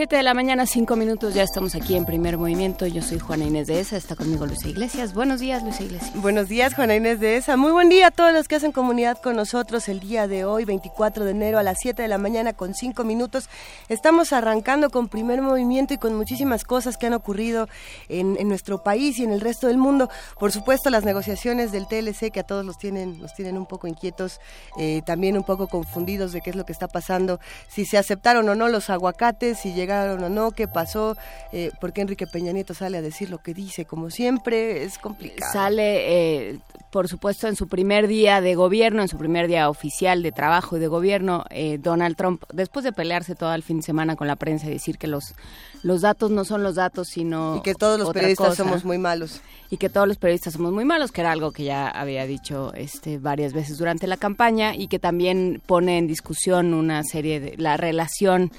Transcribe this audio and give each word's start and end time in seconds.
7 0.00 0.16
de 0.16 0.22
la 0.22 0.32
mañana, 0.32 0.64
5 0.64 0.96
minutos, 0.96 1.34
ya 1.34 1.42
estamos 1.42 1.74
aquí 1.74 1.94
en 1.94 2.06
primer 2.06 2.38
movimiento. 2.38 2.86
Yo 2.86 3.02
soy 3.02 3.18
Juana 3.18 3.44
Inés 3.44 3.66
de 3.66 3.80
ESA, 3.80 3.98
está 3.98 4.16
conmigo 4.16 4.46
Luisa 4.46 4.66
Iglesias. 4.66 5.12
Buenos 5.12 5.40
días, 5.40 5.62
Luisa 5.62 5.82
Iglesias. 5.82 6.12
Buenos 6.14 6.48
días, 6.48 6.74
Juana 6.74 6.96
Inés 6.96 7.20
de 7.20 7.36
ESA. 7.36 7.58
Muy 7.58 7.70
buen 7.70 7.90
día 7.90 8.06
a 8.06 8.10
todos 8.10 8.32
los 8.32 8.48
que 8.48 8.54
hacen 8.54 8.72
comunidad 8.72 9.20
con 9.20 9.36
nosotros 9.36 9.90
el 9.90 10.00
día 10.00 10.26
de 10.26 10.46
hoy, 10.46 10.64
24 10.64 11.26
de 11.26 11.32
enero 11.32 11.58
a 11.58 11.62
las 11.62 11.76
7 11.82 12.00
de 12.00 12.08
la 12.08 12.16
mañana 12.16 12.54
con 12.54 12.72
5 12.72 13.04
minutos. 13.04 13.50
Estamos 13.90 14.32
arrancando 14.32 14.88
con 14.88 15.08
primer 15.08 15.42
movimiento 15.42 15.92
y 15.92 15.98
con 15.98 16.14
muchísimas 16.14 16.64
cosas 16.64 16.96
que 16.96 17.06
han 17.06 17.12
ocurrido 17.12 17.68
en, 18.08 18.48
nuestro 18.48 18.82
país 18.82 19.18
y 19.18 19.24
en 19.24 19.32
el 19.32 19.42
resto 19.42 19.66
del 19.66 19.76
mundo. 19.76 20.08
Por 20.38 20.50
supuesto, 20.50 20.88
las 20.88 21.04
negociaciones 21.04 21.72
del 21.72 21.86
TLC 21.86 22.32
que 22.32 22.40
a 22.40 22.44
todos 22.44 22.64
los 22.64 22.78
tienen, 22.78 23.20
nos 23.20 23.34
tienen 23.34 23.58
un 23.58 23.66
poco 23.66 23.86
inquietos, 23.86 24.40
eh, 24.78 25.02
también 25.04 25.36
un 25.36 25.44
poco 25.44 25.66
confundidos 25.66 26.32
de 26.32 26.40
qué 26.40 26.48
es 26.48 26.56
lo 26.56 26.64
que 26.64 26.72
está 26.72 26.88
pasando, 26.88 27.38
si 27.68 27.84
se 27.84 27.98
aceptaron 27.98 28.48
o 28.48 28.54
no 28.54 28.68
los 28.68 28.88
aguacates, 28.88 29.58
si 29.58 29.74
llegaron 29.74 29.89
o 29.90 30.28
no, 30.28 30.52
qué 30.52 30.68
pasó, 30.68 31.16
eh, 31.52 31.70
porque 31.80 32.00
Enrique 32.00 32.26
Peña 32.26 32.52
Nieto 32.52 32.74
sale 32.74 32.98
a 32.98 33.02
decir 33.02 33.30
lo 33.30 33.38
que 33.38 33.54
dice, 33.54 33.84
como 33.84 34.10
siempre, 34.10 34.84
es 34.84 34.98
complicado. 34.98 35.52
Sale, 35.52 36.50
eh, 36.50 36.58
por 36.90 37.08
supuesto, 37.08 37.48
en 37.48 37.56
su 37.56 37.68
primer 37.68 38.08
día 38.08 38.40
de 38.40 38.54
gobierno, 38.54 39.02
en 39.02 39.08
su 39.08 39.18
primer 39.18 39.48
día 39.48 39.68
oficial 39.68 40.22
de 40.22 40.32
trabajo 40.32 40.76
y 40.76 40.80
de 40.80 40.88
gobierno, 40.88 41.44
eh, 41.50 41.78
Donald 41.78 42.16
Trump, 42.16 42.42
después 42.52 42.84
de 42.84 42.92
pelearse 42.92 43.34
todo 43.34 43.54
el 43.54 43.62
fin 43.62 43.78
de 43.78 43.82
semana 43.82 44.16
con 44.16 44.26
la 44.26 44.36
prensa 44.36 44.66
y 44.66 44.70
decir 44.70 44.98
que 44.98 45.06
los, 45.06 45.34
los 45.82 46.00
datos 46.00 46.30
no 46.30 46.44
son 46.44 46.62
los 46.62 46.74
datos, 46.74 47.08
sino... 47.08 47.56
Y 47.56 47.62
que 47.62 47.74
todos 47.74 47.98
los 47.98 48.12
periodistas 48.12 48.56
somos 48.56 48.84
muy 48.84 48.98
malos. 48.98 49.40
Y 49.70 49.76
que 49.76 49.88
todos 49.88 50.08
los 50.08 50.16
periodistas 50.16 50.54
somos 50.54 50.72
muy 50.72 50.84
malos, 50.84 51.12
que 51.12 51.20
era 51.20 51.30
algo 51.30 51.52
que 51.52 51.64
ya 51.64 51.88
había 51.88 52.26
dicho 52.26 52.72
este, 52.74 53.18
varias 53.18 53.52
veces 53.52 53.78
durante 53.78 54.06
la 54.08 54.16
campaña 54.16 54.74
y 54.74 54.88
que 54.88 54.98
también 54.98 55.62
pone 55.64 55.98
en 55.98 56.08
discusión 56.08 56.74
una 56.74 57.04
serie 57.04 57.38
de 57.38 57.56
la 57.56 57.76
relación 57.76 58.50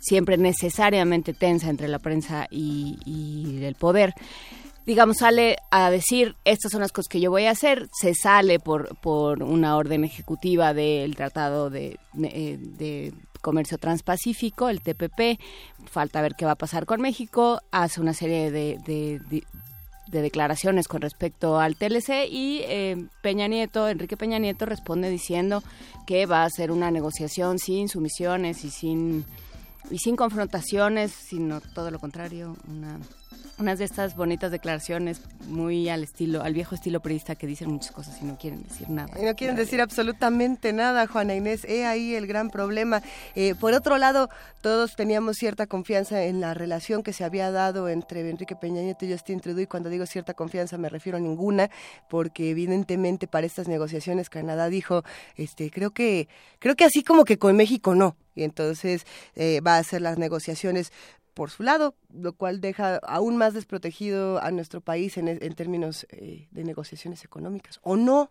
siempre 0.00 0.38
necesariamente 0.38 1.34
tensa 1.34 1.68
entre 1.70 1.86
la 1.86 1.98
prensa 1.98 2.46
y, 2.50 3.60
el 3.62 3.74
poder. 3.74 4.14
Digamos, 4.86 5.18
sale 5.18 5.58
a 5.70 5.90
decir, 5.90 6.34
estas 6.44 6.72
son 6.72 6.80
las 6.80 6.90
cosas 6.90 7.08
que 7.08 7.20
yo 7.20 7.30
voy 7.30 7.44
a 7.44 7.50
hacer, 7.50 7.88
se 7.92 8.14
sale 8.14 8.58
por, 8.58 8.96
por 8.96 9.42
una 9.42 9.76
orden 9.76 10.04
ejecutiva 10.04 10.74
del 10.74 11.14
Tratado 11.14 11.70
de, 11.70 11.98
de, 12.14 13.12
Comercio 13.42 13.78
Transpacífico, 13.78 14.68
el 14.68 14.82
TPP, 14.82 15.40
falta 15.86 16.20
ver 16.20 16.34
qué 16.34 16.44
va 16.44 16.52
a 16.52 16.56
pasar 16.56 16.84
con 16.84 17.00
México, 17.00 17.60
hace 17.70 18.00
una 18.00 18.12
serie 18.12 18.50
de, 18.50 18.78
de, 18.84 20.20
declaraciones 20.20 20.88
con 20.88 21.00
respecto 21.00 21.58
al 21.58 21.76
TLC 21.76 22.26
y 22.28 22.60
eh, 22.64 23.06
Peña 23.22 23.46
Nieto, 23.48 23.88
Enrique 23.88 24.18
Peña 24.18 24.38
Nieto 24.38 24.66
responde 24.66 25.08
diciendo 25.08 25.62
que 26.06 26.26
va 26.26 26.42
a 26.42 26.46
hacer 26.46 26.70
una 26.70 26.90
negociación 26.90 27.58
sin 27.58 27.88
sumisiones 27.88 28.64
y 28.64 28.70
sin 28.70 29.24
y 29.90 29.98
sin 29.98 30.16
confrontaciones, 30.16 31.12
sino 31.12 31.60
todo 31.60 31.90
lo 31.90 31.98
contrario, 31.98 32.56
una 32.68 32.98
unas 33.60 33.78
de 33.78 33.84
estas 33.84 34.16
bonitas 34.16 34.50
declaraciones 34.50 35.20
muy 35.46 35.88
al 35.88 36.02
estilo, 36.02 36.42
al 36.42 36.54
viejo 36.54 36.74
estilo 36.74 37.00
periodista 37.00 37.34
que 37.34 37.46
dicen 37.46 37.70
muchas 37.70 37.92
cosas 37.92 38.18
y 38.20 38.24
no 38.24 38.38
quieren 38.38 38.62
decir 38.62 38.88
nada. 38.88 39.10
Y 39.20 39.24
no 39.24 39.34
quieren 39.36 39.56
decir 39.56 39.80
absolutamente 39.80 40.72
nada, 40.72 41.06
Juana 41.06 41.34
Inés. 41.34 41.64
He 41.64 41.84
ahí 41.84 42.14
el 42.14 42.26
gran 42.26 42.50
problema. 42.50 43.02
Eh, 43.34 43.54
por 43.54 43.74
otro 43.74 43.98
lado, 43.98 44.30
todos 44.62 44.96
teníamos 44.96 45.36
cierta 45.36 45.66
confianza 45.66 46.24
en 46.24 46.40
la 46.40 46.54
relación 46.54 47.02
que 47.02 47.12
se 47.12 47.24
había 47.24 47.50
dado 47.50 47.88
entre 47.88 48.28
Enrique 48.28 48.56
Peña 48.56 48.82
Nieto 48.82 49.04
y 49.04 49.12
Justin 49.12 49.40
Trudeau. 49.40 49.62
Y 49.62 49.66
cuando 49.66 49.90
digo 49.90 50.06
cierta 50.06 50.34
confianza 50.34 50.78
me 50.78 50.88
refiero 50.88 51.18
a 51.18 51.20
ninguna, 51.20 51.70
porque 52.08 52.50
evidentemente 52.50 53.26
para 53.26 53.46
estas 53.46 53.68
negociaciones 53.68 54.30
Canadá 54.30 54.68
dijo, 54.68 55.04
este, 55.36 55.70
creo 55.70 55.90
que, 55.90 56.28
creo 56.58 56.76
que 56.76 56.84
así 56.84 57.02
como 57.02 57.24
que 57.24 57.38
con 57.38 57.56
México 57.56 57.94
no 57.94 58.16
y 58.34 58.44
entonces 58.44 59.06
eh, 59.34 59.60
va 59.60 59.76
a 59.76 59.78
hacer 59.78 60.00
las 60.00 60.18
negociaciones 60.18 60.92
por 61.34 61.50
su 61.50 61.62
lado, 61.62 61.94
lo 62.12 62.32
cual 62.32 62.60
deja 62.60 62.96
aún 62.96 63.36
más 63.36 63.54
desprotegido 63.54 64.42
a 64.42 64.50
nuestro 64.50 64.80
país 64.80 65.16
en, 65.16 65.28
en 65.28 65.54
términos 65.54 66.06
eh, 66.10 66.48
de 66.50 66.64
negociaciones 66.64 67.24
económicas. 67.24 67.80
¿O 67.82 67.96
no? 67.96 68.30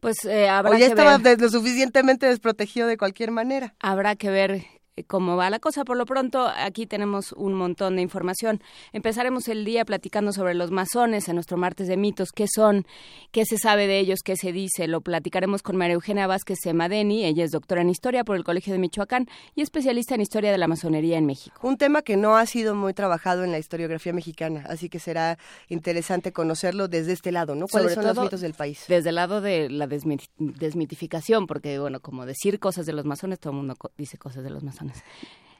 Pues 0.00 0.24
eh, 0.24 0.48
habrá 0.48 0.72
o 0.72 0.78
ya 0.78 0.86
estaba 0.86 1.18
ver. 1.18 1.40
lo 1.40 1.48
suficientemente 1.48 2.26
desprotegido 2.26 2.86
de 2.86 2.96
cualquier 2.96 3.30
manera. 3.30 3.74
Habrá 3.78 4.16
que 4.16 4.30
ver 4.30 4.64
cómo 5.06 5.36
va 5.36 5.50
la 5.50 5.58
cosa. 5.58 5.84
Por 5.84 5.96
lo 5.96 6.04
pronto, 6.04 6.46
aquí 6.54 6.86
tenemos 6.86 7.32
un 7.32 7.54
montón 7.54 7.96
de 7.96 8.02
información. 8.02 8.60
Empezaremos 8.92 9.48
el 9.48 9.64
día 9.64 9.84
platicando 9.84 10.32
sobre 10.32 10.54
los 10.54 10.70
masones 10.70 11.28
en 11.28 11.36
nuestro 11.36 11.56
martes 11.56 11.88
de 11.88 11.96
mitos, 11.96 12.30
qué 12.32 12.46
son, 12.52 12.86
qué 13.30 13.44
se 13.46 13.56
sabe 13.58 13.86
de 13.86 13.98
ellos, 13.98 14.20
qué 14.24 14.36
se 14.36 14.52
dice. 14.52 14.86
Lo 14.88 15.00
platicaremos 15.00 15.62
con 15.62 15.76
María 15.76 15.94
Eugenia 15.94 16.26
Vázquez 16.26 16.58
Semadeni. 16.62 17.24
Ella 17.24 17.44
es 17.44 17.50
doctora 17.50 17.80
en 17.80 17.88
historia 17.88 18.24
por 18.24 18.36
el 18.36 18.44
Colegio 18.44 18.72
de 18.72 18.78
Michoacán 18.78 19.26
y 19.54 19.62
especialista 19.62 20.14
en 20.14 20.20
historia 20.20 20.52
de 20.52 20.58
la 20.58 20.68
masonería 20.68 21.16
en 21.16 21.26
México. 21.26 21.58
Un 21.62 21.78
tema 21.78 22.02
que 22.02 22.16
no 22.16 22.36
ha 22.36 22.44
sido 22.46 22.74
muy 22.74 22.92
trabajado 22.92 23.44
en 23.44 23.52
la 23.52 23.58
historiografía 23.58 24.12
mexicana, 24.12 24.64
así 24.68 24.88
que 24.88 24.98
será 24.98 25.38
interesante 25.68 26.32
conocerlo 26.32 26.88
desde 26.88 27.12
este 27.12 27.32
lado, 27.32 27.54
¿no? 27.54 27.66
¿Cuáles 27.66 27.94
son 27.94 28.04
los 28.04 28.18
mitos 28.18 28.40
del 28.40 28.54
país? 28.54 28.84
Desde 28.88 29.08
el 29.08 29.14
lado 29.14 29.40
de 29.40 29.70
la 29.70 29.86
desmitificación, 29.86 31.46
porque, 31.46 31.78
bueno, 31.78 32.00
como 32.00 32.26
decir 32.26 32.58
cosas 32.58 32.84
de 32.86 32.92
los 32.92 33.04
masones, 33.04 33.40
todo 33.40 33.52
el 33.52 33.58
mundo 33.58 33.74
dice 33.96 34.18
cosas 34.18 34.44
de 34.44 34.50
los 34.50 34.62
masones. 34.62 34.81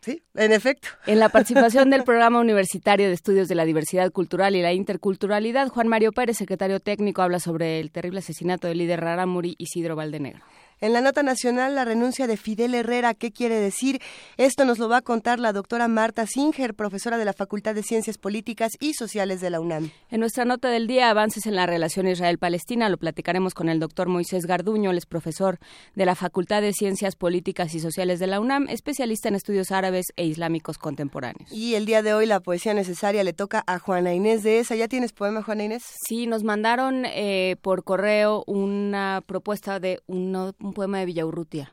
Sí, 0.00 0.20
en 0.34 0.52
efecto. 0.52 0.88
En 1.06 1.20
la 1.20 1.28
participación 1.28 1.88
del 1.88 2.02
Programa 2.04 2.40
Universitario 2.40 3.06
de 3.06 3.14
Estudios 3.14 3.48
de 3.48 3.54
la 3.54 3.64
Diversidad 3.64 4.10
Cultural 4.10 4.56
y 4.56 4.62
la 4.62 4.72
Interculturalidad, 4.72 5.68
Juan 5.68 5.86
Mario 5.86 6.10
Pérez, 6.10 6.36
secretario 6.36 6.80
técnico, 6.80 7.22
habla 7.22 7.38
sobre 7.38 7.78
el 7.78 7.92
terrible 7.92 8.18
asesinato 8.18 8.66
del 8.66 8.78
líder 8.78 9.00
Raramuri 9.00 9.54
Isidro 9.58 9.94
Valdenegro. 9.94 10.42
En 10.82 10.92
la 10.92 11.00
nota 11.00 11.22
nacional, 11.22 11.76
la 11.76 11.84
renuncia 11.84 12.26
de 12.26 12.36
Fidel 12.36 12.74
Herrera, 12.74 13.14
¿qué 13.14 13.30
quiere 13.30 13.54
decir? 13.54 14.00
Esto 14.36 14.64
nos 14.64 14.80
lo 14.80 14.88
va 14.88 14.96
a 14.96 15.02
contar 15.02 15.38
la 15.38 15.52
doctora 15.52 15.86
Marta 15.86 16.26
Singer, 16.26 16.74
profesora 16.74 17.18
de 17.18 17.24
la 17.24 17.32
Facultad 17.32 17.76
de 17.76 17.84
Ciencias 17.84 18.18
Políticas 18.18 18.72
y 18.80 18.94
Sociales 18.94 19.40
de 19.40 19.50
la 19.50 19.60
UNAM. 19.60 19.92
En 20.10 20.18
nuestra 20.18 20.44
nota 20.44 20.70
del 20.70 20.88
día, 20.88 21.08
avances 21.08 21.46
en 21.46 21.54
la 21.54 21.66
relación 21.66 22.08
Israel-Palestina, 22.08 22.88
lo 22.88 22.96
platicaremos 22.96 23.54
con 23.54 23.68
el 23.68 23.78
doctor 23.78 24.08
Moisés 24.08 24.44
Garduño, 24.44 24.90
el 24.90 24.98
es 24.98 25.06
profesor 25.06 25.60
de 25.94 26.04
la 26.04 26.16
Facultad 26.16 26.62
de 26.62 26.72
Ciencias 26.72 27.14
Políticas 27.14 27.76
y 27.76 27.78
Sociales 27.78 28.18
de 28.18 28.26
la 28.26 28.40
UNAM, 28.40 28.66
especialista 28.68 29.28
en 29.28 29.36
estudios 29.36 29.70
árabes 29.70 30.06
e 30.16 30.26
islámicos 30.26 30.78
contemporáneos. 30.78 31.52
Y 31.52 31.76
el 31.76 31.86
día 31.86 32.02
de 32.02 32.12
hoy, 32.12 32.26
la 32.26 32.40
poesía 32.40 32.74
necesaria 32.74 33.22
le 33.22 33.32
toca 33.32 33.62
a 33.68 33.78
Juana 33.78 34.14
Inés 34.14 34.42
de 34.42 34.58
esa. 34.58 34.74
¿Ya 34.74 34.88
tienes 34.88 35.12
poema, 35.12 35.44
Juana 35.44 35.62
Inés? 35.62 35.84
Sí, 36.08 36.26
nos 36.26 36.42
mandaron 36.42 37.04
eh, 37.06 37.54
por 37.62 37.84
correo 37.84 38.42
una 38.48 39.22
propuesta 39.24 39.78
de 39.78 40.00
un 40.08 40.32
poema 40.72 40.98
de 40.98 41.06
Villaurrutia. 41.06 41.72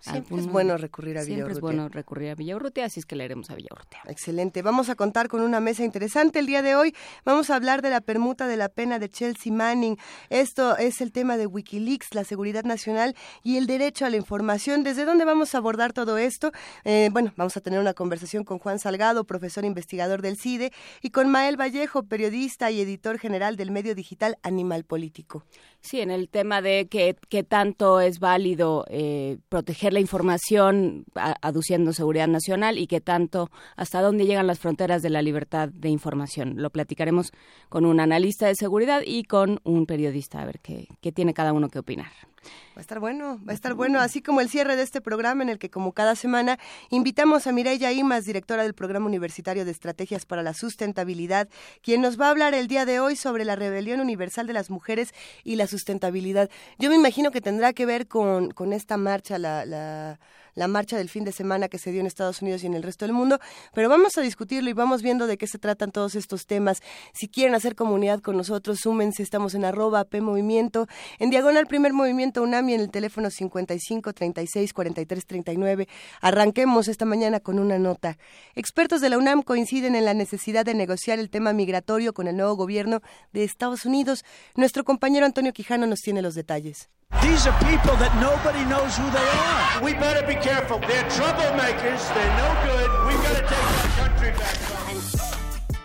Siempre 0.00 0.38
es 0.38 0.46
bueno 0.46 0.76
recurrir 0.76 1.18
a 1.18 1.22
Villaurrutia. 1.22 1.36
Siempre 1.36 1.52
es 1.54 1.60
bueno 1.60 1.88
recurrir 1.88 2.30
a 2.30 2.34
Villaurrutia, 2.36 2.84
así 2.84 3.00
es 3.00 3.06
que 3.06 3.16
leeremos 3.16 3.50
a 3.50 3.54
Villaurrutia. 3.54 4.00
Excelente. 4.06 4.62
Vamos 4.62 4.88
a 4.90 4.94
contar 4.94 5.28
con 5.28 5.40
una 5.40 5.58
mesa 5.58 5.84
interesante 5.84 6.38
el 6.38 6.46
día 6.46 6.62
de 6.62 6.76
hoy. 6.76 6.94
Vamos 7.24 7.50
a 7.50 7.56
hablar 7.56 7.82
de 7.82 7.90
la 7.90 8.00
permuta 8.00 8.46
de 8.46 8.56
la 8.56 8.68
pena 8.68 8.98
de 8.98 9.08
Chelsea 9.08 9.52
Manning. 9.52 9.98
Esto 10.30 10.76
es 10.76 11.00
el 11.00 11.10
tema 11.10 11.36
de 11.36 11.46
Wikileaks, 11.46 12.14
la 12.14 12.22
seguridad 12.22 12.62
nacional 12.62 13.16
y 13.42 13.56
el 13.56 13.66
derecho 13.66 14.06
a 14.06 14.10
la 14.10 14.16
información. 14.16 14.84
¿Desde 14.84 15.04
dónde 15.04 15.24
vamos 15.24 15.54
a 15.54 15.58
abordar 15.58 15.92
todo 15.92 16.16
esto? 16.16 16.52
Eh, 16.84 17.08
bueno, 17.12 17.32
vamos 17.36 17.56
a 17.56 17.60
tener 17.60 17.80
una 17.80 17.94
conversación 17.94 18.44
con 18.44 18.58
Juan 18.60 18.78
Salgado, 18.78 19.24
profesor 19.24 19.64
investigador 19.64 20.22
del 20.22 20.36
CIDE, 20.36 20.72
y 21.02 21.10
con 21.10 21.28
Mael 21.28 21.60
Vallejo, 21.60 22.04
periodista 22.04 22.70
y 22.70 22.80
editor 22.80 23.18
general 23.18 23.56
del 23.56 23.72
medio 23.72 23.96
digital 23.96 24.38
Animal 24.42 24.84
Político. 24.84 25.44
Sí, 25.80 26.00
en 26.00 26.10
el 26.10 26.28
tema 26.28 26.62
de 26.62 26.88
qué 26.88 27.42
tanto 27.44 28.00
es 28.00 28.20
válido 28.20 28.84
eh, 28.88 29.38
proteger 29.48 29.87
la 29.92 30.00
información 30.00 31.04
aduciendo 31.14 31.92
seguridad 31.92 32.28
nacional 32.28 32.78
y 32.78 32.86
qué 32.86 33.00
tanto, 33.00 33.50
hasta 33.76 34.00
dónde 34.00 34.26
llegan 34.26 34.46
las 34.46 34.58
fronteras 34.58 35.02
de 35.02 35.10
la 35.10 35.22
libertad 35.22 35.68
de 35.68 35.88
información. 35.88 36.54
Lo 36.56 36.70
platicaremos 36.70 37.32
con 37.68 37.84
un 37.84 38.00
analista 38.00 38.46
de 38.46 38.54
seguridad 38.54 39.02
y 39.04 39.24
con 39.24 39.60
un 39.64 39.86
periodista, 39.86 40.40
a 40.40 40.46
ver 40.46 40.60
qué, 40.60 40.88
qué 41.00 41.12
tiene 41.12 41.34
cada 41.34 41.52
uno 41.52 41.68
que 41.68 41.78
opinar. 41.78 42.10
Va 42.76 42.78
a 42.78 42.80
estar 42.80 43.00
bueno, 43.00 43.40
va 43.46 43.52
a 43.52 43.54
estar 43.54 43.74
bueno, 43.74 44.00
así 44.00 44.22
como 44.22 44.40
el 44.40 44.48
cierre 44.48 44.76
de 44.76 44.82
este 44.82 45.00
programa 45.00 45.42
en 45.42 45.48
el 45.48 45.58
que 45.58 45.70
como 45.70 45.92
cada 45.92 46.14
semana 46.14 46.58
invitamos 46.90 47.46
a 47.46 47.52
Mireya 47.52 47.92
Imas, 47.92 48.24
directora 48.24 48.62
del 48.62 48.74
Programa 48.74 49.06
Universitario 49.06 49.64
de 49.64 49.70
Estrategias 49.70 50.26
para 50.26 50.42
la 50.42 50.54
Sustentabilidad, 50.54 51.48
quien 51.82 52.00
nos 52.00 52.20
va 52.20 52.26
a 52.26 52.30
hablar 52.30 52.54
el 52.54 52.68
día 52.68 52.84
de 52.84 53.00
hoy 53.00 53.16
sobre 53.16 53.44
la 53.44 53.56
rebelión 53.56 54.00
universal 54.00 54.46
de 54.46 54.52
las 54.52 54.70
mujeres 54.70 55.12
y 55.44 55.56
la 55.56 55.66
sustentabilidad. 55.66 56.50
Yo 56.78 56.88
me 56.90 56.96
imagino 56.96 57.30
que 57.30 57.40
tendrá 57.40 57.72
que 57.72 57.86
ver 57.86 58.06
con, 58.06 58.50
con 58.52 58.72
esta 58.72 58.96
marcha, 58.96 59.38
la, 59.38 59.66
la 59.66 60.20
la 60.58 60.68
marcha 60.68 60.98
del 60.98 61.08
fin 61.08 61.24
de 61.24 61.32
semana 61.32 61.68
que 61.68 61.78
se 61.78 61.92
dio 61.92 62.00
en 62.00 62.06
Estados 62.06 62.42
Unidos 62.42 62.62
y 62.64 62.66
en 62.66 62.74
el 62.74 62.82
resto 62.82 63.04
del 63.04 63.14
mundo, 63.14 63.38
pero 63.72 63.88
vamos 63.88 64.18
a 64.18 64.20
discutirlo 64.20 64.68
y 64.68 64.72
vamos 64.72 65.02
viendo 65.02 65.26
de 65.26 65.38
qué 65.38 65.46
se 65.46 65.58
tratan 65.58 65.92
todos 65.92 66.16
estos 66.16 66.46
temas. 66.46 66.82
Si 67.14 67.28
quieren 67.28 67.54
hacer 67.54 67.74
comunidad 67.74 68.20
con 68.20 68.36
nosotros, 68.36 68.80
súmense, 68.80 69.22
estamos 69.22 69.54
en 69.54 69.64
arroba 69.64 70.04
P 70.04 70.20
Movimiento, 70.20 70.88
en 71.18 71.30
diagonal 71.30 71.66
primer 71.66 71.92
movimiento 71.92 72.42
UNAMI 72.42 72.74
en 72.74 72.80
el 72.80 72.90
teléfono 72.90 73.30
55 73.30 74.12
36 74.12 74.72
43 74.72 75.26
39. 75.26 75.88
Arranquemos 76.20 76.88
esta 76.88 77.04
mañana 77.04 77.40
con 77.40 77.58
una 77.58 77.78
nota. 77.78 78.18
Expertos 78.54 79.00
de 79.00 79.10
la 79.10 79.18
UNAM 79.18 79.42
coinciden 79.42 79.94
en 79.94 80.04
la 80.04 80.14
necesidad 80.14 80.64
de 80.64 80.74
negociar 80.74 81.20
el 81.20 81.30
tema 81.30 81.52
migratorio 81.52 82.12
con 82.12 82.26
el 82.26 82.36
nuevo 82.36 82.56
gobierno 82.56 83.00
de 83.32 83.44
Estados 83.44 83.86
Unidos. 83.86 84.24
Nuestro 84.56 84.84
compañero 84.84 85.24
Antonio 85.24 85.52
Quijano 85.52 85.86
nos 85.86 86.00
tiene 86.00 86.20
los 86.20 86.34
detalles. 86.34 86.88
These 87.38 87.46
are 87.46 87.58
people 87.60 87.96
that 88.02 88.12
nobody 88.20 88.64
knows 88.64 88.96
who 88.98 89.08
they 89.10 89.22
are. 89.22 89.80
We 89.80 89.92
better 89.94 90.26
be 90.26 90.34
careful. 90.34 90.80
They're 90.80 91.08
troublemakers. 91.08 92.02
They're 92.14 92.36
no 92.36 92.50
good. 92.66 92.88
We've 93.06 93.22
got 93.22 93.36
to 93.36 93.42
take 93.46 93.68
our 93.78 94.08
country 94.08 94.30
back. 94.32 94.58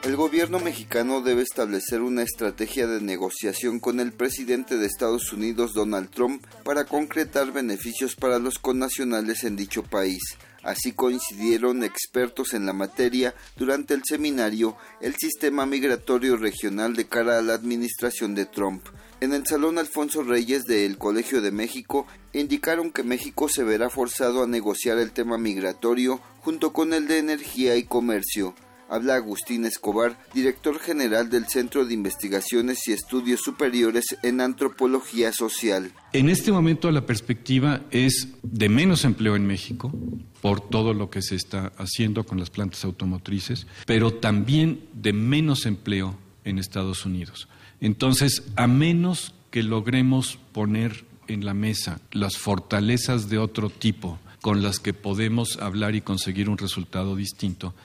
El 0.04 0.16
gobierno 0.16 0.60
mexicano 0.60 1.22
debe 1.22 1.44
establecer 1.44 2.02
una 2.02 2.24
estrategia 2.24 2.88
de 2.88 3.02
negociación 3.02 3.80
con 3.80 4.00
el 4.00 4.12
presidente 4.14 4.78
de 4.78 4.88
Estados 4.88 5.32
Unidos, 5.32 5.74
Donald 5.74 6.10
Trump, 6.10 6.44
para 6.64 6.86
concretar 6.86 7.52
beneficios 7.52 8.16
para 8.16 8.40
los 8.40 8.58
connacionales 8.58 9.44
en 9.44 9.56
dicho 9.56 9.84
país. 9.84 10.22
Así 10.64 10.92
coincidieron 10.92 11.84
expertos 11.84 12.54
en 12.56 12.66
la 12.66 12.74
materia 12.74 13.36
durante 13.58 13.94
el 13.94 14.02
seminario 14.04 14.76
El 15.02 15.16
sistema 15.16 15.66
migratorio 15.66 16.36
regional 16.36 16.96
de 16.96 17.06
cara 17.06 17.38
a 17.38 17.42
la 17.42 17.54
administración 17.54 18.34
de 18.34 18.46
Trump. 18.46 18.88
En 19.24 19.32
el 19.32 19.48
Salón 19.48 19.78
Alfonso 19.78 20.22
Reyes 20.22 20.66
del 20.66 20.98
Colegio 20.98 21.42
de 21.42 21.54
México 21.54 22.06
indicaron 22.34 22.92
que 22.92 23.04
México 23.04 23.48
se 23.48 23.64
verá 23.64 23.90
forzado 23.90 24.44
a 24.44 24.48
negociar 24.48 24.98
el 24.98 25.14
tema 25.14 25.38
migratorio 25.38 26.20
junto 26.42 26.74
con 26.74 26.92
el 26.92 27.08
de 27.08 27.20
energía 27.20 27.78
y 27.78 27.84
comercio. 27.84 28.54
Habla 28.90 29.16
Agustín 29.16 29.64
Escobar, 29.64 30.20
director 30.34 30.78
general 30.78 31.30
del 31.30 31.48
Centro 31.48 31.86
de 31.86 31.94
Investigaciones 31.94 32.86
y 32.86 32.92
Estudios 32.92 33.40
Superiores 33.40 34.04
en 34.24 34.42
Antropología 34.42 35.32
Social. 35.32 35.94
En 36.12 36.28
este 36.28 36.52
momento 36.52 36.92
la 36.92 37.06
perspectiva 37.06 37.80
es 37.92 38.28
de 38.44 38.68
menos 38.68 39.06
empleo 39.06 39.38
en 39.38 39.48
México 39.48 39.94
por 40.42 40.60
todo 40.60 40.94
lo 40.94 41.10
que 41.10 41.22
se 41.22 41.36
está 41.36 41.72
haciendo 41.78 42.26
con 42.26 42.42
las 42.42 42.50
plantas 42.50 42.84
automotrices, 42.84 43.68
pero 43.86 44.16
también 44.16 44.82
de 44.92 45.14
menos 45.14 45.66
empleo 45.66 46.18
en 46.44 46.60
Estados 46.60 47.06
Unidos. 47.06 47.48
Entonces, 47.84 48.44
a 48.56 48.66
menos 48.66 49.36
que 49.52 49.62
logremos 49.62 50.40
poner 50.54 51.04
en 51.28 51.44
la 51.44 51.54
mesa 51.54 52.00
las 52.14 52.38
fortalezas 52.38 53.28
de 53.28 53.38
otro 53.38 53.70
tipo 53.70 54.20
con 54.42 54.64
las 54.64 54.80
que 54.80 54.94
podemos 54.94 55.58
hablar 55.58 55.94
y 55.94 56.00
conseguir 56.00 56.48
un 56.48 56.58
resultado 56.58 57.18
distinto, 57.18 57.76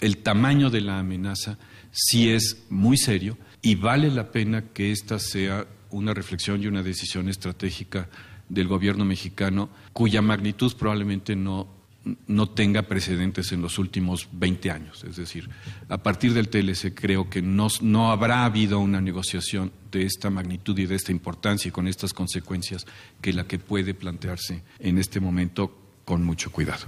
el 0.00 0.18
tamaño 0.18 0.70
de 0.70 0.80
la 0.80 1.00
amenaza 1.00 1.58
sí 1.90 2.30
es 2.30 2.62
muy 2.70 2.96
serio 2.96 3.36
y 3.62 3.74
vale 3.74 4.12
la 4.12 4.30
pena 4.30 4.62
que 4.72 4.92
esta 4.92 5.18
sea 5.18 5.66
una 5.90 6.14
reflexión 6.14 6.62
y 6.62 6.68
una 6.68 6.84
decisión 6.84 7.28
estratégica 7.28 8.08
del 8.48 8.68
gobierno 8.68 9.04
mexicano 9.04 9.70
cuya 9.92 10.22
magnitud 10.22 10.72
probablemente 10.78 11.34
no 11.34 11.81
no 12.26 12.48
tenga 12.48 12.82
precedentes 12.82 13.52
en 13.52 13.62
los 13.62 13.78
últimos 13.78 14.28
20 14.32 14.70
años. 14.70 15.04
Es 15.04 15.16
decir, 15.16 15.48
a 15.88 15.98
partir 15.98 16.34
del 16.34 16.48
TLC 16.48 16.94
creo 16.94 17.30
que 17.30 17.42
no, 17.42 17.68
no, 17.80 18.10
habrá 18.10 18.44
habido 18.44 18.80
una 18.80 19.00
negociación 19.00 19.72
de 19.90 20.04
esta 20.04 20.30
magnitud 20.30 20.78
y 20.78 20.86
de 20.86 20.96
esta 20.96 21.12
importancia 21.12 21.68
y 21.68 21.72
con 21.72 21.86
estas 21.86 22.12
consecuencias 22.12 22.86
que 23.20 23.32
la 23.32 23.44
que 23.44 23.58
puede 23.58 23.94
plantearse 23.94 24.62
en 24.78 24.98
este 24.98 25.20
momento 25.20 25.78
con 26.04 26.24
mucho 26.24 26.50
cuidado. 26.50 26.86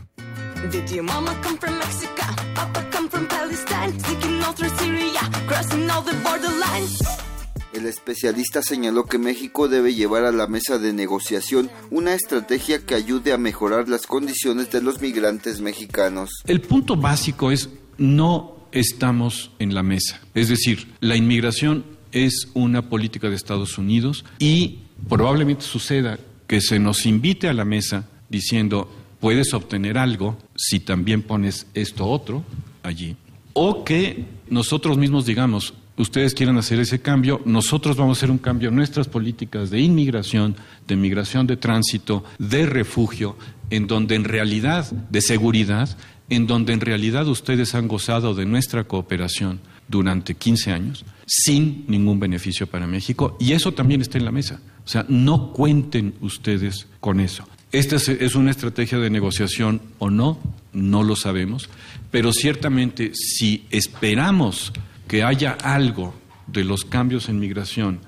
El 7.75 7.87
especialista 7.87 8.63
señaló 8.63 9.05
que 9.05 9.19
México 9.19 9.67
debe 9.67 9.95
llevar 9.95 10.25
a 10.25 10.31
la 10.31 10.47
mesa 10.47 10.79
de 10.79 10.93
negociación 10.93 11.71
una 11.91 12.15
estrategia 12.15 12.87
que 12.87 12.95
ayude 12.95 13.33
a 13.33 13.37
mejorar 13.37 13.89
las 13.89 14.07
condiciones 14.07 14.71
de 14.71 14.81
los 14.81 15.01
migrantes 15.01 15.61
mexicanos. 15.61 16.31
El 16.47 16.61
punto 16.61 16.95
básico 16.95 17.51
es 17.51 17.69
no 17.99 18.59
estamos 18.71 19.51
en 19.59 19.75
la 19.75 19.83
mesa. 19.83 20.21
Es 20.35 20.49
decir, 20.49 20.87
la 21.01 21.17
inmigración 21.17 21.85
es 22.13 22.47
una 22.55 22.89
política 22.89 23.29
de 23.29 23.35
Estados 23.35 23.77
Unidos 23.77 24.25
y 24.39 24.79
probablemente 25.09 25.65
suceda 25.65 26.21
que 26.47 26.61
se 26.61 26.79
nos 26.79 27.07
invite 27.07 27.49
a 27.49 27.55
la 27.55 27.65
mesa 27.65 28.09
diciendo 28.29 28.89
puedes 29.19 29.53
obtener 29.53 29.99
algo 29.99 30.39
si 30.55 30.79
también 30.79 31.23
pones 31.23 31.67
esto 31.75 32.07
otro 32.07 32.45
allí. 32.85 33.17
O 33.53 33.83
que 33.83 34.27
nosotros 34.49 34.97
mismos 34.97 35.27
digamos, 35.27 35.75
ustedes 35.97 36.35
quieren 36.35 36.57
hacer 36.57 36.81
ese 36.81 37.01
cambio, 37.01 37.41
nosotros 37.45 37.97
vamos 37.97 38.17
a 38.17 38.21
hacer 38.21 38.31
un 38.31 38.39
cambio 38.39 38.69
en 38.69 38.77
nuestras 38.77 39.09
políticas 39.09 39.71
de 39.71 39.81
inmigración, 39.81 40.57
de 40.87 40.97
migración 40.97 41.47
de 41.47 41.57
tránsito, 41.57 42.25
de 42.39 42.67
refugio, 42.67 43.37
en 43.71 43.87
donde 43.87 44.15
en 44.15 44.25
realidad, 44.25 44.91
de 44.91 45.21
seguridad, 45.21 45.97
en 46.31 46.47
donde 46.47 46.73
en 46.73 46.81
realidad 46.81 47.27
ustedes 47.29 47.75
han 47.75 47.89
gozado 47.89 48.35
de 48.35 48.47
nuestra 48.47 48.85
cooperación 48.85 49.61
durante 49.89 50.35
15 50.35 50.73
años, 50.73 51.05
sin 51.27 51.85
ningún 51.89 52.19
beneficio 52.19 52.67
para 52.67 52.87
México, 52.87 53.37
y 53.39 53.53
eso 53.53 53.73
también 53.73 54.01
está 54.01 54.19
en 54.19 54.25
la 54.25 54.33
mesa. 54.33 54.61
O 54.85 54.89
sea, 54.89 55.05
no 55.09 55.53
cuenten 55.53 56.15
ustedes 56.21 56.87
con 57.01 57.21
eso. 57.21 57.45
¿Esta 57.73 57.97
es 57.97 58.35
una 58.37 58.53
estrategia 58.53 58.99
de 58.99 59.11
negociación 59.11 59.83
o 59.99 60.09
no? 60.09 60.39
No 60.73 61.03
lo 61.03 61.17
sabemos, 61.17 61.69
pero 62.11 62.33
ciertamente 62.33 63.13
si 63.15 63.67
esperamos 63.71 64.73
que 65.15 65.23
haya 65.23 65.57
algo 65.63 66.13
de 66.49 66.65
los 66.65 66.85
cambios 66.85 67.29
en 67.29 67.39
migración 67.39 68.01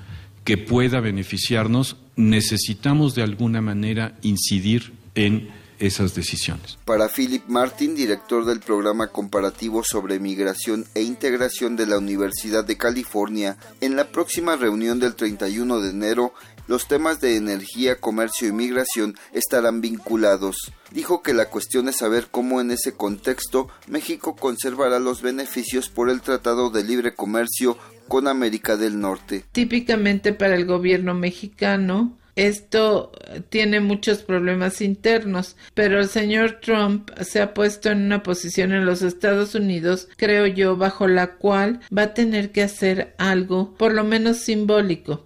que 0.43 0.59
pueda 0.59 0.99
beneficiarnos, 0.99 1.99
necesitamos 2.17 3.15
de 3.15 3.23
alguna 3.23 3.61
manera 3.61 4.19
incidir 4.23 4.93
en 5.15 5.49
esas 5.79 6.17
decisiones. 6.17 6.79
Para 6.85 7.09
Philip 7.09 7.47
Martin, 7.47 7.95
director 7.95 8.45
del 8.45 8.59
programa 8.59 9.07
comparativo 9.07 9.85
sobre 9.85 10.19
migración 10.19 10.85
e 10.97 11.03
integración 11.03 11.77
de 11.77 11.87
la 11.87 11.99
Universidad 11.99 12.65
de 12.65 12.77
California, 12.77 13.57
en 13.81 13.95
la 13.95 14.09
próxima 14.09 14.57
reunión 14.57 14.99
del 14.99 15.15
31 15.15 15.79
de 15.79 15.91
enero, 15.91 16.33
los 16.67 16.89
temas 16.89 17.21
de 17.21 17.37
energía, 17.37 18.01
comercio 18.01 18.49
y 18.49 18.53
migración 18.53 19.17
estarán 19.33 19.81
vinculados. 19.81 20.73
Dijo 20.91 21.23
que 21.23 21.35
la 21.35 21.51
cuestión 21.51 21.89
es 21.89 21.97
saber 21.97 22.29
cómo 22.31 22.61
en 22.61 22.71
ese 22.71 22.93
contexto 22.93 23.69
México 23.89 24.37
conservará 24.37 24.99
los 24.99 25.23
beneficios 25.23 25.89
por 25.89 26.11
el 26.11 26.21
Tratado 26.21 26.71
de 26.71 26.85
Libre 26.85 27.15
Comercio 27.15 27.77
con 28.09 28.29
América 28.29 28.77
del 28.77 29.01
Norte. 29.01 29.45
Típicamente 29.53 30.33
para 30.33 30.55
el 30.55 30.65
gobierno 30.65 31.15
mexicano, 31.15 32.17
esto 32.37 33.13
tiene 33.49 33.81
muchos 33.81 34.19
problemas 34.19 34.83
internos, 34.83 35.57
pero 35.73 35.99
el 35.99 36.09
señor 36.09 36.61
Trump 36.61 37.11
se 37.23 37.41
ha 37.41 37.55
puesto 37.55 37.91
en 37.91 38.03
una 38.03 38.23
posición 38.23 38.73
en 38.73 38.85
los 38.85 39.01
Estados 39.01 39.55
Unidos, 39.55 40.09
creo 40.19 40.47
yo, 40.47 40.77
bajo 40.77 41.09
la 41.09 41.37
cual 41.37 41.81
va 41.97 42.03
a 42.03 42.15
tener 42.15 42.53
que 42.53 42.63
hacer 42.63 43.15
algo, 43.17 43.75
por 43.75 43.95
lo 43.95 44.05
menos 44.05 44.37
simbólico. 44.37 45.26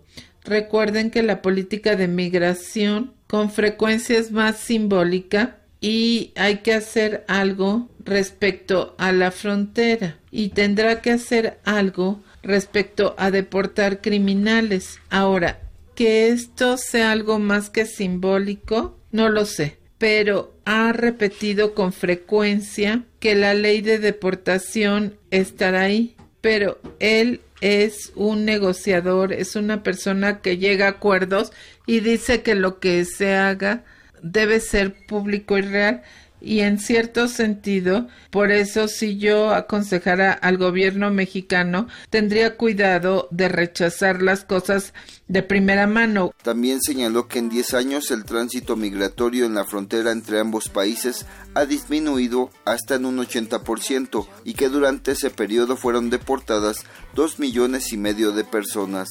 Recuerden 0.51 1.13
que 1.13 1.23
la 1.23 1.43
política 1.43 1.95
de 1.95 2.09
migración 2.09 3.13
con 3.29 3.53
frecuencia 3.53 4.19
es 4.19 4.33
más 4.33 4.59
simbólica 4.59 5.59
y 5.81 6.33
hay 6.35 6.57
que 6.57 6.75
hacer 6.75 7.25
algo 7.29 7.89
respecto 8.05 8.97
a 8.99 9.13
la 9.13 9.31
frontera 9.31 10.19
y 10.33 10.49
tendrá 10.49 11.03
que 11.03 11.13
hacer 11.13 11.61
algo 11.63 12.21
respecto 12.43 13.15
a 13.17 13.31
deportar 13.31 14.01
criminales. 14.01 14.99
Ahora, 15.09 15.61
que 15.95 16.31
esto 16.31 16.77
sea 16.79 17.13
algo 17.13 17.39
más 17.39 17.71
que 17.71 17.87
simbólico, 17.87 18.99
no 19.13 19.29
lo 19.29 19.45
sé, 19.45 19.79
pero 19.99 20.57
ha 20.65 20.93
repetido 20.93 21.75
con 21.75 21.93
frecuencia 21.93 23.05
que 23.21 23.37
la 23.37 23.55
ley 23.55 23.83
de 23.83 24.01
deportación 24.01 25.15
estará 25.31 25.83
ahí, 25.83 26.17
pero 26.41 26.81
él 26.99 27.41
es 27.61 28.13
un 28.15 28.45
negociador, 28.45 29.33
es 29.33 29.57
una 29.57 29.83
persona 29.83 30.41
que 30.41 30.59
llega 30.59 30.87
a 30.87 30.91
acuerdos 30.91 31.53
y 31.87 32.01
dice 32.01 32.43
que 32.43 32.55
lo 32.55 32.79
que 32.81 33.05
se 33.05 33.35
haga 33.35 33.85
debe 34.23 34.61
ser 34.61 34.95
público 35.07 35.59
y 35.59 35.63
real 35.63 36.03
y 36.41 36.61
en 36.61 36.79
cierto 36.79 37.29
sentido, 37.29 38.09
por 38.31 38.51
eso 38.51 38.89
si 38.89 39.19
yo 39.19 39.53
aconsejara 39.53 40.33
al 40.33 40.57
gobierno 40.57 41.11
mexicano, 41.11 41.89
tendría 42.11 42.57
cuidado 42.57 43.29
de 43.31 43.49
rechazar 43.49 44.23
las 44.23 44.45
cosas 44.45 44.95
de 45.29 45.43
primera 45.43 45.87
mano. 45.87 46.33
También 46.43 46.81
señaló 46.81 47.29
que 47.29 47.39
en 47.39 47.49
10 47.49 47.75
años 47.75 48.11
el 48.11 48.25
tránsito 48.25 48.77
migratorio 48.77 49.47
en 49.47 49.55
la 49.55 49.65
frontera 49.65 50.13
entre 50.13 50.41
ambos 50.41 50.69
países 50.69 51.27
ha 51.55 51.67
disminuido 51.67 52.51
hasta 52.65 52.97
en 52.97 53.05
un 53.05 53.19
80% 53.19 54.27
y 54.45 54.55
que 54.55 54.69
durante 54.69 55.13
ese 55.13 55.31
periodo 55.31 55.77
fueron 55.77 56.11
deportadas 56.11 56.85
2 57.15 57.39
millones 57.39 57.93
y 57.93 57.97
medio 57.97 58.33
de 58.33 58.45
personas. 58.45 59.09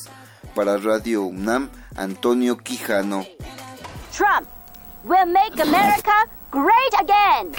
Para 0.55 0.77
Radio 0.77 1.23
UNAM, 1.23 1.69
Antonio 1.95 2.57
Quijano. 2.57 3.25
Trump 4.11 4.58
We'll 5.03 5.25
make 5.27 5.57
America 5.59 6.11
great 6.51 6.93
again. 6.99 7.53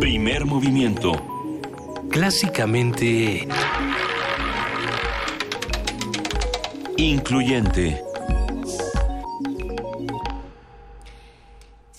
Primer 0.00 0.44
movimiento. 0.44 1.12
Clásicamente... 2.10 3.46
Incluyente. 6.96 8.07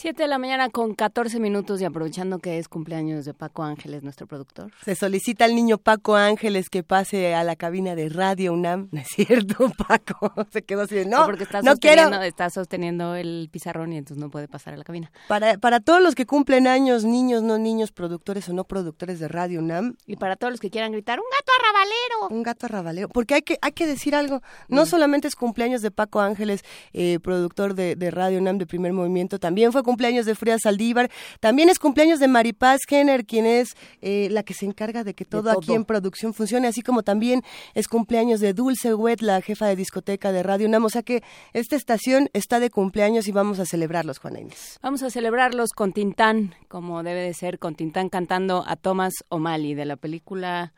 Siete 0.02 0.24
de 0.24 0.30
la 0.30 0.38
mañana 0.38 0.70
con 0.70 0.96
14 0.96 1.42
minutos 1.42 1.82
y 1.82 1.84
aprovechando 1.84 2.40
que 2.40 2.58
es 2.58 2.70
cumpleaños 2.70 3.26
de 3.26 3.34
Paco 3.34 3.64
Ángeles, 3.64 4.02
nuestro 4.02 4.28
productor. 4.28 4.72
Se 4.82 4.96
solicita 4.96 5.44
al 5.44 5.54
niño 5.54 5.78
Paco 5.78 6.16
Ángeles 6.16 6.70
que 6.70 6.84
pase 6.84 7.36
a 7.36 7.44
la 7.44 7.58
cabina 7.58 7.96
de 7.96 8.08
Radio 8.08 8.54
UNAM. 8.54 8.88
No 8.94 9.02
es 9.02 9.10
cierto, 9.10 9.70
Paco. 9.78 10.32
Se 10.54 10.62
quedó 10.62 10.84
así. 10.84 11.04
No, 11.06 11.26
porque 11.26 11.44
está 11.44 11.62
no 11.62 11.72
sosteniendo, 11.72 12.12
quiero. 12.12 12.24
está 12.24 12.50
sosteniendo 12.50 13.16
el 13.16 13.50
pizarrón 13.52 13.92
y 13.92 13.98
entonces 13.98 14.24
no 14.24 14.30
puede 14.30 14.48
pasar 14.48 14.74
a 14.74 14.78
la 14.78 14.86
cabina. 14.86 15.12
Para, 15.28 15.58
para 15.58 15.82
todos 15.82 16.02
los 16.02 16.16
que 16.16 16.26
cumplen 16.26 16.66
años, 16.66 17.04
niños, 17.04 17.44
no 17.44 17.58
niños, 17.58 17.92
productores 17.92 18.48
o 18.48 18.54
no 18.54 18.64
productores 18.64 19.20
de 19.20 19.28
Radio 19.28 19.60
UNAM, 19.60 19.98
Y 20.08 20.16
para 20.16 20.38
todos 20.38 20.52
los 20.52 20.62
que 20.62 20.70
quieran 20.70 20.94
gritar, 20.94 21.20
¡un 21.20 21.26
gato 21.30 21.52
arrabalero! 21.60 22.38
un 22.38 22.44
gato 22.44 22.68
arrabalero. 22.68 23.10
Porque 23.10 23.34
hay 23.34 23.42
que, 23.42 23.58
hay 23.62 23.74
que 23.74 23.86
decir 23.86 24.16
algo. 24.16 24.42
No 24.70 24.86
solamente 24.86 25.28
es 25.28 25.36
cumpleaños 25.36 25.82
de 25.82 25.92
Paco 25.92 26.22
Ángeles, 26.22 26.64
eh, 26.94 27.20
productor 27.22 27.74
de, 27.74 27.98
de 27.98 28.12
Radio 28.12 28.40
UNAM 28.40 28.60
de 28.60 28.66
Primer 28.66 28.94
Movimiento, 28.94 29.40
también 29.40 29.74
fue 29.74 29.84
cumpleaños 29.90 30.28
de 30.28 30.36
Frida 30.36 30.60
Saldívar, 30.60 31.10
también 31.40 31.68
es 31.68 31.80
cumpleaños 31.80 32.20
de 32.20 32.28
Maripaz 32.28 32.82
Jenner, 32.88 33.26
quien 33.26 33.48
es 33.48 33.76
eh, 34.02 34.28
la 34.30 34.44
que 34.44 34.54
se 34.54 34.68
encarga 34.68 35.04
de 35.04 35.16
que 35.16 35.26
todo, 35.26 35.50
aquí 35.50 35.68
todo. 35.68 35.78
en 35.78 35.84
producción 35.84 36.36
funcione, 36.36 36.68
así 36.68 36.84
como 36.84 37.02
también 37.02 37.42
es 37.74 37.88
cumpleaños 37.88 38.40
de 38.40 38.54
Dulce 38.54 38.94
Wet, 38.94 39.22
la 39.22 39.42
jefa 39.42 39.66
de 39.66 39.76
discoteca 39.76 40.32
de 40.32 40.44
Radio 40.44 40.68
UNAM. 40.68 40.86
O 40.86 40.90
sea 40.90 41.02
que 41.02 41.24
esta 41.54 41.76
estación 41.76 42.30
está 42.34 42.60
de 42.60 42.70
cumpleaños 42.70 43.28
y 43.28 43.32
vamos 43.32 43.58
a 43.58 43.66
celebrarlos, 43.66 44.20
Juana 44.20 44.42
Inés. 44.42 44.78
Vamos 44.84 45.02
a 45.02 45.10
celebrarlos 45.10 45.72
con 45.72 45.92
Tintán, 45.92 46.54
como 46.68 47.02
debe 47.02 47.22
de 47.22 47.34
ser, 47.34 47.58
con 47.58 47.74
Tintán 47.74 48.10
cantando 48.10 48.64
a 48.68 48.76
Thomas 48.76 49.14
O'Malley 49.30 49.74
de 49.74 49.86
la 49.86 49.96
película 49.96 50.72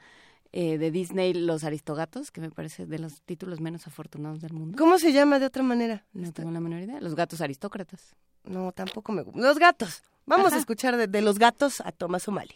eh, 0.53 0.77
de 0.77 0.91
Disney 0.91 1.34
Los 1.34 1.63
Aristogatos, 1.63 2.30
que 2.30 2.41
me 2.41 2.50
parece 2.50 2.86
de 2.86 3.00
los 3.00 3.22
títulos 3.22 3.62
menos 3.62 3.88
afortunados 3.88 4.41
del 4.41 4.51
mundo. 4.51 4.77
¿Cómo 4.77 4.98
se 5.00 5.13
llama 5.13 5.39
de 5.39 5.46
otra 5.46 5.63
manera? 5.63 6.06
No 6.13 6.34
tengo 6.34 6.51
la 6.51 6.60
menor 6.60 6.82
idea. 6.82 7.00
Los 7.00 7.15
gatos 7.15 7.39
aristócratas. 7.39 8.15
No, 8.43 8.71
tampoco 8.71 9.12
me 9.12 9.21
gusta. 9.21 9.39
Los 9.39 9.57
gatos. 9.60 10.03
Vamos 10.25 10.48
Ajá. 10.48 10.55
a 10.55 10.60
escuchar 10.60 10.98
de, 10.98 11.07
de 11.07 11.21
los 11.21 11.38
gatos 11.39 11.81
a 11.81 11.91
Tomás 11.91 12.27
O'Malley. 12.27 12.55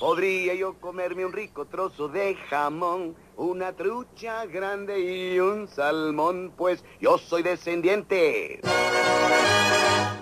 Podría 0.00 0.54
yo 0.54 0.80
comerme 0.80 1.26
un 1.26 1.32
rico 1.32 1.66
trozo 1.66 2.08
de 2.08 2.36
jamón, 2.48 3.14
una 3.36 3.72
trucha 3.74 4.46
grande 4.46 4.98
y 5.00 5.38
un 5.40 5.68
salmón, 5.68 6.52
pues 6.56 6.82
yo 7.00 7.18
soy 7.18 7.42
descendiente 7.42 8.60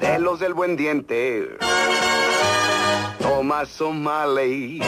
de 0.00 0.18
los 0.18 0.40
del 0.40 0.52
buen 0.54 0.76
diente. 0.76 1.56
Tomás 3.20 3.80
O'Malley, 3.80 4.80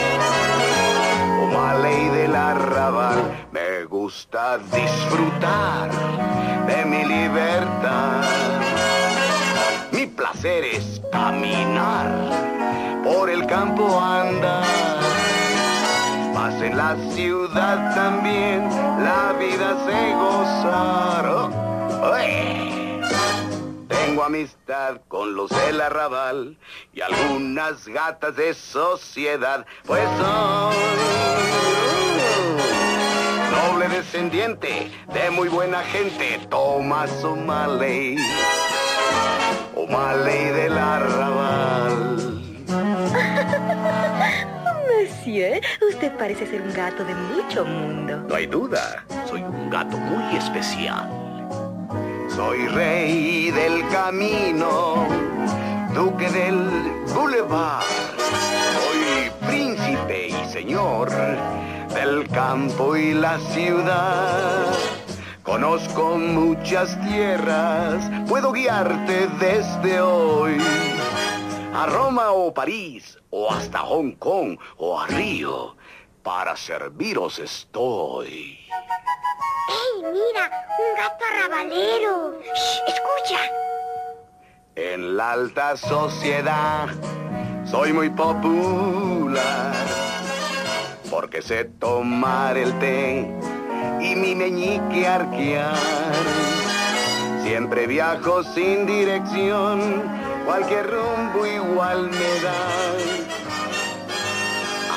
O'Malley 1.40 2.08
del 2.08 2.34
arrabal, 2.34 3.48
me 3.52 3.84
gusta 3.84 4.58
disfrutar 4.58 5.90
de 6.66 6.84
mi 6.84 7.04
libertad. 7.04 8.53
Es 10.46 11.00
caminar, 11.10 13.00
por 13.02 13.30
el 13.30 13.46
campo 13.46 13.98
andar. 13.98 14.62
Mas 16.34 16.60
en 16.60 16.76
la 16.76 16.94
ciudad 17.14 17.94
también 17.94 18.68
la 19.02 19.32
vida 19.38 19.74
se 19.86 20.12
gozar. 20.12 21.26
Oh. 21.26 21.50
Tengo 23.88 24.22
amistad 24.22 25.00
con 25.08 25.34
los 25.34 25.48
del 25.48 25.80
arrabal 25.80 26.58
y 26.92 27.00
algunas 27.00 27.88
gatas 27.88 28.36
de 28.36 28.52
sociedad, 28.52 29.64
pues 29.86 30.06
soy 30.18 30.76
noble 33.50 33.88
descendiente 33.88 34.92
de 35.10 35.30
muy 35.30 35.48
buena 35.48 35.82
gente, 35.84 36.38
Tomás 36.50 37.24
O'Malley. 37.24 38.18
O'Malley 39.84 40.44
del 40.50 40.78
arrabal. 40.78 42.16
Monsieur, 44.88 45.60
usted 45.90 46.10
parece 46.16 46.46
ser 46.46 46.62
un 46.62 46.72
gato 46.72 47.04
de 47.04 47.14
mucho 47.14 47.66
mundo. 47.66 48.24
No 48.26 48.34
hay 48.34 48.46
duda, 48.46 49.04
soy 49.28 49.42
un 49.42 49.68
gato 49.68 49.98
muy 49.98 50.36
especial. 50.36 51.10
Soy 52.34 52.66
rey 52.68 53.50
del 53.50 53.86
camino, 53.88 55.06
duque 55.94 56.30
del 56.30 56.66
boulevard. 57.14 57.84
Soy 58.16 59.30
príncipe 59.46 60.28
y 60.28 60.48
señor 60.50 61.10
del 61.92 62.26
campo 62.30 62.96
y 62.96 63.12
la 63.12 63.38
ciudad. 63.38 65.03
Conozco 65.44 66.16
muchas 66.16 66.98
tierras, 67.02 68.10
puedo 68.26 68.50
guiarte 68.50 69.28
desde 69.38 70.00
hoy 70.00 70.56
a 71.74 71.84
Roma 71.84 72.32
o 72.32 72.54
París, 72.54 73.18
o 73.28 73.52
hasta 73.52 73.80
Hong 73.80 74.12
Kong, 74.12 74.58
o 74.78 74.98
a 74.98 75.06
Río. 75.06 75.76
Para 76.22 76.56
serviros 76.56 77.38
estoy. 77.38 78.58
¡Ey, 79.68 80.02
mira! 80.02 80.50
¡Un 80.78 80.96
gato 80.96 81.24
arrabalero! 81.30 82.40
Shh, 82.40 82.80
¡Escucha! 82.88 83.40
En 84.76 85.14
la 85.18 85.32
alta 85.32 85.76
sociedad 85.76 86.88
soy 87.66 87.92
muy 87.92 88.08
popular 88.08 89.74
porque 91.10 91.42
sé 91.42 91.66
tomar 91.66 92.56
el 92.56 92.76
té 92.78 93.30
y 94.00 94.14
mi 94.16 94.34
meñique 94.34 95.06
arquear. 95.06 95.74
Siempre 97.42 97.86
viajo 97.86 98.42
sin 98.42 98.86
dirección, 98.86 100.02
cualquier 100.46 100.90
rumbo 100.90 101.46
igual 101.46 102.10
me 102.10 102.40
da. 102.40 102.54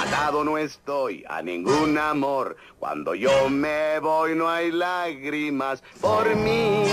Atado 0.01 0.43
no 0.43 0.57
estoy 0.57 1.25
a 1.27 1.41
ningún 1.41 1.97
amor, 1.97 2.55
cuando 2.79 3.13
yo 3.15 3.49
me 3.49 3.99
voy 3.99 4.35
no 4.35 4.49
hay 4.49 4.71
lágrimas 4.71 5.83
por 5.99 6.33
mí. 6.35 6.85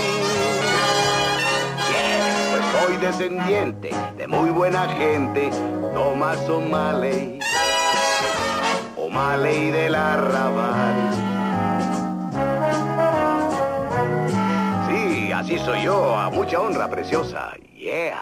Pues 2.51 2.65
soy 2.83 2.97
descendiente 2.97 3.91
de 4.17 4.27
muy 4.27 4.49
buena 4.49 4.87
gente, 4.89 5.49
Tomás 5.93 6.49
O'Malley, 6.49 7.39
O'Malley 8.97 9.71
del 9.71 9.95
arrabal. 9.95 11.34
Así 15.45 15.59
soy 15.59 15.83
yo, 15.83 16.17
a 16.17 16.31
mucha 16.31 16.59
honra 16.59 16.89
preciosa, 16.89 17.53
yeah. 17.75 18.19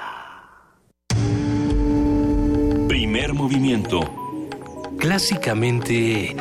Primer 2.88 3.34
movimiento. 3.34 4.02
Clásicamente... 4.98 6.36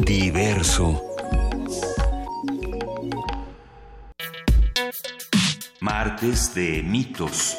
Diverso. 0.00 1.00
Martes 5.80 6.54
de 6.54 6.82
mitos. 6.82 7.56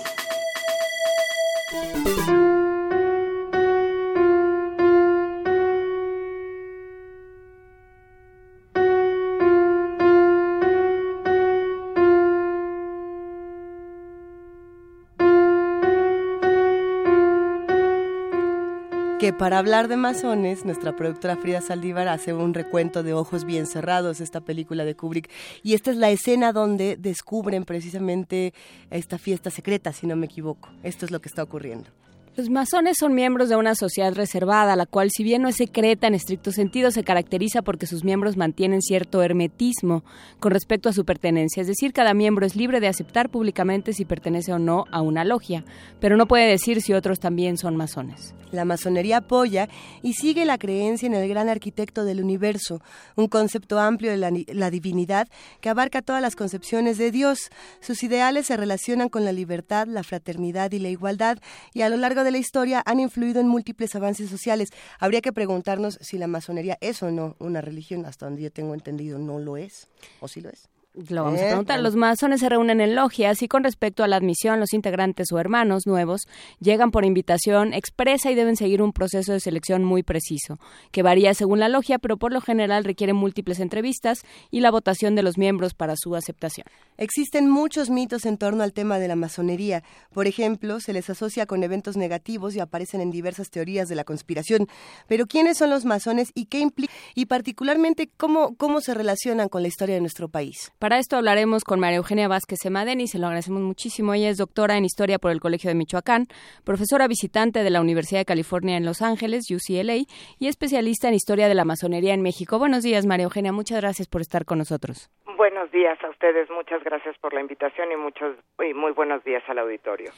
Para 19.34 19.58
hablar 19.58 19.88
de 19.88 19.98
masones, 19.98 20.66
nuestra 20.66 20.96
productora 20.96 21.36
Frida 21.36 21.62
Saldívar 21.62 22.08
hace 22.08 22.34
un 22.34 22.54
recuento 22.54 23.04
de 23.04 23.14
Ojos 23.14 23.46
Bien 23.46 23.68
Cerrados, 23.68 24.22
esta 24.22 24.42
película 24.42 24.86
de 24.86 24.96
Kubrick, 24.96 25.30
y 25.62 25.74
esta 25.74 25.92
es 25.92 25.98
la 25.98 26.10
escena 26.10 26.54
donde 26.54 26.96
descubren 26.96 27.66
precisamente 27.66 28.54
esta 28.90 29.18
fiesta 29.18 29.50
secreta, 29.50 29.94
si 29.94 30.08
no 30.08 30.16
me 30.16 30.26
equivoco. 30.26 30.70
Esto 30.84 31.06
es 31.06 31.12
lo 31.12 31.20
que 31.22 31.30
está 31.30 31.44
ocurriendo. 31.44 31.90
Los 32.40 32.50
masones 32.50 32.96
son 32.98 33.16
miembros 33.16 33.50
de 33.50 33.58
una 33.58 33.76
sociedad 33.76 34.14
reservada, 34.14 34.78
la 34.78 34.86
cual, 34.86 35.10
si 35.12 35.26
bien 35.26 35.42
no 35.42 35.50
es 35.50 35.58
secreta 35.58 36.08
en 36.08 36.14
estricto 36.14 36.54
sentido, 36.54 36.90
se 36.90 37.04
caracteriza 37.04 37.64
porque 37.64 37.86
sus 37.86 38.06
miembros 38.06 38.38
mantienen 38.38 38.82
cierto 38.82 39.22
hermetismo 39.22 40.06
con 40.40 40.54
respecto 40.54 40.88
a 40.88 40.94
su 40.94 41.04
pertenencia. 41.04 41.60
Es 41.60 41.68
decir, 41.68 41.92
cada 41.92 42.14
miembro 42.14 42.46
es 42.46 42.56
libre 42.56 42.80
de 42.80 42.88
aceptar 42.88 43.28
públicamente 43.28 43.92
si 43.92 44.06
pertenece 44.06 44.54
o 44.54 44.58
no 44.58 44.86
a 44.90 45.02
una 45.02 45.26
logia, 45.26 45.66
pero 46.00 46.16
no 46.16 46.30
puede 46.30 46.48
decir 46.48 46.82
si 46.82 46.94
otros 46.94 47.20
también 47.20 47.58
son 47.58 47.76
masones. 47.76 48.34
La 48.52 48.66
masonería 48.66 49.18
apoya 49.18 49.70
y 50.02 50.14
sigue 50.14 50.46
la 50.46 50.58
creencia 50.58 51.06
en 51.06 51.14
el 51.14 51.28
gran 51.30 51.50
arquitecto 51.50 52.04
del 52.04 52.24
universo, 52.24 52.82
un 53.16 53.28
concepto 53.28 53.80
amplio 53.80 54.10
de 54.12 54.18
la, 54.18 54.32
la, 54.48 54.72
divinidad 54.72 55.28
que 55.62 55.70
abarca 55.70 56.02
todas 56.02 56.22
las 56.22 56.36
concepciones 56.36 56.98
de 56.98 57.12
Dios. 57.12 57.52
Sus 57.80 58.02
ideales 58.02 58.48
se 58.48 58.58
relacionan 58.58 59.10
con 59.10 59.24
la 59.24 59.34
libertad, 59.34 59.88
la 59.88 60.02
fraternidad 60.02 60.72
y 60.72 60.80
la 60.80 60.90
igualdad 60.90 61.38
y 61.74 61.82
a 61.82 61.90
lo 61.90 61.98
largo 61.98 62.24
de 62.24 62.29
la 62.32 62.38
historia 62.38 62.84
han 62.86 63.00
influido 63.00 63.40
en 63.40 63.48
múltiples 63.48 63.96
avances 63.96 64.30
sociales. 64.30 64.72
Habría 65.00 65.22
que 65.22 65.34
preguntarnos 65.34 65.98
si 66.02 66.18
la 66.18 66.28
masonería 66.28 66.78
es 66.82 67.02
o 67.04 67.12
no 67.12 67.36
una 67.40 67.62
religión, 67.62 68.06
hasta 68.06 68.26
donde 68.26 68.44
yo 68.44 68.52
tengo 68.52 68.74
entendido 68.74 69.20
no 69.20 69.40
lo 69.40 69.58
es, 69.58 69.88
o 70.20 70.28
sí 70.28 70.42
lo 70.42 70.50
es. 70.50 70.70
Lo 71.08 71.24
vamos 71.24 71.40
a 71.40 71.46
preguntar. 71.46 71.80
Los 71.80 71.96
masones 71.96 72.42
se 72.42 72.50
reúnen 72.50 72.82
en 72.82 72.96
logias 72.96 73.42
y 73.42 73.48
con 73.48 73.64
respecto 73.64 74.04
a 74.04 74.08
la 74.08 74.18
admisión, 74.18 74.60
los 74.60 74.74
integrantes 74.74 75.32
o 75.32 75.40
hermanos 75.40 75.88
nuevos 75.88 76.28
llegan 76.60 76.92
por 76.92 77.06
invitación 77.06 77.74
expresa 77.74 78.32
y 78.32 78.36
deben 78.36 78.58
seguir 78.58 78.82
un 78.82 78.92
proceso 78.92 79.32
de 79.32 79.40
selección 79.40 79.84
muy 79.84 80.04
preciso, 80.04 80.60
que 80.92 81.02
varía 81.02 81.34
según 81.34 81.60
la 81.60 81.70
logia, 81.70 82.00
pero 82.00 82.18
por 82.18 82.34
lo 82.34 82.42
general 82.42 82.84
requiere 82.84 83.14
múltiples 83.14 83.60
entrevistas 83.60 84.24
y 84.52 84.60
la 84.60 84.72
votación 84.72 85.16
de 85.16 85.24
los 85.24 85.38
miembros 85.38 85.74
para 85.74 85.96
su 85.96 86.16
aceptación. 86.16 86.66
Existen 86.98 87.50
muchos 87.50 87.90
mitos 87.90 88.26
en 88.26 88.38
torno 88.38 88.62
al 88.62 88.74
tema 88.74 89.00
de 89.00 89.08
la 89.08 89.16
masonería. 89.16 89.84
Por 90.14 90.28
ejemplo, 90.28 90.82
se 90.82 90.92
les 90.92 91.10
asocia 91.10 91.46
con 91.46 91.64
eventos 91.64 91.96
negativos 91.96 92.56
y 92.56 92.60
aparecen 92.60 93.00
en 93.00 93.10
diversas 93.10 93.50
teorías 93.50 93.88
de 93.88 93.96
la 93.96 94.04
conspiración. 94.04 94.68
Pero 95.08 95.28
¿quiénes 95.28 95.58
son 95.58 95.70
los 95.70 95.86
masones 95.86 96.32
y 96.36 96.48
qué 96.48 96.60
implica 96.60 96.92
y 97.16 97.28
particularmente 97.28 98.10
cómo, 98.18 98.56
cómo 98.58 98.82
se 98.82 98.94
relacionan 98.94 99.48
con 99.48 99.62
la 99.62 99.70
historia 99.70 99.96
de 99.96 100.02
nuestro 100.02 100.28
país? 100.28 100.74
Para 100.78 100.89
esto 100.98 101.18
hablaremos 101.18 101.64
con 101.64 101.80
María 101.80 101.98
Eugenia 101.98 102.28
Vázquez 102.28 102.60
Semadeni, 102.62 103.08
se 103.08 103.20
lo 103.20 103.28
agradecemos 103.28 103.62
muchísimo. 103.62 104.14
Ella 104.14 104.30
es 104.30 104.38
doctora 104.38 104.78
en 104.78 104.86
Historia 104.86 105.20
por 105.20 105.32
el 105.32 105.40
Colegio 105.40 105.70
de 105.70 105.76
Michoacán, 105.76 106.28
profesora 106.66 107.08
visitante 107.08 107.64
de 107.64 107.70
la 107.70 107.82
Universidad 107.82 108.22
de 108.22 108.26
California 108.26 108.78
en 108.78 108.86
Los 108.86 109.02
Ángeles, 109.02 109.44
UCLA, 109.52 110.06
y 110.40 110.48
especialista 110.48 111.08
en 111.10 111.14
Historia 111.14 111.48
de 111.48 111.56
la 111.56 111.66
Masonería 111.66 112.14
en 112.14 112.22
México. 112.22 112.58
Buenos 112.58 112.84
días, 112.84 113.06
María 113.06 113.26
Eugenia, 113.26 113.52
muchas 113.52 113.82
gracias 113.82 114.08
por 114.08 114.22
estar 114.22 114.46
con 114.46 114.58
nosotros. 114.58 115.12
Buenos 115.38 115.72
días 115.72 115.98
a 116.04 116.10
ustedes, 116.10 116.50
muchas 116.50 116.84
gracias 116.84 117.18
por 117.20 117.34
la 117.34 117.42
invitación 117.42 117.92
y 117.92 117.96
muchos 117.96 118.36
y 118.60 118.74
muy 118.74 118.94
buenos 118.94 119.24
días 119.24 119.44
al 119.48 119.60
auditorio. 119.60 120.12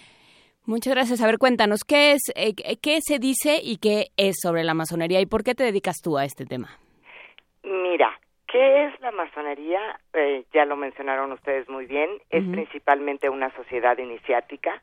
Muchas 0.65 0.93
gracias. 0.93 1.21
A 1.21 1.25
ver, 1.25 1.39
cuéntanos, 1.39 1.83
¿qué, 1.83 2.11
es, 2.11 2.21
eh, 2.35 2.53
¿qué 2.53 2.99
se 3.01 3.17
dice 3.17 3.59
y 3.63 3.77
qué 3.77 4.11
es 4.15 4.35
sobre 4.41 4.63
la 4.63 4.75
masonería 4.75 5.19
y 5.19 5.25
por 5.25 5.43
qué 5.43 5.55
te 5.55 5.63
dedicas 5.63 5.97
tú 6.03 6.17
a 6.17 6.25
este 6.25 6.45
tema? 6.45 6.69
Mira, 7.63 8.20
¿qué 8.51 8.85
es 8.85 8.99
la 8.99 9.11
masonería? 9.11 9.99
Eh, 10.13 10.43
ya 10.53 10.65
lo 10.65 10.75
mencionaron 10.75 11.31
ustedes 11.31 11.69
muy 11.69 11.85
bien, 11.85 12.09
es 12.29 12.43
principalmente 12.51 13.29
una 13.29 13.49
sociedad 13.55 13.97
iniciática, 13.97 14.81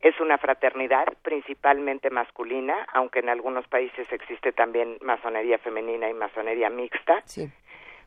es 0.00 0.18
una 0.20 0.38
fraternidad 0.38 1.06
principalmente 1.22 2.10
masculina, 2.10 2.86
aunque 2.92 3.20
en 3.20 3.30
algunos 3.30 3.66
países 3.66 4.06
existe 4.12 4.52
también 4.52 4.98
masonería 5.00 5.58
femenina 5.58 6.08
y 6.08 6.14
masonería 6.14 6.70
mixta. 6.70 7.22
Sí. 7.24 7.50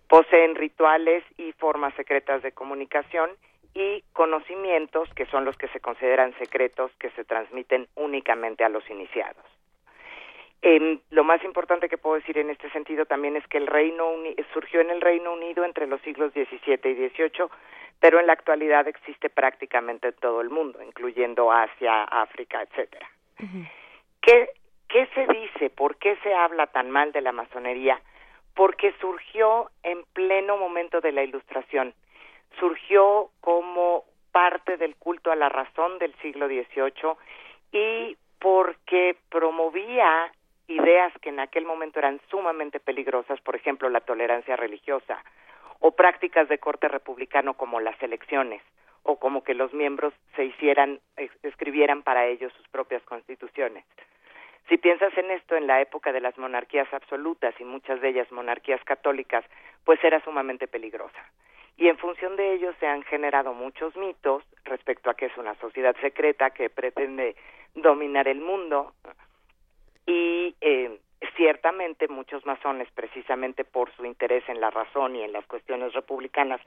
Poseen 0.07 0.55
rituales 0.55 1.23
y 1.37 1.51
formas 1.53 1.93
secretas 1.95 2.43
de 2.43 2.51
comunicación 2.51 3.31
y 3.73 4.03
conocimientos 4.13 5.09
que 5.15 5.25
son 5.27 5.45
los 5.45 5.57
que 5.57 5.67
se 5.69 5.79
consideran 5.79 6.37
secretos 6.37 6.91
que 6.99 7.09
se 7.11 7.23
transmiten 7.23 7.87
únicamente 7.95 8.63
a 8.63 8.69
los 8.69 8.87
iniciados. 8.89 9.45
Eh, 10.63 10.99
lo 11.09 11.23
más 11.23 11.43
importante 11.43 11.89
que 11.89 11.97
puedo 11.97 12.15
decir 12.15 12.37
en 12.37 12.49
este 12.49 12.69
sentido 12.69 13.05
también 13.05 13.35
es 13.35 13.47
que 13.47 13.57
el 13.57 13.67
Reino 13.67 14.09
Uni 14.09 14.35
surgió 14.53 14.79
en 14.81 14.91
el 14.91 15.01
Reino 15.01 15.33
Unido 15.33 15.65
entre 15.65 15.87
los 15.87 15.99
siglos 16.01 16.31
XVII 16.33 16.79
y 16.83 17.09
XVIII, 17.09 17.47
pero 17.99 18.19
en 18.19 18.27
la 18.27 18.33
actualidad 18.33 18.87
existe 18.87 19.29
prácticamente 19.29 20.09
en 20.09 20.13
todo 20.15 20.41
el 20.41 20.49
mundo, 20.49 20.81
incluyendo 20.83 21.51
Asia, 21.51 22.03
África, 22.03 22.61
etcétera. 22.61 23.09
¿Qué, 24.21 24.49
¿Qué 24.87 25.07
se 25.15 25.25
dice? 25.27 25.69
¿Por 25.71 25.95
qué 25.97 26.15
se 26.17 26.33
habla 26.33 26.67
tan 26.67 26.91
mal 26.91 27.11
de 27.11 27.21
la 27.21 27.31
masonería? 27.31 27.99
porque 28.55 28.93
surgió 28.99 29.69
en 29.83 30.03
pleno 30.13 30.57
momento 30.57 31.01
de 31.01 31.11
la 31.11 31.23
Ilustración, 31.23 31.93
surgió 32.59 33.29
como 33.39 34.03
parte 34.31 34.77
del 34.77 34.95
culto 34.95 35.31
a 35.31 35.35
la 35.35 35.49
razón 35.49 35.99
del 35.99 36.13
siglo 36.21 36.47
XVIII 36.47 37.13
y 37.71 38.17
porque 38.39 39.15
promovía 39.29 40.31
ideas 40.71 41.13
que 41.21 41.29
en 41.29 41.39
aquel 41.39 41.65
momento 41.65 41.99
eran 41.99 42.19
sumamente 42.29 42.79
peligrosas, 42.79 43.39
por 43.41 43.55
ejemplo, 43.55 43.89
la 43.89 44.01
tolerancia 44.01 44.55
religiosa, 44.55 45.23
o 45.79 45.91
prácticas 45.91 46.47
de 46.49 46.59
corte 46.59 46.87
republicano 46.87 47.55
como 47.55 47.79
las 47.79 48.01
elecciones, 48.01 48.61
o 49.03 49.17
como 49.17 49.43
que 49.43 49.53
los 49.53 49.73
miembros 49.73 50.13
se 50.35 50.45
hicieran, 50.45 50.99
escribieran 51.43 52.03
para 52.03 52.27
ellos 52.27 52.53
sus 52.53 52.67
propias 52.67 53.01
constituciones. 53.03 53.83
Si 54.69 54.77
piensas 54.77 55.15
en 55.17 55.31
esto 55.31 55.55
en 55.55 55.67
la 55.67 55.81
época 55.81 56.11
de 56.13 56.21
las 56.21 56.37
monarquías 56.37 56.91
absolutas 56.93 57.53
y 57.59 57.65
muchas 57.65 57.99
de 57.99 58.09
ellas 58.09 58.31
monarquías 58.31 58.83
católicas, 58.83 59.43
pues 59.83 60.01
era 60.03 60.23
sumamente 60.23 60.67
peligrosa. 60.67 61.19
Y 61.77 61.87
en 61.87 61.97
función 61.97 62.35
de 62.35 62.53
ello 62.53 62.73
se 62.79 62.85
han 62.85 63.01
generado 63.03 63.53
muchos 63.53 63.95
mitos 63.97 64.43
respecto 64.65 65.09
a 65.09 65.15
que 65.15 65.25
es 65.25 65.37
una 65.37 65.55
sociedad 65.55 65.95
secreta 65.99 66.51
que 66.51 66.69
pretende 66.69 67.35
dominar 67.73 68.27
el 68.27 68.39
mundo 68.39 68.93
y 70.05 70.55
eh, 70.61 70.99
ciertamente 71.35 72.07
muchos 72.07 72.45
masones, 72.45 72.87
precisamente 72.93 73.63
por 73.63 73.91
su 73.95 74.05
interés 74.05 74.43
en 74.47 74.59
la 74.59 74.69
razón 74.69 75.15
y 75.15 75.23
en 75.23 75.31
las 75.31 75.45
cuestiones 75.45 75.93
republicanas, 75.93 76.61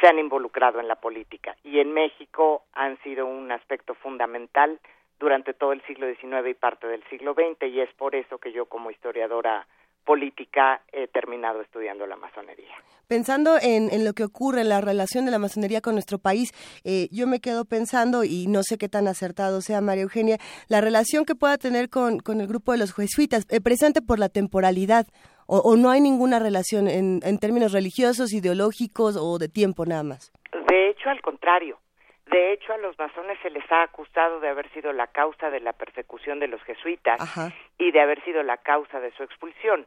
se 0.00 0.06
han 0.06 0.18
involucrado 0.18 0.80
en 0.80 0.88
la 0.88 0.96
política. 0.96 1.56
Y 1.64 1.80
en 1.80 1.92
México 1.92 2.64
han 2.72 2.98
sido 3.02 3.26
un 3.26 3.50
aspecto 3.52 3.94
fundamental 3.94 4.78
durante 5.18 5.54
todo 5.54 5.72
el 5.72 5.82
siglo 5.82 6.06
XIX 6.06 6.48
y 6.48 6.54
parte 6.54 6.86
del 6.86 7.02
siglo 7.04 7.34
XX 7.34 7.68
y 7.68 7.80
es 7.80 7.92
por 7.94 8.14
eso 8.14 8.38
que 8.38 8.52
yo 8.52 8.66
como 8.66 8.90
historiadora 8.90 9.66
política 10.04 10.80
he 10.92 11.08
terminado 11.08 11.60
estudiando 11.60 12.06
la 12.06 12.16
masonería. 12.16 12.74
Pensando 13.08 13.56
en, 13.60 13.92
en, 13.92 14.04
lo 14.04 14.14
que 14.14 14.24
ocurre 14.24 14.62
en 14.62 14.70
la 14.70 14.80
relación 14.80 15.26
de 15.26 15.30
la 15.30 15.38
masonería 15.38 15.80
con 15.80 15.94
nuestro 15.94 16.18
país, 16.18 16.52
eh, 16.84 17.08
yo 17.10 17.26
me 17.26 17.40
quedo 17.40 17.64
pensando, 17.64 18.24
y 18.24 18.46
no 18.46 18.62
sé 18.62 18.78
qué 18.78 18.88
tan 18.88 19.08
acertado 19.08 19.60
sea 19.60 19.82
María 19.82 20.04
Eugenia, 20.04 20.38
la 20.68 20.80
relación 20.80 21.24
que 21.24 21.34
pueda 21.34 21.58
tener 21.58 21.90
con, 21.90 22.18
con 22.20 22.40
el 22.40 22.46
grupo 22.46 22.72
de 22.72 22.78
los 22.78 22.94
jesuitas, 22.94 23.46
eh, 23.50 23.60
presente 23.60 24.00
por 24.00 24.18
la 24.18 24.30
temporalidad, 24.30 25.06
o, 25.46 25.58
o, 25.58 25.76
no 25.76 25.90
hay 25.90 26.00
ninguna 26.00 26.38
relación 26.38 26.88
en, 26.88 27.20
en 27.22 27.38
términos 27.38 27.72
religiosos, 27.72 28.32
ideológicos 28.32 29.18
o 29.20 29.38
de 29.38 29.50
tiempo 29.50 29.84
nada 29.84 30.02
más. 30.02 30.32
De 30.68 30.88
hecho, 30.88 31.10
al 31.10 31.20
contrario, 31.20 31.78
de 32.26 32.52
hecho, 32.52 32.72
a 32.72 32.78
los 32.78 32.98
masones 32.98 33.38
se 33.42 33.50
les 33.50 33.70
ha 33.70 33.82
acusado 33.82 34.40
de 34.40 34.48
haber 34.48 34.70
sido 34.70 34.92
la 34.92 35.06
causa 35.08 35.50
de 35.50 35.60
la 35.60 35.72
persecución 35.72 36.40
de 36.40 36.48
los 36.48 36.62
jesuitas 36.62 37.20
Ajá. 37.20 37.52
y 37.78 37.90
de 37.90 38.00
haber 38.00 38.22
sido 38.24 38.42
la 38.42 38.56
causa 38.56 38.98
de 39.00 39.12
su 39.12 39.22
expulsión, 39.22 39.86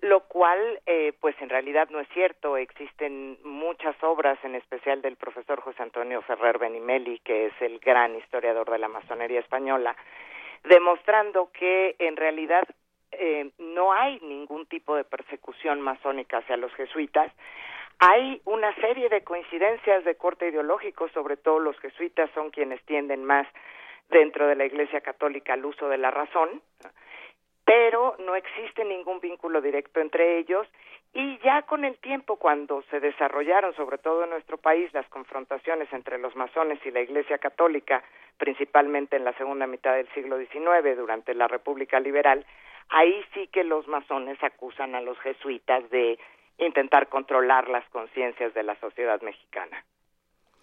lo 0.00 0.20
cual, 0.20 0.80
eh, 0.86 1.12
pues 1.20 1.34
en 1.40 1.48
realidad 1.48 1.88
no 1.90 2.00
es 2.00 2.08
cierto. 2.10 2.56
Existen 2.56 3.38
muchas 3.44 3.96
obras, 4.02 4.38
en 4.44 4.54
especial 4.54 5.02
del 5.02 5.16
profesor 5.16 5.60
José 5.60 5.82
Antonio 5.82 6.22
Ferrer 6.22 6.58
Benimeli, 6.58 7.18
que 7.20 7.46
es 7.46 7.52
el 7.60 7.78
gran 7.80 8.16
historiador 8.16 8.70
de 8.70 8.78
la 8.78 8.88
masonería 8.88 9.40
española, 9.40 9.96
demostrando 10.64 11.50
que 11.52 11.96
en 11.98 12.16
realidad 12.16 12.64
eh, 13.10 13.50
no 13.58 13.92
hay 13.92 14.18
ningún 14.20 14.66
tipo 14.66 14.96
de 14.96 15.04
persecución 15.04 15.80
masónica 15.80 16.38
hacia 16.38 16.56
los 16.56 16.72
jesuitas, 16.74 17.32
hay 17.98 18.40
una 18.44 18.74
serie 18.76 19.08
de 19.08 19.22
coincidencias 19.22 20.04
de 20.04 20.16
corte 20.16 20.48
ideológico, 20.48 21.08
sobre 21.10 21.36
todo 21.36 21.58
los 21.58 21.78
jesuitas 21.80 22.30
son 22.34 22.50
quienes 22.50 22.82
tienden 22.84 23.24
más 23.24 23.46
dentro 24.10 24.46
de 24.46 24.56
la 24.56 24.64
Iglesia 24.64 25.00
Católica 25.00 25.54
al 25.54 25.64
uso 25.64 25.88
de 25.88 25.98
la 25.98 26.10
razón, 26.10 26.62
pero 27.64 28.16
no 28.18 28.34
existe 28.34 28.84
ningún 28.84 29.20
vínculo 29.20 29.60
directo 29.60 30.00
entre 30.00 30.38
ellos 30.38 30.66
y 31.14 31.38
ya 31.38 31.62
con 31.62 31.84
el 31.84 31.98
tiempo 31.98 32.36
cuando 32.36 32.82
se 32.90 32.98
desarrollaron, 32.98 33.74
sobre 33.74 33.98
todo 33.98 34.24
en 34.24 34.30
nuestro 34.30 34.56
país, 34.56 34.92
las 34.94 35.06
confrontaciones 35.08 35.92
entre 35.92 36.18
los 36.18 36.34
masones 36.34 36.84
y 36.86 36.90
la 36.90 37.00
Iglesia 37.00 37.38
Católica, 37.38 38.02
principalmente 38.38 39.16
en 39.16 39.24
la 39.24 39.34
segunda 39.34 39.66
mitad 39.66 39.94
del 39.94 40.08
siglo 40.14 40.38
XIX, 40.38 40.96
durante 40.96 41.34
la 41.34 41.48
República 41.48 42.00
Liberal, 42.00 42.46
ahí 42.88 43.22
sí 43.34 43.46
que 43.48 43.62
los 43.62 43.86
masones 43.88 44.42
acusan 44.42 44.94
a 44.94 45.02
los 45.02 45.18
jesuitas 45.20 45.88
de 45.90 46.18
intentar 46.66 47.08
controlar 47.08 47.68
las 47.68 47.88
conciencias 47.90 48.54
de 48.54 48.62
la 48.62 48.78
sociedad 48.80 49.20
mexicana. 49.22 49.84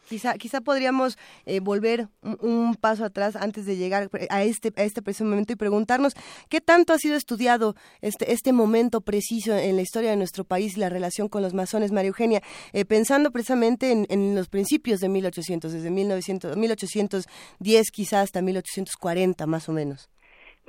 Quizá, 0.09 0.33
quizá 0.39 0.61
podríamos 0.61 1.19
eh, 1.45 1.59
volver 1.59 2.07
un, 2.23 2.75
paso 2.75 3.05
atrás 3.05 3.35
antes 3.35 3.67
de 3.67 3.77
llegar 3.77 4.09
a 4.31 4.43
este, 4.43 4.73
a 4.75 4.83
este 4.83 5.03
preciso 5.03 5.23
momento 5.25 5.53
y 5.53 5.55
preguntarnos 5.55 6.13
qué 6.49 6.61
tanto 6.61 6.93
ha 6.93 6.97
sido 6.97 7.15
estudiado 7.15 7.75
este, 8.01 8.31
este 8.31 8.51
momento 8.51 9.01
preciso 9.01 9.55
en 9.55 9.75
la 9.75 9.83
historia 9.83 10.09
de 10.09 10.15
nuestro 10.15 10.45
país 10.45 10.75
y 10.75 10.79
la 10.79 10.89
relación 10.89 11.29
con 11.29 11.43
los 11.43 11.53
masones, 11.53 11.91
María 11.91 12.07
Eugenia, 12.07 12.41
eh, 12.73 12.85
pensando 12.85 13.29
precisamente 13.29 13.91
en, 13.91 14.07
en, 14.09 14.33
los 14.33 14.49
principios 14.49 14.99
de 14.99 15.09
1800, 15.09 15.73
desde 15.73 15.91
1900, 15.91 16.57
1810 16.57 17.91
quizás 17.91 18.23
hasta 18.23 18.41
1840 18.41 19.45
más 19.45 19.69
o 19.69 19.73
menos. 19.73 20.09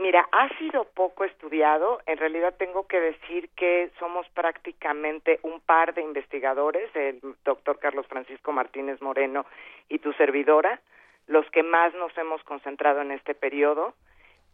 Mira, 0.00 0.26
ha 0.32 0.48
sido 0.56 0.84
poco 0.94 1.24
estudiado. 1.24 2.00
En 2.06 2.16
realidad 2.16 2.54
tengo 2.56 2.86
que 2.86 2.98
decir 2.98 3.50
que 3.50 3.90
somos 3.98 4.26
prácticamente 4.30 5.40
un 5.42 5.60
par 5.60 5.92
de 5.92 6.00
investigadores, 6.00 6.88
el 6.96 7.20
doctor 7.44 7.78
Carlos 7.78 8.06
Francisco 8.06 8.50
Martínez 8.50 9.02
Moreno 9.02 9.44
y 9.90 9.98
tu 9.98 10.14
servidora, 10.14 10.80
los 11.26 11.44
que 11.50 11.62
más 11.62 11.92
nos 11.92 12.16
hemos 12.16 12.42
concentrado 12.44 13.02
en 13.02 13.10
este 13.10 13.34
periodo. 13.34 13.92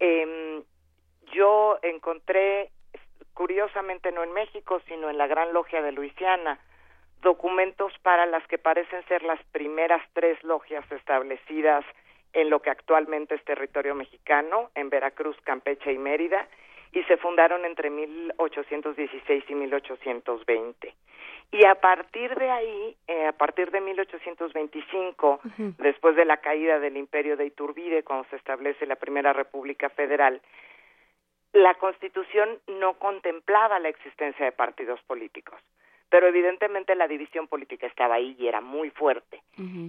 Em, 0.00 0.64
yo 1.32 1.78
encontré, 1.82 2.70
curiosamente 3.32 4.10
no 4.10 4.24
en 4.24 4.32
México, 4.32 4.80
sino 4.88 5.10
en 5.10 5.16
la 5.16 5.28
Gran 5.28 5.52
Logia 5.52 5.80
de 5.80 5.92
Luisiana, 5.92 6.58
documentos 7.22 7.92
para 8.02 8.26
las 8.26 8.44
que 8.48 8.58
parecen 8.58 9.04
ser 9.06 9.22
las 9.22 9.40
primeras 9.52 10.02
tres 10.12 10.42
logias 10.42 10.84
establecidas 10.90 11.84
en 12.36 12.50
lo 12.50 12.60
que 12.60 12.68
actualmente 12.68 13.34
es 13.34 13.44
territorio 13.44 13.94
mexicano, 13.94 14.70
en 14.74 14.90
Veracruz, 14.90 15.38
Campeche 15.42 15.90
y 15.90 15.96
Mérida, 15.96 16.46
y 16.92 17.02
se 17.04 17.16
fundaron 17.16 17.64
entre 17.64 17.88
1816 17.88 19.44
y 19.48 19.54
1820. 19.54 20.94
Y 21.52 21.64
a 21.64 21.76
partir 21.76 22.34
de 22.34 22.50
ahí, 22.50 22.96
eh, 23.08 23.26
a 23.26 23.32
partir 23.32 23.70
de 23.70 23.80
1825, 23.80 25.40
después 25.78 26.14
de 26.14 26.26
la 26.26 26.36
caída 26.36 26.78
del 26.78 26.98
imperio 26.98 27.38
de 27.38 27.46
Iturbide, 27.46 28.02
cuando 28.02 28.28
se 28.28 28.36
establece 28.36 28.84
la 28.84 28.96
primera 28.96 29.32
República 29.32 29.88
Federal, 29.88 30.42
la 31.54 31.72
Constitución 31.76 32.58
no 32.66 32.98
contemplaba 32.98 33.78
la 33.78 33.88
existencia 33.88 34.44
de 34.44 34.52
partidos 34.52 35.00
políticos 35.04 35.58
pero 36.08 36.28
evidentemente 36.28 36.94
la 36.94 37.08
división 37.08 37.48
política 37.48 37.86
estaba 37.86 38.16
ahí 38.16 38.36
y 38.38 38.46
era 38.46 38.60
muy 38.60 38.90
fuerte. 38.90 39.42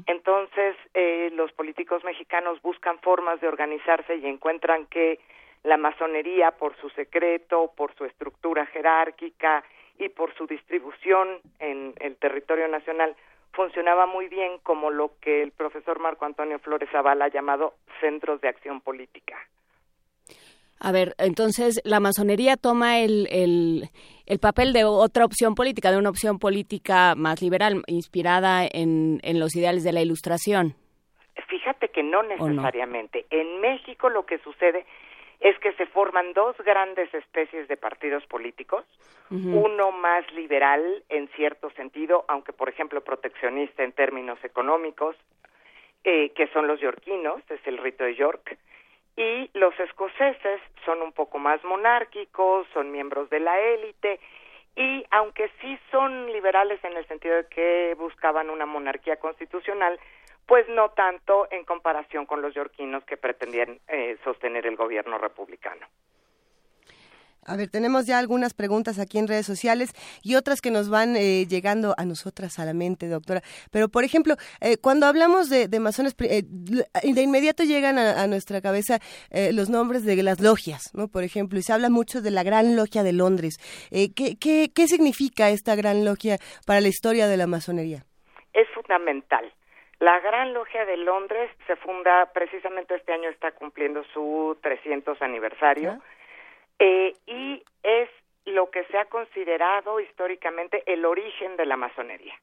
Entonces, 0.07 0.75
eh, 0.93 1.29
los 1.33 1.51
políticos 1.51 2.03
mexicanos 2.03 2.61
buscan 2.61 2.99
formas 2.99 3.39
de 3.41 3.47
organizarse 3.47 4.15
y 4.15 4.25
encuentran 4.25 4.85
que 4.87 5.19
la 5.63 5.77
masonería, 5.77 6.51
por 6.51 6.75
su 6.77 6.89
secreto, 6.91 7.71
por 7.75 7.93
su 7.95 8.05
estructura 8.05 8.65
jerárquica 8.67 9.63
y 9.99 10.09
por 10.09 10.33
su 10.35 10.47
distribución 10.47 11.39
en 11.59 11.93
el 11.99 12.15
territorio 12.15 12.67
nacional, 12.67 13.15
funcionaba 13.51 14.05
muy 14.05 14.27
bien 14.27 14.59
como 14.63 14.91
lo 14.91 15.11
que 15.19 15.41
el 15.41 15.51
profesor 15.51 15.99
Marco 15.99 16.25
Antonio 16.25 16.59
Flores 16.59 16.89
Zavala 16.91 17.25
ha 17.25 17.29
llamado 17.29 17.73
centros 17.99 18.39
de 18.41 18.49
acción 18.49 18.81
política. 18.81 19.37
A 20.79 20.91
ver, 20.91 21.15
entonces 21.17 21.81
la 21.83 21.99
masonería 21.99 22.55
toma 22.55 22.99
el, 22.99 23.27
el, 23.31 23.89
el, 24.25 24.39
papel 24.39 24.73
de 24.73 24.83
otra 24.85 25.25
opción 25.25 25.55
política, 25.55 25.91
de 25.91 25.97
una 25.97 26.09
opción 26.09 26.37
política 26.37 27.15
más 27.15 27.41
liberal, 27.41 27.81
inspirada 27.87 28.65
en, 28.65 29.19
en 29.23 29.39
los 29.39 29.55
ideales 29.55 29.83
de 29.83 29.93
la 29.93 30.01
ilustración. 30.01 30.75
Fíjate 31.47 31.89
que 31.89 32.03
no 32.03 32.23
necesariamente. 32.23 33.25
En 33.29 33.59
México 33.59 34.09
lo 34.09 34.25
que 34.25 34.37
sucede 34.39 34.85
es 35.39 35.57
que 35.59 35.73
se 35.73 35.85
forman 35.85 36.33
dos 36.33 36.55
grandes 36.57 37.13
especies 37.13 37.67
de 37.67 37.77
partidos 37.77 38.25
políticos, 38.25 38.85
uno 39.29 39.91
más 39.91 40.31
liberal 40.31 41.03
en 41.09 41.27
cierto 41.35 41.69
sentido, 41.71 42.23
aunque 42.27 42.53
por 42.53 42.69
ejemplo 42.69 43.01
proteccionista 43.01 43.83
en 43.83 43.91
términos 43.91 44.39
económicos, 44.43 45.15
eh, 46.03 46.29
que 46.29 46.47
son 46.47 46.67
los 46.67 46.79
yorquinos, 46.79 47.41
es 47.49 47.59
el 47.67 47.77
rito 47.77 48.05
de 48.05 48.15
York, 48.15 48.57
y 49.17 49.49
los 49.55 49.77
escoceses 49.79 50.61
son 50.85 51.01
un 51.01 51.11
poco 51.11 51.39
más 51.39 51.61
monárquicos, 51.63 52.67
son 52.73 52.91
miembros 52.91 53.29
de 53.29 53.39
la 53.39 53.59
élite 53.59 54.19
y 54.75 55.03
aunque 55.09 55.49
sí 55.59 55.77
son 55.91 56.31
liberales 56.31 56.81
en 56.83 56.95
el 56.95 57.05
sentido 57.07 57.35
de 57.35 57.47
que 57.47 57.95
buscaban 57.97 58.51
una 58.51 58.67
monarquía 58.67 59.17
constitucional, 59.17 59.99
pues 60.45 60.69
no 60.69 60.91
tanto 60.91 61.47
en 61.49 61.65
comparación 61.65 62.27
con 62.27 62.43
los 62.43 62.53
yorquinos 62.53 63.03
que 63.05 63.17
pretendían 63.17 63.79
eh, 63.87 64.17
sostener 64.23 64.67
el 64.67 64.75
gobierno 64.75 65.17
republicano. 65.17 65.87
A 67.47 67.55
ver, 67.55 67.69
tenemos 67.69 68.05
ya 68.05 68.19
algunas 68.19 68.53
preguntas 68.53 68.99
aquí 68.99 69.17
en 69.17 69.27
redes 69.27 69.45
sociales 69.45 69.93
y 70.21 70.35
otras 70.35 70.59
que 70.59 70.69
nos 70.69 70.89
van 70.89 71.15
eh, 71.15 71.45
llegando 71.47 71.95
a 71.97 72.03
nosotras 72.03 72.59
a 72.59 72.65
la 72.65 72.73
mente, 72.73 73.07
doctora. 73.07 73.41
Pero, 73.71 73.87
por 73.87 74.03
ejemplo, 74.03 74.35
eh, 74.59 74.75
cuando 74.77 75.05
hablamos 75.05 75.49
de, 75.49 75.67
masones, 75.79 76.13
eh, 76.19 76.43
de 76.43 77.21
inmediato 77.21 77.63
llegan 77.63 77.97
a, 77.97 78.27
nuestra 78.27 78.59
cabeza 78.59 78.99
los 79.53 79.69
nombres 79.69 80.03
de 80.03 80.21
las 80.21 80.41
logias, 80.41 80.91
¿no? 80.93 81.07
Por 81.07 81.23
ejemplo, 81.23 81.57
y 81.57 81.61
se 81.61 81.71
habla 81.71 81.89
mucho 81.89 82.21
de 82.21 82.31
la 82.31 82.43
Gran 82.43 82.75
Logia 82.75 83.03
de 83.03 83.13
Londres. 83.13 83.57
¿qué, 83.89 84.35
qué, 84.37 84.69
qué 84.75 84.87
significa 84.87 85.49
esta 85.49 85.75
Gran 85.75 86.03
Logia 86.03 86.37
para 86.65 86.81
la 86.81 86.89
historia 86.89 87.27
de 87.27 87.37
la 87.37 87.47
masonería? 87.47 88.03
Es 88.53 88.67
fundamental. 88.73 89.53
La 89.99 90.19
Gran 90.19 90.53
Logia 90.53 90.85
de 90.85 90.97
Londres 90.97 91.49
se 91.65 91.75
funda 91.77 92.29
precisamente 92.33 92.95
este 92.95 93.13
año, 93.13 93.29
está 93.29 93.51
cumpliendo 93.51 94.03
su 94.13 94.57
300 94.61 95.21
aniversario. 95.21 96.01
Eh, 96.79 97.13
y 97.25 97.63
es 97.83 98.09
lo 98.45 98.69
que 98.69 98.83
se 98.85 98.97
ha 98.97 99.05
considerado 99.05 99.99
históricamente 99.99 100.83
el 100.85 101.05
origen 101.05 101.57
de 101.57 101.65
la 101.65 101.77
masonería. 101.77 102.35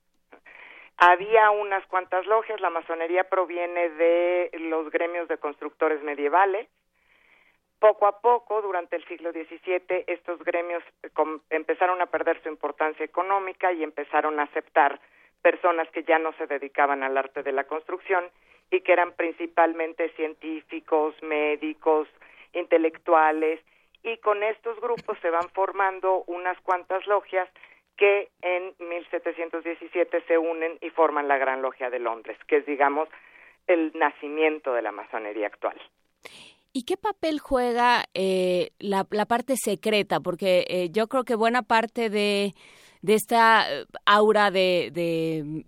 Había 0.96 1.50
unas 1.50 1.84
cuantas 1.86 2.26
logias, 2.26 2.60
la 2.60 2.70
masonería 2.70 3.24
proviene 3.24 3.90
de 3.90 4.50
los 4.60 4.90
gremios 4.90 5.28
de 5.28 5.38
constructores 5.38 6.02
medievales. 6.02 6.68
Poco 7.80 8.06
a 8.06 8.20
poco, 8.20 8.62
durante 8.62 8.96
el 8.96 9.04
siglo 9.06 9.32
XVII, 9.32 10.04
estos 10.06 10.42
gremios 10.44 10.82
empezaron 11.50 12.00
a 12.00 12.06
perder 12.06 12.40
su 12.42 12.48
importancia 12.48 13.04
económica 13.04 13.72
y 13.72 13.82
empezaron 13.82 14.38
a 14.38 14.44
aceptar 14.44 15.00
personas 15.42 15.88
que 15.90 16.04
ya 16.04 16.18
no 16.18 16.32
se 16.34 16.46
dedicaban 16.46 17.02
al 17.02 17.18
arte 17.18 17.42
de 17.42 17.52
la 17.52 17.64
construcción 17.64 18.24
y 18.70 18.80
que 18.80 18.92
eran 18.92 19.12
principalmente 19.12 20.08
científicos, 20.10 21.14
médicos, 21.22 22.08
intelectuales 22.54 23.60
y 24.04 24.18
con 24.18 24.42
estos 24.42 24.78
grupos 24.80 25.18
se 25.20 25.30
van 25.30 25.48
formando 25.50 26.24
unas 26.26 26.60
cuantas 26.60 27.06
logias 27.06 27.48
que 27.96 28.28
en 28.42 28.74
1717 28.88 30.22
se 30.26 30.38
unen 30.38 30.78
y 30.80 30.90
forman 30.90 31.26
la 31.26 31.38
Gran 31.38 31.62
Logia 31.62 31.90
de 31.90 31.98
Londres, 31.98 32.36
que 32.46 32.58
es, 32.58 32.66
digamos, 32.66 33.08
el 33.66 33.92
nacimiento 33.94 34.72
de 34.74 34.82
la 34.82 34.92
masonería 34.92 35.46
actual. 35.46 35.80
¿Y 36.72 36.84
qué 36.84 36.96
papel 36.96 37.38
juega 37.38 38.04
eh, 38.14 38.70
la, 38.80 39.04
parte 39.04 39.54
secreta? 39.56 40.20
Porque 40.20 40.64
eh, 40.68 40.88
yo 40.90 41.06
creo 41.06 41.24
que 41.24 41.36
buena 41.36 41.62
parte 41.62 42.10
de 42.10 42.52
de 43.04 43.12
esta 43.12 43.70
eh, 43.70 43.84
aura 44.06 44.50
de, 44.50 44.90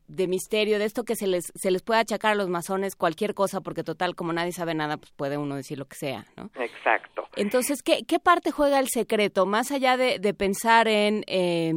de, 0.09 0.27
misterio, 0.27 0.79
de 0.79 0.87
esto 0.87 1.05
que 1.05 1.17
se 1.17 1.27
les, 1.27 1.45
se 1.55 1.71
les 1.71 1.83
puede 1.83 2.01
achacar 2.01 2.33
a 2.33 2.35
los 2.35 2.49
masones 2.49 2.97
cualquier 2.97 3.35
cosa, 3.35 3.61
porque 3.61 3.85
total, 3.85 4.15
como 4.15 4.33
nadie 4.33 4.53
sabe 4.53 4.73
nada, 4.73 4.97
pues 4.97 5.13
puede 5.13 5.37
uno 5.37 5.55
decir 5.55 5.77
lo 5.77 5.85
que 5.85 5.97
sea, 5.97 6.25
¿no? 6.39 6.49
Exacto. 6.59 7.29
Entonces, 7.37 7.83
¿qué, 7.83 8.05
qué 8.09 8.19
parte 8.19 8.53
juega 8.53 8.79
el 8.79 8.89
secreto? 8.89 9.45
Más 9.45 9.71
allá 9.71 9.99
de, 9.99 10.19
de 10.19 10.33
pensar 10.33 10.89
en... 10.89 11.25
Eh, 11.27 11.75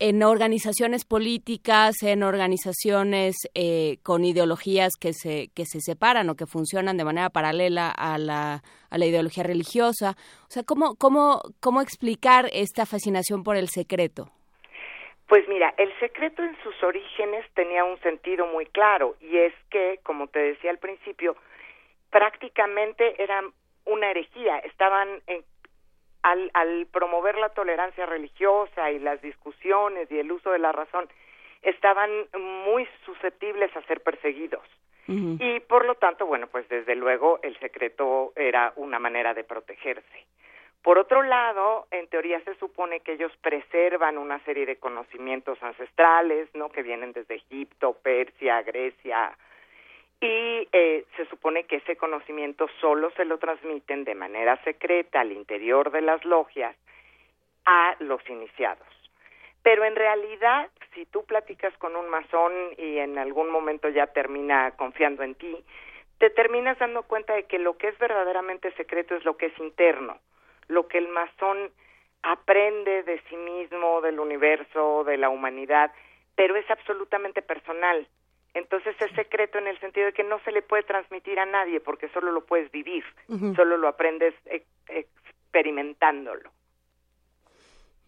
en 0.00 0.22
organizaciones 0.22 1.04
políticas, 1.04 2.04
en 2.04 2.22
organizaciones 2.22 3.34
eh, 3.54 3.98
con 4.04 4.24
ideologías 4.24 4.92
que 4.94 5.12
se, 5.12 5.48
que 5.54 5.64
se 5.66 5.80
separan 5.80 6.30
o 6.30 6.36
que 6.36 6.46
funcionan 6.46 6.96
de 6.96 7.02
manera 7.02 7.30
paralela 7.30 7.90
a 7.90 8.16
la, 8.16 8.62
a 8.90 8.98
la 8.98 9.06
ideología 9.06 9.42
religiosa. 9.42 10.16
O 10.42 10.50
sea, 10.50 10.62
¿cómo, 10.62 10.94
cómo, 10.94 11.42
¿cómo 11.58 11.80
explicar 11.80 12.48
esta 12.52 12.86
fascinación 12.86 13.42
por 13.42 13.56
el 13.56 13.68
secreto? 13.70 14.30
Pues 15.28 15.46
mira, 15.46 15.74
el 15.76 15.92
secreto 16.00 16.42
en 16.42 16.56
sus 16.62 16.82
orígenes 16.82 17.44
tenía 17.52 17.84
un 17.84 18.00
sentido 18.00 18.46
muy 18.46 18.64
claro 18.64 19.14
y 19.20 19.36
es 19.36 19.52
que, 19.70 20.00
como 20.02 20.26
te 20.28 20.38
decía 20.38 20.70
al 20.70 20.78
principio, 20.78 21.36
prácticamente 22.10 23.22
eran 23.22 23.52
una 23.84 24.10
herejía, 24.10 24.58
estaban 24.60 25.20
en, 25.26 25.44
al, 26.22 26.50
al 26.54 26.86
promover 26.86 27.36
la 27.36 27.50
tolerancia 27.50 28.06
religiosa 28.06 28.90
y 28.90 28.98
las 28.98 29.20
discusiones 29.20 30.10
y 30.10 30.18
el 30.18 30.32
uso 30.32 30.50
de 30.50 30.60
la 30.60 30.72
razón, 30.72 31.06
estaban 31.60 32.10
muy 32.64 32.88
susceptibles 33.04 33.74
a 33.76 33.82
ser 33.82 34.00
perseguidos. 34.00 34.64
Y 35.10 35.60
por 35.60 35.86
lo 35.86 35.94
tanto, 35.94 36.26
bueno, 36.26 36.48
pues 36.48 36.68
desde 36.68 36.94
luego 36.94 37.40
el 37.42 37.58
secreto 37.60 38.34
era 38.36 38.74
una 38.76 38.98
manera 38.98 39.32
de 39.32 39.42
protegerse. 39.42 40.26
Por 40.88 40.98
otro 40.98 41.22
lado, 41.22 41.86
en 41.90 42.06
teoría 42.06 42.40
se 42.44 42.54
supone 42.54 43.00
que 43.00 43.12
ellos 43.12 43.30
preservan 43.42 44.16
una 44.16 44.38
serie 44.46 44.64
de 44.64 44.76
conocimientos 44.76 45.62
ancestrales, 45.62 46.48
¿no? 46.54 46.70
Que 46.70 46.82
vienen 46.82 47.12
desde 47.12 47.34
Egipto, 47.34 47.98
Persia, 48.02 48.62
Grecia, 48.62 49.36
y 50.18 50.66
eh, 50.72 51.04
se 51.14 51.26
supone 51.26 51.64
que 51.64 51.76
ese 51.76 51.96
conocimiento 51.96 52.68
solo 52.80 53.10
se 53.18 53.26
lo 53.26 53.36
transmiten 53.36 54.04
de 54.04 54.14
manera 54.14 54.56
secreta 54.64 55.20
al 55.20 55.32
interior 55.32 55.90
de 55.90 56.00
las 56.00 56.24
logias 56.24 56.74
a 57.66 57.94
los 57.98 58.26
iniciados. 58.30 58.88
Pero 59.62 59.84
en 59.84 59.94
realidad, 59.94 60.70
si 60.94 61.04
tú 61.04 61.22
platicas 61.26 61.76
con 61.76 61.96
un 61.96 62.08
masón 62.08 62.54
y 62.78 62.96
en 62.96 63.18
algún 63.18 63.50
momento 63.50 63.90
ya 63.90 64.06
termina 64.06 64.70
confiando 64.70 65.22
en 65.22 65.34
ti, 65.34 65.54
te 66.16 66.30
terminas 66.30 66.78
dando 66.78 67.02
cuenta 67.02 67.34
de 67.34 67.42
que 67.42 67.58
lo 67.58 67.76
que 67.76 67.88
es 67.88 67.98
verdaderamente 67.98 68.72
secreto 68.72 69.16
es 69.16 69.24
lo 69.26 69.36
que 69.36 69.48
es 69.48 69.58
interno 69.58 70.18
lo 70.68 70.86
que 70.88 70.98
el 70.98 71.08
masón 71.08 71.70
aprende 72.22 73.02
de 73.04 73.20
sí 73.28 73.36
mismo, 73.36 74.00
del 74.00 74.20
universo, 74.20 75.04
de 75.04 75.16
la 75.16 75.28
humanidad, 75.30 75.92
pero 76.36 76.56
es 76.56 76.68
absolutamente 76.70 77.42
personal. 77.42 78.06
Entonces 78.54 78.96
es 79.00 79.12
secreto 79.14 79.58
en 79.58 79.66
el 79.68 79.78
sentido 79.78 80.06
de 80.06 80.12
que 80.12 80.24
no 80.24 80.38
se 80.40 80.52
le 80.52 80.62
puede 80.62 80.82
transmitir 80.82 81.38
a 81.38 81.46
nadie 81.46 81.80
porque 81.80 82.08
solo 82.08 82.32
lo 82.32 82.44
puedes 82.44 82.70
vivir, 82.72 83.04
solo 83.54 83.76
lo 83.76 83.88
aprendes 83.88 84.34
experimentándolo. 84.88 86.50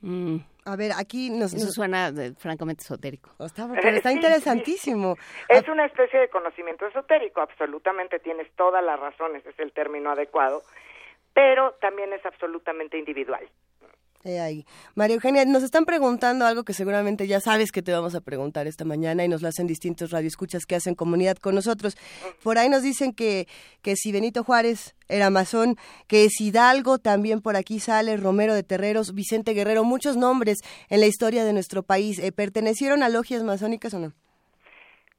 Mm, 0.02 0.36
A 0.64 0.76
ver, 0.76 0.92
aquí 0.98 1.28
nos... 1.30 1.52
eso 1.52 1.66
nos- 1.66 1.74
suena 1.74 2.10
de- 2.10 2.32
francamente 2.34 2.82
esotérico. 2.82 3.30
Está, 3.44 3.68
pero 3.82 3.96
está 3.96 4.08
Sí, 4.10 4.16
interesantísimo. 4.16 5.16
Es 5.48 5.68
una 5.68 5.84
especie 5.84 6.18
de 6.20 6.28
conocimiento 6.28 6.86
esotérico, 6.86 7.40
absolutamente 7.42 8.18
tienes 8.18 8.50
todas 8.56 8.82
las 8.82 8.98
razones, 8.98 9.44
es 9.46 9.58
el 9.58 9.72
término 9.72 10.10
adecuado, 10.10 10.62
pero 11.34 11.72
también 11.80 12.12
es 12.12 12.24
absolutamente 12.24 12.98
individual. 12.98 13.48
He 14.22 14.38
ahí. 14.38 14.66
María 14.94 15.14
Eugenia, 15.14 15.46
nos 15.46 15.62
están 15.62 15.86
preguntando 15.86 16.44
algo 16.44 16.62
que 16.62 16.74
seguramente 16.74 17.26
ya 17.26 17.40
sabes 17.40 17.72
que 17.72 17.80
te 17.80 17.90
vamos 17.90 18.14
a 18.14 18.20
preguntar 18.20 18.66
esta 18.66 18.84
mañana 18.84 19.24
y 19.24 19.28
nos 19.28 19.40
lo 19.40 19.48
hacen 19.48 19.66
distintos 19.66 20.10
radioescuchas 20.10 20.66
que 20.66 20.74
hacen 20.74 20.94
comunidad 20.94 21.38
con 21.38 21.54
nosotros. 21.54 21.96
Por 22.44 22.58
ahí 22.58 22.68
nos 22.68 22.82
dicen 22.82 23.14
que, 23.14 23.46
que 23.82 23.96
si 23.96 24.12
Benito 24.12 24.44
Juárez 24.44 24.94
era 25.08 25.30
masón, 25.30 25.76
que 26.06 26.28
si 26.28 26.48
Hidalgo 26.48 26.98
también 26.98 27.40
por 27.40 27.56
aquí 27.56 27.80
sale, 27.80 28.18
Romero 28.18 28.52
de 28.52 28.62
Terreros, 28.62 29.14
Vicente 29.14 29.54
Guerrero, 29.54 29.84
muchos 29.84 30.18
nombres 30.18 30.58
en 30.90 31.00
la 31.00 31.06
historia 31.06 31.42
de 31.44 31.54
nuestro 31.54 31.82
país. 31.82 32.18
Eh, 32.18 32.30
¿Pertenecieron 32.30 33.02
a 33.02 33.08
logias 33.08 33.42
masónicas 33.42 33.94
o 33.94 34.00
no? 34.00 34.12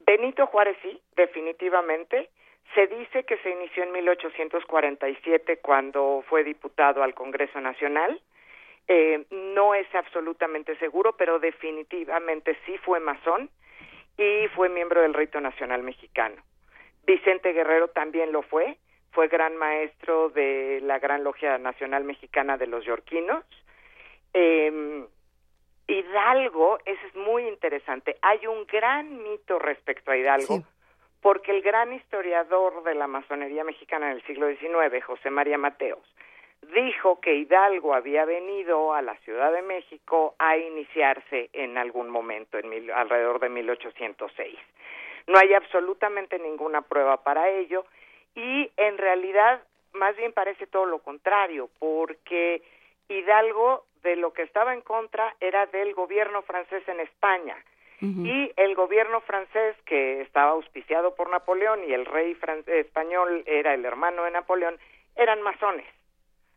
Benito 0.05 0.45
Juárez 0.45 0.77
sí, 0.83 1.01
definitivamente. 1.15 2.29
Se 2.73 2.87
dice 2.87 3.23
que 3.25 3.37
se 3.37 3.51
inició 3.51 3.83
en 3.83 3.91
1847 3.91 5.57
cuando 5.57 6.23
fue 6.27 6.43
diputado 6.43 7.03
al 7.03 7.13
Congreso 7.13 7.59
Nacional. 7.59 8.21
Eh, 8.87 9.25
no 9.29 9.75
es 9.75 9.87
absolutamente 9.93 10.77
seguro, 10.77 11.15
pero 11.17 11.39
definitivamente 11.39 12.57
sí 12.65 12.77
fue 12.79 12.99
masón 12.99 13.49
y 14.17 14.47
fue 14.55 14.69
miembro 14.69 15.01
del 15.01 15.13
Rito 15.13 15.39
Nacional 15.41 15.83
Mexicano. 15.83 16.41
Vicente 17.05 17.53
Guerrero 17.53 17.89
también 17.89 18.31
lo 18.31 18.41
fue, 18.41 18.77
fue 19.11 19.27
gran 19.27 19.57
maestro 19.57 20.29
de 20.29 20.79
la 20.81 20.99
Gran 20.99 21.23
Logia 21.23 21.57
Nacional 21.57 22.03
Mexicana 22.03 22.57
de 22.57 22.67
los 22.67 22.85
Yorquinos. 22.85 23.43
Eh, 24.33 25.05
Hidalgo, 25.87 26.79
eso 26.85 27.07
es 27.07 27.15
muy 27.15 27.47
interesante. 27.47 28.17
Hay 28.21 28.47
un 28.47 28.65
gran 28.65 29.23
mito 29.23 29.59
respecto 29.59 30.11
a 30.11 30.17
Hidalgo. 30.17 30.63
Porque 31.21 31.51
el 31.51 31.61
gran 31.61 31.93
historiador 31.93 32.83
de 32.83 32.95
la 32.95 33.07
masonería 33.07 33.63
mexicana 33.63 34.09
del 34.09 34.23
siglo 34.23 34.47
XIX, 34.47 35.03
José 35.03 35.29
María 35.29 35.57
Mateos, 35.57 36.01
dijo 36.73 37.19
que 37.21 37.35
Hidalgo 37.35 37.93
había 37.93 38.25
venido 38.25 38.93
a 38.93 39.01
la 39.01 39.15
Ciudad 39.17 39.51
de 39.51 39.61
México 39.61 40.35
a 40.39 40.57
iniciarse 40.57 41.49
en 41.53 41.77
algún 41.77 42.09
momento, 42.09 42.57
en 42.57 42.69
mil- 42.69 42.91
alrededor 42.91 43.39
de 43.39 43.49
1806. 43.49 44.57
No 45.27 45.37
hay 45.39 45.53
absolutamente 45.53 46.37
ninguna 46.39 46.81
prueba 46.81 47.17
para 47.23 47.49
ello 47.49 47.85
y 48.35 48.71
en 48.77 48.97
realidad 48.97 49.61
más 49.93 50.15
bien 50.15 50.33
parece 50.33 50.67
todo 50.67 50.85
lo 50.85 50.99
contrario, 50.99 51.69
porque 51.79 52.61
Hidalgo 53.09 53.85
de 54.03 54.15
lo 54.15 54.31
que 54.33 54.43
estaba 54.43 54.73
en 54.73 54.81
contra 54.81 55.35
era 55.39 55.65
del 55.67 55.93
gobierno 55.93 56.41
francés 56.43 56.81
en 56.87 56.99
España. 57.01 57.55
Y 58.01 58.51
el 58.57 58.73
gobierno 58.73 59.21
francés, 59.21 59.75
que 59.85 60.21
estaba 60.21 60.53
auspiciado 60.53 61.13
por 61.13 61.29
Napoleón 61.29 61.83
y 61.87 61.93
el 61.93 62.07
rey 62.07 62.35
español 62.65 63.43
era 63.45 63.75
el 63.75 63.85
hermano 63.85 64.23
de 64.23 64.31
Napoleón, 64.31 64.79
eran 65.15 65.39
masones. 65.43 65.85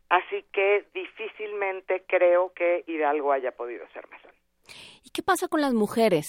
Así 0.09 0.43
que 0.51 0.85
difícilmente 0.93 2.03
creo 2.07 2.51
que 2.53 2.83
Hidalgo 2.87 3.31
haya 3.31 3.51
podido 3.51 3.87
ser 3.89 4.07
masón. 4.09 4.31
¿Y 5.03 5.11
qué 5.11 5.21
pasa 5.21 5.47
con 5.47 5.61
las 5.61 5.73
mujeres? 5.73 6.25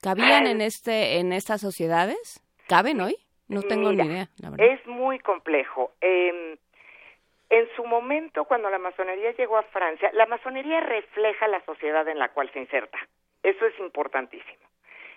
¿Cabían 0.00 0.46
en 0.46 0.60
este 0.60 1.18
en 1.18 1.32
estas 1.32 1.60
sociedades? 1.60 2.40
¿Caben 2.68 3.00
hoy? 3.00 3.16
No 3.48 3.62
tengo 3.62 3.90
Mira, 3.90 4.04
ni 4.04 4.10
idea, 4.10 4.28
la 4.38 4.50
verdad. 4.50 4.66
Es 4.66 4.86
muy 4.86 5.18
complejo. 5.18 5.92
Eh, 6.00 6.58
en 7.50 7.68
su 7.76 7.84
momento, 7.84 8.44
cuando 8.44 8.70
la 8.70 8.78
masonería 8.78 9.32
llegó 9.32 9.56
a 9.56 9.62
Francia, 9.64 10.10
la 10.12 10.26
masonería 10.26 10.80
refleja 10.80 11.46
la 11.48 11.64
sociedad 11.64 12.06
en 12.08 12.18
la 12.18 12.30
cual 12.30 12.50
se 12.52 12.60
inserta. 12.60 12.98
Eso 13.44 13.66
es 13.66 13.78
importantísimo. 13.78 14.64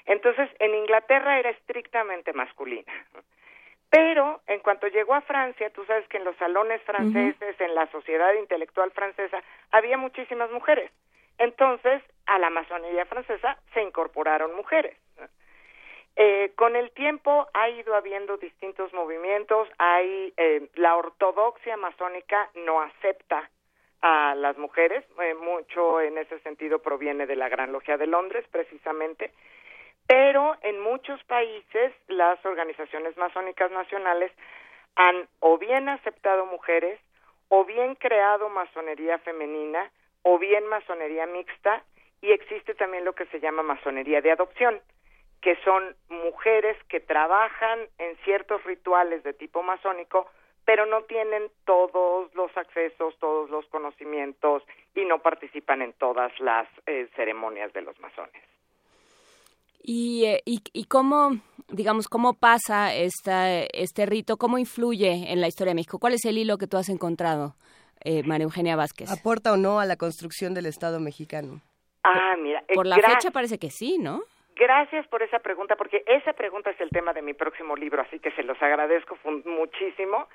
Entonces, 0.06 0.50
en 0.60 0.76
Inglaterra 0.76 1.40
era 1.40 1.50
estrictamente 1.50 2.34
masculina. 2.34 2.94
Pero 3.90 4.42
en 4.48 4.60
cuanto 4.60 4.88
llegó 4.88 5.16
a 5.16 5.22
Francia, 5.22 5.70
tú 5.70 5.84
sabes 5.86 6.08
que 6.10 6.18
en 6.18 6.26
los 6.26 6.36
salones 6.36 6.82
franceses, 6.84 7.60
en 7.60 7.74
la 7.74 7.90
sociedad 7.90 8.34
intelectual 8.34 8.92
francesa, 8.92 9.42
había 9.72 9.98
muchísimas 9.98 10.52
mujeres. 10.52 10.92
Entonces, 11.38 12.04
a 12.26 12.38
la 12.38 12.50
masonería 12.50 13.06
francesa 13.06 13.58
se 13.74 13.82
incorporaron 13.82 14.56
mujeres. 14.56 14.98
Eh, 16.18 16.52
con 16.56 16.76
el 16.76 16.92
tiempo 16.92 17.48
ha 17.54 17.70
ido 17.70 17.96
habiendo 17.96 18.38
distintos 18.38 18.92
movimientos. 18.92 19.70
Hay 19.78 20.34
eh, 20.36 20.68
la 20.76 20.96
ortodoxia 20.96 21.78
masónica 21.78 22.50
no 22.56 22.82
acepta 22.82 23.50
a 24.02 24.36
las 24.36 24.58
mujeres. 24.58 25.04
eh, 25.22 25.34
mucho 25.34 26.02
en 26.02 26.18
ese 26.18 26.40
sentido 26.40 26.80
proviene 26.80 27.26
de 27.26 27.36
la 27.36 27.50
Gran 27.50 27.72
Logia 27.72 27.98
de 27.98 28.08
Londres, 28.08 28.46
precisamente. 28.52 29.32
Pero 30.08 30.56
en 30.62 30.80
muchos 30.80 31.22
países 31.26 31.94
las 32.08 32.44
organizaciones 32.46 33.18
masónicas 33.18 33.72
nacionales 33.72 34.32
han 34.96 35.28
o 35.40 35.58
bien 35.58 35.90
aceptado 35.90 36.46
mujeres, 36.46 37.00
o 37.50 37.66
bien 37.66 37.96
creado 37.96 38.50
masonería 38.50 39.20
femenina, 39.20 39.92
o 40.24 40.38
bien 40.40 40.66
masonería 40.68 41.26
mixta, 41.26 41.84
y 42.22 42.32
existe 42.32 42.74
también 42.74 43.06
lo 43.06 43.14
que 43.14 43.26
se 43.28 43.40
llama 43.40 43.64
masonería 43.64 44.22
de 44.22 44.32
adopción 44.32 44.82
que 45.42 45.56
son 45.64 45.96
mujeres 46.10 46.78
que 46.90 47.00
trabajan 47.00 47.80
en 47.98 48.18
ciertos 48.24 48.64
rituales 48.64 49.24
de 49.24 49.34
tipo 49.34 49.64
masónico, 49.64 50.30
pero 50.68 50.86
no 50.86 51.04
tienen 51.04 51.44
todos 51.64 52.30
los 52.36 52.56
accesos, 52.58 53.18
todos 53.20 53.50
los 53.50 53.66
conocimientos 53.68 54.64
y 54.94 55.06
no 55.06 55.20
participan 55.20 55.82
en 55.82 55.94
todas 55.94 56.38
las 56.42 56.68
eh, 56.86 57.08
ceremonias 57.16 57.72
de 57.72 57.84
los 57.84 57.98
masones. 58.02 58.44
¿Y, 59.82 60.26
eh, 60.26 60.42
y, 60.44 60.60
y 60.74 60.84
cómo, 60.84 61.38
digamos, 61.70 62.10
cómo 62.10 62.34
pasa 62.34 62.94
esta, 62.94 63.62
este 63.64 64.06
rito? 64.06 64.36
¿Cómo 64.36 64.58
influye 64.58 65.32
en 65.32 65.40
la 65.40 65.48
historia 65.48 65.72
de 65.72 65.76
México? 65.76 66.00
¿Cuál 66.00 66.16
es 66.16 66.26
el 66.26 66.38
hilo 66.38 66.58
que 66.58 66.68
tú 66.68 66.76
has 66.76 66.90
encontrado, 66.90 67.56
eh, 68.04 68.24
María 68.24 68.44
Eugenia 68.44 68.76
Vázquez? 68.76 69.10
¿Aporta 69.10 69.54
o 69.54 69.58
no 69.58 69.80
a 69.80 69.86
la 69.86 69.96
construcción 69.96 70.54
del 70.54 70.66
Estado 70.66 71.00
mexicano? 71.00 71.62
Ah, 72.04 72.36
mira, 72.38 72.62
eh, 72.68 72.74
Por 72.76 72.88
la 72.88 72.98
fecha 72.98 73.32
parece 73.32 73.58
que 73.58 73.70
sí, 73.70 74.00
¿no? 74.00 74.22
Gracias 74.58 75.08
por 75.08 75.22
esa 75.22 75.38
pregunta, 75.38 75.76
porque 75.76 76.04
esa 76.08 76.34
pregunta 76.34 76.72
es 76.72 76.82
el 76.82 76.90
tema 76.90 77.14
de 77.14 77.22
mi 77.22 77.36
próximo 77.36 77.76
libro, 77.76 78.02
así 78.02 78.20
que 78.20 78.32
se 78.32 78.42
los 78.42 78.60
agradezco 78.60 79.16
muchísimo. 79.46 80.28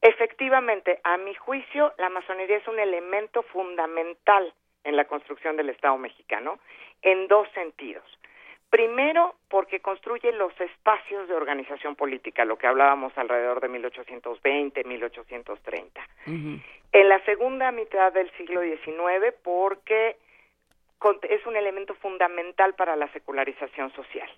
Efectivamente, 0.00 1.00
a 1.04 1.16
mi 1.16 1.34
juicio, 1.34 1.92
la 1.98 2.08
masonería 2.08 2.58
es 2.58 2.68
un 2.68 2.78
elemento 2.78 3.42
fundamental 3.42 4.52
en 4.84 4.96
la 4.96 5.06
construcción 5.06 5.56
del 5.56 5.70
Estado 5.70 5.96
mexicano 5.98 6.58
en 7.02 7.26
dos 7.28 7.48
sentidos. 7.54 8.04
Primero, 8.70 9.36
porque 9.48 9.80
construye 9.80 10.32
los 10.32 10.52
espacios 10.60 11.28
de 11.28 11.34
organización 11.34 11.94
política, 11.94 12.44
lo 12.44 12.58
que 12.58 12.66
hablábamos 12.66 13.16
alrededor 13.16 13.60
de 13.60 13.68
1820, 13.68 14.84
1830. 14.84 16.08
En 16.26 17.08
la 17.08 17.24
segunda 17.24 17.70
mitad 17.70 18.12
del 18.12 18.30
siglo 18.32 18.60
XIX, 18.62 19.34
porque 19.42 20.16
es 21.28 21.46
un 21.46 21.56
elemento 21.56 21.94
fundamental 21.94 22.74
para 22.74 22.96
la 22.96 23.10
secularización 23.12 23.92
social. 23.92 24.28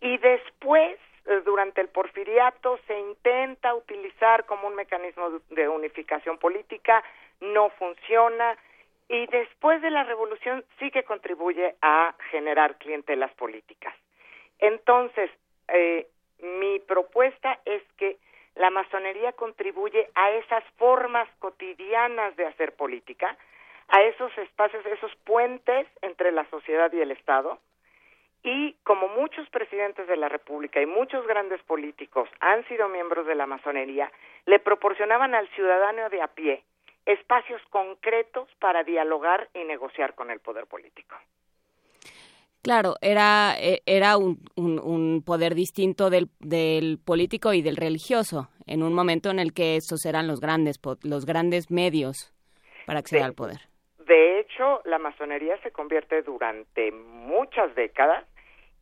Y 0.00 0.16
después, 0.18 0.98
durante 1.44 1.80
el 1.80 1.88
porfiriato, 1.88 2.78
se 2.86 2.98
intenta 2.98 3.74
utilizar 3.74 4.44
como 4.46 4.68
un 4.68 4.74
mecanismo 4.74 5.30
de- 5.30 5.40
de 5.50 5.68
unificación 5.68 6.38
política, 6.38 7.02
no 7.40 7.70
funciona, 7.70 8.56
y 9.08 9.26
después 9.26 9.80
de 9.82 9.90
la 9.90 10.04
revolución 10.04 10.64
sí 10.78 10.90
que 10.90 11.04
contribuye 11.04 11.74
a 11.82 12.14
generar 12.30 12.76
clientelas 12.76 13.32
políticas. 13.34 13.94
Entonces, 14.58 15.30
eh, 15.68 16.06
mi 16.40 16.78
propuesta 16.80 17.58
es 17.64 17.82
que 17.96 18.18
la 18.54 18.70
masonería 18.70 19.32
contribuye 19.32 20.08
a 20.14 20.30
esas 20.30 20.64
formas 20.76 21.28
cotidianas 21.38 22.36
de 22.36 22.46
hacer 22.46 22.76
política, 22.76 23.36
a 23.88 24.02
esos 24.02 24.36
espacios, 24.38 24.84
esos 24.86 25.14
puentes 25.24 25.86
entre 26.02 26.32
la 26.32 26.44
sociedad 26.46 26.92
y 26.92 27.00
el 27.00 27.10
Estado. 27.10 27.58
Y 28.44 28.76
como 28.84 29.08
muchos 29.08 29.48
presidentes 29.48 30.06
de 30.06 30.18
la 30.18 30.28
República 30.28 30.80
y 30.80 30.86
muchos 30.86 31.26
grandes 31.26 31.62
políticos 31.62 32.28
han 32.40 32.62
sido 32.68 32.88
miembros 32.90 33.26
de 33.26 33.34
la 33.34 33.46
masonería, 33.46 34.12
le 34.44 34.60
proporcionaban 34.60 35.34
al 35.34 35.48
ciudadano 35.54 36.10
de 36.10 36.20
a 36.20 36.28
pie 36.28 36.62
espacios 37.06 37.60
concretos 37.70 38.48
para 38.60 38.84
dialogar 38.84 39.48
y 39.54 39.64
negociar 39.64 40.14
con 40.14 40.30
el 40.30 40.40
poder 40.40 40.66
político. 40.66 41.16
Claro, 42.62 42.94
era, 43.02 43.56
eh, 43.58 43.82
era 43.84 44.16
un, 44.16 44.38
un, 44.56 44.78
un 44.78 45.22
poder 45.22 45.54
distinto 45.54 46.08
del, 46.08 46.28
del 46.40 46.98
político 46.98 47.52
y 47.52 47.60
del 47.60 47.76
religioso, 47.76 48.48
en 48.66 48.82
un 48.82 48.94
momento 48.94 49.30
en 49.30 49.38
el 49.38 49.52
que 49.52 49.76
estos 49.76 50.06
eran 50.06 50.26
los 50.26 50.40
grandes, 50.40 50.80
los 51.02 51.26
grandes 51.26 51.70
medios 51.70 52.32
para 52.86 53.00
acceder 53.00 53.24
al 53.24 53.34
poder. 53.34 53.68
De 54.06 54.40
hecho, 54.40 54.80
la 54.84 54.98
masonería 54.98 55.58
se 55.62 55.72
convierte 55.72 56.22
durante 56.22 56.90
muchas 56.92 57.74
décadas 57.74 58.24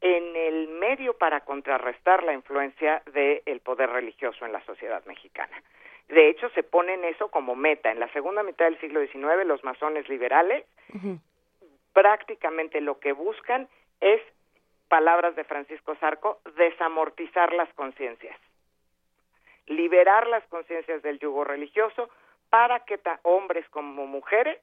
en 0.02 0.34
el 0.34 0.68
medio 0.68 1.16
para 1.16 1.40
contrarrestar 1.40 2.24
la 2.24 2.34
influencia 2.34 3.02
del 3.14 3.60
poder 3.60 3.88
religioso 3.88 4.44
en 4.44 4.52
la 4.52 4.62
sociedad 4.64 5.04
mexicana. 5.06 5.62
De 6.08 6.28
hecho, 6.28 6.50
se 6.50 6.64
ponen 6.64 7.04
eso 7.04 7.30
como 7.30 7.54
meta. 7.54 7.90
En 7.90 8.00
la 8.00 8.12
segunda 8.12 8.42
mitad 8.42 8.64
del 8.66 8.80
siglo 8.80 9.00
XIX, 9.00 9.46
los 9.46 9.62
masones 9.64 10.08
liberales 10.08 10.64
prácticamente 11.92 12.80
lo 12.80 12.98
que 12.98 13.12
buscan 13.12 13.68
es, 14.00 14.20
palabras 14.88 15.36
de 15.36 15.44
Francisco 15.44 15.94
Zarco, 15.96 16.40
desamortizar 16.56 17.52
las 17.52 17.72
conciencias, 17.74 18.36
liberar 19.66 20.26
las 20.26 20.44
conciencias 20.48 21.02
del 21.02 21.20
yugo 21.20 21.44
religioso 21.44 22.10
para 22.50 22.80
que 22.80 22.98
hombres 23.22 23.66
como 23.70 24.06
mujeres 24.06 24.58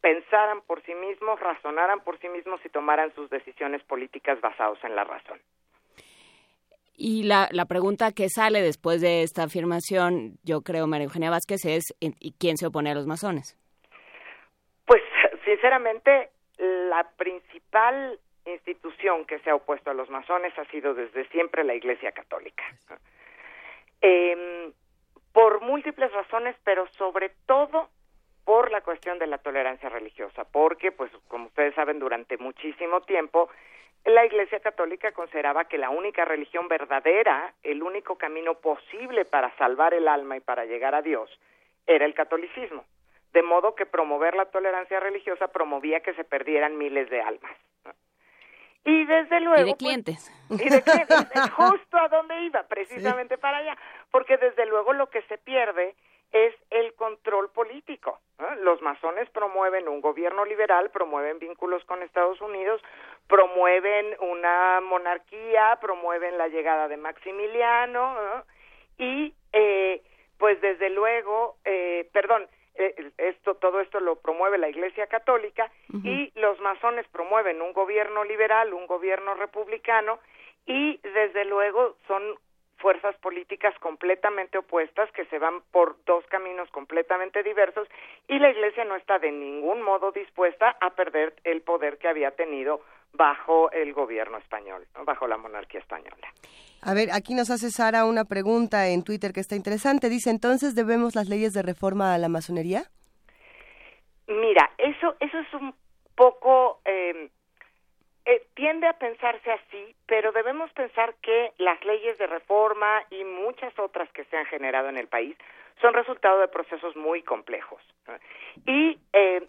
pensaran 0.00 0.62
por 0.62 0.82
sí 0.82 0.94
mismos, 0.94 1.38
razonaran 1.40 2.00
por 2.00 2.18
sí 2.18 2.28
mismos 2.28 2.60
y 2.64 2.68
tomaran 2.68 3.14
sus 3.14 3.28
decisiones 3.30 3.82
políticas 3.84 4.40
basados 4.40 4.78
en 4.84 4.96
la 4.96 5.04
razón. 5.04 5.38
Y 6.96 7.22
la, 7.22 7.48
la 7.50 7.64
pregunta 7.64 8.12
que 8.12 8.28
sale 8.28 8.60
después 8.60 9.00
de 9.00 9.22
esta 9.22 9.44
afirmación, 9.44 10.36
yo 10.44 10.60
creo, 10.60 10.86
María 10.86 11.06
Eugenia 11.06 11.30
Vázquez, 11.30 11.64
es 11.64 11.84
¿y 12.00 12.32
quién 12.32 12.56
se 12.56 12.66
opone 12.66 12.90
a 12.90 12.94
los 12.94 13.06
masones? 13.06 13.56
Pues, 14.86 15.02
sinceramente, 15.44 16.30
la 16.58 17.08
principal 17.16 18.18
institución 18.44 19.24
que 19.24 19.38
se 19.40 19.50
ha 19.50 19.54
opuesto 19.54 19.90
a 19.90 19.94
los 19.94 20.10
masones 20.10 20.52
ha 20.58 20.64
sido 20.66 20.94
desde 20.94 21.26
siempre 21.28 21.64
la 21.64 21.74
Iglesia 21.74 22.12
Católica. 22.12 22.64
Eh, 24.02 24.72
por 25.32 25.62
múltiples 25.62 26.12
razones, 26.12 26.56
pero 26.64 26.86
sobre 26.98 27.30
todo 27.46 27.88
por 28.44 28.70
la 28.70 28.80
cuestión 28.80 29.18
de 29.18 29.26
la 29.26 29.38
tolerancia 29.38 29.88
religiosa, 29.88 30.44
porque, 30.44 30.92
pues, 30.92 31.10
como 31.28 31.46
ustedes 31.46 31.74
saben, 31.74 31.98
durante 31.98 32.36
muchísimo 32.38 33.00
tiempo 33.02 33.48
la 34.04 34.24
Iglesia 34.24 34.60
Católica 34.60 35.12
consideraba 35.12 35.66
que 35.66 35.78
la 35.78 35.90
única 35.90 36.24
religión 36.24 36.68
verdadera, 36.68 37.52
el 37.62 37.82
único 37.82 38.16
camino 38.16 38.54
posible 38.54 39.24
para 39.24 39.54
salvar 39.56 39.94
el 39.94 40.08
alma 40.08 40.36
y 40.36 40.40
para 40.40 40.64
llegar 40.64 40.94
a 40.94 41.02
Dios, 41.02 41.30
era 41.86 42.06
el 42.06 42.14
catolicismo. 42.14 42.84
De 43.32 43.42
modo 43.42 43.74
que 43.74 43.86
promover 43.86 44.34
la 44.34 44.46
tolerancia 44.46 44.98
religiosa 45.00 45.48
promovía 45.48 46.00
que 46.00 46.14
se 46.14 46.24
perdieran 46.24 46.78
miles 46.78 47.10
de 47.10 47.20
almas. 47.20 47.52
Y 48.84 49.04
desde 49.04 49.40
luego... 49.40 49.60
Y 49.60 49.64
de 49.64 49.70
pues, 49.70 49.78
clientes. 49.78 50.32
y 50.48 50.68
de 50.68 50.82
clientes, 50.82 51.50
justo 51.54 51.98
a 51.98 52.08
donde 52.08 52.40
iba, 52.42 52.62
precisamente 52.64 53.36
para 53.36 53.58
allá. 53.58 53.76
Porque 54.10 54.38
desde 54.38 54.66
luego 54.66 54.94
lo 54.94 55.10
que 55.10 55.22
se 55.22 55.36
pierde 55.36 55.94
es 56.32 56.54
el 56.70 56.94
control 56.94 57.50
político. 57.50 58.20
Los 58.62 58.80
masones 58.80 59.28
promueven 59.30 59.88
un 59.88 60.00
gobierno 60.00 60.44
liberal, 60.44 60.90
promueven 60.90 61.38
vínculos 61.38 61.84
con 61.84 62.02
Estados 62.02 62.40
Unidos, 62.40 62.80
promueven 63.26 64.16
una 64.20 64.80
monarquía, 64.80 65.78
promueven 65.80 66.38
la 66.38 66.48
llegada 66.48 66.88
de 66.88 66.96
Maximiliano 66.96 68.44
y 68.98 69.34
eh, 69.52 70.02
pues 70.38 70.60
desde 70.60 70.88
luego, 70.90 71.56
eh, 71.64 72.08
perdón, 72.12 72.48
eh, 72.76 73.12
esto 73.18 73.56
todo 73.56 73.80
esto 73.80 74.00
lo 74.00 74.16
promueve 74.16 74.56
la 74.56 74.70
Iglesia 74.70 75.06
Católica 75.06 75.70
y 76.04 76.32
los 76.34 76.58
masones 76.60 77.06
promueven 77.08 77.60
un 77.60 77.72
gobierno 77.74 78.24
liberal, 78.24 78.72
un 78.72 78.86
gobierno 78.86 79.34
republicano 79.34 80.18
y 80.66 80.98
desde 80.98 81.44
luego 81.44 81.96
son 82.06 82.22
fuerzas 82.80 83.14
políticas 83.16 83.74
completamente 83.78 84.58
opuestas 84.58 85.10
que 85.12 85.24
se 85.26 85.38
van 85.38 85.62
por 85.70 85.96
dos 86.04 86.24
caminos 86.26 86.68
completamente 86.70 87.42
diversos 87.42 87.86
y 88.28 88.38
la 88.38 88.50
Iglesia 88.50 88.84
no 88.84 88.96
está 88.96 89.18
de 89.18 89.30
ningún 89.30 89.82
modo 89.82 90.12
dispuesta 90.12 90.76
a 90.80 90.90
perder 90.90 91.34
el 91.44 91.62
poder 91.62 91.98
que 91.98 92.08
había 92.08 92.32
tenido 92.32 92.80
bajo 93.12 93.70
el 93.72 93.92
gobierno 93.92 94.38
español, 94.38 94.86
bajo 95.04 95.26
la 95.26 95.36
monarquía 95.36 95.80
española. 95.80 96.28
A 96.82 96.94
ver, 96.94 97.10
aquí 97.12 97.34
nos 97.34 97.50
hace 97.50 97.70
Sara 97.70 98.04
una 98.04 98.24
pregunta 98.24 98.88
en 98.88 99.04
Twitter 99.04 99.32
que 99.32 99.40
está 99.40 99.56
interesante. 99.56 100.08
Dice, 100.08 100.30
entonces, 100.30 100.74
¿debemos 100.74 101.14
las 101.14 101.28
leyes 101.28 101.52
de 101.52 101.62
reforma 101.62 102.14
a 102.14 102.18
la 102.18 102.28
masonería? 102.28 102.84
Mira, 104.26 104.70
eso, 104.78 105.16
eso 105.20 105.38
es 105.38 105.54
un 105.54 105.74
poco... 106.14 106.80
Eh, 106.84 107.30
eh, 108.30 108.46
tiende 108.54 108.86
a 108.86 108.92
pensarse 108.92 109.50
así, 109.50 109.94
pero 110.06 110.30
debemos 110.30 110.70
pensar 110.72 111.14
que 111.20 111.52
las 111.58 111.84
leyes 111.84 112.16
de 112.16 112.28
reforma 112.28 113.02
y 113.10 113.24
muchas 113.24 113.76
otras 113.76 114.08
que 114.12 114.24
se 114.26 114.36
han 114.36 114.46
generado 114.46 114.88
en 114.88 114.98
el 114.98 115.08
país 115.08 115.36
son 115.80 115.94
resultado 115.94 116.38
de 116.38 116.46
procesos 116.46 116.94
muy 116.94 117.22
complejos. 117.22 117.82
Y 118.66 118.96
eh, 119.12 119.42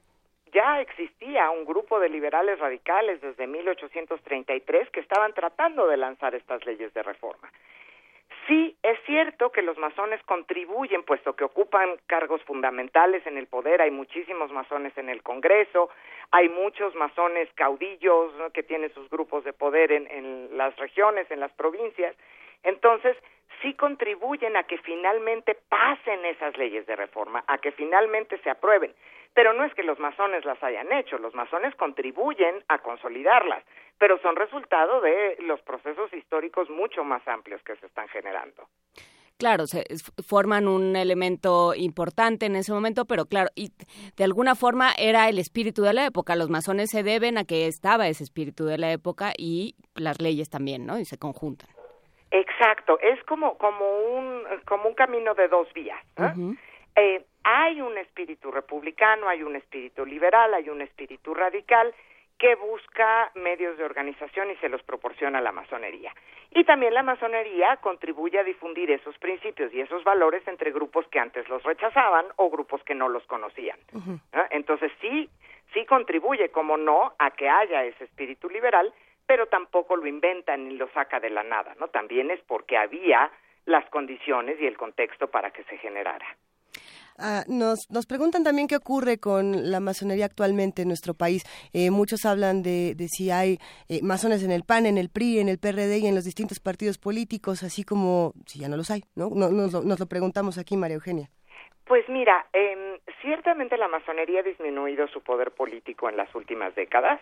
ya 0.51 0.81
existía 0.81 1.51
un 1.51 1.63
grupo 1.63 1.99
de 1.99 2.09
liberales 2.09 2.57
radicales 2.57 3.21
desde 3.21 3.45
1833 3.45 4.89
que 4.89 4.99
estaban 4.99 5.33
tratando 5.33 5.85
de 5.87 5.97
lanzar 5.97 6.33
estas 6.33 6.65
leyes 6.65 6.91
de 6.95 7.03
reforma. 7.03 7.51
Sí, 8.47 8.75
es 8.81 8.97
cierto 9.05 9.51
que 9.51 9.61
los 9.61 9.77
masones 9.77 10.21
contribuyen, 10.23 11.03
puesto 11.03 11.35
que 11.35 11.43
ocupan 11.43 11.97
cargos 12.07 12.41
fundamentales 12.43 13.25
en 13.27 13.37
el 13.37 13.47
poder, 13.47 13.81
hay 13.81 13.91
muchísimos 13.91 14.51
masones 14.51 14.97
en 14.97 15.09
el 15.09 15.21
Congreso, 15.21 15.89
hay 16.31 16.49
muchos 16.49 16.95
masones 16.95 17.49
caudillos 17.53 18.31
que 18.53 18.63
tienen 18.63 18.91
sus 18.93 19.09
grupos 19.09 19.43
de 19.43 19.53
poder 19.53 19.91
en, 19.91 20.07
en 20.09 20.57
las 20.57 20.75
regiones, 20.77 21.29
en 21.29 21.39
las 21.39 21.51
provincias, 21.53 22.15
entonces 22.63 23.15
sí 23.61 23.73
contribuyen 23.75 24.57
a 24.57 24.63
que 24.63 24.77
finalmente 24.79 25.55
pasen 25.69 26.25
esas 26.25 26.57
leyes 26.57 26.85
de 26.87 26.95
reforma, 26.95 27.43
a 27.47 27.59
que 27.59 27.71
finalmente 27.71 28.39
se 28.39 28.49
aprueben. 28.49 28.93
Pero 29.33 29.53
no 29.53 29.63
es 29.63 29.73
que 29.73 29.83
los 29.83 29.99
masones 29.99 30.43
las 30.45 30.61
hayan 30.61 30.91
hecho, 30.91 31.17
los 31.17 31.33
masones 31.33 31.73
contribuyen 31.75 32.63
a 32.67 32.79
consolidarlas, 32.79 33.63
pero 33.97 34.19
son 34.19 34.35
resultado 34.35 34.99
de 35.01 35.37
los 35.39 35.61
procesos 35.61 36.11
históricos 36.13 36.69
mucho 36.69 37.03
más 37.03 37.25
amplios 37.27 37.61
que 37.63 37.75
se 37.77 37.85
están 37.85 38.07
generando. 38.09 38.67
Claro, 39.41 39.65
se 39.65 39.85
forman 40.27 40.67
un 40.67 40.95
elemento 40.95 41.73
importante 41.75 42.45
en 42.45 42.55
ese 42.55 42.71
momento, 42.71 43.05
pero 43.05 43.25
claro, 43.25 43.49
y 43.55 43.69
de 44.15 44.23
alguna 44.23 44.53
forma 44.53 44.91
era 44.99 45.29
el 45.29 45.39
espíritu 45.39 45.81
de 45.81 45.93
la 45.93 46.05
época. 46.05 46.35
Los 46.35 46.51
masones 46.51 46.91
se 46.91 47.01
deben 47.01 47.39
a 47.39 47.43
que 47.43 47.65
estaba 47.65 48.07
ese 48.07 48.23
espíritu 48.23 48.65
de 48.65 48.77
la 48.77 48.91
época 48.91 49.33
y 49.35 49.73
las 49.95 50.21
leyes 50.21 50.51
también, 50.51 50.85
¿no? 50.85 50.99
Y 50.99 51.05
se 51.05 51.17
conjuntan. 51.17 51.69
Exacto, 52.29 52.99
es 53.01 53.21
como 53.23 53.57
como 53.57 53.83
un 53.83 54.43
como 54.65 54.89
un 54.89 54.93
camino 54.93 55.33
de 55.33 55.47
dos 55.47 55.67
vías. 55.73 55.99
eh, 56.95 57.25
hay 57.43 57.81
un 57.81 57.97
espíritu 57.97 58.51
republicano, 58.51 59.27
hay 59.27 59.43
un 59.43 59.55
espíritu 59.55 60.05
liberal, 60.05 60.53
hay 60.53 60.69
un 60.69 60.81
espíritu 60.81 61.33
radical 61.33 61.93
que 62.37 62.55
busca 62.55 63.31
medios 63.35 63.77
de 63.77 63.83
organización 63.83 64.49
y 64.49 64.55
se 64.55 64.67
los 64.67 64.81
proporciona 64.81 65.39
la 65.41 65.51
masonería. 65.51 66.11
Y 66.49 66.63
también 66.63 66.95
la 66.95 67.03
masonería 67.03 67.77
contribuye 67.77 68.39
a 68.39 68.43
difundir 68.43 68.89
esos 68.89 69.15
principios 69.19 69.71
y 69.73 69.79
esos 69.79 70.03
valores 70.03 70.47
entre 70.47 70.71
grupos 70.71 71.07
que 71.09 71.19
antes 71.19 71.47
los 71.49 71.61
rechazaban 71.61 72.25
o 72.37 72.49
grupos 72.49 72.83
que 72.83 72.95
no 72.95 73.09
los 73.09 73.23
conocían. 73.27 73.77
Entonces 74.49 74.91
sí, 74.99 75.29
sí 75.71 75.85
contribuye, 75.85 76.49
como 76.49 76.77
no, 76.77 77.13
a 77.19 77.29
que 77.29 77.47
haya 77.47 77.85
ese 77.85 78.05
espíritu 78.05 78.49
liberal, 78.49 78.91
pero 79.27 79.45
tampoco 79.45 79.95
lo 79.95 80.07
inventa 80.07 80.57
ni 80.57 80.75
lo 80.75 80.89
saca 80.89 81.19
de 81.19 81.29
la 81.29 81.43
nada, 81.43 81.75
¿no? 81.79 81.89
También 81.89 82.31
es 82.31 82.41
porque 82.41 82.75
había 82.75 83.31
las 83.65 83.87
condiciones 83.91 84.59
y 84.59 84.65
el 84.65 84.77
contexto 84.77 85.27
para 85.29 85.51
que 85.51 85.63
se 85.65 85.77
generara. 85.77 86.25
Ah, 87.21 87.43
nos, 87.47 87.89
nos 87.91 88.07
preguntan 88.07 88.43
también 88.43 88.67
qué 88.67 88.75
ocurre 88.75 89.19
con 89.19 89.69
la 89.69 89.79
masonería 89.79 90.25
actualmente 90.25 90.81
en 90.81 90.87
nuestro 90.87 91.13
país. 91.13 91.43
Eh, 91.71 91.91
muchos 91.91 92.25
hablan 92.25 92.63
de, 92.63 92.95
de 92.95 93.07
si 93.07 93.29
hay 93.29 93.59
eh, 93.89 93.99
masones 94.01 94.43
en 94.43 94.51
el 94.51 94.63
PAN, 94.63 94.87
en 94.87 94.97
el 94.97 95.09
PRI, 95.09 95.39
en 95.39 95.47
el 95.47 95.59
PRD 95.59 95.99
y 95.99 96.07
en 96.07 96.15
los 96.15 96.25
distintos 96.25 96.59
partidos 96.59 96.97
políticos, 96.97 97.61
así 97.61 97.83
como 97.83 98.33
si 98.47 98.59
ya 98.59 98.69
no 98.69 98.77
los 98.77 98.89
hay, 98.89 99.03
¿no? 99.15 99.29
no 99.29 99.51
nos, 99.51 99.73
lo 99.73 100.05
preguntamos 100.07 100.57
aquí, 100.57 100.77
María 100.77 100.95
Eugenia. 100.95 101.29
Pues 101.85 102.07
mira, 102.09 102.47
eh, 102.53 102.99
ciertamente 103.21 103.77
la 103.77 103.87
masonería 103.87 104.39
ha 104.39 104.43
disminuido 104.43 105.07
su 105.09 105.21
poder 105.21 105.51
político 105.51 106.09
en 106.09 106.17
las 106.17 106.33
últimas 106.33 106.73
décadas. 106.73 107.21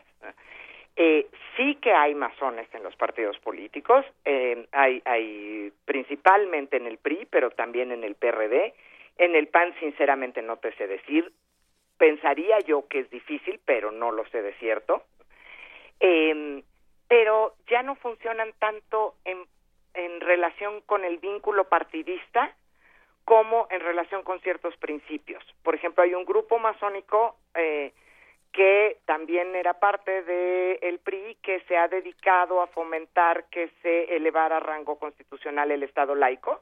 Eh, 0.95 1.27
sí 1.55 1.75
que 1.75 1.93
hay 1.93 2.13
masones 2.13 2.67
en 2.73 2.83
los 2.83 2.95
partidos 2.95 3.39
políticos, 3.39 4.05
eh, 4.25 4.67
hay, 4.71 5.01
hay 5.05 5.71
principalmente 5.85 6.77
en 6.77 6.87
el 6.87 6.97
PRI, 6.97 7.27
pero 7.29 7.51
también 7.51 7.91
en 7.91 8.03
el 8.03 8.15
PRD. 8.15 8.73
En 9.19 9.35
el 9.35 9.49
PAN, 9.49 9.75
sinceramente, 9.79 10.41
no 10.41 10.57
te 10.57 10.73
sé 10.75 10.87
decir. 10.87 11.31
Pensaría 11.97 12.57
yo 12.59 12.87
que 12.87 12.99
es 12.99 13.09
difícil, 13.09 13.59
pero 13.65 13.91
no 13.91 14.11
lo 14.11 14.25
sé 14.29 14.41
de 14.41 14.53
cierto. 14.53 15.03
Eh, 15.99 16.63
pero 17.09 17.55
ya 17.67 17.83
no 17.83 17.95
funcionan 17.95 18.53
tanto 18.59 19.15
en, 19.25 19.45
relación 20.21 20.81
con 20.81 21.03
el 21.03 21.17
vínculo 21.17 21.67
partidista 21.67 22.55
como 23.25 23.67
en 23.69 23.81
relación 23.81 24.23
con 24.23 24.39
ciertos 24.39 24.77
principios. 24.77 25.43
Por 25.63 25.75
ejemplo, 25.75 26.03
hay 26.03 26.13
un 26.13 26.23
grupo 26.23 26.57
masónico 26.57 27.35
eh, 27.55 27.91
que 28.53 28.97
también 29.05 29.53
era 29.55 29.73
parte 29.79 30.21
del 30.23 30.79
el 30.81 30.99
PRI 30.99 31.35
que 31.41 31.59
se 31.61 31.75
ha 31.75 31.87
dedicado 31.87 32.61
a 32.61 32.67
fomentar 32.67 33.45
que 33.49 33.69
se 33.81 34.15
elevara 34.15 34.57
a 34.57 34.61
rango 34.61 34.97
constitucional 34.97 35.71
el 35.71 35.83
Estado 35.83 36.15
laico 36.15 36.61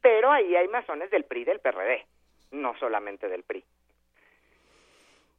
pero 0.00 0.30
ahí 0.30 0.54
hay 0.56 0.68
masones 0.68 1.10
del 1.10 1.24
PRI 1.24 1.42
y 1.42 1.44
del 1.44 1.60
PRD, 1.60 2.06
no 2.52 2.76
solamente 2.78 3.28
del 3.28 3.42
PRI. 3.42 3.64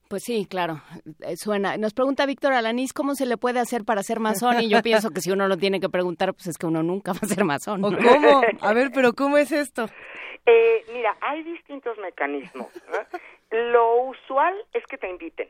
Pues 0.09 0.23
sí, 0.23 0.45
claro, 0.45 0.81
eh, 1.25 1.37
suena. 1.37 1.77
Nos 1.77 1.93
pregunta 1.93 2.25
Víctor 2.25 2.51
Alanís 2.51 2.91
cómo 2.91 3.15
se 3.15 3.25
le 3.25 3.37
puede 3.37 3.59
hacer 3.61 3.85
para 3.85 4.03
ser 4.03 4.19
masón 4.19 4.59
y 4.59 4.69
yo 4.69 4.81
pienso 4.83 5.11
que 5.11 5.21
si 5.21 5.31
uno 5.31 5.47
lo 5.47 5.55
tiene 5.55 5.79
que 5.79 5.87
preguntar, 5.87 6.33
pues 6.33 6.47
es 6.47 6.57
que 6.57 6.65
uno 6.65 6.83
nunca 6.83 7.13
va 7.13 7.19
a 7.21 7.27
ser 7.27 7.45
masón. 7.45 7.83
¿O 7.85 7.89
cómo? 7.97 8.41
A 8.61 8.73
ver, 8.73 8.91
pero 8.93 9.13
¿cómo 9.17 9.37
es 9.37 9.53
esto? 9.53 9.85
Eh, 10.45 10.83
mira, 10.91 11.15
hay 11.21 11.43
distintos 11.43 11.97
mecanismos. 11.99 12.67
Lo 13.51 14.03
usual 14.03 14.53
es 14.73 14.85
que 14.87 14.97
te 14.97 15.09
inviten. 15.09 15.47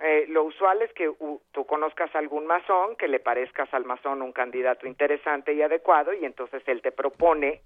Eh, 0.00 0.26
lo 0.28 0.44
usual 0.44 0.82
es 0.82 0.92
que 0.92 1.08
uh, 1.08 1.40
tú 1.52 1.66
conozcas 1.66 2.14
a 2.14 2.18
algún 2.18 2.46
masón, 2.46 2.96
que 2.96 3.08
le 3.08 3.20
parezcas 3.20 3.72
al 3.72 3.84
masón 3.84 4.22
un 4.22 4.32
candidato 4.32 4.86
interesante 4.86 5.52
y 5.52 5.62
adecuado, 5.62 6.12
y 6.12 6.24
entonces 6.24 6.62
él 6.66 6.82
te 6.82 6.90
propone 6.90 7.60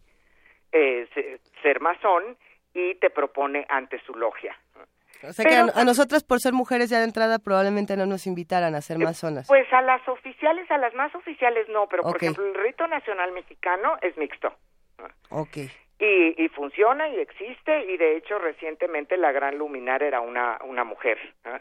eh, 0.72 1.08
se- 1.14 1.40
ser 1.62 1.80
masón 1.80 2.36
y 2.74 2.94
te 2.96 3.10
propone 3.10 3.66
ante 3.68 3.98
su 4.00 4.14
logia. 4.14 4.56
O 5.24 5.32
sea 5.32 5.44
que 5.44 5.56
a, 5.56 5.62
a 5.74 5.84
nosotras 5.84 6.22
por 6.22 6.38
ser 6.38 6.52
mujeres 6.52 6.90
ya 6.90 6.98
de 6.98 7.04
entrada 7.04 7.40
probablemente 7.40 7.96
no 7.96 8.06
nos 8.06 8.26
invitaran 8.28 8.76
a 8.76 8.80
ser 8.80 8.98
masonas. 8.98 9.48
Pues 9.48 9.66
a 9.72 9.82
las 9.82 10.06
oficiales, 10.08 10.70
a 10.70 10.78
las 10.78 10.94
más 10.94 11.12
oficiales 11.14 11.68
no, 11.70 11.88
pero 11.88 12.04
por 12.04 12.16
ejemplo 12.16 12.46
el 12.46 12.54
rito 12.54 12.86
nacional 12.86 13.32
mexicano 13.32 13.96
es 14.00 14.16
mixto. 14.16 14.54
Ok. 15.30 15.56
Y, 15.98 16.44
y 16.44 16.48
funciona 16.50 17.08
y 17.08 17.18
existe 17.18 17.84
y 17.86 17.96
de 17.96 18.16
hecho 18.16 18.38
recientemente 18.38 19.16
la 19.16 19.32
gran 19.32 19.58
luminar 19.58 20.04
era 20.04 20.20
una, 20.20 20.58
una 20.64 20.84
mujer. 20.84 21.18
¿eh? 21.44 21.58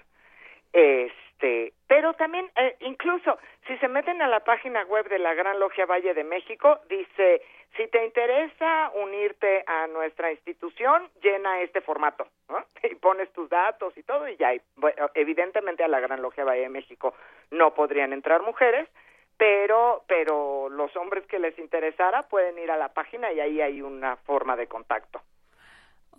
Este, 1.37 1.73
pero 1.87 2.13
también 2.13 2.49
eh, 2.55 2.75
incluso 2.79 3.37
si 3.67 3.77
se 3.77 3.87
meten 3.87 4.21
a 4.23 4.27
la 4.27 4.39
página 4.39 4.83
web 4.85 5.07
de 5.07 5.19
la 5.19 5.35
Gran 5.35 5.59
Logia 5.59 5.85
Valle 5.85 6.15
de 6.15 6.23
México 6.23 6.79
dice 6.89 7.43
si 7.75 7.87
te 7.89 8.03
interesa 8.03 8.91
unirte 8.95 9.63
a 9.67 9.85
nuestra 9.85 10.31
institución 10.31 11.07
llena 11.21 11.61
este 11.61 11.81
formato 11.81 12.27
¿no? 12.49 12.57
y 12.89 12.95
pones 12.95 13.31
tus 13.33 13.49
datos 13.49 13.95
y 13.97 14.03
todo 14.03 14.27
y 14.27 14.35
ya 14.37 14.55
y, 14.55 14.61
bueno, 14.77 15.11
evidentemente 15.13 15.83
a 15.83 15.87
la 15.87 15.99
Gran 15.99 16.23
Logia 16.23 16.43
Valle 16.43 16.61
de 16.61 16.69
México 16.69 17.13
no 17.51 17.75
podrían 17.75 18.13
entrar 18.13 18.41
mujeres 18.41 18.89
pero 19.37 20.05
pero 20.07 20.69
los 20.69 20.95
hombres 20.95 21.23
que 21.27 21.37
les 21.37 21.57
interesara 21.59 22.27
pueden 22.29 22.57
ir 22.57 22.71
a 22.71 22.77
la 22.77 22.93
página 22.93 23.31
y 23.31 23.39
ahí 23.39 23.61
hay 23.61 23.83
una 23.83 24.15
forma 24.15 24.55
de 24.55 24.65
contacto. 24.65 25.21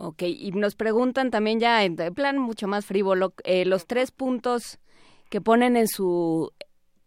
Ok, 0.00 0.22
y 0.22 0.52
nos 0.52 0.76
preguntan 0.76 1.32
también 1.32 1.58
ya 1.58 1.82
en 1.82 1.96
plan 2.14 2.38
mucho 2.38 2.68
más 2.68 2.86
frívolo, 2.86 3.32
eh, 3.42 3.64
los 3.64 3.88
tres 3.88 4.12
puntos 4.12 4.78
que 5.30 5.40
ponen 5.40 5.76
en 5.76 5.86
su, 5.88 6.50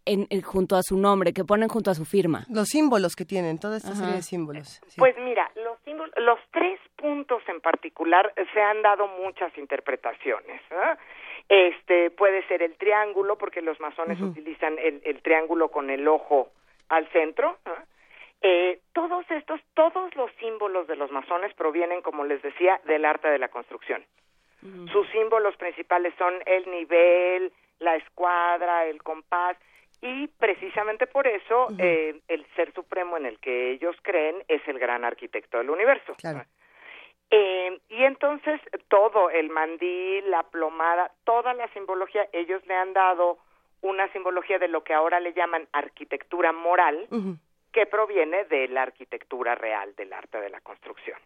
en, 0.06 0.28
en- 0.30 0.42
junto 0.42 0.76
a 0.76 0.82
su 0.84 0.98
nombre, 0.98 1.34
que 1.34 1.44
ponen 1.44 1.70
junto 1.70 1.92
a 1.92 1.96
su 1.96 2.06
firma. 2.06 2.46
Los 2.50 2.70
símbolos 2.70 3.16
que 3.16 3.26
tienen, 3.26 3.60
toda 3.60 3.78
esta 3.78 3.90
Ajá. 3.90 3.98
serie 4.00 4.16
de 4.16 4.22
símbolos. 4.22 4.82
sí. 4.88 5.00
Pues 5.00 5.16
mira, 5.20 5.50
los 5.56 5.80
símbolos, 5.86 6.14
los 6.18 6.40
tres 6.52 6.80
puntos 6.96 7.42
en 7.48 7.62
particular 7.62 8.34
se 8.54 8.62
han 8.62 8.82
dado 8.82 9.08
muchas 9.08 9.56
interpretaciones. 9.58 10.62
¿eh? 10.72 10.96
Este 11.50 12.12
puede 12.12 12.48
ser 12.48 12.62
el 12.62 12.76
triángulo 12.76 13.38
porque 13.38 13.62
los 13.62 13.80
masones 13.80 14.22
utilizan 14.22 14.78
el, 14.80 15.02
el 15.04 15.22
triángulo 15.22 15.70
con 15.70 15.90
el 15.90 16.08
ojo 16.08 16.50
al 16.90 17.08
centro. 17.12 17.58
¿eh? 17.66 17.70
Eh, 18.44 18.80
todos 18.94 19.26
estos, 19.30 19.60
todos 19.76 20.16
los 20.16 20.32
símbolos 20.40 20.88
de 20.88 20.96
los 20.96 21.12
masones 21.12 21.54
provienen, 21.54 22.02
como 22.02 22.24
les 22.24 22.42
decía, 22.42 22.80
del 22.86 23.06
arte 23.06 23.28
de 23.28 23.38
la 23.40 23.50
construcción. 23.50 24.04
Sus 24.92 25.08
símbolos 25.10 25.56
principales 25.58 26.14
son 26.20 26.36
el 26.46 26.70
nivel, 26.70 27.52
la 27.82 27.96
escuadra, 27.98 28.86
el 28.86 29.04
compás, 29.04 29.58
y 30.02 30.28
precisamente 30.28 31.06
por 31.06 31.28
eso 31.28 31.68
eh, 31.78 32.20
el 32.28 32.46
ser 32.56 32.74
supremo 32.74 33.18
en 33.18 33.26
el 33.26 33.40
que 33.40 33.72
ellos 33.72 33.96
creen 34.02 34.44
es 34.48 34.66
el 34.68 34.80
gran 34.80 35.04
arquitecto 35.04 35.60
del 35.60 35.70
universo. 35.70 36.16
Claro. 36.18 36.44
Eh, 37.30 37.80
y 37.90 38.04
entonces 38.04 38.60
todo, 38.88 39.30
el 39.30 39.50
mandil, 39.50 40.30
la 40.30 40.44
plomada, 40.44 41.12
toda 41.24 41.54
la 41.54 41.68
simbología, 41.70 42.28
ellos 42.34 42.66
le 42.66 42.76
han 42.76 42.94
dado 42.94 43.38
una 43.82 44.12
simbología 44.12 44.60
de 44.60 44.68
lo 44.68 44.84
que 44.84 44.94
ahora 44.94 45.20
le 45.20 45.34
llaman 45.34 45.68
arquitectura 45.72 46.52
moral, 46.52 47.08
que 47.72 47.86
proviene 47.86 48.46
de 48.46 48.68
la 48.68 48.84
arquitectura 48.84 49.56
real 49.56 49.96
del 49.96 50.14
arte 50.14 50.40
de 50.40 50.50
la 50.50 50.62
construcción. 50.62 51.18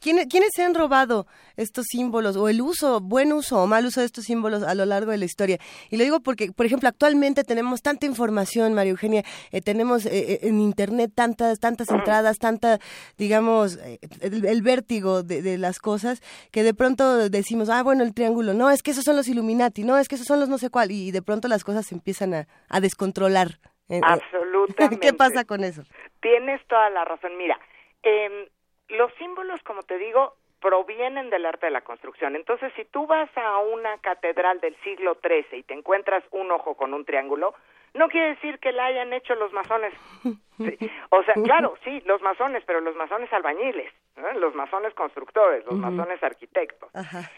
¿Quiénes, 0.00 0.26
quiénes 0.26 0.50
se 0.54 0.62
han 0.64 0.74
robado 0.74 1.26
estos 1.56 1.86
símbolos 1.90 2.36
o 2.36 2.48
el 2.48 2.60
uso, 2.60 3.00
buen 3.00 3.32
uso 3.32 3.62
o 3.62 3.66
mal 3.66 3.86
uso 3.86 4.00
de 4.00 4.06
estos 4.06 4.24
símbolos 4.24 4.62
a 4.62 4.74
lo 4.74 4.84
largo 4.84 5.10
de 5.10 5.18
la 5.18 5.24
historia? 5.24 5.58
Y 5.90 5.96
lo 5.96 6.04
digo 6.04 6.20
porque, 6.20 6.52
por 6.52 6.66
ejemplo, 6.66 6.88
actualmente 6.88 7.44
tenemos 7.44 7.82
tanta 7.82 8.06
información, 8.06 8.74
María 8.74 8.90
Eugenia, 8.90 9.24
eh, 9.50 9.60
tenemos 9.60 10.06
eh, 10.06 10.10
eh, 10.12 10.38
en 10.42 10.60
Internet 10.60 11.12
tantas, 11.14 11.58
tantas 11.58 11.90
entradas, 11.90 12.38
tanta, 12.38 12.78
digamos, 13.16 13.76
eh, 13.76 13.98
el, 14.20 14.44
el 14.44 14.62
vértigo 14.62 15.22
de, 15.22 15.42
de 15.42 15.58
las 15.58 15.78
cosas, 15.78 16.22
que 16.50 16.62
de 16.62 16.74
pronto 16.74 17.28
decimos, 17.28 17.68
ah, 17.70 17.82
bueno, 17.82 18.04
el 18.04 18.14
triángulo, 18.14 18.54
no, 18.54 18.70
es 18.70 18.82
que 18.82 18.92
esos 18.92 19.04
son 19.04 19.16
los 19.16 19.28
Illuminati, 19.28 19.84
no, 19.84 19.98
es 19.98 20.08
que 20.08 20.14
esos 20.14 20.26
son 20.26 20.40
los 20.40 20.48
no 20.48 20.58
sé 20.58 20.70
cuál, 20.70 20.90
y 20.90 21.10
de 21.10 21.22
pronto 21.22 21.48
las 21.48 21.64
cosas 21.64 21.86
se 21.86 21.94
empiezan 21.94 22.34
a, 22.34 22.48
a 22.68 22.80
descontrolar. 22.80 23.58
Eh, 23.88 23.96
eh, 23.96 24.00
Absolutamente. 24.04 24.98
¿Qué 25.00 25.12
pasa 25.12 25.44
con 25.44 25.64
eso? 25.64 25.82
Tienes 26.20 26.64
toda 26.66 26.90
la 26.90 27.04
razón. 27.04 27.36
Mira, 27.36 27.58
em, 28.02 28.46
los 28.88 29.12
símbolos, 29.14 29.62
como 29.62 29.82
te 29.82 29.98
digo, 29.98 30.34
provienen 30.60 31.30
del 31.30 31.46
arte 31.46 31.66
de 31.66 31.72
la 31.72 31.82
construcción. 31.82 32.36
Entonces, 32.36 32.72
si 32.76 32.84
tú 32.84 33.06
vas 33.06 33.30
a 33.36 33.58
una 33.58 33.98
catedral 33.98 34.60
del 34.60 34.76
siglo 34.82 35.18
XIII 35.22 35.58
y 35.58 35.62
te 35.62 35.74
encuentras 35.74 36.24
un 36.30 36.50
ojo 36.50 36.74
con 36.74 36.94
un 36.94 37.04
triángulo, 37.04 37.54
no 37.94 38.08
quiere 38.08 38.30
decir 38.30 38.58
que 38.58 38.72
la 38.72 38.86
hayan 38.86 39.12
hecho 39.12 39.34
los 39.34 39.52
masones. 39.52 39.92
Sí. 40.58 40.76
O 41.10 41.22
sea, 41.22 41.34
claro, 41.34 41.76
sí, 41.84 42.02
los 42.04 42.20
masones, 42.20 42.64
pero 42.66 42.80
los 42.80 42.96
masones 42.96 43.32
albañiles, 43.32 43.92
¿eh? 44.16 44.34
los 44.40 44.56
masones 44.56 44.92
constructores, 44.92 45.64
los 45.66 45.76
masones 45.76 46.20
arquitectos. 46.20 46.90
Ajá. 46.96 47.30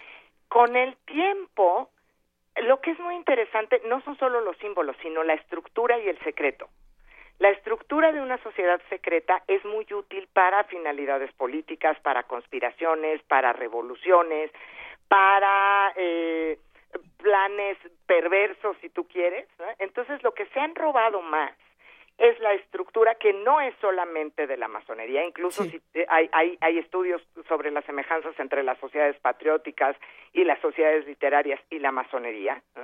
Con 0.49 0.75
el 0.75 0.97
tiempo, 1.05 1.91
lo 2.63 2.81
que 2.81 2.93
es 2.93 2.99
muy 2.99 3.17
interesante 3.17 3.83
no 3.85 4.01
son 4.01 4.17
solo 4.17 4.41
los 4.41 4.57
símbolos, 4.57 4.97
sino 5.03 5.23
la 5.23 5.35
estructura 5.35 5.99
y 5.99 6.09
el 6.09 6.19
secreto. 6.21 6.71
La 7.41 7.49
estructura 7.49 8.13
de 8.13 8.21
una 8.21 8.37
sociedad 8.43 8.81
secreta 8.91 9.43
es 9.49 9.65
muy 9.65 9.87
útil 9.93 10.29
para 10.33 10.63
finalidades 10.65 11.33
políticas, 11.33 11.99
para 12.01 12.25
conspiraciones, 12.25 13.23
para 13.23 13.55
revoluciones, 13.55 14.51
para 15.09 15.91
eh, 15.97 16.59
planes 17.17 17.79
perversos, 18.07 18.77
si 18.83 18.91
tú 18.91 19.09
quieres. 19.09 19.49
¿no? 19.59 19.65
Entonces, 19.79 20.23
lo 20.23 20.35
que 20.35 20.45
se 20.49 20.61
han 20.61 20.75
robado 20.75 21.23
más 21.23 21.51
es 22.19 22.39
la 22.41 22.53
estructura 22.53 23.15
que 23.15 23.33
no 23.33 23.59
es 23.63 23.75
solamente 23.81 24.47
de 24.47 24.59
la 24.59 24.69
masonería, 24.69 25.25
incluso 25.25 25.65
Sí. 25.65 25.71
si 25.71 25.99
eh, 25.99 26.05
hay, 26.11 26.29
hay, 26.33 26.59
hay 26.61 26.77
estudios 26.79 27.23
sobre 27.49 27.71
las 27.71 27.87
semejanzas 27.87 28.39
entre 28.39 28.63
las 28.63 28.79
sociedades 28.81 29.17
patrióticas 29.21 29.97
y 30.35 30.45
las 30.45 30.61
sociedades 30.61 31.07
literarias 31.07 31.59
y 31.71 31.79
la 31.79 31.91
masonería. 31.91 32.63
¿no? 32.77 32.83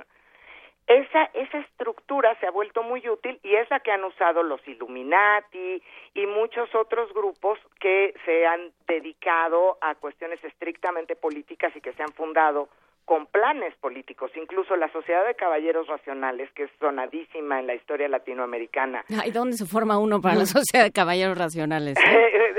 Esa, 0.87 1.23
esa 1.33 1.57
estructura 1.59 2.33
se 2.39 2.47
ha 2.47 2.51
vuelto 2.51 2.81
muy 2.81 3.07
útil 3.09 3.37
y 3.43 3.55
es 3.55 3.69
la 3.69 3.81
que 3.81 3.91
han 3.91 4.05
usado 4.05 4.41
los 4.41 4.65
Illuminati 4.65 5.83
y 6.13 6.25
muchos 6.27 6.73
otros 6.73 7.13
grupos 7.13 7.59
que 7.81 8.13
se 8.23 8.47
han 8.47 8.71
dedicado 8.87 9.77
a 9.81 9.95
cuestiones 9.95 10.41
estrictamente 10.45 11.17
políticas 11.17 11.75
y 11.75 11.81
que 11.81 11.91
se 11.91 12.03
han 12.03 12.13
fundado 12.13 12.69
con 13.07 13.25
planes 13.25 13.73
políticos. 13.77 14.29
Incluso 14.35 14.75
la 14.75 14.91
Sociedad 14.91 15.25
de 15.25 15.33
Caballeros 15.33 15.87
Racionales, 15.87 16.51
que 16.51 16.63
es 16.63 16.71
sonadísima 16.77 17.57
en 17.57 17.65
la 17.65 17.73
historia 17.73 18.09
latinoamericana, 18.09 19.05
¿Y 19.25 19.31
dónde 19.31 19.55
se 19.55 19.65
forma 19.65 19.97
uno 19.97 20.19
para 20.19 20.35
la 20.35 20.45
sociedad 20.57 20.83
de 20.83 20.91
caballeros 20.91 21.37
racionales? 21.37 21.97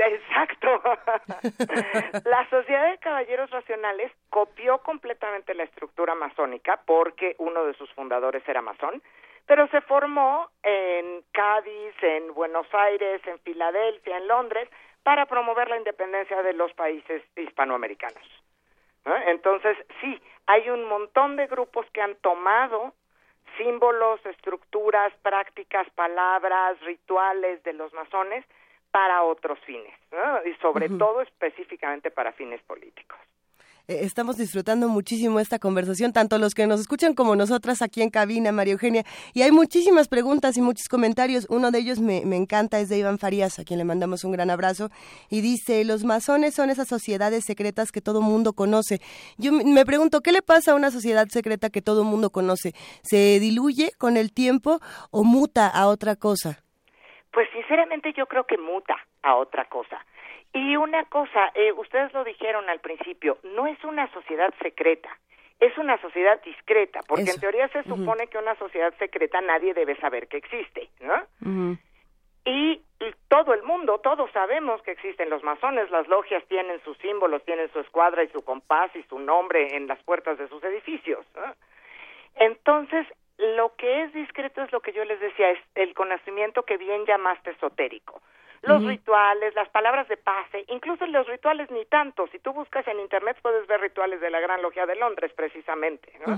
Exacto. 0.09 0.81
la 2.25 2.49
Sociedad 2.49 2.89
de 2.89 2.97
Caballeros 2.97 3.51
Racionales 3.51 4.11
copió 4.31 4.79
completamente 4.79 5.53
la 5.53 5.63
estructura 5.65 6.15
masónica 6.15 6.81
porque 6.83 7.35
uno 7.37 7.65
de 7.65 7.75
sus 7.75 7.91
fundadores 7.93 8.41
era 8.47 8.63
masón, 8.63 9.03
pero 9.45 9.67
se 9.67 9.81
formó 9.81 10.49
en 10.63 11.23
Cádiz, 11.31 11.93
en 12.01 12.33
Buenos 12.33 12.65
Aires, 12.73 13.21
en 13.27 13.37
Filadelfia, 13.41 14.17
en 14.17 14.27
Londres, 14.27 14.67
para 15.03 15.27
promover 15.27 15.69
la 15.69 15.77
independencia 15.77 16.41
de 16.41 16.53
los 16.53 16.73
países 16.73 17.21
hispanoamericanos. 17.35 18.23
¿No? 19.05 19.15
Entonces, 19.27 19.77
sí, 20.01 20.21
hay 20.47 20.69
un 20.69 20.85
montón 20.85 21.35
de 21.35 21.47
grupos 21.47 21.85
que 21.91 22.01
han 22.01 22.15
tomado 22.15 22.93
símbolos, 23.57 24.23
estructuras, 24.25 25.13
prácticas, 25.21 25.89
palabras, 25.91 26.79
rituales 26.81 27.61
de 27.63 27.73
los 27.73 27.93
masones 27.93 28.45
para 28.91 29.23
otros 29.23 29.59
fines, 29.59 29.93
¿no? 30.11 30.45
y 30.45 30.53
sobre 30.55 30.89
todo 30.89 31.21
específicamente 31.21 32.09
para 32.09 32.31
fines 32.31 32.61
políticos. 32.63 33.19
Eh, 33.89 34.05
Estamos 34.05 34.37
disfrutando 34.37 34.87
muchísimo 34.87 35.39
esta 35.39 35.57
conversación, 35.57 36.13
tanto 36.13 36.37
los 36.37 36.53
que 36.53 36.67
nos 36.67 36.79
escuchan 36.79 37.15
como 37.15 37.35
nosotras 37.35 37.81
aquí 37.81 38.03
en 38.03 38.11
cabina, 38.11 38.51
María 38.51 38.73
Eugenia. 38.73 39.03
Y 39.33 39.41
hay 39.41 39.51
muchísimas 39.51 40.07
preguntas 40.07 40.55
y 40.57 40.61
muchos 40.61 40.87
comentarios. 40.87 41.47
Uno 41.49 41.71
de 41.71 41.79
ellos 41.79 41.99
me, 41.99 42.23
me 42.23 42.35
encanta, 42.35 42.79
es 42.79 42.89
de 42.89 42.99
Iván 42.99 43.17
Farías, 43.17 43.57
a 43.57 43.63
quien 43.63 43.79
le 43.79 43.85
mandamos 43.85 44.23
un 44.23 44.31
gran 44.31 44.51
abrazo. 44.51 44.89
Y 45.29 45.41
dice, 45.41 45.83
los 45.85 46.03
masones 46.03 46.53
son 46.53 46.69
esas 46.69 46.87
sociedades 46.87 47.45
secretas 47.45 47.91
que 47.91 47.99
todo 48.01 48.21
mundo 48.21 48.53
conoce. 48.53 49.01
Yo 49.37 49.51
me- 49.51 49.85
pregunto, 49.85 50.21
¿qué 50.21 50.31
le 50.31 50.43
pasa 50.43 50.73
a 50.73 50.75
una 50.75 50.91
sociedad 50.91 51.27
secreta 51.29 51.71
que 51.71 51.81
todo 51.81 52.03
mundo 52.03 52.29
conoce? 52.29 52.73
¿Se 53.01 53.39
diluye 53.39 53.91
con 53.97 54.17
el 54.17 54.31
tiempo 54.31 54.79
o 55.09 55.23
muta 55.23 55.67
a 55.67 55.87
otra 55.87 56.15
cosa? 56.15 56.63
Pues 57.33 57.47
sinceramente 57.53 58.13
yo 58.15 58.27
creo 58.27 58.45
que 58.45 58.57
muta 58.59 58.95
a 59.23 59.35
otra 59.35 59.65
cosa. 59.65 59.97
Y 60.53 60.75
una 60.75 61.05
cosa, 61.05 61.51
eh, 61.53 61.71
ustedes 61.73 62.11
lo 62.13 62.23
dijeron 62.23 62.69
al 62.69 62.79
principio, 62.79 63.37
no 63.43 63.67
es 63.67 63.83
una 63.83 64.11
sociedad 64.13 64.53
secreta, 64.61 65.09
es 65.59 65.77
una 65.77 65.99
sociedad 66.01 66.41
discreta, 66.43 67.01
porque 67.07 67.23
Eso. 67.23 67.35
en 67.35 67.41
teoría 67.41 67.67
se 67.69 67.83
supone 67.83 68.27
que 68.27 68.37
una 68.37 68.55
sociedad 68.55 68.93
secreta 68.97 69.41
nadie 69.41 69.73
debe 69.73 69.95
saber 69.97 70.27
que 70.27 70.37
existe, 70.37 70.89
¿no? 71.01 71.77
Y 72.45 72.81
y 72.99 73.13
todo 73.29 73.53
el 73.53 73.63
mundo, 73.63 73.99
todos 73.99 74.29
sabemos 74.31 74.81
que 74.81 74.91
existen 74.91 75.29
los 75.29 75.41
masones, 75.41 75.89
las 75.89 76.07
logias 76.09 76.43
tienen 76.47 76.81
sus 76.83 76.97
símbolos, 76.97 77.43
tienen 77.45 77.71
su 77.71 77.79
escuadra 77.79 78.23
y 78.23 78.27
su 78.29 78.43
compás 78.43 78.93
y 78.93 79.03
su 79.03 79.19
nombre 79.19 79.75
en 79.75 79.87
las 79.87 80.03
puertas 80.03 80.37
de 80.37 80.49
sus 80.49 80.61
edificios. 80.63 81.25
¿no? 81.35 81.53
Entonces, 82.35 83.07
lo 83.37 83.73
que 83.77 84.03
es 84.03 84.13
discreto 84.13 84.61
es 84.63 84.71
lo 84.73 84.81
que 84.81 84.91
yo 84.91 85.05
les 85.05 85.19
decía, 85.21 85.51
es 85.51 85.59
el 85.75 85.93
conocimiento 85.93 86.63
que 86.63 86.75
bien 86.75 87.05
llamaste 87.05 87.51
esotérico. 87.51 88.21
Los 88.61 88.81
rituales, 88.87 89.55
las 89.55 89.69
palabras 89.69 90.07
de 90.09 90.17
pase, 90.17 90.65
incluso 90.67 91.05
los 91.07 91.27
rituales 91.27 91.69
ni 91.71 91.85
tanto. 91.85 92.27
Si 92.27 92.39
tú 92.39 92.51
buscas 92.53 92.87
en 92.87 92.99
Internet 92.99 93.37
puedes 93.41 93.65
ver 93.67 93.79
rituales 93.81 94.19
de 94.19 94.29
la 94.29 94.39
Gran 94.39 94.61
Logia 94.61 94.85
de 94.85 94.95
Londres, 94.95 95.31
precisamente. 95.33 96.11
¿no? 96.25 96.35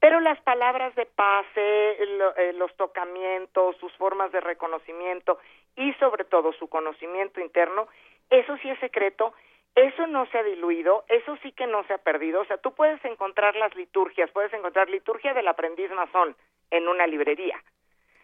Pero 0.00 0.18
las 0.20 0.40
palabras 0.40 0.94
de 0.96 1.06
pase, 1.06 1.96
lo- 2.18 2.34
eh, 2.36 2.52
los 2.54 2.74
tocamientos, 2.76 3.76
sus 3.76 3.92
formas 3.96 4.32
de 4.32 4.40
reconocimiento 4.40 5.38
y 5.76 5.92
sobre 5.94 6.24
todo 6.24 6.52
su 6.54 6.68
conocimiento 6.68 7.40
interno, 7.40 7.86
eso 8.30 8.56
sí 8.58 8.68
es 8.70 8.78
secreto, 8.80 9.32
eso 9.74 10.06
no 10.06 10.26
se 10.26 10.38
ha 10.38 10.42
diluido, 10.42 11.04
eso 11.08 11.36
sí 11.42 11.52
que 11.52 11.66
no 11.66 11.84
se 11.84 11.94
ha 11.94 11.98
perdido. 11.98 12.40
O 12.40 12.44
sea, 12.46 12.56
tú 12.58 12.72
puedes 12.74 13.02
encontrar 13.04 13.54
las 13.56 13.74
liturgias, 13.76 14.30
puedes 14.32 14.52
encontrar 14.52 14.90
liturgia 14.90 15.34
del 15.34 15.48
aprendiz 15.48 15.90
masón 15.92 16.34
en 16.70 16.88
una 16.88 17.06
librería. 17.06 17.62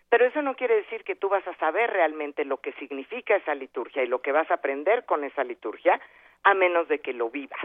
Pero 0.09 0.27
eso 0.27 0.41
no 0.43 0.55
quiere 0.55 0.77
decir 0.77 1.05
que 1.05 1.17
tú 1.17 1.29
vas 1.29 1.47
a 1.47 1.55
saber 1.57 1.91
realmente 1.91 2.45
lo 2.45 2.59
que 2.59 2.73
significa 2.75 3.37
esa 3.37 3.55
liturgia 3.55 4.03
y 4.03 4.07
lo 4.07 4.23
que 4.23 4.33
vas 4.33 4.51
a 4.51 4.55
aprender 4.55 5.05
con 5.05 5.25
esa 5.25 5.45
liturgia, 5.45 6.01
a 6.45 6.55
menos 6.55 6.89
de 6.89 7.01
que 7.01 7.13
lo 7.13 7.31
vivas. 7.31 7.61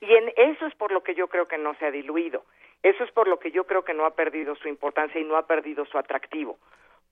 Y 0.00 0.14
en 0.14 0.32
eso 0.36 0.66
es 0.66 0.74
por 0.76 0.92
lo 0.92 1.02
que 1.02 1.16
yo 1.16 1.26
creo 1.26 1.46
que 1.46 1.58
no 1.58 1.74
se 1.74 1.86
ha 1.86 1.90
diluido. 1.90 2.44
Eso 2.82 3.02
es 3.02 3.10
por 3.10 3.26
lo 3.26 3.40
que 3.40 3.50
yo 3.50 3.64
creo 3.64 3.84
que 3.84 3.94
no 3.94 4.06
ha 4.06 4.14
perdido 4.14 4.54
su 4.54 4.68
importancia 4.68 5.20
y 5.20 5.24
no 5.24 5.36
ha 5.36 5.46
perdido 5.46 5.84
su 5.86 5.98
atractivo. 5.98 6.58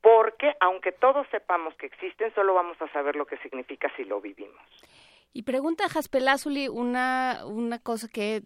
Porque 0.00 0.54
aunque 0.60 0.92
todos 0.92 1.26
sepamos 1.32 1.74
que 1.74 1.86
existen, 1.86 2.32
solo 2.34 2.54
vamos 2.54 2.80
a 2.80 2.88
saber 2.92 3.16
lo 3.16 3.26
que 3.26 3.38
significa 3.38 3.90
si 3.96 4.04
lo 4.04 4.20
vivimos. 4.20 4.60
Y 5.32 5.42
pregunta 5.42 5.88
Jaspelázuli 5.88 6.68
una, 6.68 7.40
una 7.44 7.78
cosa 7.80 8.08
que 8.08 8.42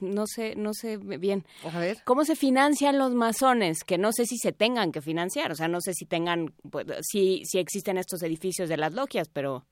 no 0.00 0.26
sé, 0.26 0.54
no 0.56 0.72
sé 0.72 0.98
bien. 0.98 1.44
A 1.74 1.78
ver. 1.78 1.96
¿Cómo 2.04 2.24
se 2.24 2.36
financian 2.36 2.98
los 2.98 3.14
masones? 3.14 3.84
Que 3.84 3.98
no 3.98 4.12
sé 4.12 4.24
si 4.24 4.36
se 4.36 4.52
tengan 4.52 4.92
que 4.92 5.00
financiar, 5.00 5.50
o 5.50 5.54
sea, 5.54 5.68
no 5.68 5.80
sé 5.80 5.92
si 5.92 6.06
tengan, 6.06 6.46
pues, 6.70 6.86
si, 7.02 7.44
si 7.44 7.58
existen 7.58 7.98
estos 7.98 8.22
edificios 8.22 8.68
de 8.68 8.76
las 8.76 8.94
logias, 8.94 9.28
pero 9.28 9.64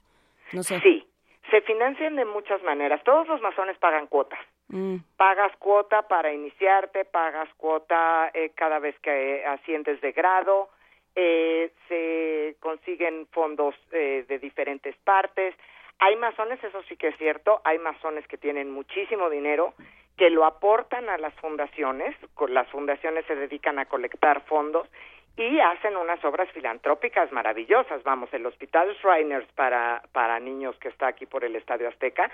no 0.53 0.63
sé. 0.63 0.81
Sí, 0.81 1.07
se 1.51 1.61
financian 1.63 2.17
de 2.17 2.25
muchas 2.25 2.63
maneras. 2.63 3.03
Todos 3.05 3.27
los 3.29 3.41
masones 3.41 3.79
pagan 3.79 4.07
cuotas. 4.07 4.41
Mm, 4.69 4.97
pagas 5.17 5.57
cuota 5.59 6.03
para 6.09 6.33
iniciarte, 6.33 7.05
pagas 7.05 7.49
cuota 7.57 8.31
eh, 8.35 8.51
cada 8.55 8.81
vez 8.81 8.99
que 9.01 9.37
eh, 9.37 9.47
asciendes 9.47 10.01
de 10.01 10.11
grado, 10.13 10.71
eh, 11.15 11.73
se 11.89 12.57
consiguen 12.61 13.27
fondos 13.29 13.75
eh, 13.93 14.25
de 14.29 14.39
diferentes 14.39 14.95
partes. 14.99 15.55
Hay 15.99 16.17
masones, 16.17 16.63
eso 16.63 16.83
sí 16.89 16.97
que 16.97 17.09
es 17.09 17.17
cierto, 17.17 17.61
hay 17.65 17.79
masones 17.79 18.27
que 18.29 18.37
tienen 18.37 18.71
muchísimo 18.71 19.31
dinero, 19.31 19.75
que 20.17 20.31
lo 20.31 20.45
aportan 20.45 21.09
a 21.09 21.19
las 21.19 21.35
fundaciones, 21.35 22.15
las 22.49 22.69
fundaciones 22.69 23.25
se 23.27 23.35
dedican 23.35 23.79
a 23.79 23.87
colectar 23.87 24.43
fondos 24.43 24.89
y 25.37 25.61
hacen 25.61 25.97
unas 25.97 26.25
obras 26.25 26.51
filantrópicas 26.53 27.31
maravillosas. 27.33 28.03
Vamos, 28.03 28.33
el 28.33 28.47
Hospital 28.47 28.97
Shriners 29.03 29.47
para, 29.53 30.03
para 30.13 30.41
niños 30.41 30.77
que 30.79 30.89
está 30.89 31.09
aquí 31.09 31.27
por 31.27 31.45
el 31.45 31.57
Estadio 31.57 31.89
Azteca, 31.89 32.31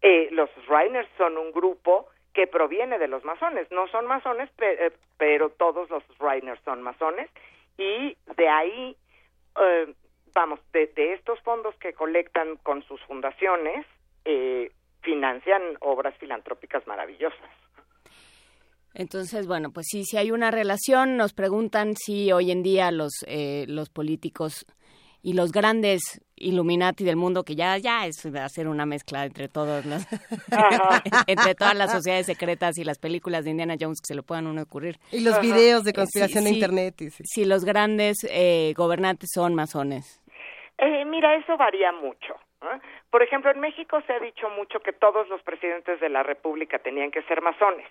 eh, 0.00 0.28
los 0.32 0.50
Shriners 0.66 1.08
son 1.16 1.38
un 1.38 1.52
grupo 1.52 2.08
que 2.34 2.46
proviene 2.46 2.98
de 2.98 3.08
los 3.08 3.24
masones. 3.24 3.70
No 3.70 3.86
son 3.88 4.06
masones, 4.06 4.50
eh, 4.58 4.90
pero 5.16 5.50
todos 5.50 5.88
los 5.90 6.02
Shriners 6.18 6.60
son 6.64 6.82
masones. 6.82 7.30
Y 7.78 8.16
de 8.36 8.48
ahí, 8.48 8.96
eh, 9.60 9.94
vamos, 10.34 10.60
de, 10.72 10.86
de 10.88 11.14
estos 11.14 11.40
fondos 11.40 11.74
que 11.76 11.92
colectan 11.92 12.56
con 12.62 12.82
sus 12.84 13.00
fundaciones, 13.02 13.86
eh, 14.24 14.70
financian 15.02 15.62
obras 15.80 16.16
filantrópicas 16.18 16.86
maravillosas. 16.86 17.38
Entonces, 18.94 19.46
bueno, 19.46 19.70
pues 19.72 19.86
sí, 19.90 20.04
si 20.04 20.18
hay 20.18 20.30
una 20.30 20.50
relación, 20.50 21.16
nos 21.16 21.32
preguntan 21.32 21.94
si 21.96 22.30
hoy 22.30 22.50
en 22.50 22.62
día 22.62 22.90
los, 22.90 23.12
eh, 23.26 23.64
los 23.66 23.88
políticos 23.88 24.66
y 25.22 25.32
los 25.34 25.52
grandes 25.52 26.20
Illuminati 26.36 27.04
del 27.04 27.14
mundo, 27.16 27.44
que 27.44 27.54
ya, 27.54 27.78
ya 27.78 28.04
es 28.06 28.26
hacer 28.26 28.66
una 28.66 28.84
mezcla 28.84 29.24
entre 29.24 29.48
todas 29.48 29.86
las, 29.86 30.06
entre 31.28 31.54
todas 31.54 31.76
las 31.76 31.92
sociedades 31.92 32.26
secretas 32.26 32.76
y 32.78 32.84
las 32.84 32.98
películas 32.98 33.44
de 33.44 33.52
Indiana 33.52 33.76
Jones 33.80 34.00
que 34.00 34.08
se 34.08 34.14
le 34.16 34.22
puedan 34.24 34.48
uno 34.48 34.62
ocurrir. 34.62 34.98
Y 35.12 35.20
los 35.20 35.34
Ajá. 35.34 35.42
videos 35.42 35.84
de 35.84 35.90
Eh, 35.90 35.94
conspiración 35.94 36.42
sí, 36.42 36.44
de 36.44 36.50
sí, 36.50 36.54
internet. 36.56 37.00
y 37.00 37.10
sí. 37.10 37.22
Si 37.24 37.44
los 37.44 37.64
grandes 37.64 38.18
eh, 38.28 38.74
gobernantes 38.76 39.30
son 39.32 39.54
masones. 39.54 40.20
Eh, 40.84 41.04
mira, 41.04 41.36
eso 41.36 41.56
varía 41.56 41.92
mucho. 41.92 42.34
¿eh? 42.60 42.80
Por 43.08 43.22
ejemplo, 43.22 43.52
en 43.52 43.60
México 43.60 44.02
se 44.04 44.14
ha 44.14 44.18
dicho 44.18 44.50
mucho 44.50 44.80
que 44.80 44.92
todos 44.92 45.28
los 45.28 45.40
presidentes 45.42 46.00
de 46.00 46.08
la 46.08 46.24
República 46.24 46.80
tenían 46.80 47.12
que 47.12 47.22
ser 47.22 47.40
masones. 47.40 47.86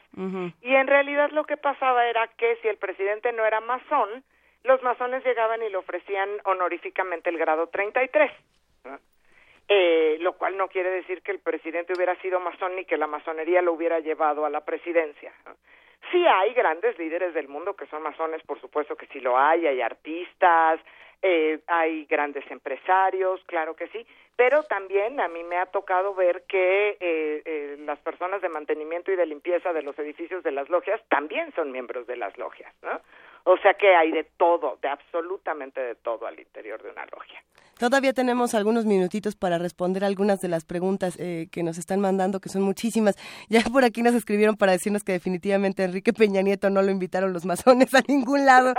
Y 0.61 0.75
en 0.75 0.87
realidad 0.87 1.31
lo 1.31 1.45
que 1.45 1.55
pasaba 1.55 2.05
era 2.07 2.27
que 2.35 2.57
si 2.57 2.67
el 2.67 2.75
presidente 2.75 3.31
no 3.31 3.45
era 3.45 3.61
masón, 3.61 4.25
los 4.63 4.83
masones 4.83 5.23
llegaban 5.23 5.63
y 5.63 5.69
le 5.69 5.77
ofrecían 5.77 6.29
honoríficamente 6.43 7.29
el 7.29 7.37
grado 7.37 7.67
33. 7.67 8.29
¿no? 8.83 8.99
Eh, 9.69 10.17
lo 10.19 10.33
cual 10.33 10.57
no 10.57 10.67
quiere 10.67 10.89
decir 10.89 11.21
que 11.21 11.31
el 11.31 11.39
presidente 11.39 11.93
hubiera 11.95 12.15
sido 12.17 12.41
masón 12.41 12.75
ni 12.75 12.83
que 12.83 12.97
la 12.97 13.07
masonería 13.07 13.61
lo 13.61 13.71
hubiera 13.71 14.01
llevado 14.01 14.43
a 14.45 14.49
la 14.49 14.65
presidencia. 14.65 15.31
¿no? 15.45 15.55
Sí 16.11 16.27
hay 16.27 16.53
grandes 16.53 16.99
líderes 16.99 17.33
del 17.33 17.47
mundo 17.47 17.73
que 17.73 17.85
son 17.85 18.03
masones, 18.03 18.43
por 18.43 18.59
supuesto 18.59 18.97
que 18.97 19.07
sí 19.07 19.21
lo 19.21 19.37
hay, 19.37 19.65
hay 19.65 19.81
artistas, 19.81 20.81
eh, 21.21 21.59
hay 21.67 22.05
grandes 22.05 22.49
empresarios, 22.49 23.41
claro 23.45 23.75
que 23.75 23.87
sí, 23.89 24.05
pero 24.35 24.63
también 24.63 25.19
a 25.19 25.27
mí 25.27 25.43
me 25.43 25.57
ha 25.57 25.67
tocado 25.67 26.15
ver 26.15 26.43
que 26.47 26.97
eh, 26.99 27.41
eh, 27.45 27.77
las 27.79 27.99
personas 27.99 28.41
de 28.41 28.49
mantenimiento 28.49 29.11
y 29.11 29.15
de 29.15 29.25
limpieza 29.25 29.71
de 29.71 29.83
los 29.83 29.97
edificios 29.99 30.43
de 30.43 30.51
las 30.51 30.69
logias 30.69 30.99
también 31.09 31.53
son 31.53 31.71
miembros 31.71 32.07
de 32.07 32.17
las 32.17 32.35
logias, 32.37 32.73
¿no? 32.81 33.01
O 33.43 33.57
sea 33.57 33.73
que 33.73 33.95
hay 33.95 34.11
de 34.11 34.23
todo, 34.37 34.77
de 34.81 34.89
absolutamente 34.89 35.81
de 35.81 35.95
todo 35.95 36.27
al 36.27 36.39
interior 36.39 36.81
de 36.81 36.91
una 36.91 37.05
logia. 37.05 37.41
Todavía 37.81 38.13
tenemos 38.13 38.53
algunos 38.53 38.85
minutitos 38.85 39.35
para 39.35 39.57
responder 39.57 40.03
algunas 40.03 40.39
de 40.39 40.47
las 40.47 40.65
preguntas 40.65 41.15
eh, 41.17 41.47
que 41.51 41.63
nos 41.63 41.79
están 41.79 41.99
mandando, 41.99 42.39
que 42.39 42.49
son 42.49 42.61
muchísimas. 42.61 43.15
Ya 43.49 43.61
por 43.63 43.83
aquí 43.83 44.03
nos 44.03 44.13
escribieron 44.13 44.55
para 44.55 44.71
decirnos 44.73 45.03
que 45.03 45.13
definitivamente 45.13 45.83
Enrique 45.83 46.13
Peña 46.13 46.43
Nieto 46.43 46.69
no 46.69 46.83
lo 46.83 46.91
invitaron 46.91 47.33
los 47.33 47.43
masones 47.43 47.91
a 47.95 48.01
ningún 48.07 48.45
lado. 48.45 48.75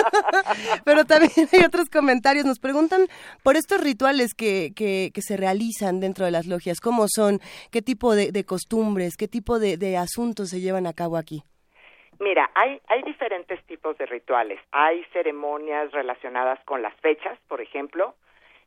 Pero 0.86 1.04
también 1.04 1.46
hay 1.52 1.60
otros 1.66 1.90
comentarios. 1.90 2.46
Nos 2.46 2.58
preguntan 2.58 3.06
por 3.42 3.56
estos 3.56 3.82
rituales 3.82 4.32
que, 4.34 4.72
que, 4.74 5.10
que 5.12 5.20
se 5.20 5.36
realizan 5.36 6.00
dentro 6.00 6.24
de 6.24 6.30
las 6.30 6.46
logias. 6.46 6.80
¿Cómo 6.80 7.04
son? 7.08 7.40
¿Qué 7.70 7.82
tipo 7.82 8.14
de, 8.14 8.44
costumbres? 8.44 9.16
¿Qué 9.18 9.28
tipo 9.28 9.58
de 9.58 9.96
asuntos 9.98 10.48
se 10.48 10.60
llevan 10.60 10.86
a 10.86 10.94
cabo 10.94 11.18
aquí? 11.18 11.42
Mira, 12.18 12.50
hay, 12.54 12.80
hay 12.88 13.02
diferentes 13.02 13.62
tipos 13.64 13.96
de 13.98 14.06
rituales. 14.06 14.60
Hay 14.72 15.04
ceremonias 15.12 15.92
relacionadas 15.92 16.58
con 16.64 16.82
las 16.82 16.94
fechas, 17.00 17.38
por 17.48 17.60
ejemplo. 17.60 18.14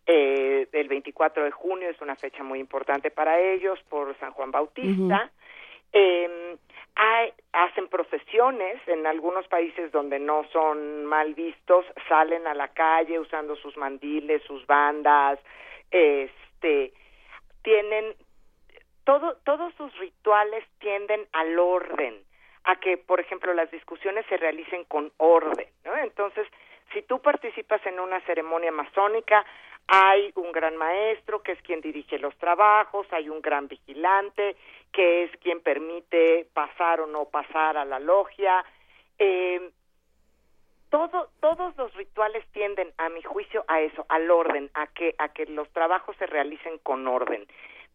Eh, 0.05 0.67
el 0.71 0.87
24 0.87 1.43
de 1.43 1.51
junio 1.51 1.89
es 1.89 1.99
una 2.01 2.15
fecha 2.15 2.43
muy 2.43 2.59
importante 2.59 3.11
para 3.11 3.39
ellos 3.39 3.79
por 3.89 4.15
San 4.19 4.31
Juan 4.31 4.51
Bautista. 4.51 5.31
Eh, 5.93 6.57
hay- 6.95 7.33
hacen 7.53 7.87
procesiones 7.87 8.75
en 8.87 9.07
algunos 9.07 9.47
países 9.47 9.91
donde 9.91 10.19
no 10.19 10.43
son 10.51 11.05
mal 11.05 11.33
vistos, 11.33 11.85
salen 12.07 12.45
a 12.47 12.53
la 12.53 12.67
calle 12.69 13.19
usando 13.19 13.55
sus 13.55 13.75
mandiles, 13.77 14.43
sus 14.43 14.65
bandas, 14.67 15.39
este, 15.91 16.93
tienen 17.63 18.13
todo, 19.03 19.37
todos 19.43 19.73
sus 19.75 19.95
rituales 19.97 20.63
tienden 20.79 21.27
al 21.33 21.57
orden, 21.57 22.15
a 22.69 22.75
que, 22.75 22.97
por 22.97 23.19
ejemplo, 23.19 23.51
las 23.55 23.71
discusiones 23.71 24.25
se 24.27 24.37
realicen 24.37 24.83
con 24.83 25.11
orden, 25.17 25.67
¿no? 25.85 25.97
Entonces, 25.97 26.47
si 26.93 27.01
tú 27.01 27.19
participas 27.19 27.83
en 27.87 27.99
una 27.99 28.21
ceremonia 28.21 28.71
masónica, 28.71 29.43
hay 29.87 30.31
un 30.35 30.51
gran 30.51 30.77
maestro 30.77 31.41
que 31.41 31.53
es 31.53 31.61
quien 31.63 31.81
dirige 31.81 32.19
los 32.19 32.37
trabajos, 32.37 33.07
hay 33.11 33.27
un 33.27 33.41
gran 33.41 33.67
vigilante 33.67 34.55
que 34.93 35.23
es 35.23 35.31
quien 35.37 35.61
permite 35.61 36.47
pasar 36.53 37.01
o 37.01 37.07
no 37.07 37.25
pasar 37.25 37.75
a 37.75 37.85
la 37.85 37.99
logia. 37.99 38.63
Eh, 39.17 39.71
todo, 40.91 41.29
todos 41.39 41.75
los 41.75 41.91
rituales 41.95 42.45
tienden, 42.51 42.93
a 42.99 43.09
mi 43.09 43.23
juicio, 43.23 43.65
a 43.67 43.81
eso, 43.81 44.05
al 44.09 44.29
orden, 44.29 44.69
a 44.75 44.85
que, 44.87 45.15
a 45.17 45.29
que 45.29 45.47
los 45.47 45.67
trabajos 45.69 46.15
se 46.17 46.27
realicen 46.27 46.77
con 46.83 47.07
orden. 47.07 47.47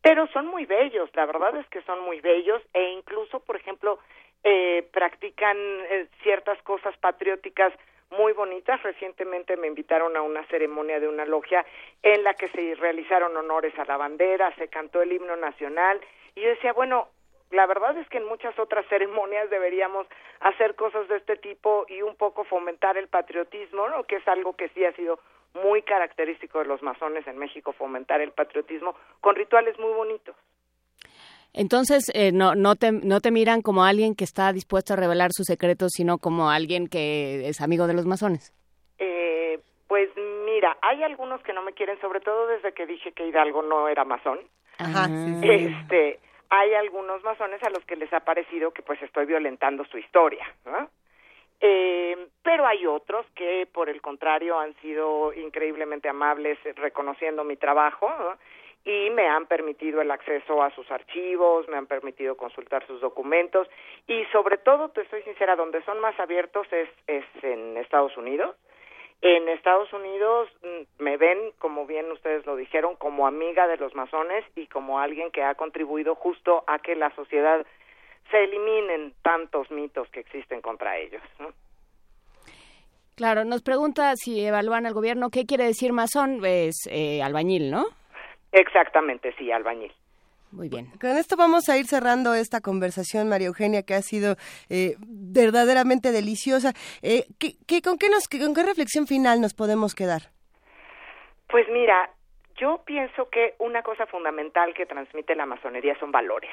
Pero 0.03 0.27
son 0.29 0.49
muy 0.49 0.67
bellos, 0.67 1.09
la 1.15 1.27
verdad 1.27 1.57
es 1.57 1.67
que 1.69 1.81
son 1.83 2.01
muy 2.01 2.21
bellos 2.21 2.61
e 2.75 2.91
incluso, 2.91 3.41
por 3.41 3.57
ejemplo, 3.57 3.99
eh, 4.45 4.87
practican 4.93 5.57
eh, 5.57 6.07
ciertas 6.23 6.61
cosas 6.63 6.97
patrióticas 6.99 7.73
muy 8.11 8.33
bonitas. 8.35 8.83
Recientemente 8.83 9.57
me 9.57 9.67
invitaron 9.67 10.17
a 10.17 10.23
una 10.23 10.47
ceremonia 10.49 11.01
de 11.01 11.09
una 11.09 11.25
logia 11.25 11.65
en 12.03 12.23
la 12.23 12.35
que 12.35 12.49
se 12.51 12.75
realizaron 12.75 13.37
honores 13.37 13.77
a 13.79 13.85
la 13.87 13.97
bandera, 13.97 14.55
se 14.57 14.69
cantó 14.69 15.03
el 15.03 15.13
himno 15.13 15.37
nacional 15.37 16.01
y 16.35 16.43
yo 16.43 16.49
decía, 16.51 16.73
bueno, 16.73 17.09
La 17.51 17.67
verdad 17.67 17.97
es 17.99 18.09
que 18.09 18.19
en 18.19 18.27
muchas 18.27 18.59
otras 18.59 18.85
ceremonias 18.91 19.49
deberíamos 19.49 20.07
hacer 20.41 20.75
cosas 20.75 21.07
de 21.09 21.17
este 21.17 21.37
tipo 21.37 21.87
y 21.89 22.03
un 22.03 22.17
poco 22.17 22.45
fomentar 22.45 22.97
el 22.97 23.07
patriotismo, 23.09 23.89
¿no? 23.89 24.05
que 24.05 24.17
es 24.17 24.27
algo 24.27 24.57
que 24.57 24.69
sí 24.71 24.85
ha 24.85 24.93
sido 24.93 25.21
muy 25.55 25.83
característico 25.83 26.59
de 26.59 26.65
los 26.65 26.83
masones 26.83 27.27
en 27.27 27.39
México, 27.39 27.73
fomentar 27.73 28.21
el 28.21 28.33
patriotismo 28.33 28.97
con 29.21 29.37
rituales 29.37 29.79
muy 29.79 29.93
bonitos. 29.93 30.35
Entonces, 31.55 32.11
eh, 32.15 32.33
no, 32.33 32.57
no, 32.57 32.75
te, 32.75 32.91
no 32.91 33.21
te 33.21 33.31
miran 33.31 33.63
como 33.63 33.85
alguien 33.85 34.17
que 34.17 34.25
está 34.25 34.53
dispuesto 34.53 34.93
a 34.93 34.97
revelar 34.97 35.31
sus 35.33 35.47
secretos, 35.47 35.93
sino 35.95 36.19
como 36.19 36.51
alguien 36.51 36.89
que 36.89 37.49
es 37.49 37.61
amigo 37.61 37.87
de 37.87 37.95
los 37.95 38.07
masones. 38.07 38.53
Eh, 38.99 39.61
pues 39.87 40.11
mira, 40.45 40.77
hay 40.83 41.05
algunos 41.05 41.41
que 41.43 41.53
no 41.53 41.63
me 41.63 41.73
quieren, 41.73 42.01
sobre 42.01 42.21
todo 42.21 42.49
desde 42.49 42.73
que 42.73 42.87
dije 42.87 43.13
que 43.13 43.29
Hidalgo 43.29 43.63
no 43.63 43.89
era 43.89 44.05
masón. 44.05 44.41
Ajá, 44.79 45.07
sí, 45.07 45.41
sí. 45.41 45.49
Este, 45.49 46.19
hay 46.51 46.75
algunos 46.75 47.23
masones 47.23 47.63
a 47.63 47.71
los 47.71 47.85
que 47.85 47.95
les 47.95 48.13
ha 48.13 48.21
parecido 48.21 48.73
que 48.73 48.83
pues 48.83 49.01
estoy 49.03 49.25
violentando 49.25 49.85
su 49.85 49.99
historia, 49.99 50.53
¿no? 50.65 50.91
Eh, 51.61 52.29
pero 52.43 52.67
hay 52.67 52.85
otros 52.85 53.25
que, 53.35 53.67
por 53.73 53.89
el 53.89 54.03
contrario, 54.03 54.59
han 54.59 54.75
sido 54.83 55.33
increíblemente 55.33 56.09
amables 56.09 56.59
eh, 56.65 56.73
reconociendo 56.77 57.45
mi 57.45 57.57
trabajo 57.57 58.11
¿no? 58.19 58.37
Y 58.85 59.11
me 59.11 59.27
han 59.27 59.47
permitido 59.47 60.03
el 60.03 60.11
acceso 60.11 60.63
a 60.63 60.71
sus 60.75 60.91
archivos, 60.91 61.67
me 61.69 61.77
han 61.77 61.87
permitido 61.87 62.37
consultar 62.37 62.87
sus 62.87 63.01
documentos 63.01 63.69
y 64.07 64.25
sobre 64.27 64.59
todo, 64.59 64.91
te 64.91 65.09
soy 65.09 65.23
sincera, 65.23 65.57
donde 65.57 65.83
son 65.85 66.01
más 66.01 66.19
abiertos 66.21 66.67
es, 66.71 66.89
es 67.07 67.25
en 67.43 67.77
Estados 67.79 68.17
Unidos. 68.17 68.55
En 69.23 69.49
Estados 69.49 69.91
Unidos 69.95 70.51
mm, 70.63 71.03
me 71.03 71.17
ven, 71.17 71.39
como 71.59 71.87
bien 71.87 72.13
ustedes 72.13 72.45
lo 72.45 72.57
dijeron, 72.57 72.97
como 72.97 73.27
amiga 73.27 73.67
de 73.67 73.79
los 73.79 73.95
masones 73.95 74.45
y 74.55 74.67
como 74.67 75.01
alguien 75.01 75.31
que 75.31 75.43
ha 75.43 75.55
contribuido 75.55 76.15
justo 76.15 76.63
a 76.67 76.79
que 76.79 76.95
la 76.95 77.11
sociedad 77.15 77.65
se 78.31 78.45
eliminen 78.45 79.15
tantos 79.23 79.71
mitos 79.71 80.09
que 80.11 80.21
existen 80.21 80.61
contra 80.61 80.99
ellos. 80.99 81.23
Claro, 83.17 83.45
nos 83.45 83.63
pregunta 83.63 84.13
si 84.17 84.45
evalúan 84.45 84.87
al 84.87 84.93
gobierno, 84.93 85.31
¿qué 85.31 85.47
quiere 85.47 85.65
decir 85.65 85.93
masón? 85.93 86.45
Es 86.45 86.87
eh, 86.91 87.23
albañil, 87.23 87.71
¿no? 87.71 87.85
Exactamente, 88.55 89.35
sí, 89.37 89.51
albañil. 89.51 89.93
Muy 90.53 90.69
bien. 90.69 90.87
Con 91.01 91.17
esto 91.17 91.37
vamos 91.37 91.69
a 91.69 91.77
ir 91.77 91.87
cerrando 91.87 92.35
esta 92.35 92.61
conversación, 92.61 93.29
María 93.29 93.49
Eugenia, 93.49 93.83
que 93.83 93.95
ha 93.95 94.03
sido 94.03 94.37
eh, 94.71 94.95
verdaderamente 95.01 96.13
deliciosa. 96.13 96.73
Eh, 97.03 97.25
¿qué, 97.41 97.55
qué, 97.67 97.83
con, 97.83 97.99
qué 97.99 98.09
nos, 98.09 98.29
¿Con 98.29 98.55
qué 98.55 98.63
reflexión 98.63 99.09
final 99.09 99.41
nos 99.41 99.55
podemos 99.55 99.97
quedar? 99.97 100.31
Pues 101.49 101.69
mira, 101.69 102.09
yo 102.57 102.83
pienso 102.87 103.29
que 103.29 103.55
una 103.59 103.83
cosa 103.83 104.07
fundamental 104.07 104.73
que 104.73 104.87
transmite 104.87 105.35
la 105.35 105.47
masonería 105.47 105.99
son 105.99 106.13
valores. 106.13 106.53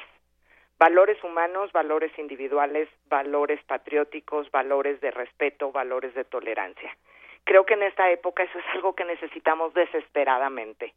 Valores 0.80 1.22
humanos, 1.22 1.70
valores 1.70 2.10
individuales, 2.18 2.88
valores 3.08 3.62
patrióticos, 3.62 4.50
valores 4.50 5.00
de 5.00 5.12
respeto, 5.12 5.70
valores 5.70 6.12
de 6.14 6.24
tolerancia. 6.24 6.96
Creo 7.44 7.64
que 7.64 7.74
en 7.74 7.84
esta 7.84 8.10
época 8.10 8.42
eso 8.42 8.58
es 8.58 8.64
algo 8.74 8.96
que 8.96 9.04
necesitamos 9.04 9.72
desesperadamente. 9.74 10.94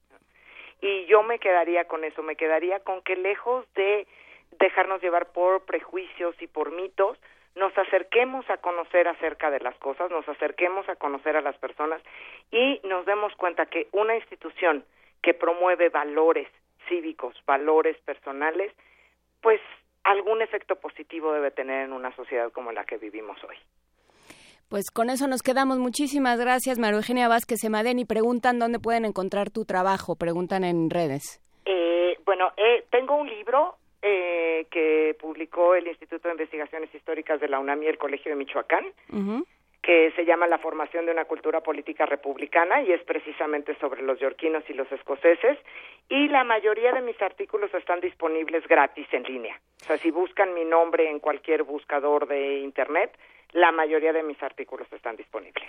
Y 0.86 1.06
yo 1.06 1.24
me 1.24 1.40
quedaría 1.40 1.86
con 1.86 2.04
eso, 2.04 2.22
me 2.22 2.36
quedaría 2.36 2.80
con 2.80 3.02
que 3.02 3.16
lejos 3.16 3.66
de 3.74 4.06
dejarnos 4.60 5.02
llevar 5.02 5.32
por 5.32 5.66
prejuicios 5.66 6.40
y 6.40 6.46
por 6.46 6.72
mitos, 6.72 7.18
nos 7.56 7.76
acerquemos 7.76 8.48
a 8.52 8.58
conocer 8.58 9.08
acerca 9.08 9.50
de 9.50 9.62
las 9.62 9.76
cosas, 9.78 10.12
nos 10.12 10.30
acerquemos 10.30 10.88
a 10.88 10.96
conocer 10.96 11.38
a 11.38 11.42
las 11.42 11.58
personas 11.58 12.04
y 12.52 12.82
nos 12.84 13.04
demos 13.08 13.36
cuenta 13.36 13.66
que 13.66 13.88
una 13.94 14.16
institución 14.16 14.86
que 15.24 15.34
promueve 15.34 15.90
valores 15.90 16.48
cívicos, 16.88 17.36
valores 17.48 17.98
personales, 18.02 18.72
pues 19.42 19.62
algún 20.04 20.44
efecto 20.44 20.76
positivo 20.76 21.34
debe 21.34 21.50
tener 21.50 21.86
en 21.86 21.94
una 21.94 22.16
sociedad 22.16 22.52
como 22.52 22.72
la 22.72 22.86
que 22.86 22.98
vivimos 22.98 23.44
hoy. 23.44 23.58
Pues 24.76 24.92
con 24.92 25.10
eso 25.10 25.26
nos 25.30 25.42
quedamos. 25.42 25.78
Muchísimas 25.78 26.38
gracias, 26.38 26.80
María 26.80 26.98
Eugenia 26.98 27.30
Vázquez. 27.30 27.64
Y 27.64 28.04
preguntan 28.04 28.60
dónde 28.60 28.78
pueden 28.78 29.06
encontrar 29.06 29.50
tu 29.50 29.64
trabajo. 29.64 30.18
Preguntan 30.18 30.66
en 30.66 30.90
redes. 30.90 31.42
Eh, 31.64 32.18
bueno, 32.26 32.52
eh, 32.58 32.84
tengo 32.90 33.16
un 33.16 33.30
libro 33.30 33.78
eh, 34.02 34.68
que 34.70 35.16
publicó 35.18 35.76
el 35.76 35.88
Instituto 35.88 36.28
de 36.28 36.34
Investigaciones 36.34 36.94
Históricas 36.94 37.40
de 37.40 37.48
la 37.48 37.60
UNAM 37.60 37.84
y 37.84 37.88
el 37.88 37.98
Colegio 37.98 38.32
de 38.32 38.36
Michoacán, 38.36 38.84
que 39.82 40.12
se 40.14 40.26
llama 40.26 40.46
La 40.46 40.58
formación 40.58 41.06
de 41.06 41.14
una 41.14 41.24
cultura 41.24 41.62
política 41.62 42.06
republicana 42.06 42.82
y 42.82 42.92
es 42.92 43.02
precisamente 43.04 43.78
sobre 43.80 44.02
los 44.02 44.20
yorquinos 44.20 44.70
y 44.70 44.74
los 44.74 44.92
escoceses. 44.92 45.58
Y 46.10 46.28
la 46.28 46.44
mayoría 46.44 46.92
de 46.92 47.00
mis 47.00 47.22
artículos 47.22 47.74
están 47.74 48.02
disponibles 48.02 48.68
gratis 48.68 49.08
en 49.14 49.24
línea. 49.24 49.58
O 49.84 49.86
sea, 49.86 49.98
si 49.98 50.12
buscan 50.12 50.54
mi 50.54 50.66
nombre 50.66 51.10
en 51.10 51.20
cualquier 51.20 51.64
buscador 51.64 52.28
de 52.28 52.60
Internet, 52.60 53.18
la 53.56 53.72
mayoría 53.72 54.14
de 54.14 54.22
mis 54.22 54.42
artículos 54.44 54.88
están 54.92 55.16
disponibles. 55.16 55.64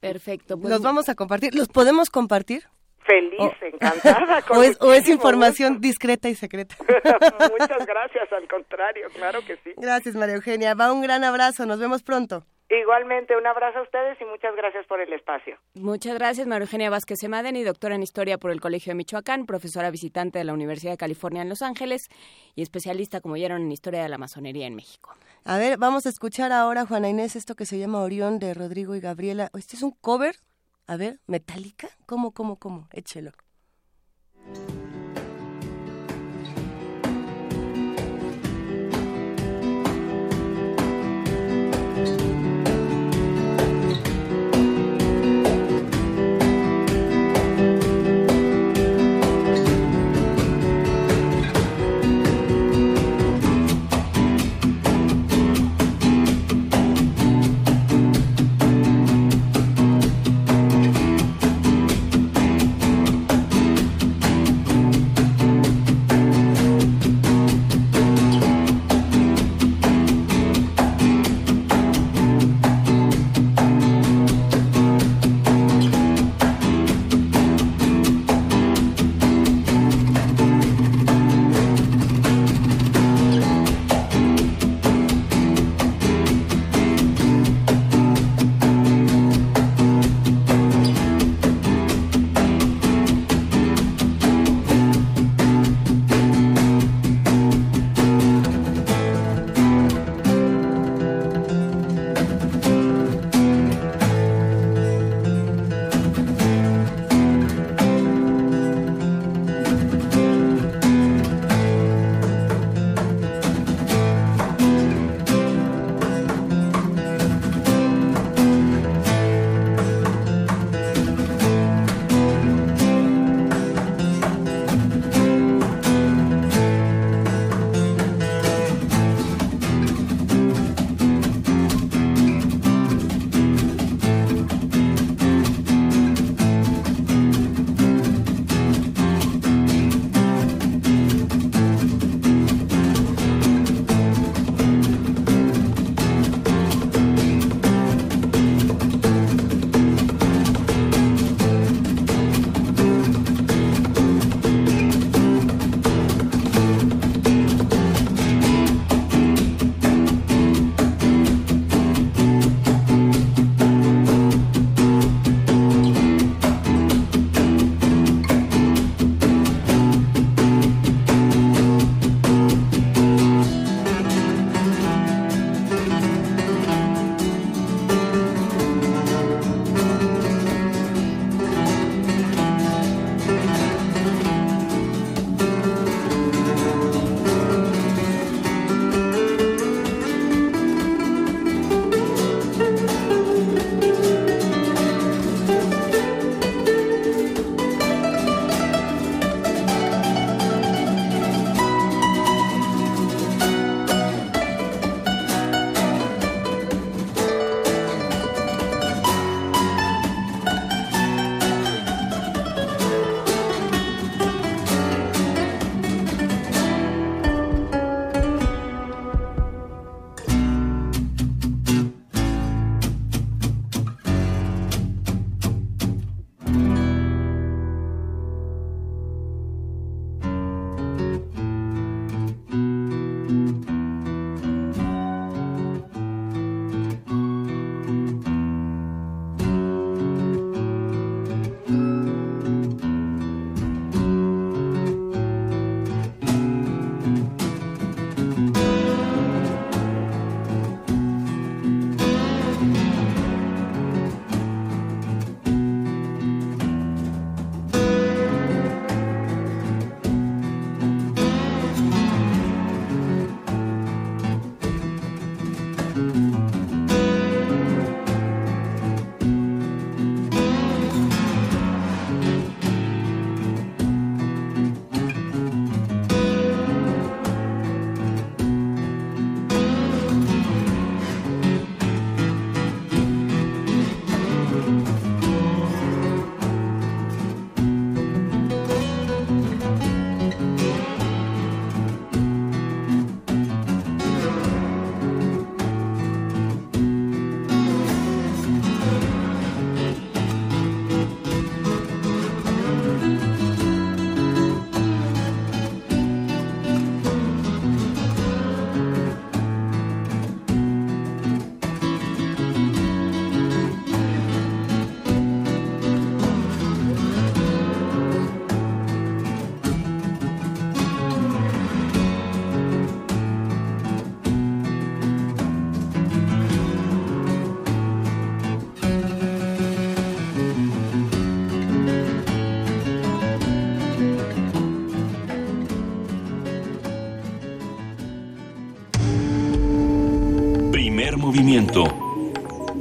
Perfecto. 0.00 0.56
pues 0.58 0.70
¿Los 0.72 0.82
vamos 0.82 1.08
a 1.08 1.14
compartir? 1.14 1.54
¿Los 1.54 1.68
podemos 1.68 2.08
compartir? 2.10 2.62
Feliz, 3.04 3.40
Oh. 3.40 3.52
encantada. 3.64 4.42
con 4.46 4.58
¿O 4.58 4.62
es, 4.62 4.76
o 4.80 4.92
es 4.92 5.00
muchísimo 5.00 5.14
información 5.14 5.80
discreta 5.80 6.28
y 6.28 6.34
secreta? 6.34 6.76
Muchas 7.58 7.86
gracias, 7.86 8.32
al 8.32 8.46
contrario, 8.48 9.08
claro 9.14 9.40
que 9.46 9.56
sí. 9.64 9.72
Gracias, 9.76 10.14
María 10.14 10.36
Eugenia. 10.36 10.74
Va 10.74 10.92
un 10.92 11.02
gran 11.02 11.24
abrazo. 11.24 11.66
Nos 11.66 11.80
vemos 11.80 12.02
pronto. 12.02 12.44
Igualmente, 12.70 13.34
un 13.34 13.46
abrazo 13.46 13.78
a 13.78 13.82
ustedes 13.82 14.20
y 14.20 14.26
muchas 14.26 14.54
gracias 14.54 14.86
por 14.86 15.00
el 15.00 15.10
espacio. 15.14 15.56
Muchas 15.74 16.14
gracias, 16.18 16.46
María 16.46 16.64
Eugenia 16.64 16.90
Vázquez 16.90 17.18
Semadén, 17.18 17.56
y 17.56 17.64
doctora 17.64 17.94
en 17.94 18.02
Historia 18.02 18.36
por 18.36 18.50
el 18.50 18.60
Colegio 18.60 18.90
de 18.90 18.96
Michoacán, 18.96 19.46
profesora 19.46 19.90
visitante 19.90 20.38
de 20.38 20.44
la 20.44 20.52
Universidad 20.52 20.92
de 20.92 20.98
California 20.98 21.40
en 21.40 21.48
Los 21.48 21.62
Ángeles 21.62 22.08
y 22.54 22.60
especialista, 22.60 23.22
como 23.22 23.34
vieron, 23.34 23.62
en 23.62 23.72
Historia 23.72 24.02
de 24.02 24.10
la 24.10 24.18
Masonería 24.18 24.66
en 24.66 24.74
México. 24.74 25.14
A 25.44 25.56
ver, 25.56 25.78
vamos 25.78 26.04
a 26.04 26.10
escuchar 26.10 26.52
ahora, 26.52 26.84
Juana 26.84 27.08
Inés, 27.08 27.36
esto 27.36 27.54
que 27.54 27.64
se 27.64 27.78
llama 27.78 28.02
Orión 28.02 28.38
de 28.38 28.52
Rodrigo 28.52 28.94
y 28.94 29.00
Gabriela. 29.00 29.48
¿Este 29.56 29.76
es 29.76 29.82
un 29.82 29.92
cover? 29.92 30.36
A 30.86 30.98
ver, 30.98 31.20
¿metálica? 31.26 31.88
¿Cómo, 32.04 32.32
cómo, 32.32 32.58
cómo? 32.58 32.86
Échelo. 32.92 33.32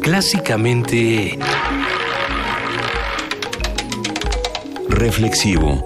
Clásicamente... 0.02 1.40
Reflexivo. 4.90 5.86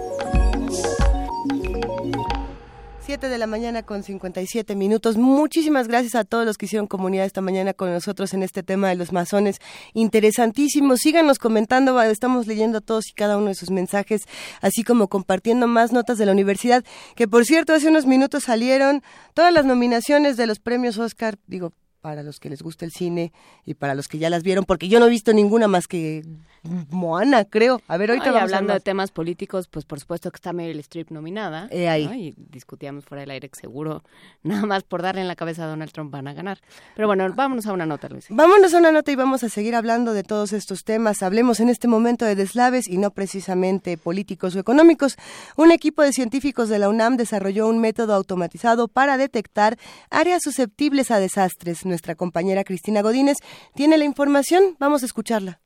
7 3.01 3.29
de 3.29 3.37
la 3.37 3.45
mañana 3.45 3.83
con 3.83 4.01
57 4.01 4.75
minutos. 4.75 5.17
Muchísimas 5.17 5.87
gracias 5.87 6.15
a 6.15 6.23
todos 6.23 6.43
los 6.43 6.57
que 6.57 6.65
hicieron 6.65 6.87
comunidad 6.87 7.27
esta 7.27 7.41
mañana 7.41 7.75
con 7.75 7.93
nosotros 7.93 8.33
en 8.33 8.41
este 8.41 8.63
tema 8.63 8.89
de 8.89 8.95
los 8.95 9.11
masones. 9.11 9.59
Interesantísimo. 9.93 10.97
Síganos 10.97 11.37
comentando, 11.37 12.01
estamos 12.01 12.47
leyendo 12.47 12.81
todos 12.81 13.09
y 13.09 13.13
cada 13.13 13.37
uno 13.37 13.49
de 13.49 13.55
sus 13.55 13.69
mensajes, 13.69 14.23
así 14.59 14.83
como 14.83 15.07
compartiendo 15.07 15.67
más 15.67 15.91
notas 15.91 16.17
de 16.17 16.25
la 16.25 16.31
universidad, 16.31 16.83
que 17.15 17.27
por 17.27 17.45
cierto 17.45 17.73
hace 17.73 17.89
unos 17.89 18.07
minutos 18.07 18.45
salieron 18.45 19.03
todas 19.35 19.53
las 19.53 19.65
nominaciones 19.65 20.35
de 20.35 20.47
los 20.47 20.57
premios 20.57 20.97
Oscar, 20.97 21.37
digo, 21.45 21.73
para 22.01 22.23
los 22.23 22.39
que 22.39 22.49
les 22.49 22.61
gusta 22.61 22.85
el 22.85 22.91
cine 22.91 23.31
y 23.65 23.75
para 23.75 23.95
los 23.95 24.07
que 24.07 24.17
ya 24.17 24.29
las 24.29 24.43
vieron, 24.43 24.65
porque 24.65 24.89
yo 24.89 24.99
no 24.99 25.05
he 25.05 25.09
visto 25.09 25.33
ninguna 25.33 25.67
más 25.67 25.87
que 25.87 26.23
Moana, 26.63 27.45
creo. 27.45 27.81
A 27.87 27.97
ver, 27.97 28.11
ahorita 28.11 28.27
Ay, 28.27 28.33
vamos 28.33 28.51
hablando 28.51 28.73
a 28.73 28.75
de 28.75 28.81
temas 28.81 29.09
políticos, 29.09 29.67
pues 29.67 29.85
por 29.85 29.99
supuesto 29.99 30.29
que 30.31 30.35
está 30.35 30.53
Meryl 30.53 30.79
Streep 30.79 31.09
nominada. 31.09 31.67
Eh, 31.71 31.89
ahí. 31.89 32.05
¿no? 32.05 32.13
Y 32.13 32.35
discutíamos 32.37 33.05
fuera 33.05 33.21
del 33.21 33.31
aire 33.31 33.49
que 33.49 33.59
seguro, 33.59 34.03
nada 34.43 34.65
más 34.65 34.83
por 34.83 35.01
darle 35.01 35.21
en 35.21 35.27
la 35.27 35.35
cabeza 35.35 35.63
a 35.63 35.67
Donald 35.67 35.91
Trump 35.91 36.11
van 36.11 36.27
a 36.27 36.33
ganar. 36.33 36.59
Pero 36.95 37.07
bueno, 37.07 37.27
vámonos 37.33 37.65
a 37.65 37.73
una 37.73 37.85
nota, 37.85 38.09
Luis. 38.09 38.27
Vámonos 38.29 38.73
a 38.73 38.77
una 38.77 38.91
nota 38.91 39.11
y 39.11 39.15
vamos 39.15 39.43
a 39.43 39.49
seguir 39.49 39.75
hablando 39.75 40.13
de 40.13 40.23
todos 40.23 40.53
estos 40.53 40.83
temas. 40.83 41.23
Hablemos 41.23 41.59
en 41.59 41.69
este 41.69 41.87
momento 41.87 42.25
de 42.25 42.35
deslaves 42.35 42.87
y 42.87 42.97
no 42.97 43.11
precisamente 43.11 43.97
políticos 43.97 44.55
o 44.55 44.59
económicos. 44.59 45.17
Un 45.55 45.71
equipo 45.71 46.03
de 46.03 46.13
científicos 46.13 46.69
de 46.69 46.79
la 46.79 46.89
UNAM 46.89 47.17
desarrolló 47.17 47.67
un 47.67 47.79
método 47.79 48.13
automatizado 48.13 48.87
para 48.87 49.17
detectar 49.17 49.77
áreas 50.09 50.43
susceptibles 50.43 51.09
a 51.09 51.19
desastres. 51.19 51.85
Nuestra 51.91 52.15
compañera 52.15 52.63
Cristina 52.63 53.01
Godínez 53.01 53.39
tiene 53.75 53.97
la 53.97 54.05
información. 54.05 54.77
Vamos 54.79 55.03
a 55.03 55.05
escucharla. 55.05 55.59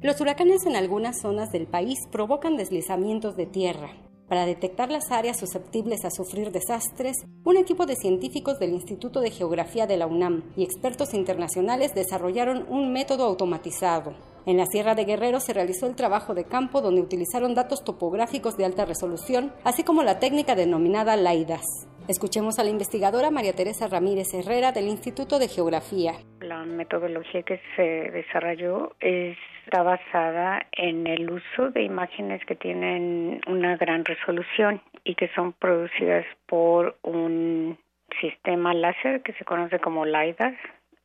Los 0.00 0.20
huracanes 0.20 0.64
en 0.66 0.76
algunas 0.76 1.20
zonas 1.20 1.50
del 1.50 1.66
país 1.66 1.98
provocan 2.12 2.56
deslizamientos 2.56 3.36
de 3.36 3.46
tierra. 3.46 3.90
Para 4.30 4.46
detectar 4.46 4.92
las 4.92 5.10
áreas 5.10 5.40
susceptibles 5.40 6.04
a 6.04 6.10
sufrir 6.12 6.52
desastres, 6.52 7.16
un 7.42 7.56
equipo 7.56 7.84
de 7.84 7.96
científicos 7.96 8.60
del 8.60 8.70
Instituto 8.70 9.20
de 9.20 9.32
Geografía 9.32 9.88
de 9.88 9.96
la 9.96 10.06
UNAM 10.06 10.44
y 10.56 10.62
expertos 10.62 11.14
internacionales 11.14 11.96
desarrollaron 11.96 12.64
un 12.68 12.92
método 12.92 13.24
automatizado. 13.24 14.14
En 14.46 14.56
la 14.56 14.66
Sierra 14.66 14.94
de 14.94 15.04
Guerrero 15.04 15.40
se 15.40 15.52
realizó 15.52 15.88
el 15.88 15.96
trabajo 15.96 16.32
de 16.34 16.44
campo 16.44 16.80
donde 16.80 17.00
utilizaron 17.00 17.56
datos 17.56 17.82
topográficos 17.82 18.56
de 18.56 18.66
alta 18.66 18.84
resolución, 18.84 19.52
así 19.64 19.82
como 19.82 20.04
la 20.04 20.20
técnica 20.20 20.54
denominada 20.54 21.16
LAIDAS. 21.16 21.88
Escuchemos 22.06 22.60
a 22.60 22.64
la 22.64 22.70
investigadora 22.70 23.32
María 23.32 23.52
Teresa 23.52 23.88
Ramírez 23.88 24.32
Herrera 24.32 24.70
del 24.70 24.86
Instituto 24.86 25.40
de 25.40 25.48
Geografía. 25.48 26.12
La 26.40 26.64
metodología 26.64 27.42
que 27.42 27.60
se 27.74 27.82
desarrolló 27.82 28.92
está 29.70 29.84
basada 29.84 30.66
en 30.72 31.06
el 31.06 31.30
uso 31.30 31.70
de 31.70 31.84
imágenes 31.84 32.44
que 32.44 32.56
tienen 32.56 33.40
una 33.46 33.76
gran 33.76 34.04
resolución 34.04 34.80
y 35.04 35.14
que 35.14 35.28
son 35.28 35.52
producidas 35.52 36.26
por 36.46 36.96
un 37.02 37.78
sistema 38.20 38.74
láser 38.74 39.22
que 39.22 39.32
se 39.34 39.44
conoce 39.44 39.78
como 39.78 40.04
LiDAR, 40.04 40.56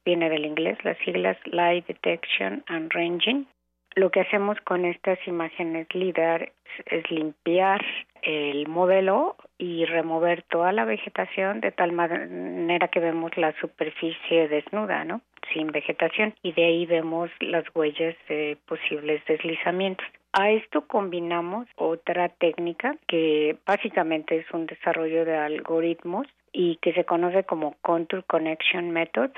viene 0.03 0.31
del 0.31 0.45
inglés, 0.45 0.79
las 0.83 0.97
siglas 1.05 1.37
Light 1.45 1.85
Detection 1.85 2.63
and 2.65 2.91
Ranging. 2.91 3.45
Lo 3.93 4.09
que 4.09 4.21
hacemos 4.21 4.59
con 4.61 4.83
estas 4.85 5.19
imágenes 5.27 5.85
LIDAR 5.93 6.51
es 6.87 7.11
limpiar 7.11 7.85
el 8.23 8.67
modelo 8.67 9.35
y 9.59 9.85
remover 9.85 10.41
toda 10.41 10.71
la 10.71 10.85
vegetación 10.85 11.61
de 11.61 11.71
tal 11.71 11.91
manera 11.91 12.87
que 12.87 12.99
vemos 12.99 13.37
la 13.37 13.53
superficie 13.61 14.47
desnuda, 14.47 15.03
¿no? 15.03 15.21
Sin 15.53 15.67
vegetación 15.67 16.33
y 16.43 16.51
de 16.51 16.65
ahí 16.65 16.85
vemos 16.85 17.29
las 17.39 17.63
huellas 17.73 18.15
de 18.27 18.57
posibles 18.67 19.23
deslizamientos. 19.25 20.05
A 20.33 20.51
esto 20.51 20.85
combinamos 20.85 21.67
otra 21.77 22.27
técnica 22.27 22.97
que 23.07 23.57
básicamente 23.65 24.37
es 24.37 24.45
un 24.51 24.65
desarrollo 24.65 25.23
de 25.23 25.37
algoritmos 25.37 26.27
y 26.51 26.77
que 26.77 26.93
se 26.93 27.05
conoce 27.05 27.43
como 27.43 27.75
Contour 27.81 28.23
Connection 28.25 28.91
Method. 28.91 29.29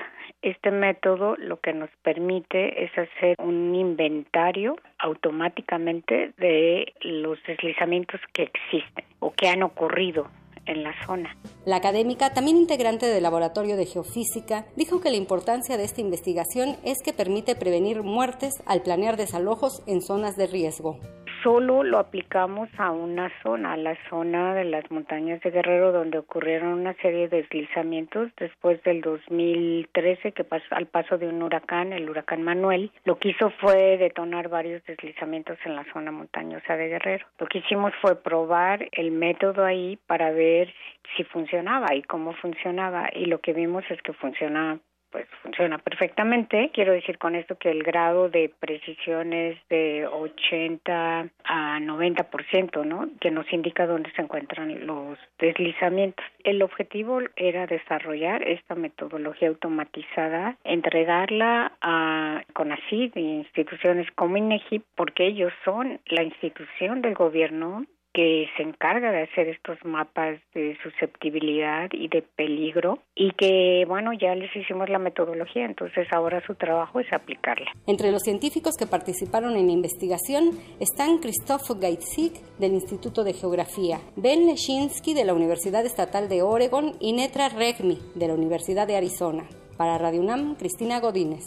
Este 0.42 0.70
método 0.70 1.36
lo 1.36 1.60
que 1.60 1.72
nos 1.72 1.90
permite 2.02 2.84
es 2.84 2.90
hacer 2.96 3.36
un 3.38 3.74
inventario 3.74 4.76
automáticamente 4.98 6.32
de 6.36 6.92
los 7.02 7.42
deslizamientos 7.44 8.20
que 8.32 8.44
existen 8.44 9.04
o 9.18 9.32
que 9.32 9.48
han 9.48 9.62
ocurrido 9.62 10.28
en 10.68 10.84
la 10.84 10.94
zona. 11.06 11.36
La 11.64 11.76
académica, 11.76 12.32
también 12.32 12.56
integrante 12.56 13.06
del 13.06 13.22
Laboratorio 13.22 13.76
de 13.76 13.86
Geofísica, 13.86 14.66
dijo 14.76 15.00
que 15.00 15.10
la 15.10 15.16
importancia 15.16 15.76
de 15.76 15.84
esta 15.84 16.00
investigación 16.00 16.76
es 16.84 16.98
que 17.02 17.12
permite 17.12 17.56
prevenir 17.56 18.02
muertes 18.02 18.54
al 18.66 18.82
planear 18.82 19.16
desalojos 19.16 19.82
en 19.86 20.02
zonas 20.02 20.36
de 20.36 20.46
riesgo 20.46 21.00
solo 21.42 21.82
lo 21.82 21.98
aplicamos 21.98 22.68
a 22.78 22.90
una 22.90 23.30
zona, 23.42 23.72
a 23.72 23.76
la 23.76 23.96
zona 24.08 24.54
de 24.54 24.64
las 24.64 24.90
montañas 24.90 25.40
de 25.42 25.50
Guerrero, 25.50 25.92
donde 25.92 26.18
ocurrieron 26.18 26.72
una 26.80 26.94
serie 26.94 27.28
de 27.28 27.38
deslizamientos 27.42 28.30
después 28.36 28.82
del 28.82 29.00
2013, 29.00 30.32
que 30.32 30.44
pasó 30.44 30.66
al 30.70 30.86
paso 30.86 31.18
de 31.18 31.28
un 31.28 31.42
huracán, 31.42 31.92
el 31.92 32.08
huracán 32.08 32.42
Manuel. 32.42 32.90
Lo 33.04 33.18
que 33.18 33.30
hizo 33.30 33.50
fue 33.60 33.96
detonar 33.98 34.48
varios 34.48 34.84
deslizamientos 34.84 35.58
en 35.64 35.76
la 35.76 35.84
zona 35.92 36.10
montañosa 36.10 36.76
de 36.76 36.88
Guerrero. 36.88 37.26
Lo 37.38 37.46
que 37.46 37.58
hicimos 37.58 37.92
fue 38.00 38.16
probar 38.22 38.88
el 38.92 39.10
método 39.10 39.64
ahí 39.64 39.98
para 40.06 40.30
ver 40.30 40.72
si 41.16 41.24
funcionaba 41.24 41.94
y 41.94 42.02
cómo 42.02 42.32
funcionaba, 42.34 43.08
y 43.14 43.26
lo 43.26 43.40
que 43.40 43.52
vimos 43.52 43.84
es 43.90 44.00
que 44.02 44.12
funciona 44.12 44.78
pues 45.10 45.26
funciona 45.42 45.78
perfectamente. 45.78 46.70
Quiero 46.72 46.92
decir 46.92 47.18
con 47.18 47.34
esto 47.34 47.56
que 47.56 47.70
el 47.70 47.82
grado 47.82 48.28
de 48.28 48.52
precisión 48.60 49.32
es 49.32 49.56
de 49.68 50.06
80 50.06 51.28
a 51.44 51.80
90%, 51.80 52.84
¿no? 52.84 53.08
Que 53.20 53.30
nos 53.30 53.50
indica 53.52 53.86
dónde 53.86 54.10
se 54.12 54.22
encuentran 54.22 54.86
los 54.86 55.18
deslizamientos. 55.38 56.24
El 56.44 56.62
objetivo 56.62 57.20
era 57.36 57.66
desarrollar 57.66 58.42
esta 58.42 58.74
metodología 58.74 59.48
automatizada, 59.48 60.56
entregarla 60.64 61.72
a 61.80 62.42
CONACYT 62.52 63.16
e 63.16 63.20
instituciones 63.20 64.10
como 64.14 64.36
INEGI 64.36 64.82
porque 64.94 65.26
ellos 65.26 65.52
son 65.64 66.00
la 66.06 66.22
institución 66.22 67.02
del 67.02 67.14
gobierno 67.14 67.84
que 68.12 68.46
se 68.56 68.62
encarga 68.62 69.12
de 69.12 69.22
hacer 69.22 69.48
estos 69.48 69.78
mapas 69.84 70.40
de 70.54 70.76
susceptibilidad 70.82 71.88
y 71.92 72.08
de 72.08 72.22
peligro 72.22 73.00
y 73.14 73.32
que 73.32 73.84
bueno 73.86 74.12
ya 74.12 74.34
les 74.34 74.54
hicimos 74.54 74.88
la 74.88 74.98
metodología 74.98 75.64
entonces 75.64 76.06
ahora 76.12 76.42
su 76.46 76.54
trabajo 76.54 77.00
es 77.00 77.12
aplicarla. 77.12 77.70
Entre 77.86 78.10
los 78.10 78.22
científicos 78.22 78.76
que 78.76 78.86
participaron 78.86 79.56
en 79.56 79.66
la 79.66 79.72
investigación 79.72 80.50
están 80.80 81.18
Christoph 81.18 81.80
Geitzik 81.80 82.34
del 82.58 82.72
Instituto 82.72 83.24
de 83.24 83.34
Geografía, 83.34 83.98
Ben 84.16 84.46
Leshinsky 84.46 85.14
de 85.14 85.24
la 85.24 85.34
Universidad 85.34 85.84
Estatal 85.84 86.28
de 86.28 86.42
Oregon 86.42 86.92
y 87.00 87.12
Netra 87.12 87.48
Regmi 87.48 87.98
de 88.14 88.28
la 88.28 88.34
Universidad 88.34 88.86
de 88.86 88.96
Arizona. 88.96 89.44
Para 89.76 89.98
Radio 89.98 90.20
UNAM, 90.20 90.56
Cristina 90.56 90.98
Godínez. 90.98 91.44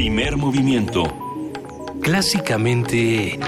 Primer 0.00 0.38
movimiento. 0.38 1.04
Clásicamente... 2.00 3.38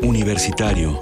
Universitario. 0.00 0.98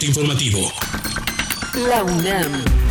informativo. 0.00 0.60
La 1.88 2.04
UNAM. 2.04 2.83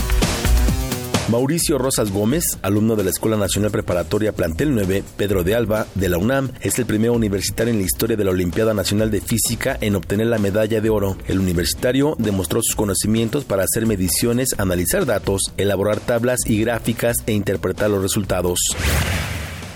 Mauricio 1.30 1.78
Rosas 1.78 2.11
Gómez, 2.11 2.43
alumno 2.61 2.97
de 2.97 3.05
la 3.05 3.09
Escuela 3.09 3.38
Nacional 3.38 3.71
Preparatoria 3.71 4.34
Plantel 4.34 4.76
9, 4.76 5.03
Pedro 5.15 5.43
de 5.43 5.55
Alba, 5.55 5.88
de 5.95 6.09
la 6.09 6.17
UNAM, 6.17 6.51
es 6.59 6.78
el 6.80 6.86
primer 6.86 7.11
universitario 7.11 7.71
en 7.71 7.80
la 7.80 7.86
historia 7.86 8.17
de 8.17 8.26
la 8.26 8.32
Olimpiada 8.32 8.74
Nacional 8.74 9.09
de 9.09 9.21
Física 9.21 9.78
en 9.80 9.95
obtener 9.95 10.28
la 10.28 10.38
medalla 10.38 10.82
de 10.82 10.89
oro. 10.89 11.17
El 11.28 11.39
universitario 11.39 12.15
demostró 12.19 12.61
sus 12.61 12.76
conocimientos 12.76 13.45
para 13.45 13.63
hacer 13.63 13.86
mediciones, 13.86 14.49
analizar 14.57 15.05
datos, 15.05 15.53
elaborar 15.55 16.01
tablas 16.01 16.41
y 16.45 16.59
gráficas 16.59 17.15
e 17.26 17.32
interpretar 17.32 17.89
los 17.89 18.01
resultados. 18.01 18.59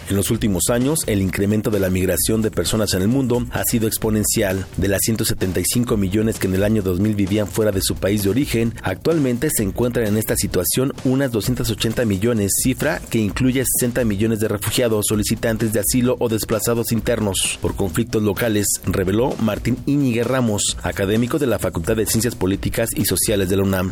En 0.09 0.15
los 0.15 0.31
últimos 0.31 0.69
años, 0.69 0.99
el 1.05 1.21
incremento 1.21 1.69
de 1.69 1.81
la 1.81 1.89
migración 1.89 2.41
de 2.41 2.49
personas 2.49 2.93
en 2.93 3.01
el 3.01 3.09
mundo 3.09 3.45
ha 3.51 3.63
sido 3.65 3.87
exponencial. 3.87 4.65
De 4.77 4.87
las 4.87 5.01
175 5.03 5.97
millones 5.97 6.39
que 6.39 6.47
en 6.47 6.55
el 6.55 6.63
año 6.63 6.81
2000 6.81 7.15
vivían 7.15 7.47
fuera 7.47 7.73
de 7.73 7.81
su 7.81 7.95
país 7.95 8.23
de 8.23 8.29
origen, 8.29 8.73
actualmente 8.83 9.49
se 9.49 9.63
encuentran 9.63 10.07
en 10.07 10.17
esta 10.17 10.37
situación 10.37 10.93
unas 11.03 11.31
280 11.31 12.05
millones, 12.05 12.53
cifra 12.63 13.01
que 13.09 13.19
incluye 13.19 13.63
60 13.79 14.05
millones 14.05 14.39
de 14.39 14.47
refugiados, 14.47 15.07
solicitantes 15.07 15.73
de 15.73 15.81
asilo 15.81 16.15
o 16.19 16.29
desplazados 16.29 16.93
internos 16.93 17.59
por 17.61 17.75
conflictos 17.75 18.23
locales, 18.23 18.67
reveló 18.85 19.35
Martín 19.41 19.77
Íñiguez 19.85 20.25
Ramos, 20.25 20.77
académico 20.83 21.37
de 21.37 21.47
la 21.47 21.59
Facultad 21.59 21.97
de 21.97 22.05
Ciencias 22.05 22.35
Políticas 22.35 22.89
y 22.95 23.03
Sociales 23.03 23.49
de 23.49 23.57
la 23.57 23.63
UNAM. 23.63 23.89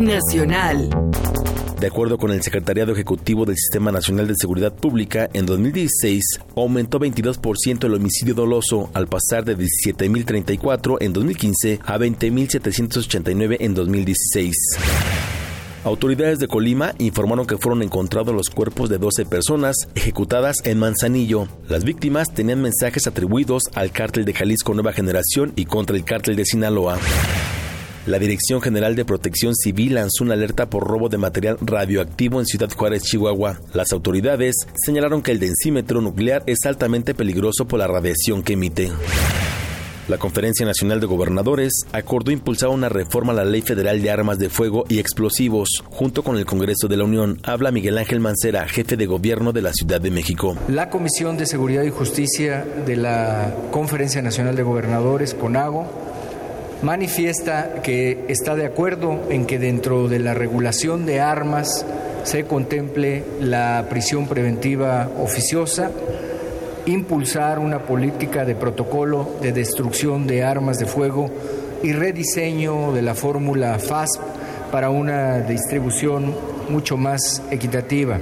Nacional. 0.00 0.90
De 1.80 1.88
acuerdo 1.88 2.16
con 2.16 2.30
el 2.30 2.42
Secretariado 2.42 2.92
Ejecutivo 2.92 3.44
del 3.44 3.56
Sistema 3.56 3.92
Nacional 3.92 4.26
de 4.26 4.34
Seguridad 4.34 4.74
Pública, 4.74 5.28
en 5.34 5.44
2016 5.44 6.40
aumentó 6.56 6.98
22% 6.98 7.84
el 7.84 7.94
homicidio 7.94 8.32
doloso, 8.32 8.88
al 8.94 9.08
pasar 9.08 9.44
de 9.44 9.58
17.034 9.58 10.96
en 11.00 11.12
2015 11.12 11.80
a 11.84 11.98
20.789 11.98 13.58
en 13.60 13.74
2016. 13.74 14.54
Autoridades 15.84 16.38
de 16.38 16.48
Colima 16.48 16.94
informaron 16.98 17.46
que 17.46 17.58
fueron 17.58 17.82
encontrados 17.82 18.34
los 18.34 18.48
cuerpos 18.48 18.88
de 18.88 18.96
12 18.96 19.26
personas 19.26 19.76
ejecutadas 19.94 20.56
en 20.64 20.78
Manzanillo. 20.78 21.46
Las 21.68 21.84
víctimas 21.84 22.32
tenían 22.32 22.62
mensajes 22.62 23.06
atribuidos 23.06 23.64
al 23.74 23.92
cártel 23.92 24.24
de 24.24 24.32
Jalisco 24.32 24.72
Nueva 24.72 24.94
Generación 24.94 25.52
y 25.56 25.66
contra 25.66 25.94
el 25.94 26.04
cártel 26.04 26.36
de 26.36 26.46
Sinaloa. 26.46 26.98
La 28.06 28.20
Dirección 28.20 28.62
General 28.62 28.94
de 28.94 29.04
Protección 29.04 29.56
Civil 29.56 29.94
lanzó 29.94 30.22
una 30.22 30.34
alerta 30.34 30.70
por 30.70 30.86
robo 30.86 31.08
de 31.08 31.18
material 31.18 31.58
radioactivo 31.60 32.38
en 32.38 32.46
Ciudad 32.46 32.70
Juárez, 32.70 33.02
Chihuahua. 33.02 33.58
Las 33.74 33.92
autoridades 33.92 34.54
señalaron 34.76 35.22
que 35.22 35.32
el 35.32 35.40
densímetro 35.40 36.00
nuclear 36.00 36.44
es 36.46 36.60
altamente 36.66 37.14
peligroso 37.14 37.66
por 37.66 37.80
la 37.80 37.88
radiación 37.88 38.44
que 38.44 38.52
emite. 38.52 38.92
La 40.06 40.18
Conferencia 40.18 40.64
Nacional 40.64 41.00
de 41.00 41.06
Gobernadores 41.06 41.72
acordó 41.90 42.30
impulsar 42.30 42.68
una 42.68 42.88
reforma 42.88 43.32
a 43.32 43.36
la 43.36 43.44
Ley 43.44 43.62
Federal 43.62 44.00
de 44.00 44.08
Armas 44.08 44.38
de 44.38 44.50
Fuego 44.50 44.84
y 44.88 45.00
Explosivos, 45.00 45.82
junto 45.86 46.22
con 46.22 46.36
el 46.36 46.46
Congreso 46.46 46.86
de 46.86 46.96
la 46.96 47.02
Unión. 47.02 47.40
Habla 47.42 47.72
Miguel 47.72 47.98
Ángel 47.98 48.20
Mancera, 48.20 48.68
jefe 48.68 48.96
de 48.96 49.06
gobierno 49.06 49.52
de 49.52 49.62
la 49.62 49.72
Ciudad 49.72 50.00
de 50.00 50.12
México. 50.12 50.56
La 50.68 50.90
Comisión 50.90 51.36
de 51.36 51.46
Seguridad 51.46 51.82
y 51.82 51.90
Justicia 51.90 52.64
de 52.86 52.94
la 52.94 53.52
Conferencia 53.72 54.22
Nacional 54.22 54.54
de 54.54 54.62
Gobernadores, 54.62 55.34
CONAGO, 55.34 55.90
manifiesta 56.82 57.74
que 57.82 58.24
está 58.28 58.54
de 58.54 58.66
acuerdo 58.66 59.20
en 59.30 59.46
que 59.46 59.58
dentro 59.58 60.08
de 60.08 60.18
la 60.18 60.34
regulación 60.34 61.06
de 61.06 61.20
armas 61.20 61.84
se 62.24 62.44
contemple 62.44 63.24
la 63.40 63.86
prisión 63.88 64.26
preventiva 64.26 65.08
oficiosa, 65.18 65.90
impulsar 66.86 67.58
una 67.58 67.80
política 67.80 68.44
de 68.44 68.54
protocolo 68.54 69.36
de 69.40 69.52
destrucción 69.52 70.26
de 70.26 70.44
armas 70.44 70.78
de 70.78 70.86
fuego 70.86 71.30
y 71.82 71.92
rediseño 71.92 72.92
de 72.92 73.02
la 73.02 73.14
fórmula 73.14 73.78
FASP 73.78 74.20
para 74.70 74.90
una 74.90 75.40
distribución 75.40 76.34
mucho 76.68 76.96
más 76.96 77.42
equitativa. 77.50 78.18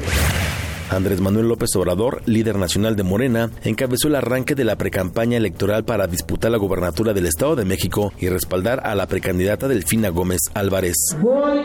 Andrés 0.91 1.21
Manuel 1.21 1.49
López 1.49 1.75
Obrador, 1.77 2.23
líder 2.27 2.57
nacional 2.57 2.97
de 2.97 3.03
Morena, 3.03 3.51
encabezó 3.65 4.09
el 4.09 4.17
arranque 4.17 4.55
de 4.55 4.65
la 4.65 4.77
precampaña 4.77 5.37
electoral 5.37 5.85
para 5.85 6.07
disputar 6.07 6.51
la 6.51 6.59
gobernatura 6.59 7.13
del 7.13 7.27
Estado 7.27 7.57
de 7.57 7.65
México 7.65 8.13
y 8.19 8.29
respaldar 8.29 8.81
a 8.85 8.95
la 8.95 9.07
precandidata 9.07 9.67
Delfina 9.69 10.11
Gómez 10.11 10.41
Álvarez. 10.55 10.97
Voy 11.21 11.61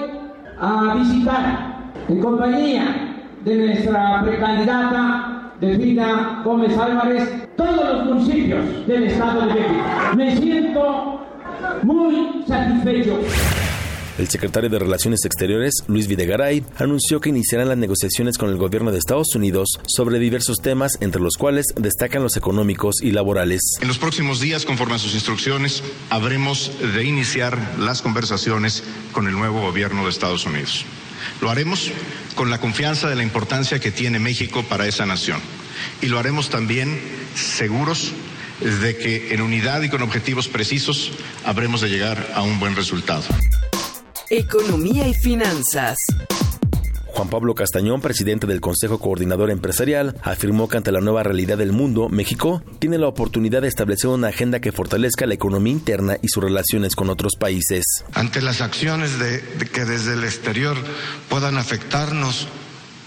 a 0.60 0.96
visitar 0.96 1.94
en 2.08 2.20
compañía 2.22 3.28
de 3.44 3.56
nuestra 3.56 4.24
precandidata 4.24 5.54
Delfina 5.60 6.42
Gómez 6.44 6.78
Álvarez 6.78 7.30
todos 7.56 7.98
los 7.98 8.06
municipios 8.06 8.88
del 8.88 9.04
Estado 9.04 9.42
de 9.48 9.54
México. 9.54 10.16
Me 10.16 10.38
siento 10.38 11.20
muy 11.84 12.44
satisfecho. 12.48 13.20
El 14.20 14.28
secretario 14.28 14.70
de 14.70 14.80
Relaciones 14.80 15.24
Exteriores, 15.24 15.76
Luis 15.88 16.08
Videgaray, 16.08 16.62
anunció 16.78 17.22
que 17.22 17.30
iniciarán 17.30 17.70
las 17.70 17.78
negociaciones 17.78 18.38
con 18.38 18.50
el 18.50 18.58
gobierno 18.58 18.92
de 18.92 18.98
Estados 18.98 19.34
Unidos 19.34 19.80
sobre 19.88 20.20
diversos 20.20 20.58
temas, 20.62 20.98
entre 21.00 21.22
los 21.22 21.38
cuales 21.38 21.68
destacan 21.78 22.22
los 22.22 22.36
económicos 22.36 22.96
y 23.02 23.12
laborales. 23.12 23.62
En 23.80 23.88
los 23.88 23.98
próximos 23.98 24.42
días, 24.42 24.66
conforme 24.66 24.96
a 24.96 25.00
sus 25.00 25.14
instrucciones, 25.14 25.84
habremos 26.10 26.70
de 26.94 27.06
iniciar 27.06 27.58
las 27.80 28.02
conversaciones 28.02 28.84
con 29.14 29.26
el 29.28 29.36
nuevo 29.36 29.62
gobierno 29.62 30.04
de 30.04 30.10
Estados 30.10 30.46
Unidos. 30.46 30.84
Lo 31.40 31.50
haremos 31.50 31.90
con 32.36 32.50
la 32.50 32.60
confianza 32.60 33.08
de 33.08 33.16
la 33.16 33.24
importancia 33.24 33.80
que 33.80 33.92
tiene 33.92 34.20
México 34.20 34.66
para 34.68 34.86
esa 34.86 35.06
nación. 35.06 35.40
Y 36.02 36.08
lo 36.08 36.20
haremos 36.20 36.50
también 36.50 37.00
seguros 37.36 38.12
de 38.60 38.98
que 38.98 39.34
en 39.34 39.42
unidad 39.42 39.82
y 39.82 39.88
con 39.88 40.02
objetivos 40.02 40.50
precisos 40.50 41.14
habremos 41.46 41.80
de 41.80 41.88
llegar 41.88 42.34
a 42.36 42.42
un 42.42 42.60
buen 42.60 42.76
resultado. 42.76 43.24
Economía 44.32 45.08
y 45.08 45.16
finanzas. 45.16 45.98
Juan 47.08 47.30
Pablo 47.30 47.56
Castañón, 47.56 48.00
presidente 48.00 48.46
del 48.46 48.62
Consejo 48.62 49.00
Coordinador 49.00 49.50
Empresarial, 49.50 50.16
afirmó 50.22 50.70
que 50.70 50.78
ante 50.78 50.92
la 50.92 51.02
nueva 51.02 51.24
realidad 51.24 51.58
del 51.58 51.72
mundo, 51.72 52.10
México 52.10 52.62
tiene 52.78 53.00
la 53.00 53.08
oportunidad 53.08 53.64
de 53.64 53.70
establecer 53.70 54.12
una 54.12 54.28
agenda 54.28 54.60
que 54.60 54.72
fortalezca 54.72 55.26
la 55.26 55.34
economía 55.34 55.74
interna 55.74 56.18
y 56.22 56.28
sus 56.28 56.44
relaciones 56.44 56.96
con 56.96 57.10
otros 57.10 57.38
países. 57.40 57.84
Ante 58.14 58.44
las 58.44 58.62
acciones 58.62 59.18
de, 59.18 59.40
de 59.40 59.66
que 59.66 59.84
desde 59.84 60.14
el 60.14 60.24
exterior 60.24 60.78
puedan 61.28 61.58
afectarnos 61.58 62.48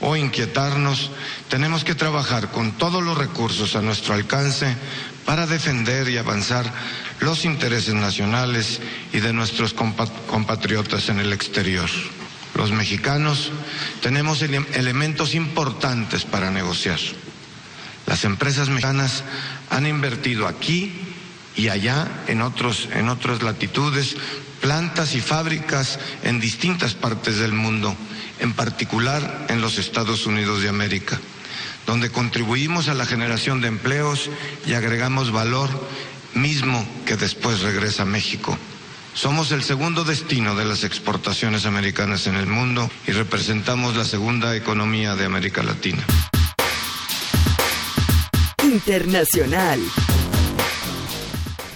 o 0.00 0.16
inquietarnos, 0.16 1.12
tenemos 1.48 1.84
que 1.84 1.94
trabajar 1.94 2.50
con 2.50 2.72
todos 2.72 3.00
los 3.00 3.16
recursos 3.16 3.76
a 3.76 3.80
nuestro 3.82 4.14
alcance 4.14 4.76
para 5.24 5.46
defender 5.46 6.08
y 6.08 6.18
avanzar 6.18 6.70
los 7.20 7.44
intereses 7.44 7.94
nacionales 7.94 8.80
y 9.12 9.20
de 9.20 9.32
nuestros 9.32 9.74
compatriotas 9.74 11.08
en 11.08 11.20
el 11.20 11.32
exterior. 11.32 11.88
Los 12.54 12.70
mexicanos 12.70 13.50
tenemos 14.02 14.42
ele 14.42 14.64
elementos 14.74 15.34
importantes 15.34 16.24
para 16.24 16.50
negociar. 16.50 16.98
Las 18.06 18.24
empresas 18.24 18.68
mexicanas 18.68 19.24
han 19.70 19.86
invertido 19.86 20.46
aquí 20.46 20.92
y 21.56 21.68
allá, 21.68 22.08
en, 22.26 22.42
otros, 22.42 22.88
en 22.92 23.08
otras 23.08 23.42
latitudes, 23.42 24.16
plantas 24.60 25.14
y 25.14 25.20
fábricas 25.20 25.98
en 26.22 26.40
distintas 26.40 26.94
partes 26.94 27.38
del 27.38 27.52
mundo, 27.52 27.94
en 28.38 28.52
particular 28.52 29.46
en 29.48 29.60
los 29.60 29.78
Estados 29.78 30.26
Unidos 30.26 30.62
de 30.62 30.68
América, 30.68 31.20
donde 31.86 32.10
contribuimos 32.10 32.88
a 32.88 32.94
la 32.94 33.06
generación 33.06 33.60
de 33.60 33.68
empleos 33.68 34.30
y 34.66 34.74
agregamos 34.74 35.32
valor 35.32 35.68
mismo 36.34 36.86
que 37.06 37.16
después 37.16 37.60
regresa 37.60 38.02
a 38.02 38.06
México. 38.06 38.56
Somos 39.14 39.52
el 39.52 39.62
segundo 39.62 40.04
destino 40.04 40.54
de 40.54 40.64
las 40.64 40.84
exportaciones 40.84 41.66
americanas 41.66 42.26
en 42.26 42.36
el 42.36 42.46
mundo 42.46 42.90
y 43.06 43.12
representamos 43.12 43.94
la 43.94 44.04
segunda 44.04 44.56
economía 44.56 45.14
de 45.14 45.26
América 45.26 45.62
Latina. 45.62 46.02
Internacional. 48.62 49.80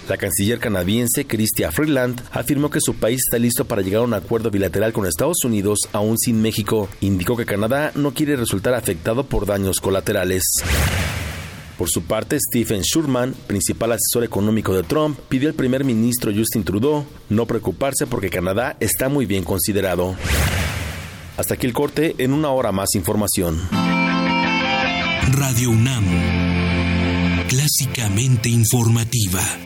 La 0.09 0.17
canciller 0.17 0.61
canadiense 0.61 1.27
Chrystia 1.27 1.73
Freeland 1.73 2.23
afirmó 2.31 2.71
que 2.71 2.81
su 2.81 2.95
país 2.95 3.23
está 3.27 3.39
listo 3.39 3.65
para 3.65 3.83
llegar 3.83 4.03
a 4.03 4.05
un 4.05 4.15
acuerdo 4.15 4.53
bilateral 4.53 4.93
con 4.93 5.05
Estados 5.05 5.45
Unidos, 5.45 5.81
aún 5.93 6.17
sin 6.17 6.41
México. 6.41 6.89
Indicó 7.01 7.37
que 7.37 7.45
Canadá 7.45 7.91
no 7.97 8.15
quiere 8.15 8.37
resultar 8.37 8.75
afectado 8.75 9.25
por 9.25 9.47
daños 9.47 9.81
colaterales. 9.81 10.45
Por 11.77 11.91
su 11.91 12.05
parte, 12.05 12.39
Stephen 12.39 12.83
Schurman, 12.83 13.35
principal 13.49 13.93
asesor 13.93 14.23
económico 14.23 14.75
de 14.75 14.85
Trump, 14.85 15.19
pidió 15.29 15.49
al 15.49 15.55
primer 15.55 15.85
ministro 15.85 16.33
Justin 16.35 16.65
Trudeau 16.65 17.05
no 17.29 17.47
preocuparse 17.47 18.07
porque 18.07 18.31
Canadá 18.31 18.77
está 18.79 19.09
muy 19.09 19.27
bien 19.27 19.43
considerado. 19.43 20.15
Hasta 21.37 21.55
aquí 21.55 21.67
el 21.67 21.73
corte, 21.73 22.15
en 22.19 22.33
una 22.33 22.51
hora 22.51 22.71
más 22.71 22.95
información. 22.95 23.61
Radio 25.33 25.71
UNAM, 25.71 26.05
clásicamente 27.49 28.49
informativa. 28.49 29.66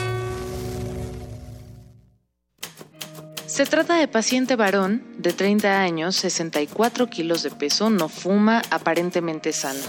Se 3.61 3.67
trata 3.67 3.93
de 3.97 4.07
paciente 4.07 4.55
varón 4.55 5.03
de 5.19 5.33
30 5.33 5.81
años, 5.81 6.15
64 6.15 7.11
kilos 7.11 7.43
de 7.43 7.51
peso, 7.51 7.91
no 7.91 8.09
fuma, 8.09 8.63
aparentemente 8.71 9.53
sano. 9.53 9.83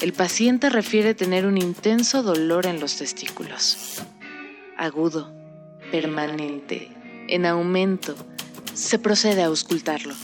El 0.00 0.12
paciente 0.12 0.70
refiere 0.70 1.14
tener 1.14 1.46
un 1.46 1.56
intenso 1.56 2.24
dolor 2.24 2.66
en 2.66 2.80
los 2.80 2.96
testículos. 2.96 4.02
Agudo, 4.76 5.32
permanente, 5.92 6.90
en 7.28 7.46
aumento. 7.46 8.16
Se 8.74 8.98
procede 8.98 9.44
a 9.44 9.46
auscultarlo. 9.46 10.16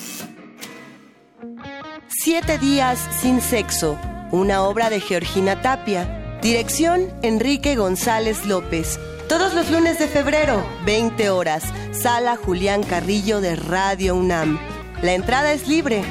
Siete 2.09 2.59
días 2.59 2.99
sin 3.23 3.41
sexo. 3.41 3.97
Una 4.33 4.65
obra 4.65 4.91
de 4.91 4.99
Georgina 4.99 5.63
Tapia. 5.63 6.41
Dirección 6.43 7.13
Enrique 7.23 7.77
González 7.77 8.45
López. 8.45 8.99
Todos 9.29 9.55
los 9.55 9.71
lunes 9.73 9.99
de 9.99 10.07
febrero, 10.07 10.65
20 10.85 11.31
horas. 11.31 11.65
Sala 11.91 12.37
Julián 12.37 12.85
Carrillo 12.85 13.41
de 13.41 13.57
Radio 13.57 14.15
UNAM. 14.15 14.57
La 15.03 15.15
entrada 15.15 15.53
es 15.53 15.67
libre. 15.67 16.05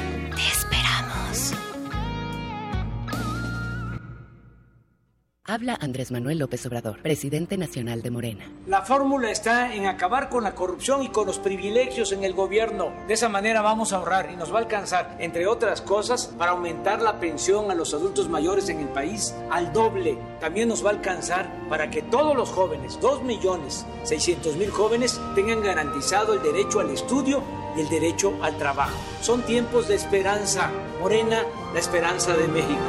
Habla 5.48 5.78
Andrés 5.80 6.10
Manuel 6.10 6.40
López 6.40 6.66
Obrador, 6.66 7.00
presidente 7.02 7.56
nacional 7.56 8.02
de 8.02 8.10
Morena. 8.10 8.50
La 8.66 8.82
fórmula 8.82 9.30
está 9.30 9.72
en 9.72 9.86
acabar 9.86 10.28
con 10.28 10.42
la 10.42 10.56
corrupción 10.56 11.04
y 11.04 11.08
con 11.10 11.24
los 11.24 11.38
privilegios 11.38 12.10
en 12.10 12.24
el 12.24 12.34
gobierno. 12.34 12.92
De 13.06 13.14
esa 13.14 13.28
manera 13.28 13.62
vamos 13.62 13.92
a 13.92 13.98
ahorrar 13.98 14.28
y 14.32 14.36
nos 14.36 14.52
va 14.52 14.56
a 14.56 14.62
alcanzar, 14.62 15.16
entre 15.20 15.46
otras 15.46 15.82
cosas, 15.82 16.34
para 16.36 16.50
aumentar 16.50 17.00
la 17.00 17.20
pensión 17.20 17.70
a 17.70 17.76
los 17.76 17.94
adultos 17.94 18.28
mayores 18.28 18.68
en 18.70 18.80
el 18.80 18.88
país 18.88 19.36
al 19.48 19.72
doble. 19.72 20.18
También 20.40 20.68
nos 20.68 20.84
va 20.84 20.90
a 20.90 20.94
alcanzar 20.94 21.48
para 21.68 21.90
que 21.90 22.02
todos 22.02 22.34
los 22.34 22.48
jóvenes, 22.48 22.98
2 23.00 23.22
millones 23.22 23.86
600 24.02 24.56
mil 24.56 24.70
jóvenes, 24.70 25.20
tengan 25.36 25.62
garantizado 25.62 26.34
el 26.34 26.42
derecho 26.42 26.80
al 26.80 26.90
estudio 26.90 27.40
y 27.76 27.82
el 27.82 27.88
derecho 27.88 28.36
al 28.42 28.58
trabajo. 28.58 28.98
Son 29.20 29.42
tiempos 29.42 29.86
de 29.86 29.94
esperanza. 29.94 30.72
Morena, 30.98 31.44
la 31.72 31.78
esperanza 31.78 32.36
de 32.36 32.48
México. 32.48 32.80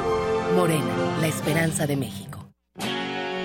Morena, 0.56 0.92
la 1.22 1.28
esperanza 1.28 1.86
de 1.86 1.98
México. 1.98 2.27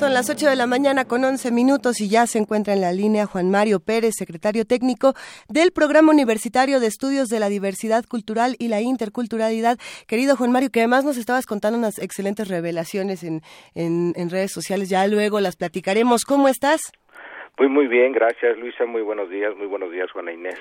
Son 0.00 0.14
las 0.14 0.30
8 0.30 0.48
de 0.48 0.56
la 0.56 0.66
mañana 0.66 1.04
con 1.04 1.22
11 1.22 1.52
minutos 1.52 2.00
y 2.00 2.08
ya 2.08 2.26
se 2.26 2.38
encuentra 2.38 2.72
en 2.72 2.80
la 2.80 2.90
línea 2.90 3.26
Juan 3.26 3.50
Mario 3.50 3.80
Pérez, 3.80 4.14
secretario 4.16 4.64
técnico 4.64 5.12
del 5.50 5.72
Programa 5.72 6.10
Universitario 6.10 6.80
de 6.80 6.86
Estudios 6.86 7.28
de 7.28 7.38
la 7.38 7.50
Diversidad 7.50 8.06
Cultural 8.06 8.56
y 8.58 8.68
la 8.68 8.80
Interculturalidad. 8.80 9.76
Querido 10.08 10.36
Juan 10.36 10.52
Mario, 10.52 10.70
que 10.70 10.80
además 10.80 11.04
nos 11.04 11.18
estabas 11.18 11.44
contando 11.44 11.78
unas 11.78 11.98
excelentes 11.98 12.48
revelaciones 12.48 13.22
en, 13.24 13.42
en, 13.74 14.14
en 14.16 14.30
redes 14.30 14.52
sociales, 14.52 14.88
ya 14.88 15.06
luego 15.06 15.38
las 15.38 15.56
platicaremos. 15.56 16.24
¿Cómo 16.24 16.48
estás? 16.48 16.80
Muy, 17.58 17.68
muy 17.68 17.86
bien, 17.86 18.12
gracias 18.12 18.56
Luisa, 18.56 18.86
muy 18.86 19.02
buenos 19.02 19.28
días, 19.28 19.54
muy 19.54 19.66
buenos 19.66 19.92
días 19.92 20.10
Juana 20.12 20.32
Inés. 20.32 20.58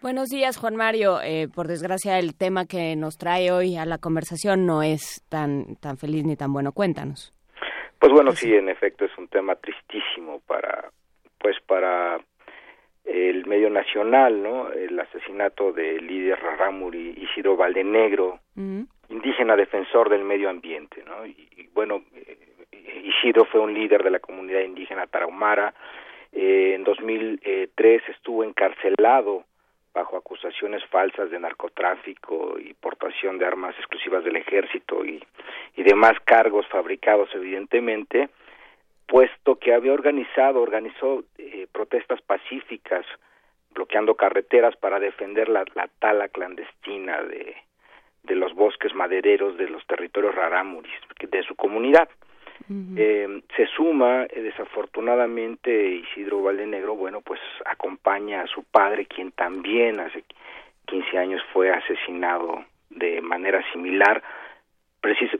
Buenos 0.00 0.30
días, 0.30 0.56
Juan 0.56 0.76
Mario. 0.76 1.20
Eh, 1.20 1.46
por 1.54 1.68
desgracia, 1.68 2.18
el 2.18 2.34
tema 2.34 2.64
que 2.64 2.96
nos 2.96 3.18
trae 3.18 3.52
hoy 3.52 3.76
a 3.76 3.84
la 3.84 3.98
conversación 3.98 4.64
no 4.64 4.82
es 4.82 5.22
tan, 5.28 5.76
tan 5.76 5.98
feliz 5.98 6.24
ni 6.24 6.36
tan 6.36 6.54
bueno. 6.54 6.72
Cuéntanos. 6.72 7.34
Pues 8.02 8.12
bueno, 8.12 8.32
sí, 8.32 8.52
en 8.52 8.68
efecto 8.68 9.04
es 9.04 9.16
un 9.16 9.28
tema 9.28 9.54
tristísimo 9.54 10.40
para, 10.44 10.90
pues 11.38 11.54
para 11.64 12.18
el 13.04 13.46
medio 13.46 13.70
nacional, 13.70 14.42
¿no? 14.42 14.72
El 14.72 14.98
asesinato 14.98 15.70
del 15.72 16.04
líder 16.04 16.36
Rarámuri 16.40 17.14
Isidro 17.16 17.56
Valdenegro, 17.56 18.40
indígena 19.08 19.54
defensor 19.54 20.10
del 20.10 20.24
medio 20.24 20.50
ambiente, 20.50 21.04
¿no? 21.06 21.24
Y, 21.24 21.48
y 21.56 21.68
bueno, 21.72 22.02
eh, 22.12 23.04
Isidro 23.04 23.44
fue 23.44 23.60
un 23.60 23.72
líder 23.72 24.02
de 24.02 24.10
la 24.10 24.18
comunidad 24.18 24.62
indígena 24.62 25.06
tarahumara. 25.06 25.72
Eh, 26.32 26.72
en 26.74 26.82
2003 26.82 28.02
estuvo 28.08 28.42
encarcelado 28.42 29.44
bajo 29.94 30.16
acusaciones 30.16 30.84
falsas 30.86 31.30
de 31.30 31.38
narcotráfico 31.38 32.58
y 32.58 32.74
portación 32.74 33.38
de 33.38 33.46
armas 33.46 33.74
exclusivas 33.78 34.24
del 34.24 34.36
ejército 34.36 35.04
y, 35.04 35.22
y 35.76 35.82
demás 35.82 36.14
cargos 36.24 36.66
fabricados 36.68 37.28
evidentemente, 37.34 38.30
puesto 39.06 39.56
que 39.56 39.74
había 39.74 39.92
organizado, 39.92 40.62
organizó 40.62 41.24
eh, 41.38 41.66
protestas 41.70 42.22
pacíficas, 42.22 43.04
bloqueando 43.74 44.14
carreteras 44.14 44.76
para 44.76 44.98
defender 44.98 45.48
la, 45.48 45.64
la 45.74 45.88
tala 45.98 46.28
clandestina 46.28 47.22
de, 47.22 47.56
de 48.22 48.34
los 48.36 48.54
bosques 48.54 48.94
madereros 48.94 49.56
de 49.56 49.68
los 49.68 49.86
territorios 49.86 50.34
rarámuris 50.34 50.92
de 51.20 51.42
su 51.42 51.54
comunidad. 51.56 52.08
Eh, 52.96 53.42
se 53.56 53.66
suma, 53.66 54.24
eh, 54.24 54.40
desafortunadamente, 54.40 55.86
Isidro 55.86 56.42
Valdenegro, 56.42 56.94
bueno, 56.94 57.20
pues 57.20 57.40
acompaña 57.64 58.42
a 58.42 58.46
su 58.46 58.64
padre, 58.64 59.06
quien 59.06 59.32
también 59.32 60.00
hace 60.00 60.24
15 60.86 61.18
años 61.18 61.42
fue 61.52 61.70
asesinado 61.70 62.64
de 62.90 63.20
manera 63.20 63.62
similar, 63.72 64.22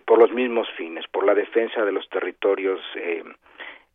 por 0.05 0.19
los 0.19 0.33
mismos 0.33 0.69
fines, 0.77 1.07
por 1.09 1.25
la 1.25 1.35
defensa 1.35 1.85
de 1.85 1.93
los 1.93 2.09
territorios 2.09 2.81
eh, 2.97 3.23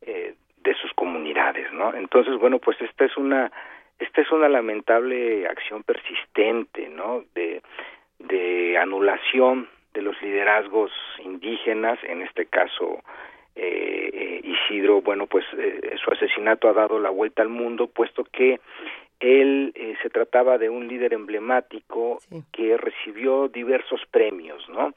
eh, 0.01 0.35
de 0.57 0.73
sus 0.75 0.93
comunidades, 0.93 1.71
¿no? 1.73 1.93
Entonces, 1.93 2.37
bueno, 2.39 2.59
pues 2.59 2.79
esta 2.81 3.05
es 3.05 3.17
una 3.17 3.51
esta 3.99 4.21
es 4.21 4.31
una 4.31 4.47
lamentable 4.47 5.47
acción 5.47 5.83
persistente, 5.83 6.87
¿no? 6.87 7.23
De 7.33 8.77
anulación 8.77 9.67
de 9.97 10.03
los 10.03 10.21
liderazgos 10.21 10.91
indígenas, 11.25 11.97
en 12.03 12.21
este 12.21 12.45
caso 12.45 13.01
eh, 13.55 14.11
eh, 14.13 14.41
Isidro, 14.43 15.01
bueno, 15.01 15.25
pues 15.25 15.43
eh, 15.57 15.95
su 16.03 16.11
asesinato 16.11 16.69
ha 16.69 16.73
dado 16.73 16.99
la 16.99 17.09
vuelta 17.09 17.41
al 17.41 17.49
mundo, 17.49 17.87
puesto 17.87 18.23
que 18.23 18.59
él 19.19 19.71
eh, 19.73 19.95
se 20.03 20.11
trataba 20.11 20.59
de 20.59 20.69
un 20.69 20.87
líder 20.87 21.13
emblemático 21.13 22.19
que 22.51 22.77
recibió 22.77 23.47
diversos 23.47 24.01
premios, 24.11 24.69
¿no? 24.69 24.93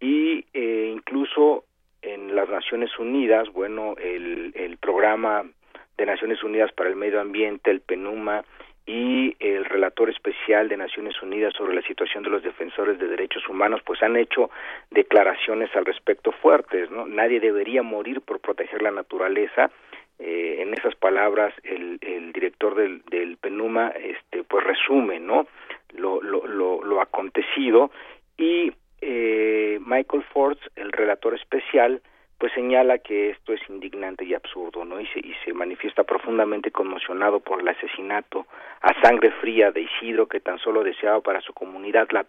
Y 0.00 0.44
eh, 0.52 0.92
incluso 0.92 1.64
en 2.02 2.36
las 2.36 2.50
Naciones 2.50 2.90
Unidas, 2.98 3.50
bueno, 3.50 3.94
el, 3.96 4.52
el 4.54 4.76
programa 4.76 5.46
de 5.96 6.04
Naciones 6.04 6.42
Unidas 6.42 6.70
para 6.72 6.90
el 6.90 6.96
Medio 6.96 7.22
Ambiente, 7.22 7.70
el 7.70 7.80
PENUMA, 7.80 8.44
y 8.86 9.36
el 9.40 9.64
relator 9.64 10.08
especial 10.08 10.68
de 10.68 10.76
Naciones 10.76 11.20
Unidas 11.20 11.52
sobre 11.54 11.74
la 11.74 11.82
situación 11.82 12.22
de 12.22 12.30
los 12.30 12.42
defensores 12.44 12.98
de 13.00 13.08
derechos 13.08 13.48
humanos 13.48 13.80
pues 13.84 14.00
han 14.02 14.16
hecho 14.16 14.50
declaraciones 14.90 15.74
al 15.74 15.84
respecto 15.84 16.30
fuertes 16.30 16.88
no 16.90 17.04
nadie 17.06 17.40
debería 17.40 17.82
morir 17.82 18.20
por 18.20 18.40
proteger 18.40 18.82
la 18.82 18.92
naturaleza. 18.92 19.70
Eh, 20.18 20.62
en 20.62 20.72
esas 20.72 20.94
palabras 20.94 21.52
el, 21.62 21.98
el 22.00 22.32
director 22.32 22.74
del, 22.74 23.02
del 23.10 23.36
PENUMA 23.36 23.88
este 23.88 24.44
pues 24.44 24.64
resume 24.64 25.20
no 25.20 25.46
lo 25.92 26.22
lo, 26.22 26.46
lo, 26.46 26.82
lo 26.84 27.00
acontecido. 27.00 27.90
Y 28.38 28.72
eh, 29.00 29.80
Michael 29.84 30.22
Ford 30.32 30.58
el 30.76 30.92
relator 30.92 31.34
especial 31.34 32.00
pues 32.38 32.52
señala 32.52 32.98
que 32.98 33.30
esto 33.30 33.54
es 33.54 33.60
indignante 33.68 34.24
y 34.24 34.34
absurdo, 34.34 34.84
¿no? 34.84 35.00
Y 35.00 35.06
se, 35.06 35.20
y 35.20 35.34
se 35.44 35.54
manifiesta 35.54 36.04
profundamente 36.04 36.70
conmocionado 36.70 37.40
por 37.40 37.60
el 37.60 37.68
asesinato 37.68 38.46
a 38.82 38.92
sangre 39.00 39.30
fría 39.40 39.70
de 39.70 39.82
Isidro, 39.82 40.26
que 40.26 40.40
tan 40.40 40.58
solo 40.58 40.84
deseaba 40.84 41.20
para 41.22 41.40
su 41.40 41.54
comunidad 41.54 42.08
la, 42.10 42.26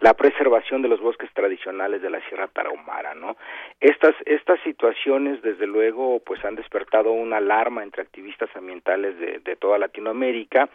la 0.00 0.14
preservación 0.14 0.82
de 0.82 0.88
los 0.88 1.00
bosques 1.00 1.32
tradicionales 1.32 2.02
de 2.02 2.10
la 2.10 2.20
Sierra 2.28 2.48
Tarahumara, 2.48 3.14
¿no? 3.14 3.36
Estas, 3.80 4.14
estas 4.26 4.60
situaciones, 4.60 5.40
desde 5.42 5.66
luego, 5.66 6.20
pues 6.20 6.44
han 6.44 6.56
despertado 6.56 7.12
una 7.12 7.38
alarma 7.38 7.82
entre 7.82 8.02
activistas 8.02 8.50
ambientales 8.54 9.18
de, 9.18 9.38
de 9.38 9.56
toda 9.56 9.78
Latinoamérica, 9.78 10.68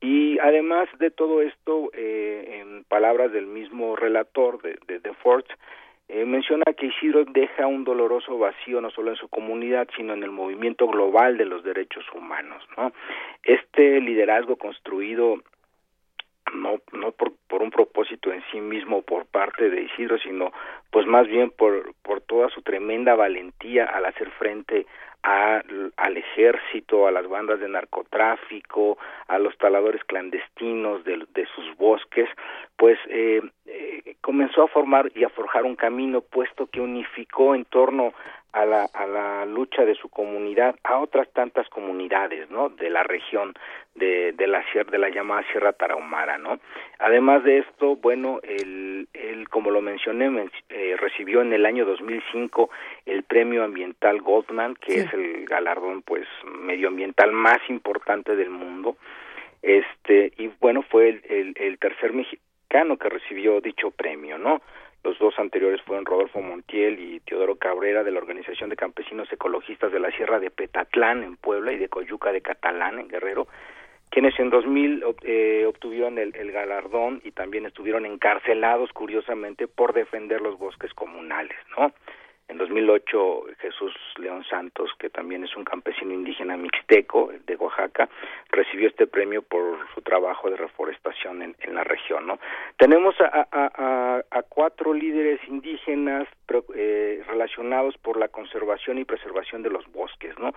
y 0.00 0.38
además 0.38 0.88
de 0.98 1.10
todo 1.10 1.42
esto, 1.42 1.90
eh, 1.92 2.60
en 2.60 2.84
palabras 2.84 3.32
del 3.32 3.46
mismo 3.46 3.96
relator 3.96 4.60
de, 4.62 4.78
de, 4.86 4.98
de 4.98 5.12
Ford, 5.14 5.44
eh, 6.12 6.24
menciona 6.24 6.64
que 6.76 6.86
Isidro 6.86 7.24
deja 7.24 7.66
un 7.66 7.84
doloroso 7.84 8.36
vacío 8.36 8.80
no 8.80 8.90
solo 8.90 9.10
en 9.10 9.16
su 9.16 9.28
comunidad, 9.28 9.88
sino 9.96 10.12
en 10.14 10.22
el 10.24 10.32
movimiento 10.32 10.88
global 10.88 11.36
de 11.36 11.44
los 11.44 11.62
derechos 11.62 12.04
humanos. 12.12 12.62
¿no? 12.76 12.92
Este 13.44 14.00
liderazgo 14.00 14.56
construido 14.56 15.40
no, 16.52 16.80
no 16.92 17.12
por, 17.12 17.32
por 17.46 17.62
un 17.62 17.70
propósito 17.70 18.32
en 18.32 18.42
sí 18.50 18.60
mismo 18.60 19.02
por 19.02 19.26
parte 19.26 19.70
de 19.70 19.82
Isidro, 19.82 20.18
sino 20.18 20.52
pues 20.90 21.06
más 21.06 21.28
bien 21.28 21.50
por, 21.50 21.94
por 22.02 22.20
toda 22.22 22.48
su 22.48 22.62
tremenda 22.62 23.14
valentía 23.14 23.84
al 23.84 24.04
hacer 24.04 24.30
frente 24.32 24.86
a, 25.22 25.62
al 25.96 26.16
ejército, 26.16 27.06
a 27.06 27.10
las 27.10 27.28
bandas 27.28 27.60
de 27.60 27.68
narcotráfico, 27.68 28.98
a 29.28 29.38
los 29.38 29.56
taladores 29.58 30.02
clandestinos 30.04 31.04
de, 31.04 31.26
de 31.34 31.46
sus 31.54 31.76
bosques, 31.76 32.28
pues 32.76 32.98
eh, 33.08 33.42
eh, 33.66 34.16
comenzó 34.20 34.62
a 34.62 34.68
formar 34.68 35.10
y 35.14 35.24
a 35.24 35.28
forjar 35.28 35.64
un 35.64 35.76
camino 35.76 36.20
puesto 36.20 36.66
que 36.66 36.80
unificó 36.80 37.54
en 37.54 37.64
torno 37.66 38.12
a 38.52 38.64
la, 38.64 38.84
a 38.92 39.06
la 39.06 39.46
lucha 39.46 39.84
de 39.84 39.94
su 39.94 40.08
comunidad 40.08 40.74
a 40.84 40.98
otras 40.98 41.28
tantas 41.32 41.68
comunidades 41.68 42.50
no 42.50 42.68
de 42.68 42.90
la 42.90 43.02
región 43.02 43.54
de, 43.94 44.32
de 44.32 44.46
la 44.46 44.64
de 44.90 44.98
la 44.98 45.08
llamada 45.08 45.44
Sierra 45.50 45.72
Tarahumara 45.72 46.38
no 46.38 46.58
además 46.98 47.44
de 47.44 47.58
esto 47.58 47.96
bueno 47.96 48.40
él, 48.42 49.08
él 49.12 49.48
como 49.48 49.70
lo 49.70 49.80
mencioné 49.80 50.30
men, 50.30 50.50
eh, 50.68 50.96
recibió 50.98 51.42
en 51.42 51.52
el 51.52 51.66
año 51.66 51.84
2005 51.84 52.70
el 53.06 53.22
premio 53.22 53.64
ambiental 53.64 54.20
Goldman 54.20 54.74
que 54.74 54.92
sí. 54.92 54.98
es 55.00 55.12
el 55.12 55.44
galardón 55.46 56.02
pues 56.02 56.26
medioambiental 56.44 57.32
más 57.32 57.58
importante 57.68 58.36
del 58.36 58.50
mundo. 58.50 58.96
Este 59.62 60.32
y 60.38 60.48
bueno 60.60 60.82
fue 60.82 61.08
el, 61.10 61.22
el, 61.28 61.54
el 61.56 61.78
tercer 61.78 62.12
mexicano 62.12 62.96
que 62.98 63.08
recibió 63.08 63.60
dicho 63.60 63.90
premio 63.90 64.38
no 64.38 64.62
los 65.02 65.18
dos 65.18 65.38
anteriores 65.38 65.80
fueron 65.82 66.04
Rodolfo 66.04 66.40
Montiel 66.40 66.98
y 66.98 67.20
Teodoro 67.20 67.56
Cabrera 67.56 68.04
de 68.04 68.10
la 68.10 68.18
Organización 68.18 68.68
de 68.68 68.76
Campesinos 68.76 69.32
Ecologistas 69.32 69.92
de 69.92 70.00
la 70.00 70.10
Sierra 70.10 70.38
de 70.38 70.50
Petatlán 70.50 71.22
en 71.22 71.36
Puebla 71.36 71.72
y 71.72 71.78
de 71.78 71.88
Coyuca 71.88 72.32
de 72.32 72.42
Catalán 72.42 72.98
en 72.98 73.08
Guerrero, 73.08 73.48
quienes 74.10 74.38
en 74.38 74.50
2000 74.50 75.04
eh, 75.22 75.64
obtuvieron 75.66 76.18
el, 76.18 76.34
el 76.36 76.52
galardón 76.52 77.22
y 77.24 77.30
también 77.30 77.64
estuvieron 77.64 78.04
encarcelados 78.04 78.92
curiosamente 78.92 79.68
por 79.68 79.94
defender 79.94 80.40
los 80.40 80.58
bosques 80.58 80.92
comunales, 80.92 81.56
¿no? 81.78 81.92
En 82.50 82.58
2008 82.58 83.44
Jesús 83.60 83.94
León 84.18 84.44
Santos, 84.44 84.90
que 84.98 85.08
también 85.08 85.44
es 85.44 85.54
un 85.56 85.62
campesino 85.62 86.12
indígena 86.12 86.56
mixteco 86.56 87.30
de 87.46 87.54
Oaxaca, 87.54 88.08
recibió 88.50 88.88
este 88.88 89.06
premio 89.06 89.42
por 89.42 89.78
su 89.94 90.02
trabajo 90.02 90.50
de 90.50 90.56
reforestación 90.56 91.42
en, 91.42 91.74
la 91.74 91.84
región. 91.84 92.26
¿no? 92.26 92.40
Tenemos 92.76 93.14
a, 93.20 93.46
a, 93.52 94.24
a, 94.28 94.42
cuatro 94.42 94.92
líderes 94.92 95.38
indígenas 95.46 96.26
eh, 96.74 97.22
relacionados 97.28 97.96
por 97.98 98.16
la 98.16 98.26
conservación 98.26 98.98
y 98.98 99.04
preservación 99.04 99.62
de 99.62 99.70
los 99.70 99.86
bosques, 99.92 100.36
¿no? 100.40 100.52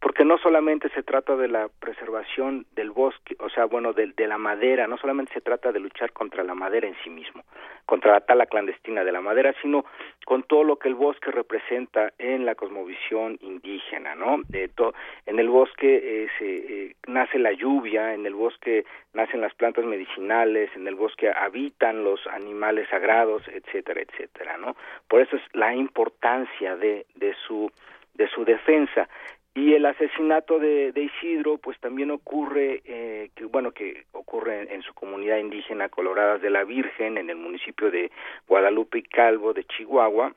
Porque 0.00 0.24
no 0.24 0.38
solamente 0.38 0.88
se 0.88 1.04
trata 1.04 1.36
de 1.36 1.46
la 1.46 1.68
preservación 1.78 2.66
del 2.74 2.90
bosque, 2.90 3.36
o 3.38 3.48
sea, 3.50 3.66
bueno, 3.66 3.92
de, 3.92 4.08
de 4.08 4.26
la 4.26 4.38
madera, 4.38 4.88
no 4.88 4.96
solamente 4.96 5.32
se 5.34 5.40
trata 5.40 5.70
de 5.70 5.78
luchar 5.78 6.12
contra 6.12 6.42
la 6.42 6.54
madera 6.54 6.88
en 6.88 6.96
sí 7.04 7.10
mismo, 7.10 7.44
contra 7.84 8.12
la 8.12 8.20
tala 8.22 8.46
clandestina 8.46 9.04
de 9.04 9.12
la 9.12 9.20
madera, 9.20 9.54
sino 9.62 9.84
con 10.24 10.42
todo 10.42 10.64
lo 10.64 10.76
que 10.76 10.88
el 10.88 10.96
bosque 10.96 11.30
representa 11.36 12.12
en 12.18 12.44
la 12.44 12.54
cosmovisión 12.54 13.38
indígena, 13.40 14.14
¿no? 14.14 14.40
De 14.48 14.68
to 14.68 14.94
en 15.26 15.38
el 15.38 15.48
bosque 15.48 15.90
eh, 16.02 16.28
se 16.38 16.46
eh, 16.46 16.96
nace 17.06 17.38
la 17.38 17.52
lluvia, 17.52 18.14
en 18.14 18.26
el 18.26 18.34
bosque 18.34 18.84
nacen 19.12 19.40
las 19.40 19.54
plantas 19.54 19.84
medicinales, 19.84 20.70
en 20.74 20.88
el 20.88 20.96
bosque 20.96 21.30
habitan 21.30 22.02
los 22.02 22.26
animales 22.26 22.88
sagrados, 22.88 23.42
etcétera, 23.48 24.00
etcétera, 24.00 24.56
¿no? 24.56 24.74
Por 25.08 25.20
eso 25.20 25.36
es 25.36 25.42
la 25.52 25.74
importancia 25.74 26.76
de, 26.76 27.06
de 27.14 27.34
su 27.46 27.70
de 28.14 28.28
su 28.28 28.44
defensa 28.44 29.08
y 29.56 29.72
el 29.72 29.86
asesinato 29.86 30.58
de, 30.58 30.92
Isidro 30.94 31.56
pues 31.56 31.80
también 31.80 32.10
ocurre 32.10 32.82
eh, 32.84 33.30
que 33.34 33.46
bueno 33.46 33.72
que 33.72 34.04
ocurre 34.12 34.62
en, 34.62 34.70
en, 34.70 34.82
su 34.82 34.92
comunidad 34.92 35.38
indígena 35.38 35.88
Coloradas 35.88 36.42
de 36.42 36.50
la 36.50 36.64
Virgen 36.64 37.16
en 37.16 37.30
el 37.30 37.36
municipio 37.36 37.90
de 37.90 38.10
Guadalupe 38.46 38.98
y 38.98 39.02
Calvo 39.02 39.54
de 39.54 39.64
Chihuahua 39.64 40.34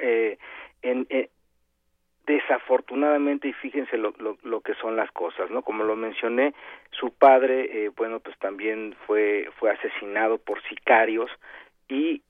eh, 0.00 0.38
en, 0.82 1.06
eh, 1.10 1.30
desafortunadamente 2.26 3.48
y 3.48 3.52
fíjense 3.52 3.96
lo, 3.96 4.12
lo, 4.18 4.36
lo, 4.42 4.60
que 4.60 4.74
son 4.74 4.96
las 4.96 5.10
cosas 5.12 5.50
no 5.50 5.62
como 5.62 5.84
lo 5.84 5.94
mencioné 5.94 6.54
su 6.90 7.10
padre 7.12 7.84
eh, 7.84 7.90
bueno 7.96 8.20
pues 8.20 8.36
también 8.38 8.96
fue 9.06 9.48
fue 9.58 9.70
asesinado 9.70 10.38
por 10.38 10.60
sicarios 10.64 11.30
y 11.88 12.22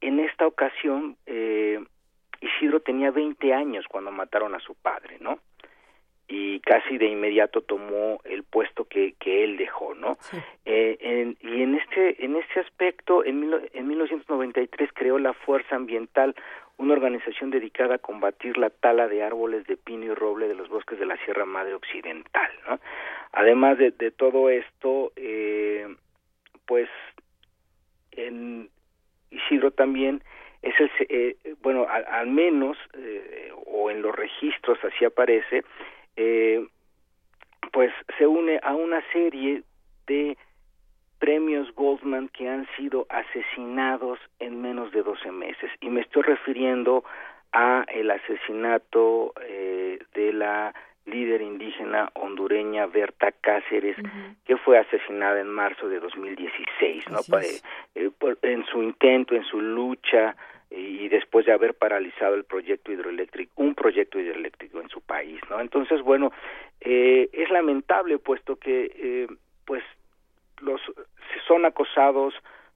en 0.00 0.18
esta 0.20 0.46
ocasión 0.46 1.16
eh, 1.26 1.78
Isidro 2.40 2.80
tenía 2.80 3.10
20 3.12 3.54
años 3.54 3.86
cuando 3.88 4.10
mataron 4.10 4.54
a 4.54 4.60
su 4.60 4.74
padre 4.74 5.18
no 5.20 5.38
y 6.28 6.58
casi 6.60 6.98
de 6.98 7.06
inmediato 7.06 7.60
tomó 7.60 8.20
el 8.24 8.42
puesto 8.42 8.86
que, 8.86 9.14
que 9.20 9.44
él 9.44 9.56
dejó, 9.56 9.94
¿no? 9.94 10.16
Sí. 10.20 10.38
Eh, 10.64 10.98
en, 11.00 11.36
y 11.40 11.62
en 11.62 11.76
este 11.76 12.24
en 12.24 12.34
este 12.34 12.58
aspecto, 12.58 13.24
en, 13.24 13.40
mil, 13.40 13.70
en 13.72 13.86
1993 13.86 14.90
creó 14.92 15.18
la 15.20 15.32
Fuerza 15.32 15.76
Ambiental, 15.76 16.34
una 16.78 16.92
organización 16.92 17.50
dedicada 17.50 17.96
a 17.96 17.98
combatir 17.98 18.58
la 18.58 18.70
tala 18.70 19.08
de 19.08 19.22
árboles 19.22 19.66
de 19.66 19.76
pino 19.76 20.04
y 20.04 20.14
roble 20.14 20.48
de 20.48 20.54
los 20.54 20.68
bosques 20.68 20.98
de 20.98 21.06
la 21.06 21.16
Sierra 21.24 21.44
Madre 21.44 21.74
Occidental, 21.74 22.50
¿no? 22.68 22.78
Además 23.32 23.78
de, 23.78 23.92
todo 24.10 24.50
esto, 24.50 25.12
eh, 25.16 25.86
pues 26.66 26.88
en 28.12 28.70
Isidro 29.30 29.70
también 29.70 30.22
es 30.62 30.74
el, 30.80 30.90
eh, 31.08 31.36
bueno, 31.62 31.86
al, 31.88 32.26
menos, 32.28 32.76
eh, 32.94 33.52
o 33.66 33.90
en 33.90 34.02
los 34.02 34.14
registros 34.14 34.78
así 34.84 35.04
aparece, 35.04 35.64
eh, 36.16 36.66
pues 37.72 37.92
se 38.18 38.26
une 38.26 38.58
a 38.62 38.74
una 38.74 39.02
serie 39.12 39.62
de 40.06 40.36
premios 41.18 41.74
Goldman 41.74 42.28
que 42.28 42.48
han 42.48 42.66
sido 42.76 43.06
asesinados 43.08 44.18
en 44.38 44.60
menos 44.60 44.92
de 44.92 45.02
12 45.02 45.30
meses. 45.32 45.70
Y 45.80 45.88
me 45.88 46.02
estoy 46.02 46.22
refiriendo 46.22 47.04
a 47.52 47.84
el 47.88 48.10
asesinato 48.10 49.32
eh, 49.42 49.98
de 50.14 50.32
la 50.32 50.74
líder 51.06 51.40
indígena 51.40 52.10
hondureña 52.14 52.86
Berta 52.86 53.30
Cáceres, 53.30 53.96
que 54.44 54.56
fue 54.56 54.76
asesinada 54.78 55.40
en 55.40 55.48
marzo 55.48 55.88
de 55.88 56.00
2016, 56.00 57.04
¿no? 57.10 57.20
Eh, 57.94 58.10
en 58.42 58.66
su 58.66 58.82
intento, 58.82 59.34
en 59.34 59.44
su 59.44 59.60
lucha 59.60 60.34
y 60.68 61.08
después 61.08 61.46
de 61.46 61.52
haber 61.52 61.74
paralizado 61.74 62.34
el 62.34 62.44
proyecto 62.44 62.92
hidroeléctrico, 62.92 63.52
un 63.62 63.74
proyecto 63.74 64.18
hidroeléctrico 64.18 64.80
en 64.80 64.88
su 64.88 65.00
país, 65.00 65.40
¿no? 65.48 65.60
Entonces, 65.60 66.02
bueno, 66.02 66.32
eh, 66.80 67.28
es 67.32 67.50
lamentable 67.50 68.18
puesto 68.18 68.56
que, 68.56 68.90
eh, 68.96 69.26
pues, 69.64 69.84
los 70.60 70.80
son 71.46 71.64
acosados, 71.64 72.34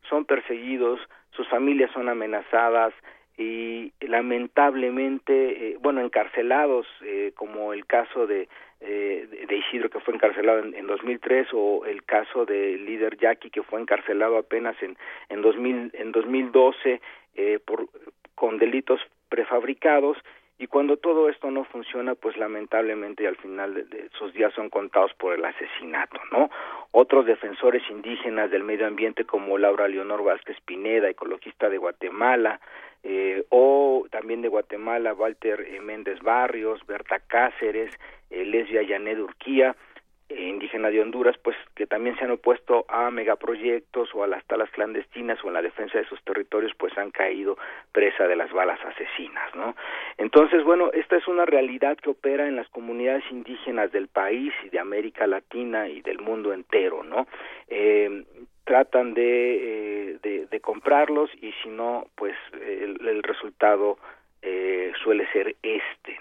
son 0.08 0.24
perseguidos, 0.24 1.00
sus 1.30 1.48
familias 1.48 1.90
son 1.92 2.08
amenazadas, 2.08 2.94
y 3.36 3.92
lamentablemente, 4.00 5.70
eh, 5.70 5.76
bueno, 5.80 6.02
encarcelados, 6.02 6.86
eh, 7.02 7.32
como 7.34 7.72
el 7.72 7.86
caso 7.86 8.26
de, 8.26 8.48
eh, 8.82 9.46
de 9.46 9.56
Isidro 9.56 9.90
que 9.90 10.00
fue 10.00 10.14
encarcelado 10.14 10.60
en, 10.60 10.74
en 10.74 10.86
2003 10.86 11.48
o 11.52 11.84
el 11.84 12.02
caso 12.04 12.46
del 12.46 12.84
líder 12.86 13.18
Jackie 13.18 13.50
que 13.50 13.62
fue 13.62 13.78
encarcelado 13.78 14.38
apenas 14.38 14.74
en 14.82 14.96
en 15.28 15.42
2000 15.42 15.90
en 15.92 16.12
2012 16.12 17.00
eh, 17.34 17.58
por 17.62 17.88
con 18.34 18.56
delitos 18.56 18.98
prefabricados 19.28 20.16
y 20.60 20.66
cuando 20.66 20.98
todo 20.98 21.30
esto 21.30 21.50
no 21.50 21.64
funciona, 21.64 22.14
pues 22.14 22.36
lamentablemente 22.36 23.26
al 23.26 23.36
final 23.36 23.72
de, 23.88 24.10
sus 24.18 24.34
días 24.34 24.52
son 24.52 24.68
contados 24.68 25.10
por 25.14 25.32
el 25.32 25.42
asesinato, 25.42 26.20
¿no? 26.30 26.50
Otros 26.90 27.24
defensores 27.24 27.82
indígenas 27.88 28.50
del 28.50 28.62
medio 28.62 28.86
ambiente 28.86 29.24
como 29.24 29.56
Laura 29.56 29.88
Leonor 29.88 30.22
Vázquez 30.22 30.58
Pineda, 30.66 31.08
ecologista 31.08 31.70
de 31.70 31.78
Guatemala, 31.78 32.60
eh, 33.02 33.42
o 33.48 34.06
también 34.10 34.42
de 34.42 34.48
Guatemala, 34.48 35.14
Walter 35.14 35.62
eh, 35.66 35.80
Méndez 35.80 36.20
Barrios, 36.20 36.86
Berta 36.86 37.20
Cáceres, 37.20 37.98
eh, 38.28 38.44
Lesbia 38.44 38.82
Yanet 38.82 39.18
Urquía, 39.18 39.74
eh, 40.30 40.48
indígena 40.48 40.90
de 40.90 41.00
Honduras, 41.00 41.36
pues 41.42 41.56
que 41.74 41.86
también 41.86 42.16
se 42.16 42.24
han 42.24 42.30
opuesto 42.30 42.86
a 42.88 43.10
megaproyectos 43.10 44.14
o 44.14 44.24
a 44.24 44.26
las 44.26 44.44
talas 44.46 44.70
clandestinas 44.70 45.42
o 45.44 45.48
en 45.48 45.54
la 45.54 45.62
defensa 45.62 45.98
de 45.98 46.06
sus 46.06 46.22
territorios, 46.24 46.72
pues 46.78 46.96
han 46.96 47.10
caído 47.10 47.58
presa 47.92 48.26
de 48.26 48.36
las 48.36 48.52
balas 48.52 48.78
asesinas, 48.84 49.54
¿no? 49.54 49.74
Entonces, 50.16 50.64
bueno, 50.64 50.90
esta 50.92 51.16
es 51.16 51.28
una 51.28 51.44
realidad 51.44 51.96
que 51.98 52.10
opera 52.10 52.48
en 52.48 52.56
las 52.56 52.68
comunidades 52.68 53.24
indígenas 53.30 53.92
del 53.92 54.08
país 54.08 54.52
y 54.64 54.68
de 54.70 54.78
América 54.78 55.26
Latina 55.26 55.88
y 55.88 56.00
del 56.00 56.20
mundo 56.20 56.52
entero, 56.52 57.02
¿no? 57.02 57.26
Eh, 57.68 58.24
tratan 58.64 59.14
de, 59.14 60.14
eh, 60.14 60.46
de, 60.48 60.60
comprarlos 60.60 61.30
y 61.40 61.52
si 61.62 61.68
no, 61.68 62.06
pues 62.14 62.36
el, 62.52 63.04
el 63.06 63.22
resultado 63.22 63.98
eh, 64.42 64.92
suele 65.02 65.26
ser 65.32 65.56
este. 65.62 66.18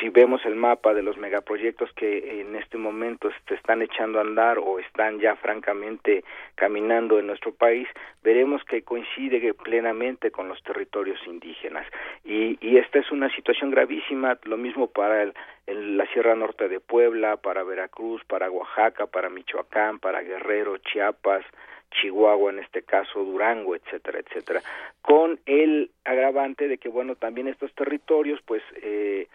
Si 0.00 0.08
vemos 0.10 0.44
el 0.44 0.54
mapa 0.54 0.94
de 0.94 1.02
los 1.02 1.16
megaproyectos 1.16 1.92
que 1.92 2.40
en 2.40 2.56
este 2.56 2.76
momento 2.76 3.30
se 3.48 3.54
están 3.54 3.82
echando 3.82 4.18
a 4.18 4.22
andar 4.22 4.58
o 4.58 4.78
están 4.78 5.18
ya 5.18 5.36
francamente 5.36 6.24
caminando 6.54 7.18
en 7.18 7.26
nuestro 7.26 7.52
país, 7.52 7.88
veremos 8.22 8.62
que 8.64 8.82
coincide 8.82 9.54
plenamente 9.54 10.30
con 10.30 10.48
los 10.48 10.62
territorios 10.62 11.18
indígenas. 11.26 11.86
Y, 12.24 12.58
y 12.60 12.78
esta 12.78 12.98
es 12.98 13.10
una 13.10 13.34
situación 13.34 13.70
gravísima, 13.70 14.38
lo 14.44 14.56
mismo 14.56 14.88
para 14.88 15.22
el, 15.22 15.34
el, 15.66 15.96
la 15.96 16.06
Sierra 16.12 16.34
Norte 16.34 16.68
de 16.68 16.80
Puebla, 16.80 17.36
para 17.36 17.62
Veracruz, 17.62 18.22
para 18.24 18.50
Oaxaca, 18.50 19.06
para 19.06 19.30
Michoacán, 19.30 19.98
para 19.98 20.22
Guerrero, 20.22 20.78
Chiapas, 20.78 21.44
Chihuahua, 21.90 22.50
en 22.52 22.58
este 22.58 22.82
caso 22.82 23.24
Durango, 23.24 23.74
etcétera, 23.74 24.18
etcétera, 24.18 24.60
con 25.02 25.38
el 25.46 25.90
agravante 26.04 26.68
de 26.68 26.78
que, 26.78 26.88
bueno, 26.88 27.14
también 27.16 27.48
estos 27.48 27.72
territorios, 27.74 28.40
pues, 28.44 28.62
eh, 28.82 29.28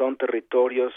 son 0.00 0.16
territorios 0.16 0.94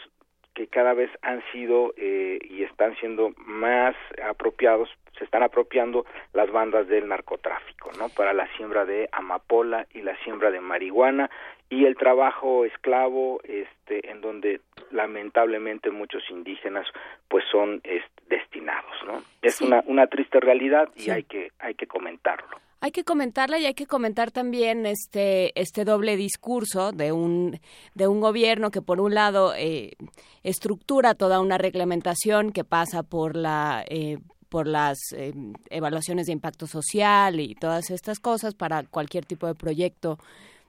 que 0.53 0.67
cada 0.67 0.93
vez 0.93 1.09
han 1.21 1.43
sido 1.51 1.93
eh, 1.97 2.39
y 2.41 2.63
están 2.63 2.95
siendo 2.97 3.33
más 3.37 3.95
apropiados, 4.23 4.89
se 5.17 5.25
están 5.25 5.43
apropiando 5.43 6.05
las 6.31 6.49
bandas 6.51 6.87
del 6.87 7.09
narcotráfico, 7.09 7.91
¿no? 7.99 8.07
Para 8.09 8.31
la 8.31 8.47
siembra 8.55 8.85
de 8.85 9.09
amapola 9.11 9.87
y 9.93 10.03
la 10.03 10.15
siembra 10.23 10.51
de 10.51 10.61
marihuana 10.61 11.29
y 11.69 11.85
el 11.85 11.97
trabajo 11.97 12.63
esclavo, 12.63 13.41
este, 13.43 14.09
en 14.09 14.21
donde 14.21 14.61
lamentablemente 14.91 15.91
muchos 15.91 16.23
indígenas 16.29 16.87
pues 17.27 17.43
son 17.51 17.81
es, 17.83 18.03
destinados, 18.29 18.95
¿no? 19.05 19.21
Es 19.41 19.55
sí. 19.55 19.65
una, 19.65 19.83
una 19.87 20.07
triste 20.07 20.39
realidad 20.39 20.87
y 20.95 21.01
sí. 21.01 21.11
hay 21.11 21.23
que 21.23 21.51
hay 21.59 21.73
que 21.75 21.87
comentarlo 21.87 22.63
hay 22.83 22.91
que 22.91 23.05
comentarla 23.05 23.59
y 23.59 23.65
hay 23.65 23.75
que 23.75 23.85
comentar 23.85 24.31
también 24.31 24.85
este 24.85 25.57
este 25.59 25.85
doble 25.85 26.17
discurso 26.17 26.91
de 26.91 27.13
un 27.13 27.61
de 27.95 28.07
un 28.09 28.19
gobierno 28.19 28.71
que 28.71 28.81
por 28.81 28.99
un 28.99 29.13
lado 29.13 29.53
eh, 29.55 29.93
estructura 30.43 31.15
toda 31.15 31.39
una 31.39 31.57
reglamentación 31.57 32.51
que 32.51 32.65
pasa 32.65 33.01
por 33.01 33.37
la 33.37 33.85
eh, 33.87 34.17
por 34.49 34.67
las 34.67 34.97
eh, 35.15 35.33
evaluaciones 35.69 36.25
de 36.25 36.33
impacto 36.33 36.67
social 36.67 37.39
y 37.39 37.55
todas 37.55 37.89
estas 37.89 38.19
cosas 38.19 38.53
para 38.53 38.83
cualquier 38.83 39.25
tipo 39.25 39.47
de 39.47 39.55
proyecto 39.55 40.19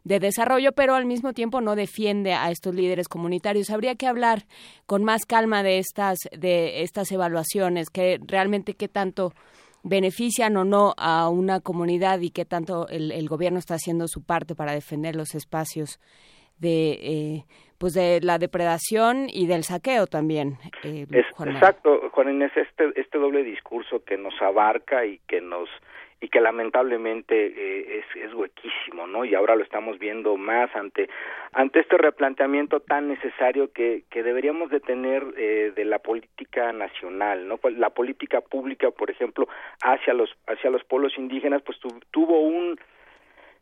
de 0.04 0.20
desarrollo, 0.20 0.70
pero 0.70 0.94
al 0.94 1.06
mismo 1.06 1.32
tiempo 1.32 1.60
no 1.62 1.74
defiende 1.74 2.34
a 2.34 2.50
estos 2.50 2.74
líderes 2.74 3.08
comunitarios. 3.08 3.70
Habría 3.70 3.96
que 3.96 4.06
hablar 4.06 4.46
con 4.86 5.02
más 5.02 5.26
calma 5.26 5.64
de 5.64 5.78
estas 5.78 6.18
de 6.30 6.82
estas 6.82 7.10
evaluaciones, 7.10 7.90
que 7.90 8.20
realmente 8.24 8.74
qué 8.74 8.86
tanto 8.86 9.32
benefician 9.84 10.56
o 10.56 10.64
no 10.64 10.94
a 10.96 11.28
una 11.28 11.60
comunidad 11.60 12.20
y 12.20 12.30
qué 12.30 12.44
tanto 12.44 12.88
el, 12.88 13.12
el 13.12 13.28
gobierno 13.28 13.58
está 13.58 13.74
haciendo 13.74 14.08
su 14.08 14.24
parte 14.24 14.54
para 14.54 14.72
defender 14.72 15.14
los 15.14 15.34
espacios 15.34 16.00
de 16.58 16.92
eh, 16.92 17.44
pues 17.78 17.92
de 17.92 18.20
la 18.22 18.38
depredación 18.38 19.26
y 19.28 19.46
del 19.46 19.64
saqueo 19.64 20.06
también 20.06 20.56
eh, 20.84 21.06
es, 21.10 21.26
exacto 21.46 22.08
Juan 22.12 22.30
Inés 22.30 22.52
este 22.56 22.98
este 22.98 23.18
doble 23.18 23.42
discurso 23.42 24.02
que 24.04 24.16
nos 24.16 24.40
abarca 24.40 25.04
y 25.04 25.18
que 25.26 25.40
nos 25.40 25.68
y 26.24 26.28
que 26.30 26.40
lamentablemente 26.40 27.34
eh, 27.34 27.98
es, 27.98 28.24
es 28.24 28.32
huequísimo, 28.32 29.06
¿no? 29.06 29.26
Y 29.26 29.34
ahora 29.34 29.56
lo 29.56 29.62
estamos 29.62 29.98
viendo 29.98 30.38
más 30.38 30.74
ante 30.74 31.10
ante 31.52 31.80
este 31.80 31.98
replanteamiento 31.98 32.80
tan 32.80 33.08
necesario 33.08 33.70
que, 33.72 34.04
que 34.08 34.22
deberíamos 34.22 34.70
de 34.70 34.80
tener 34.80 35.22
eh, 35.36 35.72
de 35.76 35.84
la 35.84 35.98
política 35.98 36.72
nacional, 36.72 37.46
¿no? 37.46 37.60
La 37.76 37.90
política 37.90 38.40
pública, 38.40 38.90
por 38.90 39.10
ejemplo, 39.10 39.46
hacia 39.82 40.14
los 40.14 40.34
hacia 40.46 40.70
los 40.70 40.82
pueblos 40.84 41.12
indígenas, 41.18 41.60
pues 41.60 41.78
tu, 41.78 41.90
tuvo 42.10 42.40
un 42.40 42.80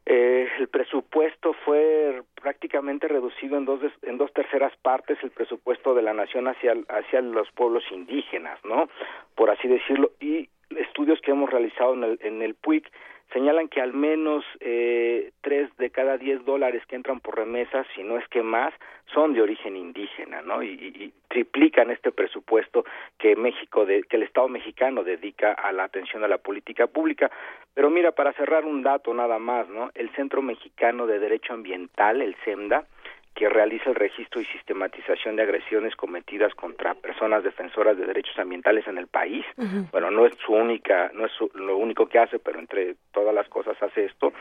eh, 0.07 0.49
el 0.61 0.69
presupuesto 0.69 1.55
fue 1.65 2.23
prácticamente 2.41 3.09
reducido 3.09 3.59
en 3.59 3.65
dos 3.65 3.81
en 4.03 4.19
dos 4.19 4.33
terceras 4.33 4.73
partes 4.83 5.19
el 5.25 5.33
presupuesto 5.33 5.95
de 5.95 6.03
la 6.03 6.15
nación 6.15 6.47
hacia 6.47 6.75
hacia 6.91 7.23
los 7.23 7.51
pueblos 7.51 7.83
indígenas, 7.91 8.65
¿no? 8.65 8.89
Por 9.35 9.51
así 9.51 9.67
decirlo 9.67 10.13
y 10.21 10.49
estudios 10.79 11.21
que 11.21 11.31
hemos 11.31 11.51
realizado 11.51 11.95
en 11.95 12.05
el, 12.05 12.19
en 12.23 12.43
el 12.43 12.55
PUIC 12.55 12.91
señalan 13.33 13.69
que 13.69 13.81
al 13.81 13.95
menos 13.95 14.45
eh, 14.61 15.33
tres 15.41 15.75
de 15.79 15.91
cada 15.91 16.19
diez 16.19 16.45
dólares 16.45 16.83
que 16.87 16.97
entran 16.97 17.21
por 17.21 17.37
remesas, 17.37 17.87
si 17.95 18.03
no 18.03 18.19
es 18.19 18.29
que 18.29 18.43
más, 18.43 18.75
son 19.13 19.33
de 19.33 19.43
origen 19.43 19.77
indígena, 19.77 20.43
¿no? 20.43 20.63
Y, 20.63 20.69
y 20.69 21.13
triplican 21.29 21.91
este 21.91 22.13
presupuesto 22.13 22.85
que 23.19 23.35
México, 23.37 23.87
de, 23.87 24.03
que 24.03 24.17
el 24.17 24.23
Estado 24.25 24.49
mexicano 24.49 25.03
dedica 25.03 25.53
a 25.53 25.73
la 25.73 25.85
atención 25.85 26.25
a 26.25 26.29
la 26.29 26.39
política 26.39 26.87
pública. 26.87 27.31
Pero 27.75 27.89
mira, 27.89 28.13
para 28.13 28.33
cerrar 28.35 28.65
un 28.65 28.83
dato 28.83 29.15
nada 29.15 29.39
más, 29.39 29.69
¿no? 29.69 29.91
El 29.95 30.11
Centro 30.11 30.43
Mexicano 30.43 31.07
de 31.07 31.19
Derecho 31.19 31.55
Ambiental, 31.55 32.21
el 32.21 32.37
CEMDA, 32.45 32.87
que 33.35 33.49
realiza 33.49 33.91
el 33.91 33.97
registro 33.97 34.41
y 34.41 34.45
sistematización 34.47 35.37
de 35.37 35.43
agresiones 35.43 35.97
cometidas 35.97 36.55
contra 36.55 36.95
personas 36.95 37.43
defensoras 37.43 37.97
de 37.97 38.07
derechos 38.07 38.39
ambientales 38.39 38.87
en 38.87 38.99
el 38.99 39.07
país. 39.07 39.45
Uh 39.57 39.63
-huh. 39.63 39.91
Bueno, 39.91 40.11
no 40.11 40.27
es 40.27 40.35
su 40.45 40.53
única, 40.53 41.11
no 41.15 41.27
es 41.27 41.33
su, 41.33 41.51
lo 41.55 41.77
único 41.77 42.07
que 42.07 42.19
hace, 42.19 42.39
pero 42.39 42.59
entre 42.59 42.97
todas 43.13 43.35
las 43.35 43.49
cosas 43.49 43.83
hace 43.83 44.05
esto. 44.05 44.33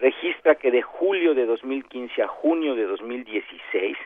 Registra 0.00 0.54
que 0.54 0.70
de 0.70 0.82
julio 0.82 1.34
de 1.34 1.46
2015 1.46 2.22
a 2.22 2.28
junio 2.28 2.76
de 2.76 2.84
2016, 2.84 3.96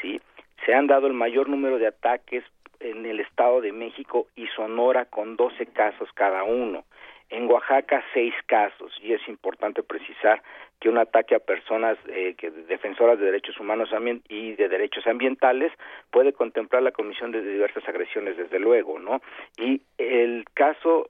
sí, 0.00 0.20
se 0.64 0.74
han 0.74 0.86
dado 0.86 1.08
el 1.08 1.12
mayor 1.12 1.48
número 1.48 1.78
de 1.78 1.88
ataques 1.88 2.44
en 2.80 3.06
el 3.06 3.20
Estado 3.20 3.60
de 3.60 3.72
México 3.72 4.26
y 4.36 4.46
Sonora 4.48 5.06
con 5.06 5.36
12 5.36 5.66
casos 5.66 6.08
cada 6.14 6.44
uno. 6.44 6.84
En 7.30 7.50
Oaxaca, 7.50 8.04
seis 8.12 8.34
casos, 8.46 8.92
y 9.02 9.12
es 9.12 9.26
importante 9.28 9.82
precisar 9.82 10.42
que 10.80 10.88
un 10.88 10.98
ataque 10.98 11.34
a 11.34 11.38
personas 11.38 11.96
eh, 12.08 12.34
que 12.36 12.50
defensoras 12.50 13.18
de 13.18 13.26
derechos 13.26 13.58
humanos 13.58 13.90
y 14.28 14.52
de 14.54 14.68
derechos 14.68 15.06
ambientales 15.06 15.72
puede 16.10 16.32
contemplar 16.32 16.82
la 16.82 16.92
comisión 16.92 17.32
de 17.32 17.42
diversas 17.42 17.88
agresiones, 17.88 18.36
desde 18.36 18.58
luego, 18.58 18.98
¿no? 18.98 19.22
Y 19.56 19.80
el 19.98 20.44
caso 20.54 21.08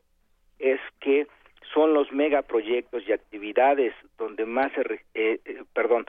es 0.58 0.80
que 1.00 1.26
son 1.72 1.92
los 1.92 2.12
megaproyectos 2.12 3.02
y 3.06 3.12
actividades 3.12 3.94
donde 4.16 4.46
más 4.46 4.72
se, 4.72 4.82
eh, 5.14 5.40
eh, 5.44 5.62
perdón, 5.72 6.06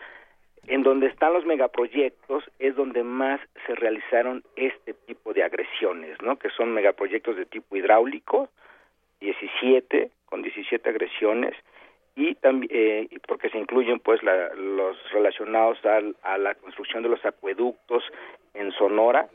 en 0.67 0.83
donde 0.83 1.07
están 1.07 1.33
los 1.33 1.45
megaproyectos 1.45 2.43
es 2.59 2.75
donde 2.75 3.03
más 3.03 3.39
se 3.65 3.75
realizaron 3.75 4.43
este 4.55 4.93
tipo 4.93 5.33
de 5.33 5.43
agresiones, 5.43 6.19
¿no? 6.21 6.37
Que 6.37 6.49
son 6.49 6.73
megaproyectos 6.73 7.35
de 7.35 7.45
tipo 7.45 7.75
hidráulico, 7.75 8.49
17 9.25 10.11
con 10.25 10.41
17 10.41 10.89
agresiones 10.89 11.55
y 12.15 12.35
también 12.35 12.71
eh, 12.73 13.07
porque 13.27 13.49
se 13.49 13.57
incluyen 13.57 13.99
pues 13.99 14.21
los 14.23 14.97
relacionados 15.11 15.77
a 16.23 16.37
la 16.37 16.55
construcción 16.55 17.03
de 17.03 17.09
los 17.09 17.23
acueductos 17.25 18.03
en 18.53 18.71
Sonora 18.71 19.27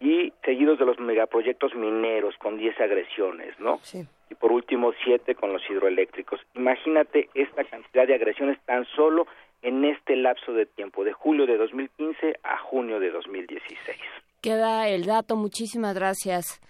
y 0.00 0.32
seguidos 0.44 0.78
de 0.78 0.84
los 0.84 0.98
megaproyectos 1.00 1.74
mineros 1.74 2.36
con 2.38 2.56
10 2.56 2.80
agresiones, 2.80 3.58
¿no? 3.58 3.80
Sí. 3.82 4.06
Y 4.30 4.34
por 4.36 4.52
último, 4.52 4.92
7 5.04 5.34
con 5.34 5.52
los 5.52 5.62
hidroeléctricos. 5.68 6.40
Imagínate 6.54 7.28
esta 7.34 7.64
cantidad 7.64 8.06
de 8.06 8.14
agresiones 8.14 8.58
tan 8.66 8.84
solo 8.94 9.26
en 9.62 9.84
este 9.84 10.14
lapso 10.14 10.52
de 10.52 10.66
tiempo, 10.66 11.02
de 11.02 11.12
julio 11.12 11.46
de 11.46 11.56
2015 11.56 12.38
a 12.44 12.58
junio 12.58 13.00
de 13.00 13.10
2016. 13.10 13.98
Queda 14.40 14.88
el 14.88 15.04
dato. 15.06 15.34
Muchísimas 15.34 15.94
gracias. 15.94 16.60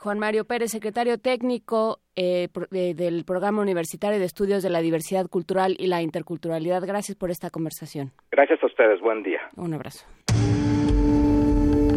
Juan 0.00 0.18
Mario 0.18 0.46
Pérez, 0.46 0.70
secretario 0.70 1.18
técnico 1.18 2.00
eh, 2.16 2.48
del 2.70 3.24
Programa 3.26 3.60
Universitario 3.60 4.18
de 4.18 4.24
Estudios 4.24 4.62
de 4.62 4.70
la 4.70 4.80
Diversidad 4.80 5.26
Cultural 5.26 5.76
y 5.78 5.88
la 5.88 6.00
Interculturalidad. 6.00 6.82
Gracias 6.86 7.18
por 7.18 7.30
esta 7.30 7.50
conversación. 7.50 8.10
Gracias 8.30 8.62
a 8.62 8.66
ustedes. 8.66 8.98
Buen 9.02 9.22
día. 9.22 9.40
Un 9.56 9.74
abrazo. 9.74 10.06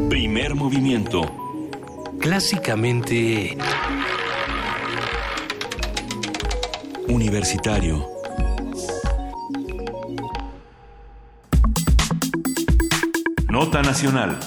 Primer 0.10 0.54
movimiento. 0.54 1.22
Clásicamente... 2.20 3.56
Universitario. 7.08 8.06
Nota 13.50 13.82
Nacional. 13.82 14.40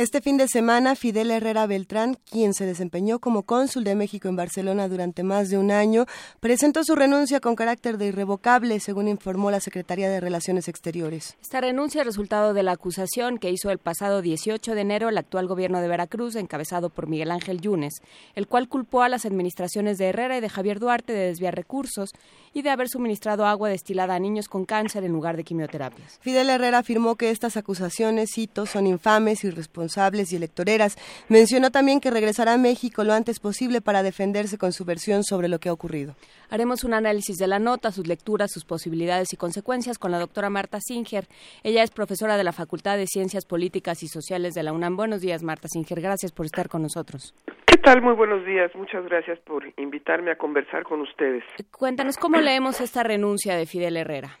Este 0.00 0.22
fin 0.22 0.38
de 0.38 0.48
semana, 0.48 0.96
Fidel 0.96 1.30
Herrera 1.30 1.66
Beltrán, 1.66 2.16
quien 2.30 2.54
se 2.54 2.64
desempeñó 2.64 3.18
como 3.18 3.42
cónsul 3.42 3.84
de 3.84 3.94
México 3.94 4.28
en 4.28 4.36
Barcelona 4.36 4.88
durante 4.88 5.22
más 5.22 5.50
de 5.50 5.58
un 5.58 5.70
año, 5.70 6.06
presentó 6.40 6.84
su 6.84 6.94
renuncia 6.94 7.38
con 7.40 7.54
carácter 7.54 7.98
de 7.98 8.06
irrevocable, 8.06 8.80
según 8.80 9.08
informó 9.08 9.50
la 9.50 9.60
Secretaría 9.60 10.08
de 10.08 10.18
Relaciones 10.18 10.68
Exteriores. 10.68 11.36
Esta 11.42 11.60
renuncia 11.60 12.00
es 12.00 12.06
resultado 12.06 12.54
de 12.54 12.62
la 12.62 12.72
acusación 12.72 13.36
que 13.36 13.50
hizo 13.50 13.70
el 13.70 13.76
pasado 13.76 14.22
18 14.22 14.74
de 14.74 14.80
enero 14.80 15.10
el 15.10 15.18
actual 15.18 15.46
gobierno 15.46 15.82
de 15.82 15.88
Veracruz, 15.88 16.34
encabezado 16.34 16.88
por 16.88 17.06
Miguel 17.06 17.30
Ángel 17.30 17.60
Yunes, 17.60 18.00
el 18.34 18.46
cual 18.46 18.70
culpó 18.70 19.02
a 19.02 19.10
las 19.10 19.26
administraciones 19.26 19.98
de 19.98 20.06
Herrera 20.06 20.38
y 20.38 20.40
de 20.40 20.48
Javier 20.48 20.80
Duarte 20.80 21.12
de 21.12 21.26
desviar 21.26 21.54
recursos 21.54 22.12
y 22.54 22.62
de 22.62 22.70
haber 22.70 22.88
suministrado 22.88 23.44
agua 23.44 23.68
destilada 23.68 24.14
a 24.14 24.18
niños 24.18 24.48
con 24.48 24.64
cáncer 24.64 25.04
en 25.04 25.12
lugar 25.12 25.36
de 25.36 25.44
quimioterapias. 25.44 26.18
Fidel 26.22 26.48
Herrera 26.48 26.78
afirmó 26.78 27.16
que 27.16 27.28
estas 27.28 27.58
acusaciones, 27.58 28.30
cito, 28.34 28.64
son 28.64 28.86
infames 28.86 29.44
y 29.44 29.50
responsables 29.90 30.32
y 30.32 30.36
electoreras. 30.36 30.96
Mencionó 31.28 31.70
también 31.70 32.00
que 32.00 32.10
regresará 32.10 32.54
a 32.54 32.58
México 32.58 33.02
lo 33.02 33.12
antes 33.12 33.40
posible 33.40 33.80
para 33.80 34.02
defenderse 34.02 34.56
con 34.56 34.72
su 34.72 34.84
versión 34.84 35.24
sobre 35.24 35.48
lo 35.48 35.58
que 35.58 35.68
ha 35.68 35.72
ocurrido. 35.72 36.14
Haremos 36.50 36.84
un 36.84 36.94
análisis 36.94 37.36
de 37.38 37.46
la 37.46 37.58
nota, 37.58 37.90
sus 37.90 38.06
lecturas, 38.06 38.50
sus 38.52 38.64
posibilidades 38.64 39.32
y 39.32 39.36
consecuencias 39.36 39.98
con 39.98 40.10
la 40.10 40.18
doctora 40.18 40.48
Marta 40.48 40.78
Singer. 40.80 41.24
Ella 41.64 41.82
es 41.82 41.90
profesora 41.90 42.36
de 42.36 42.44
la 42.44 42.52
Facultad 42.52 42.96
de 42.96 43.06
Ciencias 43.06 43.44
Políticas 43.44 44.02
y 44.02 44.08
Sociales 44.08 44.54
de 44.54 44.62
la 44.62 44.72
UNAM. 44.72 44.96
Buenos 44.96 45.20
días, 45.20 45.42
Marta 45.42 45.68
Singer. 45.68 46.00
Gracias 46.00 46.32
por 46.32 46.46
estar 46.46 46.68
con 46.68 46.82
nosotros. 46.82 47.34
¿Qué 47.66 47.76
tal? 47.78 48.02
Muy 48.02 48.14
buenos 48.14 48.44
días. 48.44 48.70
Muchas 48.74 49.04
gracias 49.04 49.38
por 49.40 49.64
invitarme 49.76 50.30
a 50.30 50.36
conversar 50.36 50.84
con 50.84 51.00
ustedes. 51.00 51.42
Cuéntanos 51.76 52.16
cómo 52.16 52.40
leemos 52.40 52.80
esta 52.80 53.02
renuncia 53.02 53.56
de 53.56 53.66
Fidel 53.66 53.96
Herrera. 53.96 54.38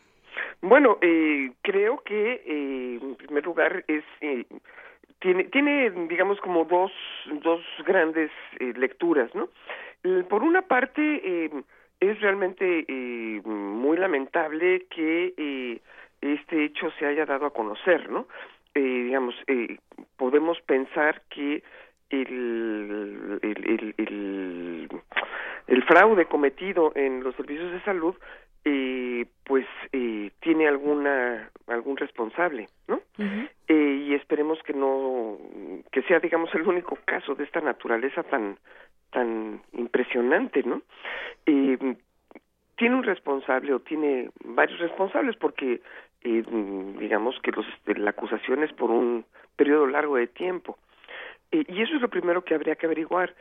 Bueno, 0.62 0.98
eh, 1.00 1.52
creo 1.62 2.02
que 2.04 2.42
eh, 2.44 2.98
en 3.00 3.16
primer 3.16 3.44
lugar 3.44 3.82
es 3.88 4.04
eh, 4.20 4.44
tiene, 5.20 5.44
tiene 5.44 5.90
digamos, 6.08 6.40
como 6.40 6.64
dos, 6.64 6.92
dos 7.42 7.60
grandes 7.86 8.30
eh, 8.58 8.72
lecturas, 8.76 9.34
¿no? 9.34 9.48
Por 10.28 10.42
una 10.42 10.62
parte, 10.62 11.00
eh, 11.22 11.50
es 12.00 12.20
realmente 12.20 12.86
eh, 12.88 13.42
muy 13.44 13.98
lamentable 13.98 14.86
que 14.88 15.34
eh, 15.36 15.80
este 16.22 16.64
hecho 16.64 16.90
se 16.98 17.06
haya 17.06 17.26
dado 17.26 17.46
a 17.46 17.52
conocer, 17.52 18.10
¿no? 18.10 18.26
Eh, 18.74 18.80
digamos, 18.80 19.34
eh, 19.46 19.76
podemos 20.16 20.58
pensar 20.62 21.22
que 21.28 21.62
el, 22.08 23.38
el, 23.42 24.88
el 25.66 25.84
fraude 25.84 26.24
cometido 26.26 26.92
en 26.94 27.22
los 27.22 27.34
servicios 27.36 27.70
de 27.70 27.82
salud 27.82 28.14
eh, 28.64 29.26
pues 29.44 29.66
eh, 29.92 30.30
tiene 30.40 30.68
alguna 30.68 31.50
algún 31.66 31.96
responsable, 31.96 32.68
¿no? 32.88 33.00
eh, 33.68 34.04
y 34.06 34.14
esperemos 34.14 34.58
que 34.62 34.72
no 34.72 35.38
que 35.92 36.02
sea 36.02 36.20
digamos 36.20 36.54
el 36.54 36.66
único 36.66 36.98
caso 37.04 37.34
de 37.34 37.44
esta 37.44 37.60
naturaleza 37.60 38.22
tan 38.24 38.58
tan 39.10 39.62
impresionante, 39.72 40.62
¿no? 40.62 40.82
Eh, 41.46 41.96
tiene 42.76 42.96
un 42.96 43.02
responsable 43.02 43.74
o 43.74 43.80
tiene 43.80 44.30
varios 44.44 44.78
responsables 44.80 45.36
porque 45.36 45.80
eh, 46.22 46.44
digamos 46.98 47.38
que 47.42 47.52
los, 47.52 47.66
este, 47.68 47.94
la 47.98 48.10
acusación 48.10 48.62
es 48.62 48.72
por 48.72 48.90
un 48.90 49.24
periodo 49.56 49.86
largo 49.86 50.16
de 50.16 50.26
tiempo 50.26 50.78
eh, 51.52 51.64
y 51.68 51.82
eso 51.82 51.94
es 51.96 52.00
lo 52.00 52.08
primero 52.08 52.42
que 52.44 52.54
habría 52.54 52.76
que 52.76 52.86
averiguar 52.86 53.34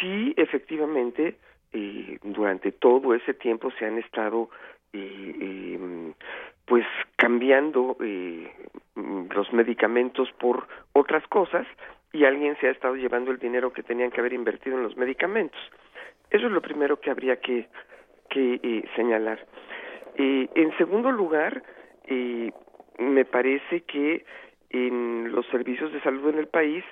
si 0.00 0.34
efectivamente 0.36 1.36
eh, 1.74 2.18
durante 2.22 2.72
todo 2.72 3.14
ese 3.14 3.34
tiempo 3.34 3.70
se 3.72 3.84
han 3.84 3.98
estado 3.98 4.48
eh, 4.92 5.34
eh, 5.40 6.12
pues 6.66 6.86
cambiando 7.16 7.96
eh, 8.00 8.50
los 8.94 9.52
medicamentos 9.52 10.30
por 10.38 10.66
otras 10.92 11.26
cosas 11.28 11.66
y 12.12 12.24
alguien 12.24 12.56
se 12.60 12.68
ha 12.68 12.70
estado 12.70 12.94
llevando 12.94 13.30
el 13.30 13.38
dinero 13.38 13.72
que 13.72 13.82
tenían 13.82 14.10
que 14.10 14.20
haber 14.20 14.32
invertido 14.32 14.76
en 14.76 14.84
los 14.84 14.96
medicamentos. 14.96 15.60
Eso 16.30 16.46
es 16.46 16.52
lo 16.52 16.62
primero 16.62 17.00
que 17.00 17.10
habría 17.10 17.40
que, 17.40 17.68
que 18.30 18.60
eh, 18.62 18.84
señalar. 18.96 19.44
En 20.16 20.76
segundo 20.78 21.10
lugar, 21.10 21.64
me 22.98 23.24
parece 23.24 23.80
que 23.80 24.24
en 24.70 25.32
los 25.32 25.46
servicios 25.46 25.92
de 25.92 26.00
salud 26.02 26.28
en 26.30 26.38
el 26.38 26.48
país, 26.48 26.84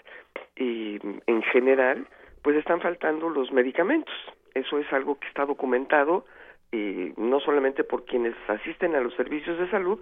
eh, 0.56 0.98
en 1.26 1.42
general, 1.42 2.06
pues 2.42 2.56
están 2.56 2.80
faltando 2.80 3.28
los 3.28 3.52
medicamentos. 3.52 4.14
Eso 4.54 4.78
es 4.78 4.92
algo 4.92 5.18
que 5.18 5.28
está 5.28 5.44
documentado 5.46 6.24
eh, 6.72 7.12
no 7.18 7.38
solamente 7.40 7.84
por 7.84 8.04
quienes 8.06 8.34
asisten 8.48 8.94
a 8.94 9.00
los 9.00 9.14
servicios 9.14 9.58
de 9.58 9.70
salud, 9.70 10.00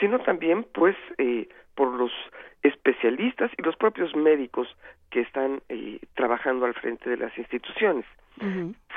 sino 0.00 0.18
también 0.20 0.64
pues 0.74 0.96
eh, 1.16 1.48
por 1.76 1.92
los 1.92 2.10
especialistas 2.62 3.52
y 3.56 3.62
los 3.62 3.76
propios 3.76 4.14
médicos 4.16 4.66
que 5.10 5.20
están 5.20 5.62
eh, 5.68 6.00
trabajando 6.14 6.66
al 6.66 6.74
frente 6.74 7.08
de 7.08 7.16
las 7.16 7.36
instituciones. 7.38 8.04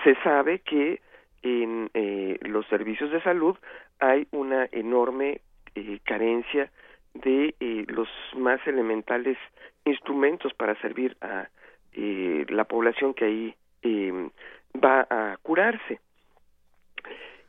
Se 0.04 0.16
sabe 0.24 0.60
que 0.60 1.02
en 1.42 1.90
eh, 1.94 2.38
los 2.42 2.68
servicios 2.68 3.12
de 3.12 3.22
salud 3.22 3.58
hay 4.00 4.28
una 4.32 4.68
enorme 4.72 5.42
eh, 5.76 6.00
carencia 6.04 6.72
de 7.14 7.56
eh, 7.60 7.86
los 7.88 8.08
más 8.36 8.60
elementales 8.68 9.38
instrumentos 9.86 10.54
para 10.54 10.76
servir 10.82 11.18
a 11.22 11.50
eh, 11.94 12.46
la 12.50 12.66
población 12.66 13.14
que 13.14 13.26
ahí 13.26 13.56
eh, 13.82 14.30
va 14.74 15.08
a 15.10 15.38
curarse. 15.42 16.00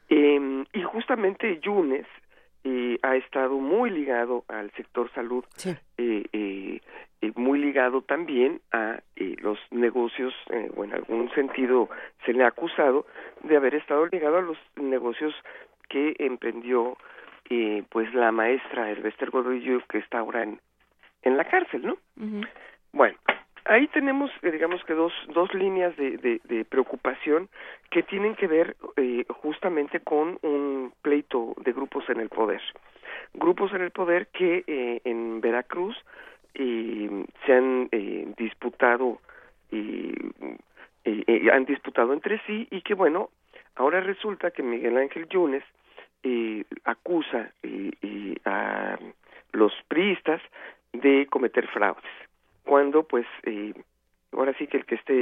Eh, 0.08 0.64
y 0.72 0.82
justamente 0.82 1.58
Yunes 1.60 2.06
eh, 2.64 2.98
ha 3.02 3.16
estado 3.16 3.58
muy 3.58 3.90
ligado 3.90 4.44
al 4.48 4.70
sector 4.72 5.10
salud, 5.12 5.44
sí. 5.56 5.70
eh, 5.98 6.24
eh, 6.32 6.80
muy 7.36 7.58
ligado 7.58 8.02
también 8.02 8.60
a 8.72 9.00
eh, 9.16 9.36
los 9.40 9.58
negocios, 9.70 10.34
eh, 10.50 10.70
o 10.76 10.84
en 10.84 10.92
algún 10.92 11.30
sentido 11.34 11.88
se 12.24 12.32
le 12.32 12.44
ha 12.44 12.48
acusado 12.48 13.06
de 13.42 13.56
haber 13.56 13.74
estado 13.74 14.06
ligado 14.06 14.38
a 14.38 14.42
los 14.42 14.58
negocios 14.76 15.34
que 15.88 16.14
emprendió 16.18 16.96
eh, 17.50 17.84
pues 17.90 18.12
la 18.14 18.32
maestra 18.32 18.90
Elvester 18.90 19.30
Godoy 19.30 19.82
que 19.88 19.98
está 19.98 20.18
ahora 20.18 20.42
en, 20.42 20.60
en 21.22 21.36
la 21.36 21.44
cárcel, 21.44 21.86
¿no? 21.86 21.92
Uh 22.16 22.24
-huh. 22.24 22.48
Bueno, 22.92 23.16
ahí 23.72 23.88
tenemos, 23.88 24.30
eh, 24.42 24.50
digamos 24.50 24.84
que 24.84 24.94
dos, 24.94 25.12
dos 25.34 25.52
líneas 25.54 25.96
de, 25.96 26.18
de, 26.18 26.40
de 26.44 26.64
preocupación 26.64 27.48
que 27.90 28.02
tienen 28.02 28.34
que 28.34 28.46
ver 28.46 28.76
eh, 28.96 29.24
justamente 29.28 30.00
con 30.00 30.38
un 30.42 30.92
pleito 31.02 31.54
de 31.64 31.72
grupos 31.72 32.08
en 32.08 32.20
el 32.20 32.28
poder. 32.28 32.60
Grupos 33.34 33.72
en 33.72 33.82
el 33.82 33.90
poder 33.90 34.26
que 34.28 34.64
eh, 34.66 35.00
en 35.04 35.40
Veracruz 35.40 35.96
eh, 36.54 37.24
se 37.46 37.52
han 37.52 37.88
eh, 37.92 38.26
disputado 38.36 39.20
eh, 39.70 40.14
han 41.50 41.64
disputado 41.64 42.12
entre 42.12 42.40
sí 42.46 42.68
y 42.70 42.82
que 42.82 42.94
bueno, 42.94 43.30
ahora 43.76 44.00
resulta 44.00 44.50
que 44.50 44.62
Miguel 44.62 44.98
Ángel 44.98 45.28
Yunes 45.28 45.64
acusa 46.84 47.50
a 48.44 48.98
los 49.52 49.72
priistas 49.88 50.40
de 50.92 51.26
cometer 51.28 51.66
fraudes, 51.68 52.04
cuando 52.64 53.02
pues 53.04 53.26
eh, 53.44 53.74
ahora 54.32 54.54
sí 54.58 54.66
que 54.66 54.78
el 54.78 54.86
que 54.86 54.94
esté 54.96 55.12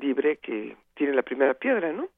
libre 0.00 0.36
que 0.36 0.76
tiene 0.94 1.14
la 1.14 1.22
primera 1.22 1.54
piedra, 1.54 1.92
¿no? 1.92 2.08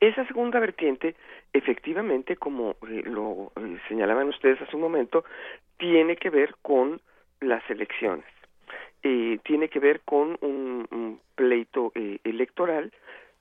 Esa 0.00 0.26
segunda 0.26 0.58
vertiente, 0.58 1.14
efectivamente, 1.52 2.36
como 2.36 2.76
eh, 2.88 3.02
lo 3.04 3.52
eh, 3.56 3.78
señalaban 3.88 4.28
ustedes 4.28 4.60
hace 4.60 4.74
un 4.74 4.82
momento, 4.82 5.24
tiene 5.78 6.16
que 6.16 6.30
ver 6.30 6.56
con 6.60 7.00
las 7.40 7.62
elecciones. 7.70 8.26
Eh, 9.04 9.38
tiene 9.44 9.68
que 9.68 9.80
ver 9.80 10.00
con 10.00 10.38
un, 10.40 10.86
un 10.90 11.20
pleito 11.34 11.92
eh, 11.94 12.18
electoral 12.24 12.92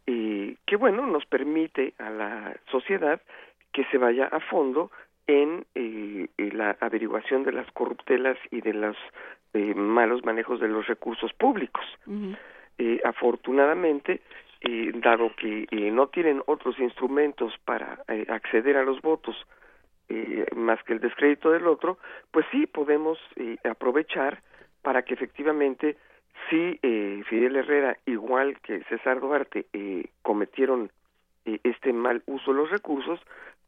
eh, 0.08 0.56
que, 0.66 0.76
bueno, 0.76 1.06
nos 1.06 1.26
permite 1.26 1.94
a 2.00 2.10
la 2.10 2.56
sociedad 2.72 3.22
que 3.72 3.86
se 3.86 3.98
vaya 3.98 4.26
a 4.26 4.40
fondo 4.40 4.92
en 5.28 5.66
eh, 5.76 6.28
la 6.38 6.78
averiguación 6.80 7.44
de 7.44 7.52
las 7.52 7.70
corruptelas 7.72 8.38
y 8.52 8.62
de 8.62 8.74
los 8.74 8.98
eh, 9.54 9.74
malos 9.76 10.24
manejos 10.24 10.60
de 10.60 10.68
los 10.68 10.88
recursos 10.88 11.34
públicos. 11.34 11.84
Eh, 12.78 13.02
afortunadamente, 13.04 14.22
eh, 14.62 14.92
dado 14.96 15.36
que 15.36 15.68
eh, 15.70 15.92
no 15.92 16.08
tienen 16.08 16.42
otros 16.46 16.80
instrumentos 16.80 17.54
para 17.66 18.04
eh, 18.08 18.26
acceder 18.30 18.78
a 18.78 18.84
los 18.84 19.02
votos 19.02 19.36
más 20.58 20.84
que 20.84 20.92
el 20.92 21.00
descrédito 21.00 21.52
del 21.52 21.68
otro, 21.68 21.98
pues 22.32 22.46
sí 22.52 22.68
podemos 22.68 23.18
aprovechar 23.64 24.42
para 24.82 25.04
que 25.04 25.14
efectivamente 25.14 25.96
si 26.50 26.80
eh, 26.82 27.24
Fidel 27.30 27.56
Herrera, 27.56 27.98
igual 28.06 28.60
que 28.62 28.84
César 28.86 29.20
Duarte, 29.20 29.68
eh, 29.74 30.10
cometieron 30.22 30.92
eh, 31.46 31.60
este 31.64 31.94
mal 31.94 32.24
uso 32.26 32.52
de 32.52 32.58
los 32.58 32.72
recursos, 32.72 33.20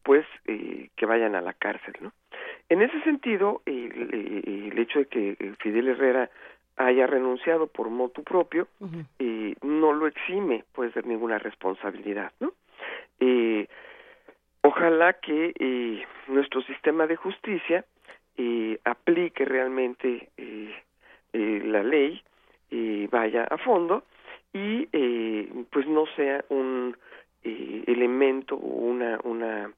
pues 0.03 0.25
eh, 0.45 0.89
que 0.95 1.05
vayan 1.05 1.35
a 1.35 1.41
la 1.41 1.53
cárcel, 1.53 1.93
¿no? 2.01 2.11
En 2.69 2.81
ese 2.81 2.99
sentido, 3.01 3.61
el, 3.65 3.91
el- 4.13 4.77
hecho 4.79 4.99
de 4.99 5.05
que 5.05 5.37
eh, 5.39 5.53
Fidel 5.59 5.87
Herrera 5.87 6.29
haya 6.75 7.07
renunciado 7.07 7.67
por 7.67 7.89
motu 7.89 8.23
propio 8.23 8.67
eh, 9.19 9.55
no 9.61 9.93
lo 9.93 10.07
exime 10.07 10.65
pues 10.73 10.93
de 10.93 11.03
ninguna 11.03 11.37
responsabilidad, 11.39 12.31
¿no? 12.41 12.51
Eh, 13.19 13.67
ojalá 14.61 15.13
que 15.13 15.53
eh, 15.57 16.05
nuestro 16.27 16.61
sistema 16.63 17.07
de 17.07 17.15
justicia 17.15 17.85
eh, 18.37 18.79
aplique 18.83 19.45
realmente 19.45 20.29
eh, 20.37 20.73
eh, 21.33 21.61
la 21.65 21.83
ley, 21.83 22.21
eh, 22.71 23.07
vaya 23.11 23.43
a 23.43 23.57
fondo 23.57 24.03
y 24.51 24.87
eh, 24.91 25.47
pues 25.71 25.87
no 25.87 26.05
sea 26.15 26.43
un 26.49 26.95
elemento 27.43 28.55
o 28.55 28.67
una 28.67 29.19
una 29.23 29.71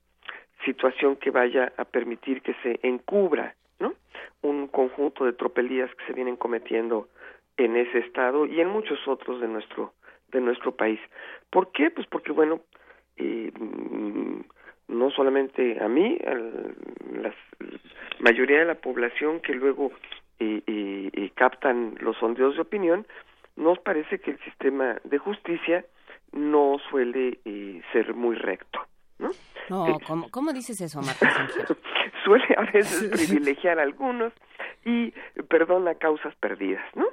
situación 0.66 1.16
que 1.16 1.32
vaya 1.32 1.72
a 1.78 1.86
permitir 1.86 2.42
que 2.42 2.54
se 2.64 2.80
encubra, 2.84 3.56
¿no? 3.80 3.94
Un 4.42 4.68
conjunto 4.68 5.26
de 5.26 5.34
tropelías 5.34 5.94
que 5.96 6.06
se 6.06 6.14
vienen 6.14 6.36
cometiendo 6.36 7.08
en 7.58 7.76
ese 7.78 8.00
estado 8.00 8.46
y 8.46 8.60
en 8.60 8.70
muchos 8.70 9.00
otros 9.08 9.40
de 9.40 9.48
nuestro 9.48 9.94
de 10.32 10.42
nuestro 10.42 10.76
país. 10.76 11.00
¿Por 11.50 11.72
qué? 11.72 11.92
Pues 11.92 12.08
porque 12.08 12.32
bueno, 12.32 12.62
eh, 13.16 13.52
mm, 13.58 14.42
no 14.90 15.10
solamente 15.12 15.78
a 15.82 15.88
mí, 15.88 16.18
a 16.26 16.34
la 16.34 17.34
mayoría 18.20 18.60
de 18.60 18.66
la 18.66 18.76
población 18.76 19.40
que 19.40 19.54
luego 19.54 19.92
eh, 20.40 20.62
eh, 20.68 21.10
eh, 21.14 21.32
captan 21.36 21.96
los 22.02 22.18
sondeos 22.18 22.56
de 22.56 22.62
opinión, 22.62 23.06
nos 23.56 23.80
parece 23.80 24.20
que 24.20 24.32
el 24.32 24.40
sistema 24.40 24.98
de 25.04 25.18
justicia 25.18 25.86
no 26.34 26.78
suele 26.90 27.40
eh, 27.46 27.82
ser 27.94 28.14
muy 28.14 28.36
recto, 28.36 28.80
¿no? 29.20 29.32
No, 29.70 30.00
¿cómo, 30.06 30.30
cómo 30.30 30.54
dices 30.54 30.80
eso, 30.82 31.02
Marta 31.02 31.48
suele 32.24 32.46
a 32.58 32.72
veces 32.72 33.04
privilegiar 33.28 33.80
a 33.80 33.84
algunos 33.84 34.34
y 34.84 35.12
perdona 35.48 35.96
causas 35.96 36.36
perdidas, 36.36 36.84
¿no? 36.96 37.08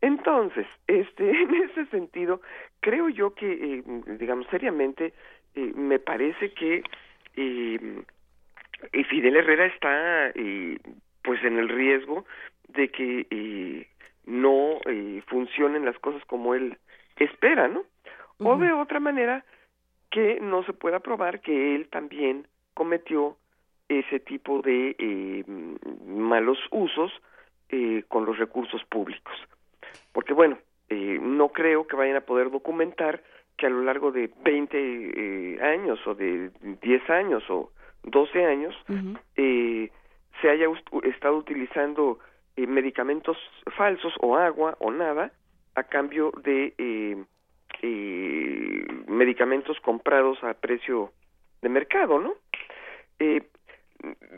Entonces, 0.00 0.66
este, 0.86 1.30
en 1.42 1.54
ese 1.54 1.86
sentido, 1.86 2.40
creo 2.80 3.08
yo 3.08 3.34
que, 3.34 3.52
eh, 3.52 3.82
digamos, 4.18 4.46
seriamente, 4.50 5.12
eh, 5.54 5.72
me 5.74 5.98
parece 5.98 6.52
que 6.52 6.82
eh, 7.36 9.04
Fidel 9.08 9.36
Herrera 9.36 9.66
está, 9.66 10.30
eh, 10.34 10.78
pues, 11.22 11.42
en 11.44 11.58
el 11.58 11.68
riesgo 11.68 12.24
de 12.68 12.88
que 12.88 13.86
no 14.24 14.78
eh, 14.86 15.22
funcionen 15.26 15.84
las 15.84 15.98
cosas 15.98 16.24
como 16.26 16.54
él 16.54 16.78
espera, 17.16 17.68
¿no? 17.68 17.84
O 18.38 18.56
de 18.56 18.72
otra 18.72 18.98
manera, 18.98 19.44
que 20.12 20.38
no 20.40 20.62
se 20.64 20.74
pueda 20.74 21.00
probar 21.00 21.40
que 21.40 21.74
él 21.74 21.88
también 21.88 22.46
cometió 22.74 23.36
ese 23.88 24.20
tipo 24.20 24.62
de 24.62 24.94
eh, 24.98 25.44
malos 26.06 26.58
usos 26.70 27.10
eh, 27.70 28.04
con 28.08 28.24
los 28.26 28.38
recursos 28.38 28.84
públicos. 28.84 29.34
Porque 30.12 30.34
bueno, 30.34 30.58
eh, 30.90 31.18
no 31.20 31.48
creo 31.48 31.86
que 31.86 31.96
vayan 31.96 32.16
a 32.16 32.20
poder 32.20 32.50
documentar 32.50 33.22
que 33.56 33.66
a 33.66 33.70
lo 33.70 33.82
largo 33.82 34.12
de 34.12 34.30
20 34.44 34.76
eh, 34.76 35.58
años 35.62 35.98
o 36.06 36.14
de 36.14 36.50
10 36.82 37.10
años 37.10 37.42
o 37.48 37.72
12 38.04 38.44
años 38.44 38.74
eh, 39.36 39.90
se 40.40 40.50
haya 40.50 40.66
estado 41.04 41.36
utilizando 41.36 42.18
eh, 42.56 42.66
medicamentos 42.66 43.38
falsos 43.76 44.12
o 44.20 44.36
agua 44.36 44.76
o 44.80 44.90
nada 44.90 45.32
a 45.74 45.84
cambio 45.84 46.32
de 46.42 47.24
eh, 47.82 48.86
medicamentos 49.08 49.78
comprados 49.80 50.42
a 50.44 50.54
precio 50.54 51.12
de 51.60 51.68
mercado, 51.68 52.18
¿no? 52.20 52.34
Eh, 53.18 53.42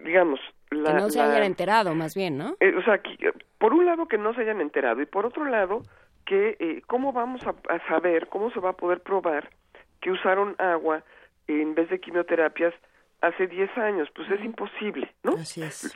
digamos, 0.04 0.40
la, 0.70 0.90
que 0.90 0.94
no 1.02 1.10
se 1.10 1.18
la- 1.18 1.30
hayan 1.30 1.44
enterado, 1.44 1.94
más 1.94 2.14
bien, 2.14 2.36
¿no? 2.36 2.56
eh, 2.60 2.74
o 2.76 2.82
sea, 2.82 2.98
que, 2.98 3.12
eh, 3.12 3.32
por 3.58 3.72
un 3.72 3.86
lado 3.86 4.06
que 4.08 4.18
no 4.18 4.34
se 4.34 4.42
hayan 4.42 4.60
enterado 4.60 5.00
y 5.00 5.06
por 5.06 5.24
otro 5.26 5.44
lado 5.46 5.82
que 6.26 6.56
eh, 6.58 6.82
cómo 6.86 7.12
vamos 7.12 7.40
a, 7.46 7.54
a 7.72 7.86
saber, 7.86 8.28
cómo 8.28 8.50
se 8.50 8.60
va 8.60 8.70
a 8.70 8.76
poder 8.76 9.00
probar 9.00 9.50
que 10.00 10.10
usaron 10.10 10.54
agua 10.58 11.02
en 11.46 11.74
vez 11.74 11.88
de 11.90 12.00
quimioterapias 12.00 12.74
hace 13.22 13.46
10 13.46 13.70
años, 13.78 14.08
pues 14.14 14.30
es 14.30 14.44
imposible, 14.44 15.10
¿no? 15.22 15.32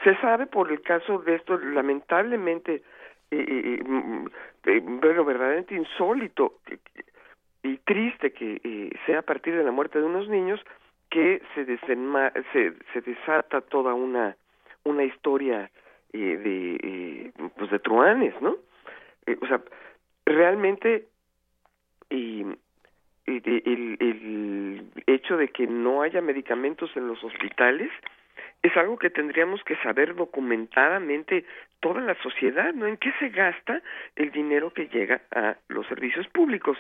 Se 0.03 0.17
sabe 0.21 0.47
por 0.47 0.71
el 0.73 0.81
caso 0.81 1.19
de 1.19 1.35
esto, 1.35 1.59
lamentablemente, 1.59 2.83
eh, 3.31 3.45
eh, 3.81 3.83
mm, 3.87 4.27
eh, 4.65 4.81
bueno, 4.83 5.25
verdaderamente 5.27 5.75
insólito 5.75 6.61
y 7.63 7.77
triste 7.79 8.33
que 8.33 8.61
eh, 8.63 8.91
sea 9.07 9.21
a 9.21 9.23
partir 9.23 9.57
de 9.57 9.65
la 9.65 9.73
muerte 9.73 9.99
de 9.99 10.05
unos 10.05 10.29
niños 10.29 10.61
que 11.11 11.43
se 11.55 11.65
desenma 11.65 12.33
se, 12.53 12.75
se 12.93 13.01
desata 13.01 13.61
toda 13.63 13.95
una 13.95 14.37
una 14.85 15.05
historia 15.05 15.71
eh, 16.13 16.19
de 16.19 16.77
eh, 16.83 17.33
pues 17.57 17.71
de 17.71 17.79
truanes, 17.79 18.35
¿no? 18.41 18.57
Eh, 19.27 19.37
o 19.41 19.47
sea, 19.47 19.61
realmente 20.25 21.07
el, 22.11 22.57
el 23.27 24.91
hecho 25.07 25.37
de 25.37 25.49
que 25.49 25.67
no 25.67 26.01
haya 26.01 26.23
medicamentos 26.23 26.91
en 26.97 27.09
los 27.09 27.23
hospitales 27.23 27.91
es 28.63 28.75
algo 28.77 28.99
que 28.99 29.11
tendríamos 29.11 29.63
que 29.65 29.77
saber 29.77 30.15
documentadamente 30.15 31.45
toda 31.81 32.01
la 32.01 32.15
sociedad, 32.23 32.73
¿no? 32.73 32.87
¿En 32.87 32.97
qué 32.97 33.13
se 33.19 33.29
gasta 33.29 33.83
el 34.17 34.31
dinero 34.33 34.73
que 34.73 34.89
llega 34.89 35.21
a 35.31 35.57
los 35.69 35.87
servicios 35.87 36.27
públicos? 36.29 36.79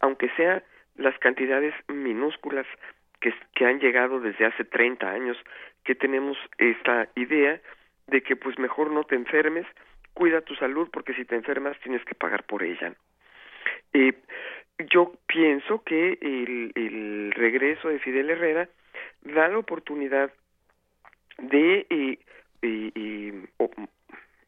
Aunque 0.00 0.30
sean 0.36 0.62
las 0.96 1.16
cantidades 1.18 1.74
minúsculas 1.88 2.66
que, 3.20 3.32
que 3.54 3.66
han 3.66 3.80
llegado 3.80 4.20
desde 4.20 4.46
hace 4.46 4.64
30 4.64 5.10
años, 5.10 5.36
que 5.84 5.94
tenemos 5.94 6.36
esta 6.58 7.08
idea 7.14 7.60
de 8.06 8.22
que 8.22 8.36
pues 8.36 8.58
mejor 8.58 8.90
no 8.90 9.04
te 9.04 9.14
enfermes, 9.14 9.66
cuida 10.14 10.40
tu 10.40 10.54
salud 10.56 10.88
porque 10.92 11.14
si 11.14 11.24
te 11.24 11.36
enfermas 11.36 11.78
tienes 11.80 12.04
que 12.04 12.14
pagar 12.14 12.44
por 12.44 12.62
ella. 12.62 12.92
Eh, 13.92 14.12
yo 14.90 15.12
pienso 15.26 15.82
que 15.82 16.18
el, 16.20 16.72
el 16.74 17.32
regreso 17.32 17.88
de 17.88 17.98
Fidel 17.98 18.30
Herrera 18.30 18.68
da 19.22 19.48
la 19.48 19.58
oportunidad 19.58 20.32
de 21.38 21.86
eh, 22.62 23.32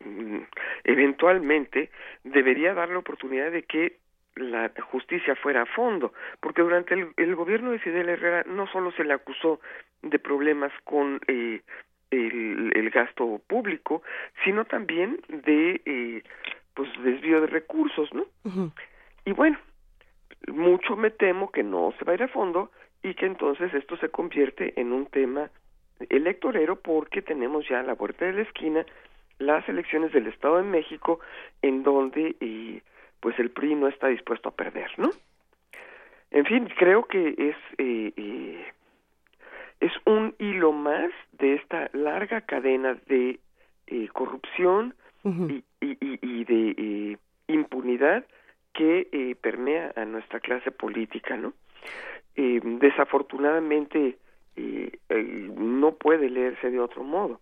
mm, 0.05 0.39
eventualmente 0.85 1.91
debería 2.25 2.75
dar 2.75 2.89
la 2.91 2.99
oportunidad 2.99 3.51
de 3.51 3.63
que 3.63 3.97
la 4.37 4.71
justicia 4.91 5.35
fuera 5.37 5.63
a 5.63 5.67
fondo, 5.67 6.13
porque 6.41 6.63
durante 6.63 6.95
el, 6.95 7.09
el 7.17 7.35
gobierno 7.35 7.71
de 7.71 7.79
Fidel 7.79 8.09
Herrera 8.09 8.45
no 8.47 8.67
solo 8.69 8.93
se 8.93 9.05
le 9.05 9.13
acusó 9.13 9.61
de 10.03 10.19
problemas 10.19 10.73
con 10.85 11.21
eh, 11.27 11.61
el, 12.11 12.73
el 12.75 12.91
gasto 12.91 13.41
público, 13.47 14.03
sino 14.45 14.65
también 14.65 15.21
de 15.29 15.81
eh, 15.85 16.23
pues 16.75 16.89
desvío 17.03 17.41
de 17.41 17.47
recursos, 17.47 18.13
¿no? 18.15 18.27
Y 19.25 19.33
bueno, 19.33 19.59
mucho 20.49 20.97
me 20.97 21.11
temo 21.11 21.51
que 21.51 21.63
no 21.63 21.93
se 21.99 22.05
va 22.05 22.13
a 22.13 22.15
ir 22.15 22.23
a 22.23 22.29
fondo 22.29 22.71
y 23.03 23.15
que 23.15 23.27
entonces 23.27 23.73
esto 23.75 23.97
se 23.99 24.09
convierte 24.09 24.81
en 24.81 24.93
un 24.93 25.07
tema 25.07 25.51
electorero 26.09 26.77
porque 26.77 27.23
tenemos 27.23 27.69
ya 27.69 27.81
a 27.81 27.83
la 27.83 27.95
vuelta 27.95 28.25
de 28.25 28.33
la 28.33 28.43
esquina 28.43 28.87
las 29.39 29.67
elecciones 29.69 30.13
del 30.13 30.27
Estado 30.27 30.59
de 30.59 30.65
México 30.65 31.21
en 31.63 31.83
donde 31.83 32.37
eh, 32.41 32.83
pues 33.21 33.39
el 33.39 33.51
PRI 33.51 33.75
no 33.75 33.89
está 33.89 34.09
dispuesto 34.09 34.49
a 34.49 34.55
perder, 34.55 34.91
¿no? 34.99 35.11
En 36.31 36.45
fin, 36.47 36.69
creo 36.77 37.05
que 37.05 37.35
es 37.39 37.57
es 39.81 39.93
un 40.05 40.35
hilo 40.39 40.73
más 40.73 41.11
de 41.33 41.55
esta 41.55 41.91
larga 41.93 42.43
cadena 42.43 42.97
de 43.07 43.41
corrupción 44.13 44.95
y, 45.25 45.65
y, 45.81 46.45
de 46.45 47.19
impunidad 47.49 48.25
que 48.73 49.37
permea 49.41 49.93
a 49.97 50.05
nuestra 50.05 50.41
clase 50.41 50.71
política, 50.71 51.37
¿no? 51.37 51.53
desafortunadamente 52.37 54.17
no 55.57 55.93
puede 55.93 56.31
leerse 56.31 56.71
de 56.71 56.81
otro 56.81 57.03
modo. 57.03 57.41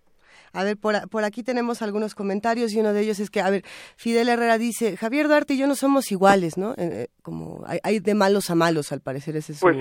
A 0.53 0.65
ver, 0.65 0.77
por, 0.77 1.09
por, 1.09 1.25
aquí 1.25 1.43
tenemos 1.43 1.83
algunos 1.83 2.15
comentarios 2.15 2.73
y 2.73 2.81
uno 2.81 2.93
de 2.93 3.01
ellos 3.01 3.21
es 3.21 3.31
que, 3.31 3.41
a 3.41 3.51
ver, 3.51 3.65
Fidel 3.97 4.29
Herrera 4.29 4.59
dice, 4.59 4.97
Javier 4.97 5.29
Duarte 5.29 5.55
y 5.55 5.59
yo 5.59 5.67
no 5.67 5.75
somos 5.75 6.11
iguales, 6.11 6.57
¿no? 6.57 6.73
Eh, 6.73 6.89
eh, 6.89 7.09
como 7.23 7.63
hay, 7.67 8.01
de 8.01 8.15
malos 8.15 8.49
a 8.49 8.55
malos, 8.55 8.91
al 8.91 9.01
parecer, 9.01 9.37
ese 9.37 9.53
es 9.53 9.61
pues 9.61 9.77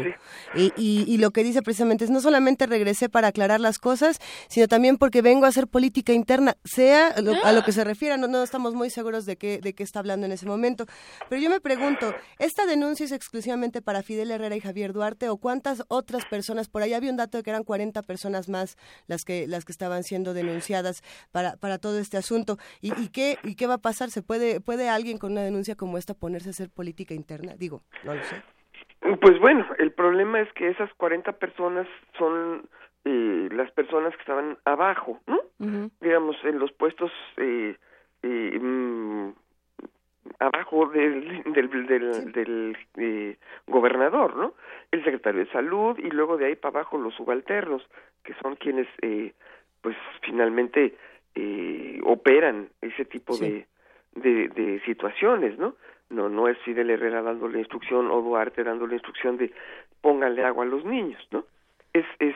y, 0.53 0.73
y, 0.75 1.17
lo 1.17 1.31
que 1.31 1.43
dice 1.43 1.61
precisamente 1.61 2.03
es, 2.03 2.11
no 2.11 2.19
solamente 2.19 2.65
regresé 2.65 3.07
para 3.07 3.29
aclarar 3.29 3.61
las 3.61 3.79
cosas, 3.79 4.19
sino 4.49 4.67
también 4.67 4.97
porque 4.97 5.21
vengo 5.21 5.45
a 5.45 5.47
hacer 5.47 5.67
política 5.67 6.11
interna, 6.11 6.57
sea 6.65 7.07
a 7.07 7.51
lo 7.53 7.63
que 7.63 7.71
se 7.71 7.85
refiera, 7.85 8.17
no, 8.17 8.27
no 8.27 8.43
estamos 8.43 8.73
muy 8.73 8.89
seguros 8.89 9.25
de 9.25 9.37
qué, 9.37 9.59
de 9.59 9.73
qué 9.73 9.83
está 9.83 9.99
hablando 9.99 10.25
en 10.25 10.33
ese 10.33 10.45
momento. 10.45 10.85
Pero 11.29 11.41
yo 11.41 11.49
me 11.49 11.61
pregunto, 11.61 12.13
¿esta 12.39 12.65
denuncia 12.65 13.05
es 13.05 13.13
exclusivamente 13.13 13.81
para 13.81 14.03
Fidel 14.03 14.31
Herrera 14.31 14.55
y 14.57 14.59
Javier 14.59 14.91
Duarte 14.91 15.29
o 15.29 15.37
cuántas 15.37 15.83
otras 15.87 16.25
personas, 16.25 16.67
por 16.67 16.81
ahí 16.81 16.93
había 16.93 17.11
un 17.11 17.17
dato 17.17 17.37
de 17.37 17.43
que 17.43 17.49
eran 17.49 17.63
40 17.63 18.01
personas 18.03 18.49
más 18.49 18.75
las 19.07 19.23
que, 19.23 19.47
las 19.47 19.63
que 19.63 19.71
estaban 19.71 20.03
siendo 20.03 20.33
denunciadas? 20.33 20.56
Denunciadas 20.57 21.01
para, 21.31 21.55
para 21.57 21.77
todo 21.77 21.99
este 21.99 22.17
asunto. 22.17 22.57
¿Y, 22.81 22.91
y, 23.01 23.09
qué, 23.09 23.37
¿Y 23.43 23.55
qué 23.55 23.67
va 23.67 23.75
a 23.75 23.81
pasar? 23.81 24.09
¿Se 24.09 24.21
puede, 24.21 24.59
puede 24.59 24.89
alguien 24.89 25.17
con 25.17 25.31
una 25.31 25.43
denuncia 25.43 25.75
como 25.75 25.97
esta 25.97 26.13
ponerse 26.13 26.49
a 26.49 26.51
hacer 26.51 26.69
política 26.69 27.13
interna? 27.13 27.53
Digo, 27.57 27.81
no 28.03 28.15
lo 28.15 28.23
sé. 28.23 28.41
Pues 29.21 29.39
bueno, 29.39 29.65
el 29.77 29.91
problema 29.91 30.41
es 30.41 30.51
que 30.53 30.69
esas 30.69 30.91
40 30.95 31.33
personas 31.33 31.87
son 32.17 32.67
eh, 33.05 33.47
las 33.51 33.71
personas 33.71 34.13
que 34.15 34.21
estaban 34.21 34.57
abajo, 34.65 35.19
¿no? 35.27 35.39
Digamos, 36.01 36.35
en 36.43 36.59
los 36.59 36.71
puestos 36.71 37.11
eh, 37.37 37.75
eh, 38.23 38.59
mm, 38.59 39.31
abajo 40.39 40.87
del, 40.87 41.43
del, 41.45 41.87
del, 41.87 42.31
del 42.31 42.77
eh, 42.97 43.37
gobernador, 43.67 44.35
¿no? 44.35 44.53
El 44.91 45.03
secretario 45.03 45.45
de 45.45 45.51
salud 45.51 45.97
y 45.97 46.09
luego 46.09 46.37
de 46.37 46.47
ahí 46.47 46.55
para 46.55 46.79
abajo 46.79 46.97
los 46.97 47.13
subalternos, 47.15 47.81
que 48.23 48.33
son 48.41 48.55
quienes 48.55 48.87
eh, 49.01 49.33
pues 49.87 49.95
finalmente 50.21 50.97
eh, 51.33 52.01
operan 52.03 52.67
ese 52.81 53.05
tipo 53.05 53.37
de, 53.37 53.65
de, 54.15 54.81
situaciones, 54.85 55.57
¿no? 55.57 55.75
No, 56.09 56.27
no 56.27 56.49
es 56.49 56.57
Fidel 56.65 56.89
Herrera 56.89 57.21
dando 57.21 57.47
la 57.47 57.59
instrucción 57.59 58.11
o 58.11 58.21
Duarte 58.21 58.65
dando 58.65 58.85
la 58.85 58.95
instrucción 58.95 59.37
de 59.37 59.53
pónganle 60.01 60.43
agua 60.43 60.65
a 60.65 60.67
los 60.67 60.83
niños, 60.83 61.25
¿no? 61.31 61.45
Es, 61.93 62.05
es 62.19 62.35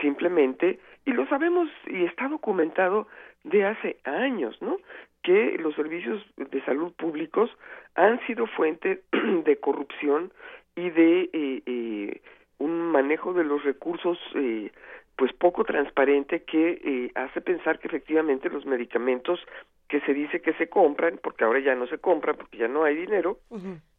simplemente, 0.00 0.78
y 1.04 1.10
lo 1.10 1.26
sabemos 1.26 1.68
y 1.88 2.04
está 2.04 2.28
documentado 2.28 3.08
de 3.42 3.64
hace 3.64 3.96
años, 4.04 4.56
¿no? 4.62 4.76
Que 5.24 5.58
los 5.58 5.74
servicios 5.74 6.24
de 6.36 6.64
salud 6.66 6.92
públicos 6.92 7.50
han 7.96 8.24
sido 8.28 8.46
fuente 8.46 9.02
de 9.44 9.56
corrupción 9.56 10.30
y 10.76 10.90
de 10.90 11.30
eh, 11.32 11.62
eh, 11.66 12.20
un 12.58 12.92
manejo 12.92 13.32
de 13.32 13.42
los 13.42 13.64
recursos 13.64 14.20
eh, 14.36 14.70
pues 15.16 15.32
poco 15.32 15.64
transparente 15.64 16.42
que 16.44 16.80
eh, 16.84 17.10
hace 17.14 17.40
pensar 17.40 17.78
que 17.78 17.88
efectivamente 17.88 18.50
los 18.50 18.66
medicamentos 18.66 19.40
que 19.88 20.00
se 20.00 20.12
dice 20.12 20.42
que 20.42 20.52
se 20.54 20.68
compran, 20.68 21.18
porque 21.22 21.44
ahora 21.44 21.60
ya 21.60 21.74
no 21.74 21.86
se 21.86 21.98
compran, 21.98 22.36
porque 22.36 22.58
ya 22.58 22.68
no 22.68 22.84
hay 22.84 22.96
dinero, 22.96 23.38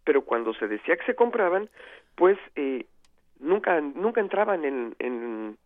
pero 0.04 0.24
cuando 0.24 0.54
se 0.54 0.68
decía 0.68 0.96
que 0.96 1.06
se 1.06 1.16
compraban, 1.16 1.70
pues 2.16 2.38
eh, 2.56 2.86
nunca 3.40 3.82
nunca 3.82 4.22
entraban 4.22 4.64
en, 4.66 4.96
en, 5.00 5.58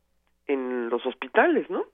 en 0.47 0.89
los 0.89 1.05
hospitales, 1.05 1.69
¿no? 1.69 1.85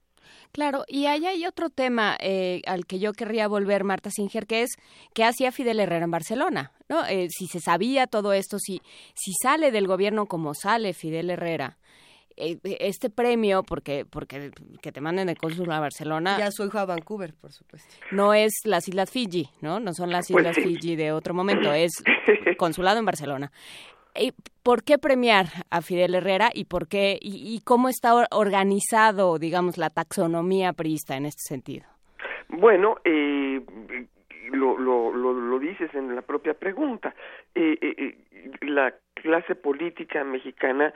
Claro, 0.52 0.84
y 0.88 1.06
ahí 1.06 1.26
hay 1.26 1.46
otro 1.46 1.70
tema 1.70 2.18
eh, 2.20 2.62
al 2.66 2.86
que 2.86 3.00
yo 3.00 3.14
querría 3.14 3.48
volver, 3.48 3.84
Marta 3.84 4.10
Singer, 4.12 4.46
que 4.46 4.64
es 4.64 4.72
qué 5.14 5.24
hacía 5.24 5.52
Fidel 5.52 5.80
Herrera 5.80 6.06
en 6.06 6.12
Barcelona, 6.12 6.72
¿no? 6.90 7.06
Eh, 7.06 7.28
si 7.30 7.48
se 7.48 7.60
sabía 7.60 8.08
todo 8.08 8.34
esto, 8.34 8.58
si, 8.60 8.82
si 9.14 9.34
sale 9.42 9.72
del 9.72 9.88
gobierno 9.88 10.26
como 10.26 10.54
sale 10.54 10.94
Fidel 10.94 11.30
Herrera, 11.30 11.78
este 12.38 13.10
premio, 13.10 13.64
porque, 13.64 14.06
porque 14.10 14.52
que 14.82 14.92
te 14.92 15.02
manden 15.02 15.28
de 15.28 15.36
cónsul 15.36 15.72
a 15.72 15.80
Barcelona. 15.80 16.38
Ya 16.38 16.52
su 16.52 16.66
hijo 16.66 16.78
a 16.78 16.86
Vancouver, 16.86 17.34
por 17.34 17.52
supuesto. 17.52 17.94
No 18.12 18.34
es 18.34 18.54
las 18.64 18.88
Islas 18.88 19.12
Fiji, 19.12 19.50
¿no? 19.62 19.80
No 19.80 19.94
son 19.94 20.12
las 20.12 20.28
pues 20.28 20.46
Islas 20.46 20.56
Fiji 20.56 20.96
de 20.96 21.12
otro 21.12 21.34
momento, 21.34 21.74
es 21.74 21.92
consulado 22.58 23.00
en 23.00 23.06
Barcelona. 23.06 23.52
¿Por 24.64 24.84
qué 24.84 24.98
premiar 24.98 25.48
a 25.70 25.82
Fidel 25.82 26.16
Herrera 26.16 26.50
y 26.54 26.66
por 26.66 26.88
qué 26.88 27.18
y, 27.22 27.62
cómo 27.64 27.90
está 27.90 28.28
organizado, 28.32 29.38
digamos, 29.38 29.78
la 29.78 29.90
taxonomía 29.90 30.74
priista 30.74 31.16
en 31.16 31.26
este 31.26 31.44
sentido? 31.48 31.86
Bueno, 32.50 32.96
eh, 33.06 33.62
lo, 34.58 34.78
lo, 34.78 35.12
lo, 35.12 35.60
dices 35.60 35.94
en 35.94 36.16
la 36.16 36.22
propia 36.22 36.54
pregunta. 36.54 37.16
Eh, 37.56 37.78
eh, 37.82 38.18
la 38.62 38.94
clase 39.14 39.56
política 39.56 40.24
mexicana 40.24 40.94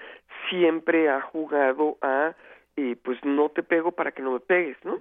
siempre 0.50 1.10
ha 1.10 1.22
jugado 1.22 1.98
a, 2.02 2.34
pues 3.04 3.24
no 3.24 3.50
te 3.50 3.64
pego 3.64 3.92
para 3.92 4.12
que 4.12 4.22
no 4.22 4.32
me 4.32 4.40
pegues, 4.40 4.78
¿no? 4.84 5.00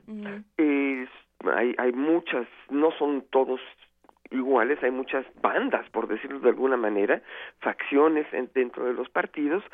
hay, 1.54 1.74
hay 1.78 1.92
muchas, 1.92 2.46
no 2.68 2.90
son 2.92 3.24
todos 3.30 3.60
iguales, 4.30 4.82
hay 4.82 4.90
muchas 4.90 5.24
bandas, 5.40 5.88
por 5.90 6.08
decirlo 6.08 6.40
de 6.40 6.50
alguna 6.50 6.76
manera, 6.76 7.22
facciones 7.60 8.26
dentro 8.54 8.84
de 8.84 8.94
los 8.94 9.08
partidos. 9.08 9.64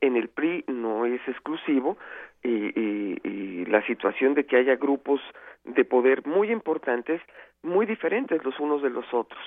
En 0.00 0.16
el 0.16 0.28
PRI 0.28 0.64
no 0.68 1.06
es 1.06 1.20
exclusivo 1.26 1.96
y, 2.46 3.64
la 3.66 3.84
situación 3.86 4.34
de 4.34 4.46
que 4.46 4.56
haya 4.56 4.76
grupos 4.76 5.20
de 5.64 5.84
poder 5.84 6.26
muy 6.26 6.50
importantes, 6.50 7.20
muy 7.62 7.84
diferentes 7.84 8.44
los 8.44 8.58
unos 8.60 8.80
de 8.82 8.90
los 8.90 9.12
otros. 9.12 9.42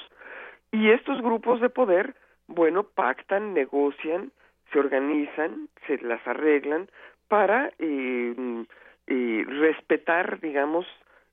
Y 0.72 0.90
estos 0.92 1.22
grupos 1.22 1.62
de 1.62 1.70
poder, 1.70 2.16
bueno, 2.48 2.84
pactan, 2.84 3.54
negocian, 3.54 4.32
se 4.72 4.80
organizan, 4.80 5.70
se 5.88 5.98
las 6.00 6.26
arreglan 6.28 6.90
para 7.28 7.72
eh, 7.80 8.66
eh, 9.08 9.46
respetar, 9.48 10.40
digamos, 10.42 10.86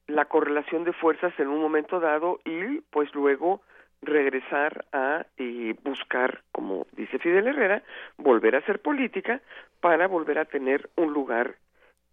la 0.06 0.26
correlación 0.26 0.84
de 0.84 0.92
fuerzas 0.92 1.32
en 1.38 1.48
un 1.48 1.60
momento 1.60 1.98
dado 1.98 2.38
y 2.44 2.80
pues 2.90 3.12
luego 3.14 3.60
regresar 4.02 4.84
a 4.92 5.26
eh, 5.38 5.74
buscar, 5.82 6.42
como 6.52 6.86
dice 6.92 7.18
Fidel 7.18 7.48
Herrera, 7.48 7.82
volver 8.18 8.54
a 8.54 8.58
hacer 8.58 8.80
política 8.80 9.40
para 9.80 10.06
volver 10.06 10.38
a 10.38 10.44
tener 10.44 10.88
un 10.96 11.12
lugar 11.12 11.56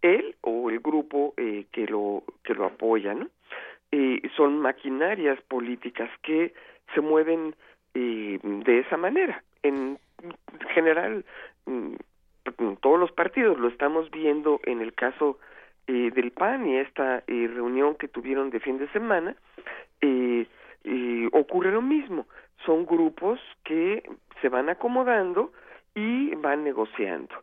él 0.02 0.36
o 0.42 0.70
el 0.70 0.80
grupo 0.80 1.34
eh, 1.36 1.66
que 1.72 1.86
lo 1.86 2.24
que 2.42 2.54
lo 2.54 2.66
apoya, 2.66 3.14
¿no? 3.14 3.28
Eh, 3.90 4.20
son 4.36 4.58
maquinarias 4.58 5.40
políticas 5.42 6.10
que 6.22 6.52
se 6.94 7.00
mueven 7.00 7.54
de 7.94 8.80
esa 8.80 8.96
manera. 8.96 9.44
En 9.62 9.98
general, 10.74 11.24
mm, 11.66 11.94
todos 12.80 12.98
los 12.98 13.12
partidos 13.12 13.58
lo 13.58 13.68
estamos 13.68 14.10
viendo 14.10 14.60
en 14.64 14.80
el 14.80 14.94
caso 14.94 15.38
eh, 15.86 16.10
del 16.14 16.30
PAN 16.30 16.66
y 16.66 16.78
esta 16.78 17.22
eh, 17.26 17.50
reunión 17.52 17.94
que 17.96 18.08
tuvieron 18.08 18.50
de 18.50 18.60
fin 18.60 18.78
de 18.78 18.88
semana, 18.88 19.36
eh, 20.00 20.46
ocurre 21.32 21.72
lo 21.72 21.82
mismo. 21.82 22.26
Son 22.64 22.86
grupos 22.86 23.40
que 23.64 24.02
se 24.40 24.48
van 24.48 24.68
acomodando 24.68 25.52
y 25.94 26.34
van 26.36 26.64
negociando. 26.64 27.34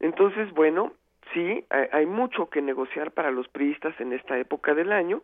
Entonces, 0.00 0.52
bueno, 0.52 0.92
sí, 1.32 1.64
hay, 1.70 2.06
mucho 2.06 2.48
que 2.50 2.62
negociar 2.62 3.12
para 3.12 3.30
los 3.30 3.48
priistas 3.48 3.98
en 4.00 4.12
esta 4.12 4.38
época 4.38 4.74
del 4.74 4.92
año. 4.92 5.22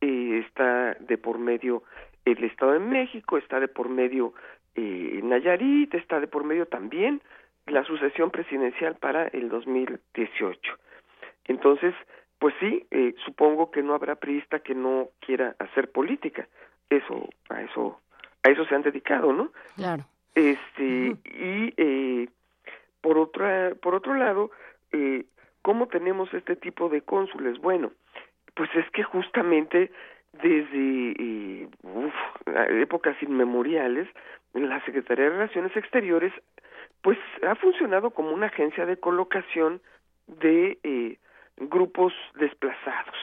está 0.00 0.94
de 1.00 1.18
por 1.18 1.38
medio 1.38 1.82
el 2.24 2.42
Estado 2.44 2.72
de 2.72 2.80
México, 2.80 3.38
está 3.38 3.60
de 3.60 3.68
por 3.68 3.88
medio 3.88 4.34
Nayarit, 4.76 5.94
está 5.94 6.20
de 6.20 6.26
por 6.26 6.44
medio 6.44 6.66
también 6.66 7.20
la 7.66 7.84
sucesión 7.84 8.30
presidencial 8.30 8.96
para 8.96 9.28
el 9.28 9.48
2018. 9.48 10.72
Entonces, 11.46 11.94
pues 12.38 12.54
sí, 12.60 12.86
eh, 12.90 13.14
supongo 13.24 13.70
que 13.70 13.82
no 13.82 13.94
habrá 13.94 14.16
priista 14.16 14.60
que 14.60 14.74
no 14.74 15.08
quiera 15.20 15.54
hacer 15.58 15.90
política. 15.90 16.48
Eso, 16.90 17.28
a 17.48 17.62
eso, 17.62 18.00
a 18.42 18.50
eso 18.50 18.64
se 18.66 18.74
han 18.74 18.82
dedicado, 18.82 19.32
¿no? 19.32 19.50
Claro. 19.76 20.04
Este 20.34 21.16
y 21.24 21.74
eh, 21.76 22.28
por 23.00 23.18
otra, 23.18 23.72
por 23.80 23.94
otro 23.94 24.14
lado, 24.14 24.50
eh, 24.92 25.24
¿cómo 25.62 25.88
tenemos 25.88 26.32
este 26.34 26.56
tipo 26.56 26.88
de 26.88 27.02
cónsules? 27.02 27.58
Bueno, 27.58 27.92
pues 28.54 28.70
es 28.74 28.88
que 28.90 29.02
justamente 29.02 29.90
desde 30.32 31.14
eh, 31.18 31.68
épocas 32.82 33.20
inmemoriales, 33.22 34.08
la 34.54 34.84
Secretaría 34.84 35.24
de 35.24 35.30
Relaciones 35.30 35.76
Exteriores, 35.76 36.32
pues 37.02 37.18
ha 37.46 37.54
funcionado 37.54 38.10
como 38.10 38.32
una 38.32 38.46
agencia 38.46 38.86
de 38.86 38.98
colocación 38.98 39.80
de 40.26 40.78
eh, 40.82 41.16
grupos 41.56 42.12
desplazados, 42.34 43.16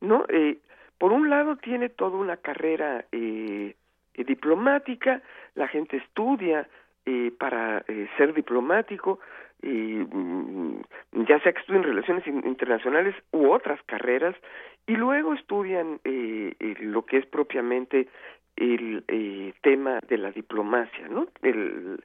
¿no? 0.00 0.24
Eh, 0.28 0.58
por 0.98 1.12
un 1.12 1.30
lado 1.30 1.56
tiene 1.56 1.88
toda 1.88 2.18
una 2.18 2.36
carrera 2.36 3.04
eh, 3.12 3.74
diplomática, 4.14 5.22
la 5.54 5.68
gente 5.68 5.96
estudia 5.96 6.68
eh, 7.10 7.32
para 7.38 7.84
eh, 7.88 8.06
ser 8.18 8.34
diplomático, 8.34 9.18
mm, 9.62 10.80
ya 11.26 11.40
sea 11.40 11.52
que 11.54 11.60
estudien 11.60 11.82
relaciones 11.82 12.26
internacionales 12.26 13.14
u 13.32 13.50
otras 13.50 13.80
carreras, 13.84 14.36
y 14.86 14.94
luego 14.94 15.32
estudian 15.32 16.00
eh, 16.04 16.54
lo 16.80 17.06
que 17.06 17.16
es 17.16 17.24
propiamente 17.24 18.08
el 18.56 19.04
tema 19.62 20.00
de 20.08 20.18
la 20.18 20.32
diplomacia, 20.32 21.08
¿no? 21.08 21.28
El, 21.42 22.02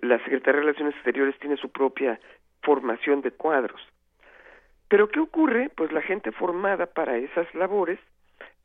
La 0.00 0.18
Secretaría 0.18 0.60
de 0.60 0.66
Relaciones 0.66 0.94
Exteriores 0.94 1.38
tiene 1.40 1.56
su 1.56 1.68
propia 1.70 2.18
formación 2.62 3.20
de 3.22 3.32
cuadros. 3.32 3.80
Pero 4.88 5.08
¿qué 5.08 5.20
ocurre? 5.20 5.70
Pues 5.74 5.92
la 5.92 6.00
gente 6.00 6.32
formada 6.32 6.86
para 6.86 7.18
esas 7.18 7.52
labores 7.54 7.98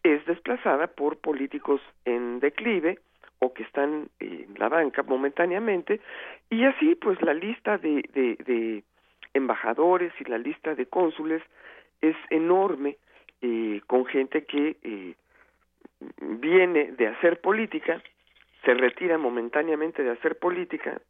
es 0.05 0.25
desplazada 0.25 0.87
por 0.87 1.17
políticos 1.17 1.81
en 2.05 2.39
declive 2.39 2.99
o 3.39 3.53
que 3.53 3.63
están 3.63 4.09
en 4.19 4.53
la 4.57 4.69
banca 4.69 5.03
momentáneamente 5.03 5.99
y 6.49 6.63
así 6.63 6.95
pues 6.95 7.21
la 7.21 7.33
lista 7.33 7.77
de, 7.77 8.03
de, 8.13 8.83
embajadores 9.33 10.13
y 10.19 10.23
la 10.25 10.37
lista 10.37 10.75
de 10.75 10.85
cónsules 10.85 11.41
es 12.01 12.15
enorme 12.29 12.97
eh, 13.41 13.81
con 13.87 14.05
gente 14.05 14.45
que 14.45 14.77
eh, 14.81 15.15
viene 16.21 16.91
de 16.93 17.07
hacer 17.07 17.41
política 17.41 18.01
se 18.63 18.73
retira 18.73 19.17
momentáneamente 19.17 20.03
de 20.03 20.11
hacer 20.11 20.37
política 20.37 21.01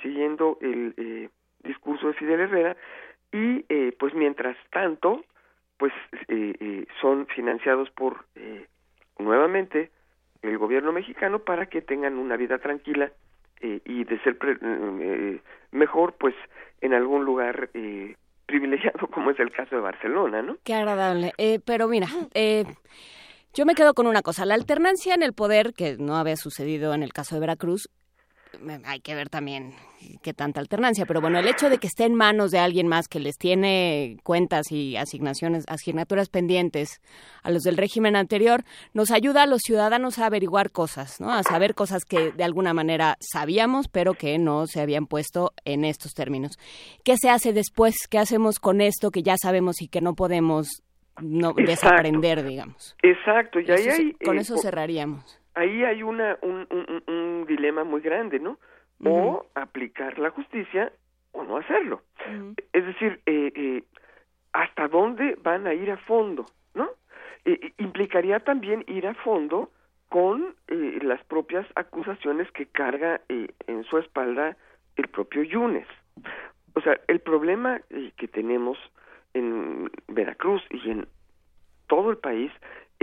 siguiendo 0.00 0.58
el 0.60 0.94
eh, 0.96 1.28
discurso 1.62 2.08
de 2.08 2.14
Fidel 2.14 2.40
Herrera 2.40 2.76
y 3.32 3.64
eh, 3.68 3.92
pues 3.98 4.14
mientras 4.14 4.56
tanto 4.70 5.24
pues 5.78 5.92
eh, 6.28 6.54
eh, 6.60 6.86
son 7.00 7.26
financiados 7.26 7.90
por 7.90 8.24
eh, 8.36 8.66
nuevamente 9.18 9.90
el 10.42 10.58
gobierno 10.58 10.92
mexicano 10.92 11.40
para 11.40 11.66
que 11.66 11.82
tengan 11.82 12.18
una 12.18 12.36
vida 12.36 12.58
tranquila 12.58 13.10
eh, 13.60 13.80
y 13.84 14.04
de 14.04 14.18
ser 14.20 14.36
eh, 14.42 15.40
mejor 15.72 16.14
pues 16.14 16.34
en 16.80 16.94
algún 16.94 17.24
lugar 17.24 17.70
eh, 17.74 18.14
privilegiado 18.46 19.06
como 19.12 19.30
es 19.30 19.40
el 19.40 19.50
caso 19.50 19.76
de 19.76 19.82
Barcelona, 19.82 20.42
¿no? 20.42 20.56
Qué 20.64 20.74
agradable. 20.74 21.32
Eh, 21.38 21.60
pero 21.64 21.88
mira, 21.88 22.08
eh, 22.34 22.64
yo 23.54 23.66
me 23.66 23.74
quedo 23.74 23.94
con 23.94 24.06
una 24.06 24.22
cosa. 24.22 24.44
La 24.44 24.54
alternancia 24.54 25.14
en 25.14 25.22
el 25.22 25.32
poder, 25.32 25.74
que 25.74 25.96
no 25.98 26.16
había 26.16 26.36
sucedido 26.36 26.94
en 26.94 27.02
el 27.02 27.12
caso 27.12 27.36
de 27.36 27.40
Veracruz, 27.40 27.88
hay 28.84 29.00
que 29.00 29.14
ver 29.14 29.28
también 29.28 29.74
qué 30.22 30.34
tanta 30.34 30.60
alternancia, 30.60 31.06
pero 31.06 31.20
bueno, 31.20 31.38
el 31.38 31.48
hecho 31.48 31.70
de 31.70 31.78
que 31.78 31.86
esté 31.86 32.04
en 32.04 32.14
manos 32.14 32.50
de 32.50 32.58
alguien 32.58 32.86
más 32.88 33.08
que 33.08 33.20
les 33.20 33.38
tiene 33.38 34.18
cuentas 34.22 34.70
y 34.70 34.96
asignaciones, 34.96 35.64
asignaturas 35.66 36.28
pendientes 36.28 37.00
a 37.42 37.50
los 37.50 37.62
del 37.62 37.76
régimen 37.78 38.14
anterior, 38.16 38.64
nos 38.92 39.10
ayuda 39.10 39.44
a 39.44 39.46
los 39.46 39.62
ciudadanos 39.62 40.18
a 40.18 40.26
averiguar 40.26 40.70
cosas, 40.72 41.20
¿no? 41.20 41.30
A 41.32 41.42
saber 41.42 41.74
cosas 41.74 42.04
que 42.04 42.32
de 42.32 42.44
alguna 42.44 42.74
manera 42.74 43.16
sabíamos, 43.20 43.88
pero 43.88 44.12
que 44.14 44.38
no 44.38 44.66
se 44.66 44.80
habían 44.82 45.06
puesto 45.06 45.52
en 45.64 45.84
estos 45.84 46.12
términos. 46.12 46.58
¿Qué 47.02 47.16
se 47.16 47.30
hace 47.30 47.52
después? 47.54 47.94
¿Qué 48.08 48.18
hacemos 48.18 48.58
con 48.58 48.80
esto 48.82 49.10
que 49.10 49.22
ya 49.22 49.36
sabemos 49.38 49.80
y 49.80 49.88
que 49.88 50.00
no 50.02 50.14
podemos 50.14 50.82
no 51.22 51.50
Exacto. 51.50 51.62
desaprender, 51.70 52.44
digamos? 52.44 52.96
Exacto, 53.02 53.60
y 53.60 53.70
ahí 53.70 53.86
Eso- 53.86 54.02
hay, 54.02 54.12
con 54.24 54.36
eh, 54.36 54.40
eso 54.40 54.56
cerraríamos. 54.58 55.40
Ahí 55.54 55.84
hay 55.84 56.02
una 56.02 56.38
un, 56.42 56.66
un, 57.06 57.46
dilema 57.46 57.84
muy 57.84 58.00
grande, 58.00 58.38
¿no? 58.38 58.58
O 59.04 59.46
aplicar 59.54 60.18
la 60.18 60.30
justicia 60.30 60.92
o 61.32 61.44
no 61.44 61.58
hacerlo. 61.58 62.02
Es 62.72 62.86
decir, 62.86 63.20
eh, 63.26 63.52
eh, 63.54 63.82
hasta 64.52 64.88
dónde 64.88 65.36
van 65.42 65.66
a 65.66 65.74
ir 65.74 65.90
a 65.90 65.96
fondo, 65.98 66.46
¿no? 66.74 66.88
Eh, 67.44 67.58
eh, 67.60 67.72
implicaría 67.78 68.40
también 68.40 68.84
ir 68.86 69.06
a 69.06 69.14
fondo 69.14 69.70
con 70.08 70.54
eh, 70.68 71.00
las 71.02 71.22
propias 71.24 71.66
acusaciones 71.74 72.48
que 72.52 72.66
carga 72.66 73.20
eh, 73.28 73.48
en 73.66 73.82
su 73.82 73.98
espalda 73.98 74.56
el 74.94 75.08
propio 75.08 75.42
Yunes. 75.42 75.88
O 76.74 76.80
sea, 76.80 77.00
el 77.08 77.18
problema 77.18 77.80
eh, 77.90 78.12
que 78.16 78.28
tenemos 78.28 78.78
en 79.34 79.90
Veracruz 80.06 80.62
y 80.70 80.88
en 80.88 81.08
todo 81.88 82.10
el 82.10 82.18
país 82.18 82.52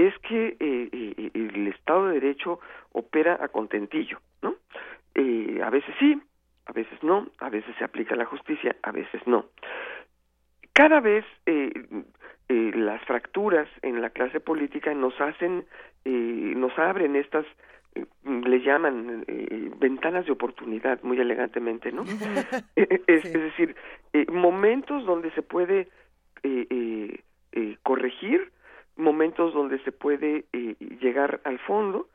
es 0.07 0.17
que 0.19 0.57
eh, 0.59 0.89
eh, 0.91 1.31
el 1.33 1.67
Estado 1.67 2.07
de 2.07 2.19
Derecho 2.19 2.59
opera 2.91 3.37
a 3.41 3.47
contentillo, 3.49 4.19
¿no? 4.41 4.55
Eh, 5.15 5.61
a 5.63 5.69
veces 5.69 5.93
sí, 5.99 6.21
a 6.65 6.71
veces 6.73 7.01
no, 7.03 7.27
a 7.39 7.49
veces 7.49 7.75
se 7.77 7.83
aplica 7.83 8.15
la 8.15 8.25
justicia, 8.25 8.75
a 8.83 8.91
veces 8.91 9.21
no. 9.25 9.45
Cada 10.73 11.01
vez 11.01 11.25
eh, 11.45 11.71
eh, 12.49 12.71
las 12.75 13.03
fracturas 13.05 13.67
en 13.81 14.01
la 14.01 14.09
clase 14.09 14.39
política 14.39 14.93
nos 14.93 15.19
hacen, 15.19 15.65
eh, 16.05 16.53
nos 16.55 16.77
abren 16.79 17.15
estas, 17.15 17.45
eh, 17.95 18.05
le 18.23 18.61
llaman 18.61 19.25
eh, 19.27 19.71
ventanas 19.77 20.25
de 20.25 20.31
oportunidad 20.31 21.01
muy 21.03 21.19
elegantemente, 21.19 21.91
¿no? 21.91 22.03
Eh, 22.75 23.01
es, 23.07 23.25
es 23.25 23.33
decir, 23.33 23.75
eh, 24.13 24.25
momentos 24.31 25.05
donde 25.05 25.31
se 25.31 25.41
puede 25.41 25.89
eh, 26.43 26.67
eh, 26.69 27.19
eh, 27.51 27.77
corregir, 27.83 28.51
momentos 29.01 29.53
donde 29.53 29.79
se 29.79 29.91
puede 29.91 30.45
eh, 30.53 30.75
llegar 31.01 31.41
al 31.43 31.59
fondo 31.59 32.07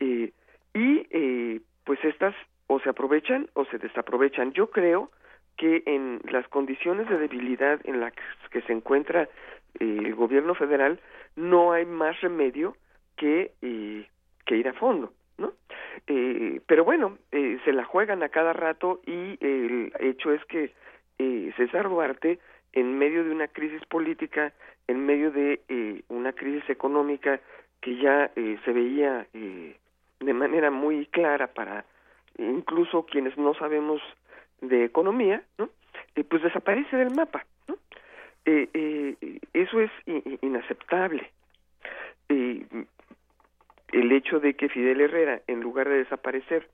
eh, 0.00 0.32
y 0.74 1.06
eh, 1.10 1.60
pues 1.84 2.04
estas 2.04 2.34
o 2.66 2.78
se 2.80 2.90
aprovechan 2.90 3.48
o 3.54 3.64
se 3.66 3.78
desaprovechan. 3.78 4.52
Yo 4.52 4.70
creo 4.70 5.10
que 5.56 5.82
en 5.86 6.20
las 6.30 6.46
condiciones 6.48 7.08
de 7.08 7.18
debilidad 7.18 7.80
en 7.84 8.00
las 8.00 8.12
que 8.50 8.62
se 8.62 8.72
encuentra 8.72 9.22
eh, 9.22 9.28
el 9.80 10.14
gobierno 10.14 10.54
federal 10.54 11.00
no 11.36 11.72
hay 11.72 11.84
más 11.84 12.20
remedio 12.20 12.76
que 13.16 13.52
eh, 13.62 14.06
que 14.46 14.56
ir 14.56 14.68
a 14.68 14.72
fondo, 14.74 15.12
¿no? 15.36 15.52
Eh, 16.06 16.60
pero 16.66 16.84
bueno, 16.84 17.18
se 17.30 17.72
la 17.72 17.84
juegan 17.84 18.22
a 18.22 18.30
cada 18.30 18.52
rato 18.52 19.00
y 19.04 19.36
el 19.44 19.92
hecho 20.00 20.32
es 20.32 20.42
que 20.46 20.72
César 21.56 21.88
Duarte, 21.88 22.38
en 22.72 22.98
medio 22.98 23.24
de 23.24 23.30
una 23.30 23.48
crisis 23.48 23.84
política, 23.86 24.52
en 24.86 25.04
medio 25.04 25.30
de 25.30 25.60
eh, 25.68 26.02
una 26.08 26.32
crisis 26.32 26.68
económica 26.70 27.40
que 27.80 27.96
ya 27.96 28.30
eh, 28.36 28.58
se 28.64 28.72
veía 28.72 29.26
eh, 29.34 29.76
de 30.20 30.34
manera 30.34 30.70
muy 30.70 31.06
clara 31.06 31.46
para 31.48 31.84
incluso 32.38 33.06
quienes 33.06 33.36
no 33.36 33.54
sabemos 33.54 34.00
de 34.60 34.84
economía, 34.84 35.42
¿no? 35.58 35.68
Eh, 36.14 36.24
pues 36.24 36.42
desaparece 36.42 36.96
del 36.96 37.14
mapa, 37.14 37.44
¿no? 37.68 37.76
Eh, 38.44 38.68
eh, 38.72 39.40
eso 39.52 39.80
es 39.80 39.90
inaceptable. 40.42 41.30
Eh, 42.28 42.64
el 43.92 44.12
hecho 44.12 44.40
de 44.40 44.54
que 44.54 44.68
Fidel 44.68 45.00
Herrera, 45.00 45.40
en 45.46 45.60
lugar 45.60 45.88
de 45.88 45.98
desaparecer, 45.98 46.68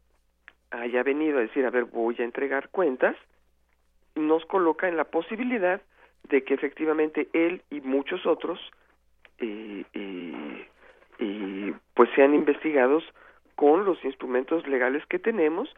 haya 0.70 1.02
venido 1.02 1.38
a 1.38 1.42
decir, 1.42 1.64
a 1.64 1.70
ver, 1.70 1.84
voy 1.84 2.16
a 2.18 2.24
entregar 2.24 2.68
cuentas, 2.70 3.16
nos 4.14 4.44
coloca 4.46 4.88
en 4.88 4.96
la 4.96 5.04
posibilidad 5.04 5.80
de 6.28 6.44
que 6.44 6.54
efectivamente 6.54 7.28
él 7.32 7.62
y 7.70 7.80
muchos 7.80 8.26
otros 8.26 8.58
eh, 9.38 9.84
eh, 9.92 10.68
eh, 11.18 11.74
pues 11.94 12.08
sean 12.14 12.34
investigados 12.34 13.04
con 13.56 13.84
los 13.84 14.02
instrumentos 14.04 14.66
legales 14.66 15.04
que 15.06 15.18
tenemos 15.18 15.68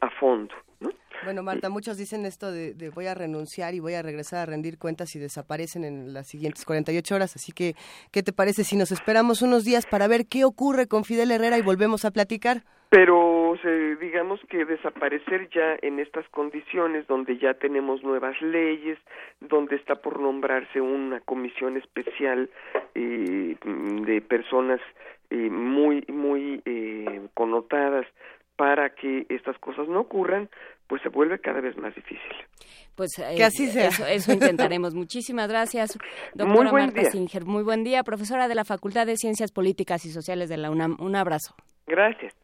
a 0.00 0.10
fondo. 0.10 0.54
¿no? 0.80 0.90
Bueno, 1.24 1.42
Marta, 1.42 1.68
muchos 1.68 1.96
dicen 1.96 2.24
esto 2.24 2.52
de, 2.52 2.74
de 2.74 2.90
voy 2.90 3.06
a 3.06 3.14
renunciar 3.14 3.74
y 3.74 3.80
voy 3.80 3.94
a 3.94 4.02
regresar 4.02 4.40
a 4.40 4.46
rendir 4.46 4.78
cuentas 4.78 5.16
y 5.16 5.18
desaparecen 5.18 5.84
en 5.84 6.12
las 6.12 6.28
siguientes 6.28 6.64
48 6.64 7.14
horas. 7.14 7.34
Así 7.34 7.52
que, 7.52 7.74
¿qué 8.12 8.22
te 8.22 8.32
parece 8.32 8.62
si 8.62 8.76
nos 8.76 8.92
esperamos 8.92 9.42
unos 9.42 9.64
días 9.64 9.86
para 9.86 10.06
ver 10.06 10.26
qué 10.26 10.44
ocurre 10.44 10.86
con 10.86 11.04
Fidel 11.04 11.32
Herrera 11.32 11.58
y 11.58 11.62
volvemos 11.62 12.04
a 12.04 12.12
platicar? 12.12 12.62
Pero 12.90 13.54
se- 13.62 13.96
digamos 13.96 14.40
que 14.48 14.64
desaparecer 14.64 15.50
ya 15.50 15.76
en 15.82 15.98
estas 16.00 16.26
condiciones 16.30 17.06
donde 17.06 17.36
ya 17.38 17.54
tenemos 17.54 18.02
nuevas 18.02 18.40
leyes, 18.40 18.98
donde 19.40 19.76
está 19.76 19.96
por 19.96 20.18
nombrarse 20.20 20.80
una 20.80 21.20
comisión 21.20 21.76
especial 21.76 22.48
eh, 22.94 23.56
de 23.62 24.20
personas 24.22 24.80
eh, 25.30 25.36
muy 25.50 26.02
muy 26.08 26.62
eh, 26.64 27.28
connotadas 27.34 28.06
para 28.56 28.90
que 28.94 29.26
estas 29.28 29.56
cosas 29.58 29.86
no 29.86 30.00
ocurran, 30.00 30.48
pues 30.88 31.02
se 31.02 31.10
vuelve 31.10 31.38
cada 31.38 31.60
vez 31.60 31.76
más 31.76 31.94
difícil. 31.94 32.32
Pues 32.96 33.10
eh, 33.18 33.34
Que 33.36 33.44
así 33.44 33.66
sea. 33.68 33.88
Eso, 33.88 34.06
eso 34.06 34.32
intentaremos. 34.32 34.94
Muchísimas 34.94 35.48
gracias, 35.48 35.96
doctora 36.34 36.62
Muy 36.62 36.70
buen 36.70 36.84
Marta 36.86 37.02
día. 37.02 37.10
Singer. 37.10 37.44
Muy 37.44 37.62
buen 37.62 37.84
día, 37.84 38.02
profesora 38.02 38.48
de 38.48 38.54
la 38.54 38.64
Facultad 38.64 39.06
de 39.06 39.16
Ciencias 39.16 39.52
Políticas 39.52 40.06
y 40.06 40.10
Sociales 40.10 40.48
de 40.48 40.56
la 40.56 40.70
UNAM. 40.70 40.96
Un 40.98 41.14
abrazo. 41.14 41.54
Gracias. 41.86 42.34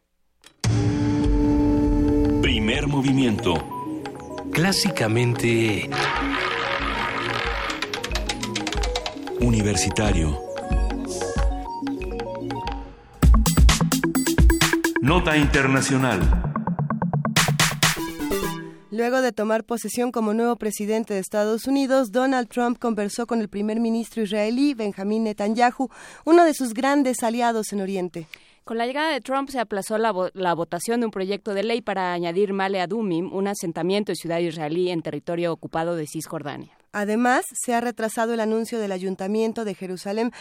Primer 2.65 2.87
movimiento. 2.87 3.53
Clásicamente... 4.51 5.87
Universitario. 9.39 10.35
Nota 14.99 15.37
Internacional. 15.37 16.21
Luego 18.89 19.21
de 19.21 19.31
tomar 19.31 19.63
posesión 19.63 20.11
como 20.11 20.33
nuevo 20.33 20.55
presidente 20.55 21.13
de 21.13 21.19
Estados 21.19 21.67
Unidos, 21.67 22.11
Donald 22.11 22.47
Trump 22.47 22.79
conversó 22.79 23.27
con 23.27 23.41
el 23.41 23.47
primer 23.47 23.79
ministro 23.79 24.23
israelí, 24.23 24.73
Benjamín 24.73 25.25
Netanyahu, 25.25 25.91
uno 26.25 26.45
de 26.45 26.55
sus 26.55 26.73
grandes 26.73 27.21
aliados 27.21 27.73
en 27.73 27.81
Oriente. 27.81 28.27
Con 28.65 28.79
la 28.79 28.87
llegada 28.87 29.11
de 29.11 29.21
Trump 29.21 29.47
se 29.49 29.59
aplazó 29.59 29.99
la, 29.99 30.11
la 30.33 30.55
votación 30.55 30.99
de 30.99 31.05
un 31.05 31.11
proyecto 31.11 31.53
de 31.53 31.63
ley 31.63 31.81
para 31.81 32.13
añadir 32.13 32.51
Male 32.51 32.81
Adumim, 32.81 33.31
un 33.31 33.47
asentamiento 33.47 34.11
y 34.11 34.15
ciudad 34.15 34.39
israelí 34.39 34.89
en 34.89 35.03
territorio 35.03 35.53
ocupado 35.53 35.95
de 35.95 36.07
Cisjordania. 36.07 36.75
Además, 36.97 37.43
se 37.51 37.73
ha 37.73 37.81
retrasado 37.81 38.33
el 38.33 38.39
anuncio 38.39 38.79
del 38.79 38.93
Ayuntamiento 38.93 39.65
de 39.65 39.75
Jerusalén 39.75 40.31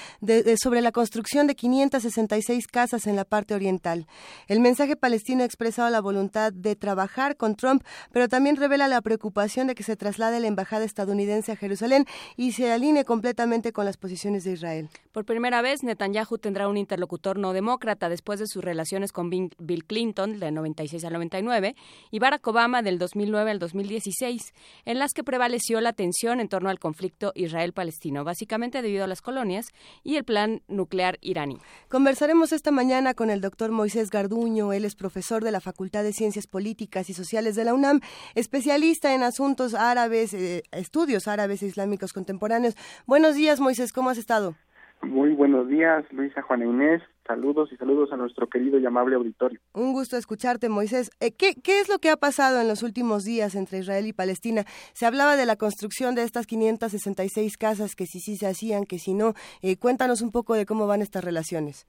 sobre 0.63 0.83
la 0.83 0.93
construcción 0.93 1.49
de 1.49 1.57
566 1.57 2.69
casas 2.69 3.09
en 3.09 3.17
la 3.17 3.25
parte 3.25 3.57
oriental. 3.57 4.07
El 4.47 4.61
mensaje 4.61 4.95
palestino 4.95 5.43
ha 5.43 5.47
expresado 5.47 5.91
la 5.91 6.01
voluntad 6.01 6.53
de 6.53 6.77
trabajar 6.77 7.37
con 7.37 7.57
Trump, 7.57 7.83
pero 8.13 8.29
también 8.29 8.55
revela 8.55 8.87
la 8.87 9.03
preocupación 9.03 9.67
de 9.67 9.75
que 9.75 9.83
se 9.83 9.97
traslade 9.97 10.39
la 10.39 10.47
embajada 10.47 10.85
estadounidense 10.85 11.51
a 11.51 11.57
Jerusalén 11.57 12.05
y 12.37 12.53
se 12.53 12.71
alinee 12.71 13.05
completamente 13.05 13.73
con 13.73 13.85
las 13.85 13.97
posiciones 13.97 14.45
de 14.45 14.53
Israel. 14.53 14.91
Por 15.11 15.25
primera 15.25 15.61
vez, 15.61 15.83
Netanyahu 15.83 16.39
tendrá 16.39 16.69
un 16.69 16.77
interlocutor 16.77 17.37
no 17.37 17.53
demócrata 17.53 18.09
después 18.09 18.39
de 18.39 18.47
sus 18.47 18.63
relaciones 18.63 19.11
con 19.11 19.29
Bill 19.29 19.85
Clinton 19.87 20.39
del 20.39 20.55
96 20.55 21.05
al 21.05 21.15
99 21.15 21.75
y 22.13 22.19
Barack 22.21 22.47
Obama 22.47 22.83
del 22.83 23.01
2009 23.01 23.51
al 23.51 23.59
2016, 23.59 24.55
en 24.85 25.01
las 25.01 25.13
que 25.13 25.25
prevaleció 25.25 25.81
la 25.81 25.93
tensión 25.93 26.44
en 26.45 26.49
torno 26.49 26.69
al 26.69 26.79
conflicto 26.79 27.33
Israel-Palestino, 27.35 28.23
básicamente 28.23 28.83
debido 28.83 29.03
a 29.05 29.07
las 29.07 29.23
colonias 29.23 29.73
y 30.03 30.17
el 30.17 30.25
plan 30.25 30.61
nuclear 30.69 31.17
iraní. 31.23 31.59
Conversaremos 31.89 32.53
esta 32.53 32.71
mañana 32.71 33.15
con 33.15 33.31
el 33.31 33.41
doctor 33.41 33.71
Moisés 33.71 34.11
Garduño. 34.11 34.73
Él 34.73 34.85
es 34.85 34.95
profesor 34.95 35.43
de 35.43 35.51
la 35.51 35.61
Facultad 35.61 36.03
de 36.03 36.13
Ciencias 36.13 36.47
Políticas 36.47 37.09
y 37.09 37.15
Sociales 37.15 37.57
de 37.57 37.65
la 37.65 37.75
UNAM, 37.75 38.01
especialista 38.35 39.15
en 39.15 39.23
asuntos 39.23 39.75
árabes, 39.75 40.35
eh, 40.35 40.63
estudios 40.73 41.27
árabes 41.29 41.63
e 41.63 41.67
islámicos 41.67 42.13
contemporáneos. 42.13 42.77
Buenos 43.07 43.35
días, 43.35 43.59
Moisés, 43.59 43.93
¿cómo 43.93 44.11
has 44.11 44.19
estado? 44.19 44.55
Muy 45.03 45.33
buenos 45.33 45.69
días, 45.69 46.05
Luisa 46.13 46.43
Juana 46.43 46.67
Inés. 46.67 47.03
Saludos 47.27 47.73
y 47.73 47.77
saludos 47.77 48.13
a 48.13 48.17
nuestro 48.17 48.49
querido 48.49 48.79
y 48.79 48.85
amable 48.85 49.17
auditorio. 49.17 49.59
Un 49.73 49.95
gusto 49.95 50.19
escucharte, 50.19 50.69
Moisés. 50.69 51.11
Eh, 51.21 51.33
¿qué, 51.33 51.55
¿Qué 51.55 51.81
es 51.81 51.89
lo 51.89 51.99
que 51.99 52.11
ha 52.11 52.17
pasado 52.17 52.61
en 52.61 52.69
los 52.69 52.83
últimos 52.83 53.25
días 53.25 53.55
entre 53.55 53.79
Israel 53.79 54.07
y 54.07 54.13
Palestina? 54.13 54.65
Se 54.93 55.07
hablaba 55.07 55.37
de 55.37 55.47
la 55.47 55.57
construcción 55.57 56.15
de 56.15 56.23
estas 56.23 56.47
566 56.47 57.57
casas, 57.57 57.95
que 57.97 58.05
si 58.05 58.21
sí 58.21 58.37
se 58.37 58.47
hacían, 58.47 58.85
que 58.85 58.99
si 58.99 59.15
no. 59.15 59.33
Eh, 59.63 59.79
cuéntanos 59.79 60.21
un 60.21 60.33
poco 60.33 60.55
de 60.55 60.67
cómo 60.67 60.87
van 60.87 61.01
estas 61.01 61.25
relaciones. 61.25 61.87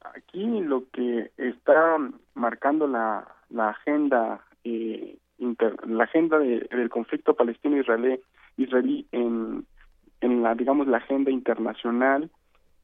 Aquí 0.00 0.44
lo 0.60 0.90
que 0.90 1.30
está 1.36 1.96
marcando 2.34 2.88
la, 2.88 3.28
la 3.48 3.68
agenda 3.70 4.44
eh, 4.64 5.18
la 5.86 6.04
agenda 6.04 6.38
del 6.38 6.88
conflicto 6.88 7.34
palestino-israelí 7.34 8.20
israelí 8.56 9.06
en, 9.12 9.66
en 10.20 10.42
la 10.42 10.54
digamos 10.54 10.86
la 10.86 10.98
agenda 10.98 11.30
internacional 11.30 12.30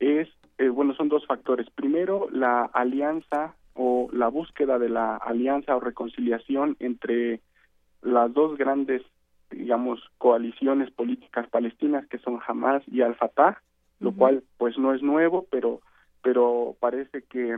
es 0.01 0.29
eh, 0.59 0.69
bueno, 0.69 0.95
son 0.95 1.09
dos 1.09 1.25
factores. 1.27 1.71
Primero, 1.71 2.29
la 2.31 2.63
alianza 2.65 3.55
o 3.75 4.09
la 4.13 4.29
búsqueda 4.29 4.79
de 4.79 4.89
la 4.89 5.17
alianza 5.17 5.77
o 5.77 5.81
reconciliación 5.81 6.77
entre 6.81 7.41
las 8.03 8.33
dos 8.35 8.59
grandes, 8.59 9.03
digamos, 9.51 10.01
coaliciones 10.19 10.91
políticas 10.91 11.49
palestinas 11.49 12.07
que 12.09 12.19
son 12.19 12.41
Hamas 12.47 12.83
y 12.89 13.03
Al-Fatah, 13.03 13.63
lo 14.01 14.13
cual 14.13 14.43
pues 14.57 14.79
no 14.79 14.93
es 14.93 15.03
nuevo, 15.03 15.47
pero 15.51 15.81
pero 16.23 16.77
parece 16.81 17.23
que 17.23 17.57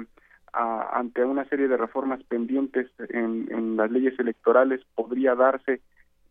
ante 0.52 1.24
una 1.24 1.44
serie 1.46 1.68
de 1.68 1.76
reformas 1.76 2.22
pendientes 2.24 2.90
en, 3.08 3.48
en 3.50 3.76
las 3.76 3.90
leyes 3.90 4.18
electorales 4.18 4.80
podría 4.94 5.34
darse 5.34 5.80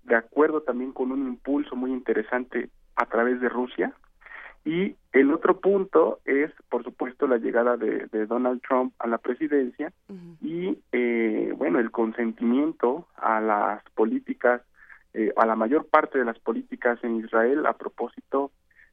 de 0.03 0.15
acuerdo 0.15 0.61
también 0.61 0.91
con 0.91 1.11
un 1.11 1.27
impulso 1.27 1.75
muy 1.75 1.91
interesante 1.91 2.69
a 2.95 3.05
través 3.05 3.39
de 3.41 3.49
Rusia, 3.49 3.93
y 4.65 4.95
el 5.13 5.33
otro 5.33 5.59
punto 5.59 6.19
es, 6.25 6.51
por 6.69 6.83
supuesto, 6.83 7.27
la 7.27 7.37
llegada 7.37 7.77
de, 7.77 8.07
Donald 8.27 8.61
Trump 8.61 8.93
a 8.99 9.07
la 9.07 9.17
presidencia 9.17 9.91
y, 10.41 10.77
eh, 10.91 11.53
bueno, 11.57 11.79
el 11.79 11.91
consentimiento 11.91 13.07
a 13.15 13.39
las 13.41 13.83
políticas, 13.95 14.61
eh, 15.13 15.31
a 15.35 15.45
la 15.45 15.55
mayor 15.55 15.85
parte 15.85 16.19
de 16.19 16.25
las 16.25 16.37
políticas 16.39 17.03
en 17.03 17.15
Israel 17.17 17.65
a 17.65 17.73
propósito 17.73 18.51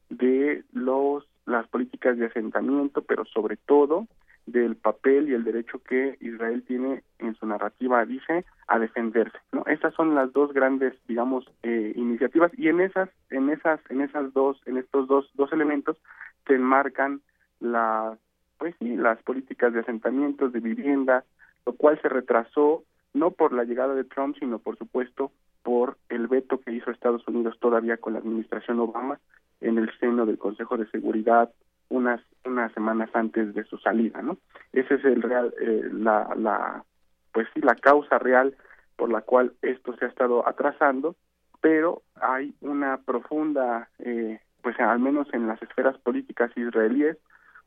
de 0.08 0.64
los 0.72 1.26
las 1.46 1.68
políticas 1.68 2.18
de 2.18 2.26
asentamiento, 2.26 3.02
pero 3.02 3.24
sobre 3.24 3.56
todo 3.56 4.08
del 4.46 4.76
papel 4.76 5.28
y 5.28 5.34
el 5.34 5.44
derecho 5.44 5.82
que 5.82 6.16
Israel 6.20 6.62
tiene 6.66 7.02
en 7.18 7.34
su 7.34 7.46
narrativa, 7.46 8.04
dice, 8.06 8.44
a 8.68 8.78
defenderse. 8.78 9.36
¿no? 9.52 9.64
Estas 9.66 9.92
son 9.94 10.14
las 10.14 10.32
dos 10.32 10.52
grandes, 10.52 10.94
digamos, 11.08 11.44
eh, 11.62 11.92
iniciativas 11.96 12.52
y 12.56 12.68
en 12.68 12.80
esas, 12.80 13.10
en 13.30 13.50
esas, 13.50 13.80
en 13.90 14.00
esas 14.00 14.32
dos, 14.32 14.60
en 14.66 14.78
estos 14.78 15.08
dos, 15.08 15.28
dos 15.34 15.52
elementos 15.52 15.96
se 16.46 16.54
enmarcan 16.54 17.20
las, 17.58 18.18
pues 18.58 18.74
sí, 18.78 18.96
las 18.96 19.20
políticas 19.22 19.72
de 19.72 19.80
asentamientos, 19.80 20.52
de 20.52 20.60
vivienda, 20.60 21.24
lo 21.66 21.72
cual 21.72 22.00
se 22.00 22.08
retrasó 22.08 22.84
no 23.14 23.32
por 23.32 23.52
la 23.52 23.64
llegada 23.64 23.94
de 23.94 24.04
Trump, 24.04 24.36
sino 24.38 24.58
por 24.58 24.78
supuesto 24.78 25.32
por 25.62 25.96
el 26.08 26.28
veto 26.28 26.60
que 26.60 26.72
hizo 26.72 26.90
Estados 26.92 27.26
Unidos 27.26 27.58
todavía 27.58 27.96
con 27.96 28.12
la 28.12 28.20
administración 28.20 28.78
Obama 28.78 29.18
en 29.60 29.78
el 29.78 29.90
seno 29.98 30.26
del 30.26 30.38
Consejo 30.38 30.76
de 30.76 30.88
Seguridad 30.90 31.50
unas 31.88 32.20
unas 32.44 32.72
semanas 32.72 33.10
antes 33.14 33.54
de 33.54 33.64
su 33.64 33.78
salida, 33.78 34.22
¿no? 34.22 34.38
Ese 34.72 34.94
es 34.94 35.04
el 35.04 35.22
real 35.22 35.54
eh, 35.60 35.88
la 35.92 36.34
la 36.36 36.84
pues 37.32 37.48
sí 37.54 37.60
la 37.60 37.74
causa 37.74 38.18
real 38.18 38.56
por 38.96 39.10
la 39.10 39.22
cual 39.22 39.52
esto 39.62 39.94
se 39.96 40.06
ha 40.06 40.08
estado 40.08 40.48
atrasando, 40.48 41.16
pero 41.60 42.02
hay 42.14 42.54
una 42.60 42.98
profunda 42.98 43.88
eh, 43.98 44.40
pues 44.62 44.78
al 44.80 44.98
menos 44.98 45.28
en 45.32 45.46
las 45.46 45.60
esferas 45.62 45.96
políticas 45.98 46.50
israelíes 46.56 47.18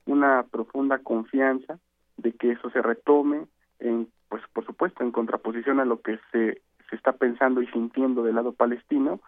una 0.05 0.43
profunda 0.43 0.99
confianza 0.99 1.79
de 2.17 2.33
que 2.33 2.51
eso 2.51 2.69
se 2.71 2.81
retome 2.81 3.45
en 3.79 4.07
pues 4.27 4.43
por 4.53 4.65
supuesto 4.65 5.03
en 5.03 5.11
contraposición 5.11 5.79
a 5.79 5.85
lo 5.85 6.01
que 6.01 6.19
se 6.31 6.61
se 6.89 6.95
está 6.95 7.13
pensando 7.13 7.61
y 7.61 7.67
sintiendo 7.67 8.23
del 8.23 8.35
lado 8.35 8.53
palestino, 8.53 9.19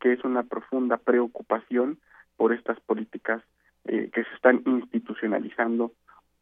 que 0.00 0.12
es 0.12 0.24
una 0.24 0.42
profunda 0.42 0.98
preocupación 0.98 1.98
por 2.36 2.52
estas 2.52 2.78
políticas 2.80 3.42
eh, 3.88 4.10
que 4.12 4.24
se 4.24 4.34
están 4.34 4.62
institucionalizando 4.66 5.92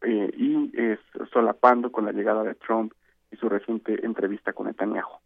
eh, 0.01 0.31
y 0.35 0.71
solapando 1.31 1.91
con 1.91 2.05
la 2.05 2.11
llegada 2.11 2.43
de 2.43 2.55
Trump 2.55 2.93
y 3.31 3.35
su 3.35 3.49
reciente 3.49 4.05
entrevista 4.05 4.53
con 4.53 4.67
Netanyahu. 4.67 5.19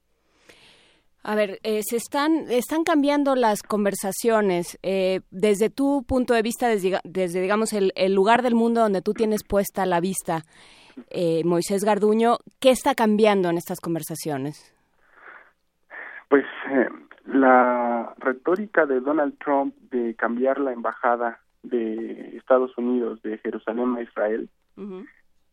A 1.23 1.35
ver, 1.35 1.59
eh, 1.63 1.81
se 1.83 1.97
están 1.97 2.49
están 2.49 2.83
cambiando 2.83 3.35
las 3.35 3.61
conversaciones 3.61 4.79
desde 4.81 5.69
tu 5.69 6.03
punto 6.07 6.33
de 6.33 6.41
vista, 6.41 6.69
desde, 6.69 6.99
desde 7.03 7.41
digamos 7.41 7.73
el, 7.73 7.91
el, 7.95 8.13
lugar 8.13 8.41
del 8.41 8.55
mundo 8.55 8.81
donde 8.81 9.01
tú 9.01 9.13
tienes 9.13 9.43
puesta 9.43 9.85
la 9.85 9.99
vista, 9.99 10.43
Moisés 11.43 11.83
Garduño. 11.83 12.37
¿Qué 12.59 12.71
está 12.71 12.95
cambiando 12.95 13.49
en 13.49 13.57
estas 13.57 13.79
conversaciones? 13.81 14.73
Pues 16.29 16.45
la 17.25 18.13
retórica 18.17 18.85
de 18.85 19.01
Donald 19.01 19.37
Trump 19.39 19.75
de 19.91 20.15
cambiar 20.15 20.59
la 20.59 20.71
embajada 20.71 21.39
de 21.63 22.37
Estados 22.37 22.77
Unidos 22.77 23.21
de 23.21 23.37
Jerusalén 23.39 23.95
a 23.95 24.01
Israel 24.01 24.49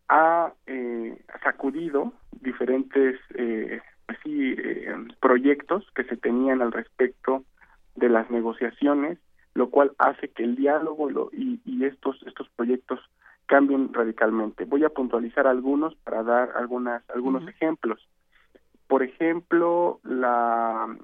ha 0.08 0.52
eh, 0.66 1.18
sacudido 1.42 2.12
diferentes 2.40 3.18
eh, 3.34 3.80
pues 4.06 4.18
eh, 4.24 4.94
proyectos 5.20 5.84
que 5.94 6.04
se 6.04 6.16
tenían 6.16 6.62
al 6.62 6.72
respecto 6.72 7.44
de 7.96 8.08
las 8.08 8.30
negociaciones, 8.30 9.18
lo 9.54 9.70
cual 9.70 9.92
hace 9.98 10.28
que 10.28 10.44
el 10.44 10.54
diálogo 10.54 11.30
y, 11.32 11.60
estos 11.84 12.20
estos 12.26 12.48
proyectos 12.56 13.00
cambien 13.46 13.92
radicalmente. 13.92 14.64
Voy 14.64 14.84
a 14.84 14.88
puntualizar 14.88 15.46
algunos 15.46 15.94
para 15.96 16.22
dar 16.22 16.52
algunas 16.56 17.08
algunos 17.10 17.46
ejemplos. 17.48 18.00
Por 18.88 19.02
ejemplo, 19.02 20.00
la 20.04 20.96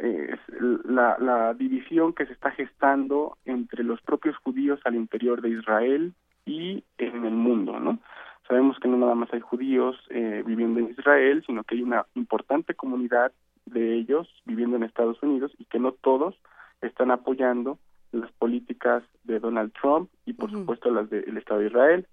eh, 0.00 0.36
la, 0.84 1.16
la 1.18 1.54
división 1.54 2.12
que 2.12 2.26
se 2.26 2.32
está 2.32 2.50
gestando 2.52 3.36
entre 3.44 3.82
los 3.84 4.00
propios 4.02 4.36
judíos 4.38 4.80
al 4.84 4.94
interior 4.94 5.40
de 5.40 5.50
Israel 5.50 6.14
y 6.46 6.84
en 6.98 7.24
el 7.24 7.34
mundo, 7.34 7.78
¿no? 7.78 7.98
Sabemos 8.46 8.78
que 8.80 8.88
no 8.88 8.96
nada 8.96 9.14
más 9.14 9.32
hay 9.32 9.40
judíos 9.40 9.96
eh, 10.10 10.42
viviendo 10.44 10.80
en 10.80 10.90
Israel, 10.90 11.42
sino 11.46 11.62
que 11.62 11.76
hay 11.76 11.82
una 11.82 12.04
importante 12.14 12.74
comunidad 12.74 13.32
de 13.66 13.94
ellos 13.94 14.28
viviendo 14.44 14.76
en 14.76 14.82
Estados 14.82 15.22
Unidos 15.22 15.52
y 15.58 15.66
que 15.66 15.78
no 15.78 15.92
todos 15.92 16.34
están 16.80 17.12
apoyando 17.12 17.78
las 18.10 18.32
políticas 18.32 19.04
de 19.22 19.38
Donald 19.38 19.72
Trump 19.80 20.10
y 20.26 20.32
por 20.32 20.50
supuesto 20.50 20.90
las 20.90 21.08
del 21.10 21.36
Estado 21.36 21.60
de 21.60 21.66
Israel. 21.66 22.06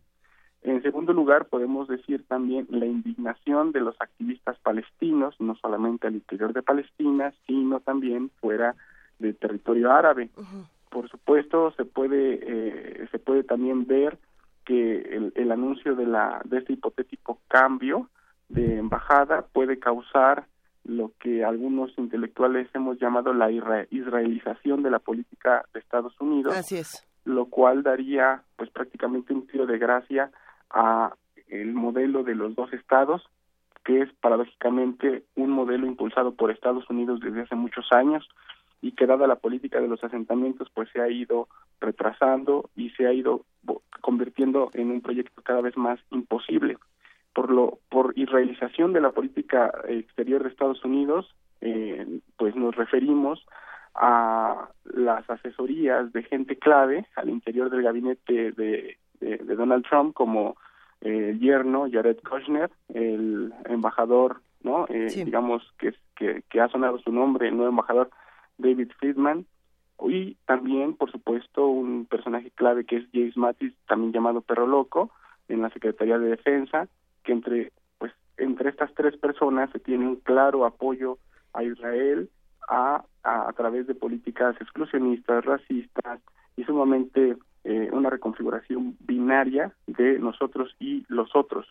En 0.68 0.82
segundo 0.82 1.14
lugar, 1.14 1.46
podemos 1.46 1.88
decir 1.88 2.26
también 2.28 2.68
la 2.70 2.86
indignación 2.86 3.72
de 3.72 3.80
los 3.80 3.96
activistas 4.02 4.58
palestinos, 4.60 5.34
no 5.40 5.56
solamente 5.56 6.08
al 6.08 6.16
interior 6.16 6.52
de 6.52 6.62
Palestina, 6.62 7.34
sino 7.46 7.80
también 7.80 8.32
fuera 8.42 8.76
del 9.18 9.38
territorio 9.38 9.94
árabe. 9.94 10.30
Por 10.90 11.10
supuesto, 11.10 11.72
se 11.78 11.86
puede 11.86 12.40
eh, 12.42 13.08
se 13.12 13.18
puede 13.18 13.46
también 13.46 13.88
ver 13.88 14.18
que 14.66 14.98
el, 15.04 15.32
el 15.36 15.54
anuncio 15.54 15.96
de 15.96 16.06
la 16.06 16.42
de 16.44 16.58
este 16.58 16.74
hipotético 16.74 17.40
cambio 17.48 18.10
de 18.50 18.78
embajada 18.78 19.46
puede 19.54 19.80
causar 19.80 20.48
lo 20.84 21.14
que 21.18 21.46
algunos 21.46 21.98
intelectuales 21.98 22.68
hemos 22.74 23.00
llamado 23.00 23.34
la 23.34 23.50
israelización 23.52 24.84
de 24.84 24.92
la 24.92 25.00
política 25.00 25.64
de 25.74 25.80
Estados 25.80 26.20
Unidos. 26.20 26.54
Así 26.54 26.78
es. 26.78 27.08
Lo 27.24 27.46
cual 27.46 27.84
daría 27.84 28.44
pues 28.58 28.70
prácticamente 28.70 29.34
un 29.34 29.48
tiro 29.48 29.66
de 29.66 29.78
gracia 29.78 30.30
a 30.70 31.14
el 31.48 31.74
modelo 31.74 32.24
de 32.24 32.36
los 32.36 32.56
dos 32.56 32.72
estados, 32.74 33.24
que 33.84 34.02
es 34.02 34.14
paradójicamente 34.20 35.24
un 35.36 35.50
modelo 35.50 35.88
impulsado 35.88 36.34
por 36.34 36.52
Estados 36.52 36.90
Unidos 36.90 37.22
desde 37.22 37.42
hace 37.42 37.56
muchos 37.56 37.92
años 37.92 38.28
y 38.82 38.92
que 38.92 39.06
dada 39.06 39.28
la 39.28 39.38
política 39.38 39.80
de 39.80 39.88
los 39.88 40.04
asentamientos 40.04 40.70
pues 40.74 40.90
se 40.92 41.02
ha 41.02 41.10
ido 41.10 41.48
retrasando 41.80 42.70
y 42.76 42.90
se 42.92 43.08
ha 43.08 43.14
ido 43.14 43.46
convirtiendo 44.02 44.72
en 44.74 44.92
un 44.92 45.02
proyecto 45.02 45.42
cada 45.42 45.62
vez 45.62 45.78
más 45.78 46.00
imposible. 46.12 46.78
Por 47.34 47.52
lo 47.52 47.80
por 47.90 48.14
israelización 48.18 48.94
de 48.94 49.02
la 49.02 49.12
política 49.12 49.72
exterior 49.88 50.44
de 50.44 50.50
Estados 50.50 50.84
Unidos 50.84 51.34
eh, 51.62 52.20
pues 52.36 52.56
nos 52.56 52.76
referimos 52.76 53.46
a 53.96 54.70
las 54.84 55.28
asesorías 55.30 56.12
de 56.14 56.24
gente 56.24 56.58
clave 56.58 57.08
al 57.16 57.30
interior 57.30 57.70
del 57.70 57.82
gabinete 57.82 58.52
de, 58.52 58.98
de, 59.20 59.38
Donald 59.38 59.86
Trump 59.88 60.14
como 60.14 60.58
eh, 61.02 61.30
el 61.32 61.40
yerno 61.40 61.88
Jared 61.92 62.18
Kushner, 62.28 62.70
el 62.94 63.54
embajador, 63.66 64.42
¿no? 64.64 64.86
Eh, 64.90 65.08
digamos 65.26 65.64
que, 65.78 65.94
que, 66.16 66.44
que 66.50 66.62
ha 66.62 66.68
sonado 66.70 67.00
su 67.00 67.12
nombre, 67.12 67.48
el 67.48 67.56
nuevo 67.56 67.70
embajador 67.70 68.10
David 68.58 68.92
Friedman, 69.00 69.46
y 70.06 70.36
también, 70.46 70.94
por 70.94 71.12
supuesto, 71.12 71.68
un 71.68 72.06
personaje 72.06 72.52
clave 72.52 72.86
que 72.86 72.98
es 72.98 73.06
James 73.14 73.36
Mattis, 73.36 73.74
también 73.88 74.14
llamado 74.14 74.42
Perro 74.42 74.68
Loco, 74.68 75.12
en 75.48 75.62
la 75.62 75.70
Secretaría 75.70 76.20
de 76.20 76.30
Defensa, 76.30 76.88
que 77.24 77.32
entre, 77.32 77.72
pues, 77.98 78.12
entre 78.38 78.70
estas 78.70 78.94
tres 78.94 79.18
personas 79.18 79.70
se 79.72 79.80
tiene 79.80 80.08
un 80.08 80.18
claro 80.18 80.66
apoyo 80.66 81.18
a 81.54 81.64
Israel 81.64 82.30
a, 82.70 83.04
a, 83.24 83.54
través 83.54 83.88
de 83.88 83.96
políticas 83.96 84.56
exclusionistas, 84.60 85.46
racistas 85.46 86.20
y 86.56 86.64
sumamente 86.66 87.38
eh, 87.70 87.90
una 87.92 88.10
reconfiguración 88.10 88.96
binaria 89.02 89.74
de 89.88 90.20
nosotros 90.20 90.74
y 90.80 91.04
los 91.10 91.36
otros. 91.36 91.68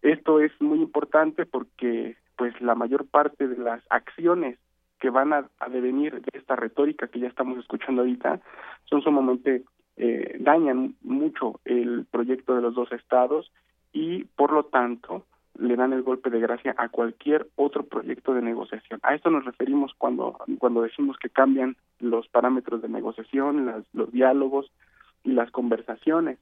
Esto 0.00 0.40
es 0.40 0.52
muy 0.58 0.78
importante 0.78 1.44
porque 1.44 2.16
pues 2.36 2.58
la 2.62 2.74
mayor 2.74 3.06
parte 3.06 3.46
de 3.46 3.58
las 3.58 3.82
acciones 3.90 4.58
que 5.00 5.10
van 5.10 5.34
a, 5.34 5.46
devenir 5.70 6.22
de 6.22 6.38
esta 6.38 6.56
retórica 6.56 7.08
que 7.08 7.20
ya 7.20 7.28
estamos 7.28 7.58
escuchando 7.58 8.00
ahorita 8.00 8.40
son 8.84 9.02
sumamente 9.02 9.64
eh, 9.98 10.38
dañan 10.40 10.94
mucho 11.02 11.60
el 11.66 12.06
proyecto 12.10 12.54
de 12.56 12.62
los 12.62 12.74
dos 12.74 12.90
estados 12.92 13.52
y 13.92 14.24
por 14.36 14.50
lo 14.50 14.64
tanto 14.64 15.26
le 15.58 15.76
dan 15.76 15.92
el 15.92 16.02
golpe 16.02 16.30
de 16.30 16.40
gracia 16.40 16.74
a 16.78 16.88
cualquier 16.88 17.48
otro 17.56 17.84
proyecto 17.84 18.32
de 18.32 18.40
negociación. 18.40 18.98
A 19.02 19.14
esto 19.14 19.28
nos 19.28 19.44
referimos 19.44 19.92
cuando, 19.98 20.38
cuando 20.58 20.80
decimos 20.80 21.18
que 21.18 21.28
cambian 21.28 21.76
los 22.00 22.28
parámetros 22.28 22.80
de 22.80 22.88
negociación, 22.88 23.66
las, 23.66 23.84
los 23.92 24.10
diálogos 24.10 24.72
y 25.24 25.32
las 25.32 25.50
conversaciones. 25.50 26.38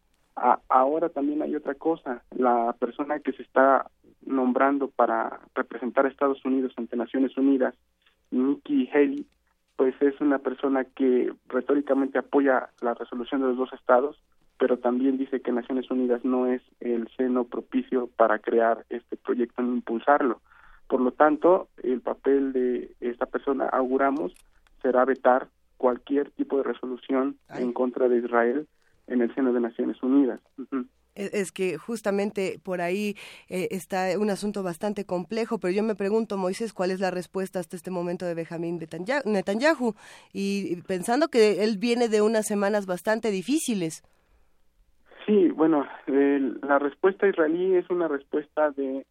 ahora 0.68 1.08
también 1.08 1.42
hay 1.42 1.54
otra 1.54 1.74
cosa, 1.74 2.22
la 2.36 2.74
persona 2.78 3.20
que 3.20 3.32
se 3.32 3.42
está 3.42 3.86
nombrando 4.26 4.88
para 4.88 5.40
representar 5.54 6.04
a 6.04 6.08
Estados 6.08 6.44
Unidos 6.44 6.72
ante 6.76 6.96
Naciones 6.96 7.36
Unidas, 7.36 7.74
Nikki 8.30 8.88
Haley, 8.92 9.26
pues 9.76 9.94
es 10.00 10.20
una 10.20 10.38
persona 10.38 10.84
que 10.84 11.32
retóricamente 11.48 12.18
apoya 12.18 12.70
la 12.80 12.94
resolución 12.94 13.40
de 13.40 13.48
los 13.48 13.56
dos 13.56 13.72
estados, 13.72 14.20
pero 14.58 14.78
también 14.78 15.18
dice 15.18 15.40
que 15.40 15.52
Naciones 15.52 15.90
Unidas 15.90 16.24
no 16.24 16.46
es 16.46 16.62
el 16.80 17.08
seno 17.16 17.44
propicio 17.44 18.08
para 18.16 18.38
crear 18.38 18.84
este 18.90 19.16
proyecto 19.16 19.62
ni 19.62 19.74
impulsarlo. 19.74 20.40
Por 20.88 21.00
lo 21.00 21.12
tanto, 21.12 21.68
el 21.82 22.00
papel 22.00 22.52
de 22.52 22.94
esta 23.00 23.26
persona, 23.26 23.66
auguramos, 23.66 24.32
será 24.82 25.04
vetar 25.04 25.48
cualquier 25.82 26.30
tipo 26.30 26.58
de 26.58 26.62
resolución 26.62 27.38
en 27.48 27.72
contra 27.72 28.08
de 28.08 28.18
Israel 28.18 28.68
en 29.08 29.20
el 29.20 29.34
seno 29.34 29.52
de 29.52 29.58
Naciones 29.58 30.00
Unidas. 30.00 30.40
Es 31.16 31.50
que 31.50 31.76
justamente 31.76 32.60
por 32.62 32.80
ahí 32.80 33.16
eh, 33.48 33.66
está 33.72 34.16
un 34.16 34.30
asunto 34.30 34.62
bastante 34.62 35.04
complejo, 35.04 35.58
pero 35.58 35.74
yo 35.74 35.82
me 35.82 35.96
pregunto, 35.96 36.36
Moisés, 36.36 36.72
¿cuál 36.72 36.92
es 36.92 37.00
la 37.00 37.10
respuesta 37.10 37.58
hasta 37.58 37.74
este 37.74 37.90
momento 37.90 38.24
de 38.26 38.34
Benjamín 38.34 38.78
Netanyahu? 38.78 39.96
Y 40.32 40.80
pensando 40.82 41.26
que 41.26 41.64
él 41.64 41.78
viene 41.78 42.08
de 42.08 42.22
unas 42.22 42.46
semanas 42.46 42.86
bastante 42.86 43.32
difíciles. 43.32 44.04
Sí, 45.26 45.48
bueno, 45.48 45.84
la 46.06 46.78
respuesta 46.78 47.26
israelí 47.26 47.74
es 47.74 47.90
una 47.90 48.06
respuesta 48.06 48.70
de 48.70 49.04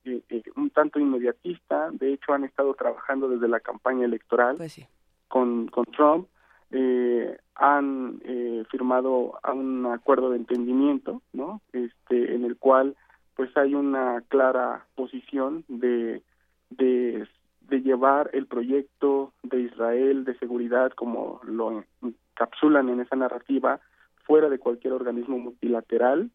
un 0.56 0.70
tanto 0.70 1.00
inmediatista. 1.02 1.90
De 1.92 2.14
hecho, 2.14 2.32
han 2.32 2.46
estado 2.46 2.74
trabajando 2.76 3.28
desde 3.28 3.50
la 3.50 3.60
campaña 3.60 4.06
electoral 4.06 4.56
pues 4.56 4.88
con, 5.28 5.68
con 5.68 5.84
Trump. 5.86 6.30
Eh, 6.72 7.38
han 7.56 8.22
eh, 8.24 8.64
firmado 8.72 9.40
un 9.54 9.86
acuerdo 9.86 10.32
de 10.32 10.38
entendimiento, 10.38 11.22
¿no? 11.34 11.62
Este, 11.74 12.34
en 12.34 12.46
el 12.46 12.58
cual, 12.58 12.96
pues, 13.36 13.56
hay 13.58 13.76
una 13.76 14.22
clara 14.30 14.86
posición 14.96 15.66
de 15.68 16.22
de, 16.72 17.28
de 17.68 17.82
llevar 17.82 18.32
el 18.34 18.48
proyecto 18.48 19.34
de 19.44 19.62
Israel 19.62 20.26
de 20.26 20.38
seguridad, 20.40 20.92
como 20.92 21.42
lo 21.44 21.84
encapsulan 22.02 22.90
en 22.90 23.02
esa 23.02 23.16
narrativa, 23.16 23.80
fuera 24.26 24.50
de 24.50 24.60
cualquier 24.60 24.94
organismo 24.94 25.38
multilateral. 25.38 26.32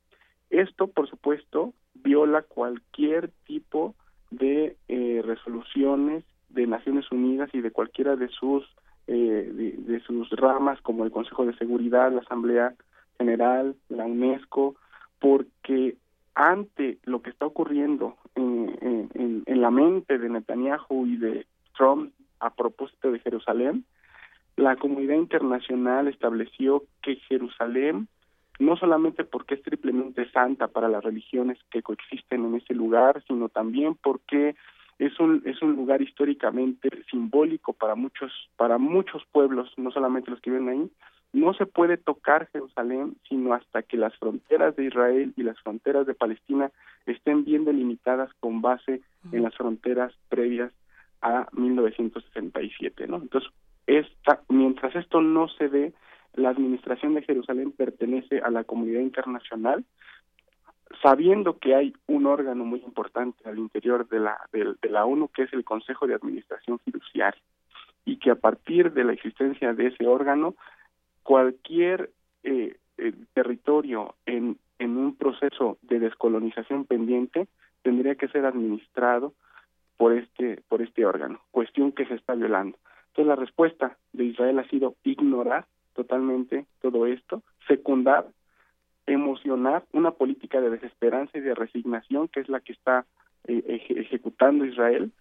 Esto, 0.50 0.86
por 0.86 1.08
supuesto, 1.08 1.72
viola 1.94 2.42
cualquier 2.42 3.30
tipo 3.46 3.94
de 4.30 4.76
eh, 4.88 5.22
resoluciones 5.24 6.24
de 6.50 6.66
Naciones 6.66 7.10
Unidas 7.10 7.50
y 7.52 7.60
de 7.60 7.70
cualquiera 7.70 8.16
de 8.16 8.28
sus 8.28 8.64
eh, 9.09 9.51
de, 9.87 10.01
sus 10.01 10.31
ramas 10.31 10.81
como 10.81 11.05
el 11.05 11.12
Consejo 11.12 11.47
de 11.47 11.57
Seguridad, 11.57 12.12
la 12.12 12.23
Asamblea 12.23 12.74
General, 13.19 13.77
la 13.89 14.05
UNESCO, 14.05 14.74
porque 15.20 15.97
ante 16.35 16.99
lo 17.05 17.23
que 17.23 17.31
está 17.31 17.47
ocurriendo 17.47 18.16
en, 18.35 19.45
la 19.47 19.70
mente 19.70 20.19
de 20.19 20.28
Netanyahu 20.28 21.07
y 21.07 21.16
de 21.16 21.47
Trump 21.77 22.12
a 22.41 22.51
propósito 22.51 23.11
de 23.11 23.20
Jerusalén, 23.20 23.85
la 24.57 24.77
comunidad 24.77 25.15
internacional 25.15 26.09
estableció 26.09 26.85
que 27.03 27.16
Jerusalén, 27.28 28.09
no 28.59 28.77
solamente 28.77 29.24
porque 29.24 29.55
es 29.55 29.62
triplemente 29.62 30.31
santa 30.31 30.69
para 30.69 30.89
las 30.89 31.03
religiones 31.03 31.59
que 31.70 31.83
coexisten 31.83 32.45
en 32.45 32.57
ese 32.57 32.74
lugar, 32.74 33.23
sino 33.27 33.49
también 33.49 33.97
porque 34.03 34.57
es 34.98 35.18
un 35.20 35.43
es 35.44 35.60
un 35.62 35.77
lugar 35.77 36.01
históricamente 36.02 36.89
simbólico 37.10 37.73
para 37.73 37.94
muchos 37.94 38.32
para 38.56 38.78
muchos 38.78 39.23
pueblos, 39.32 39.73
no 39.77 39.90
solamente 39.90 40.31
los 40.31 40.40
que 40.40 40.51
viven 40.51 40.68
ahí. 40.68 40.90
No 41.32 41.52
se 41.55 41.66
puede 41.66 41.97
tocar 41.98 42.48
Jerusalén 42.52 43.16
sino 43.28 43.52
hasta 43.52 43.82
que 43.82 43.97
las 43.97 44.16
fronteras 44.16 44.74
de 44.77 44.85
Israel 44.85 45.35
y 45.36 45.43
las 45.43 45.60
fronteras 45.60 46.06
de 46.06 46.14
Palestina 46.14 46.70
estén 47.05 47.44
bien 47.44 47.64
delimitadas 47.64 48.31
con 48.40 48.62
base 48.62 49.02
en 49.32 49.43
las 49.43 49.55
fronteras 49.55 50.12
previas 50.28 50.73
a 51.20 51.48
1967, 51.52 53.06
¿no? 53.09 53.16
Entonces, 53.16 53.51
esta, 53.86 54.43
mientras 54.48 54.94
esto 54.94 55.20
no 55.20 55.48
se 55.48 55.68
dé, 55.68 55.93
la 56.35 56.51
administración 56.51 57.14
de 57.14 57.23
Jerusalén 57.23 57.73
pertenece 57.73 58.40
a 58.40 58.51
la 58.51 58.64
comunidad 58.64 59.01
internacional, 59.01 59.85
sabiendo 61.02 61.58
que 61.58 61.74
hay 61.74 61.92
un 62.06 62.26
órgano 62.26 62.64
muy 62.64 62.80
importante 62.80 63.48
al 63.48 63.58
interior 63.58 64.08
de 64.08 64.20
la, 64.20 64.38
de, 64.52 64.90
la 64.90 65.04
ONU, 65.04 65.28
que 65.28 65.42
es 65.42 65.52
el 65.52 65.64
Consejo 65.64 66.06
de 66.06 66.14
Administración 66.14 66.78
Fiduciaria, 66.80 67.40
y 68.04 68.18
que 68.18 68.30
a 68.30 68.36
partir 68.36 68.92
de 68.92 69.04
la 69.04 69.12
existencia 69.12 69.72
de 69.72 69.88
ese 69.88 70.06
órgano, 70.06 70.54
cualquier 71.22 72.10
eh, 72.44 72.76
eh, 72.98 73.12
territorio 73.34 74.14
en, 74.26 74.58
en 74.78 74.96
un 74.96 75.16
proceso 75.16 75.78
de 75.82 75.98
descolonización 75.98 76.84
pendiente 76.84 77.48
tendría 77.82 78.14
que 78.14 78.28
ser 78.28 78.46
administrado 78.46 79.32
por 79.96 80.12
este 80.12 80.62
por 80.68 80.82
este 80.82 81.06
órgano, 81.06 81.40
cuestión 81.50 81.92
que 81.92 82.06
se 82.06 82.14
está 82.14 82.34
violando. 82.34 82.78
Entonces 83.08 83.26
la 83.26 83.36
respuesta 83.36 83.96
de 84.12 84.24
Israel 84.24 84.58
ha 84.58 84.68
sido 84.68 84.94
ignorar 85.04 85.66
totalmente 85.94 86.66
todo 86.82 87.06
esto, 87.06 87.42
secundar, 87.66 88.26
emocionar 89.07 89.85
una 89.93 90.11
política 90.12 90.61
de 90.61 90.70
desesperanza 90.70 91.39
y 91.39 91.41
de 91.41 91.55
resignación 91.55 92.28
que 92.28 92.41
es 92.41 92.49
la 92.49 92.61
que 92.61 92.73
está 92.73 93.07
eh, 93.47 93.83
ejecutando 93.89 94.65
Israel 94.65 95.12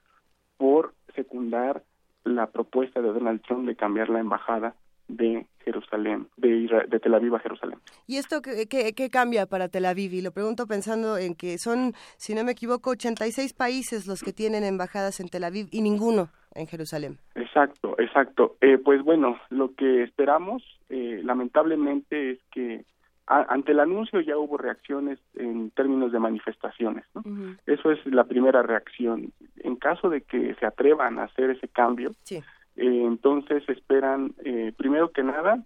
por 0.58 0.94
secundar 1.16 1.84
la 2.24 2.48
propuesta 2.48 3.02
de 3.02 3.10
Donald 3.10 3.42
Trump 3.42 3.68
de 3.68 3.76
cambiar 3.76 4.10
la 4.10 4.20
embajada 4.20 4.76
de 5.08 5.46
Jerusalén, 5.64 6.28
de, 6.38 6.68
de 6.88 7.00
Tel 7.00 7.14
Aviv 7.14 7.36
a 7.36 7.40
Jerusalén. 7.40 7.80
¿Y 8.08 8.18
esto 8.18 8.42
qué, 8.42 8.68
qué, 8.68 9.10
cambia 9.10 9.46
para 9.46 9.68
Tel 9.68 9.86
Aviv? 9.86 10.14
Y 10.14 10.22
lo 10.22 10.32
pregunto 10.32 10.66
pensando 10.68 11.18
en 11.18 11.36
que 11.36 11.58
son, 11.58 11.94
si 12.18 12.34
no 12.34 12.44
me 12.44 12.52
equivoco, 12.52 12.92
86 12.92 13.54
países 13.54 14.08
los 14.08 14.22
que 14.22 14.34
tienen 14.34 14.64
embajadas 14.64 15.20
en 15.20 15.30
Tel 15.30 15.44
Aviv 15.44 15.68
y 15.72 15.82
ninguno 15.82 16.30
en 16.56 16.68
Jerusalén. 16.68 17.18
Exacto, 17.36 17.96
exacto. 18.00 18.58
Eh, 18.62 18.78
pues 18.78 19.04
bueno, 19.04 19.40
lo 19.50 19.76
que 19.76 20.04
esperamos, 20.04 20.64
eh, 20.90 21.22
lamentablemente, 21.24 22.32
es 22.32 22.40
que 22.52 22.86
ante 23.28 23.72
el 23.72 23.80
anuncio 23.80 24.22
ya 24.22 24.38
hubo 24.38 24.58
reacciones 24.58 25.20
en 25.36 25.72
términos 25.72 26.12
de 26.12 26.20
manifestaciones. 26.20 27.06
¿no? 27.16 27.24
Eso 27.66 27.92
es 27.92 28.06
la 28.06 28.26
primera 28.26 28.62
reacción. 28.62 29.32
En 29.58 29.76
caso 29.78 30.10
de 30.10 30.22
que 30.22 30.54
se 30.56 30.66
atrevan 30.66 31.18
a 31.18 31.24
hacer 31.24 31.50
ese 31.50 31.68
cambio, 31.68 32.12
sí 32.24 32.44
eh, 32.76 33.04
entonces 33.06 33.68
esperan, 33.70 34.34
eh, 34.44 34.74
primero 34.78 35.12
que 35.12 35.24
nada, 35.24 35.64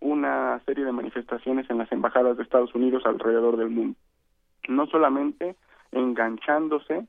una 0.00 0.60
serie 0.66 0.84
de 0.84 0.92
manifestaciones 0.92 1.68
en 1.70 1.78
las 1.78 1.90
embajadas 1.90 2.36
de 2.36 2.42
Estados 2.42 2.74
Unidos 2.74 3.04
alrededor 3.06 3.56
del 3.56 3.70
mundo. 3.70 3.98
no 4.68 4.86
solamente 4.88 5.54
enganchándose 5.92 7.06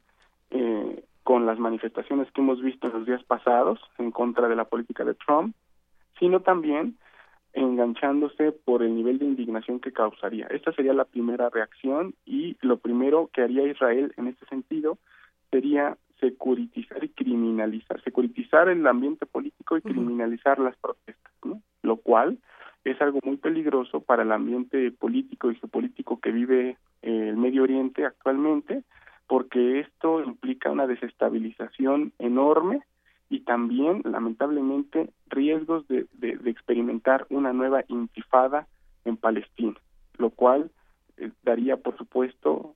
eh, 0.52 1.04
con 1.24 1.48
las 1.48 1.58
manifestaciones 1.58 2.32
que 2.32 2.42
hemos 2.42 2.62
visto 2.62 2.88
en 2.88 2.94
los 2.94 3.06
días 3.06 3.24
pasados 3.24 3.80
en 3.98 4.12
contra 4.12 4.48
de 4.48 4.56
la 4.56 4.66
política 4.66 5.04
de 5.04 5.16
Trump, 5.16 5.56
sino 6.20 6.42
también 6.42 6.98
enganchándose 7.58 8.52
por 8.52 8.84
el 8.84 8.96
nivel 8.96 9.18
de 9.18 9.26
indignación 9.26 9.80
que 9.80 9.92
causaría. 9.92 10.48
Esta 10.48 10.72
sería 10.74 10.94
la 10.94 11.06
primera 11.06 11.50
reacción 11.50 12.14
y 12.26 12.56
lo 12.62 12.78
primero 12.78 13.30
que 13.34 13.42
haría 13.42 13.68
Israel 13.68 14.14
en 14.18 14.28
este 14.28 14.46
sentido 14.46 14.98
sería 15.50 15.98
securitizar 16.20 17.04
y 17.04 17.10
criminalizar, 17.10 18.02
securitizar 18.04 18.70
el 18.70 18.86
ambiente 18.86 19.26
político 19.26 19.78
y 19.78 19.82
criminalizar 19.82 20.60
las 20.60 20.76
protestas, 20.78 21.34
¿no? 21.44 21.62
lo 21.82 21.98
cual 21.98 22.38
es 22.84 23.02
algo 23.02 23.20
muy 23.24 23.38
peligroso 23.38 24.02
para 24.02 24.24
el 24.24 24.32
ambiente 24.32 24.92
político 24.92 25.52
y 25.52 25.56
geopolítico 25.56 26.20
que 26.20 26.32
vive 26.32 26.78
eh, 27.02 27.30
el 27.30 27.38
Medio 27.38 27.64
Oriente 27.64 28.06
actualmente, 28.06 28.84
porque 29.28 29.80
esto 29.80 30.24
implica 30.24 30.72
una 30.72 30.88
desestabilización 30.88 32.14
enorme 32.20 32.82
y 33.30 33.42
también, 33.42 34.02
lamentablemente, 34.06 35.10
riesgos 35.28 35.88
de, 35.88 36.08
de, 36.14 36.50
experimentar 36.50 37.26
una 37.30 37.52
nueva 37.52 37.84
intifada 37.88 38.68
en 39.06 39.18
Palestina, 39.18 39.76
lo 40.18 40.30
cual 40.30 40.72
eh, 41.18 41.32
daría, 41.44 41.78
por 41.78 41.98
supuesto, 41.98 42.76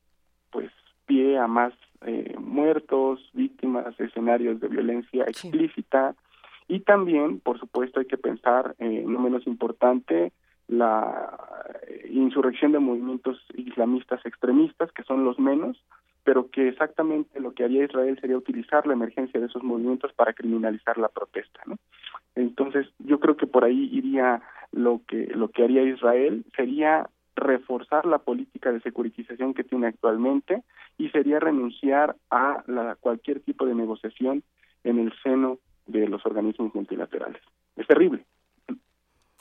pues 0.51 0.71
pie 1.05 1.37
a 1.37 1.47
más 1.47 1.73
eh, 2.05 2.35
muertos, 2.37 3.29
víctimas, 3.33 3.97
escenarios 3.99 4.59
de 4.59 4.67
violencia 4.67 5.23
explícita. 5.23 6.15
Y 6.67 6.81
también, 6.81 7.39
por 7.39 7.59
supuesto, 7.59 7.99
hay 7.99 8.05
que 8.05 8.17
pensar, 8.17 8.75
eh, 8.79 9.03
no 9.05 9.19
menos 9.19 9.47
importante, 9.47 10.33
la 10.67 11.37
insurrección 12.09 12.71
de 12.71 12.79
movimientos 12.79 13.37
islamistas 13.55 14.25
extremistas, 14.25 14.91
que 14.93 15.03
son 15.03 15.25
los 15.25 15.37
menos, 15.37 15.83
pero 16.23 16.49
que 16.49 16.67
exactamente 16.67 17.39
lo 17.39 17.53
que 17.53 17.63
haría 17.63 17.85
Israel 17.85 18.17
sería 18.19 18.37
utilizar 18.37 18.85
la 18.85 18.93
emergencia 18.93 19.39
de 19.39 19.47
esos 19.47 19.63
movimientos 19.63 20.13
para 20.13 20.33
criminalizar 20.33 20.97
la 20.97 21.09
protesta, 21.09 21.61
¿no? 21.65 21.77
Entonces, 22.35 22.87
yo 22.99 23.19
creo 23.19 23.35
que 23.35 23.47
por 23.47 23.63
ahí 23.63 23.89
iría 23.91 24.41
lo 24.71 25.01
que 25.07 25.27
lo 25.35 25.49
que 25.49 25.63
haría 25.63 25.83
Israel 25.83 26.45
sería 26.55 27.09
reforzar 27.35 28.05
la 28.05 28.19
política 28.19 28.71
de 28.71 28.81
securitización 28.81 29.53
que 29.53 29.63
tiene 29.63 29.87
actualmente 29.87 30.63
y 30.97 31.09
sería 31.09 31.39
renunciar 31.39 32.15
a 32.29 32.63
la, 32.67 32.95
cualquier 32.95 33.39
tipo 33.41 33.65
de 33.65 33.73
negociación 33.73 34.43
en 34.83 34.99
el 34.99 35.13
seno 35.23 35.59
de 35.87 36.07
los 36.07 36.25
organismos 36.25 36.73
multilaterales. 36.75 37.41
Es 37.75 37.87
terrible. 37.87 38.25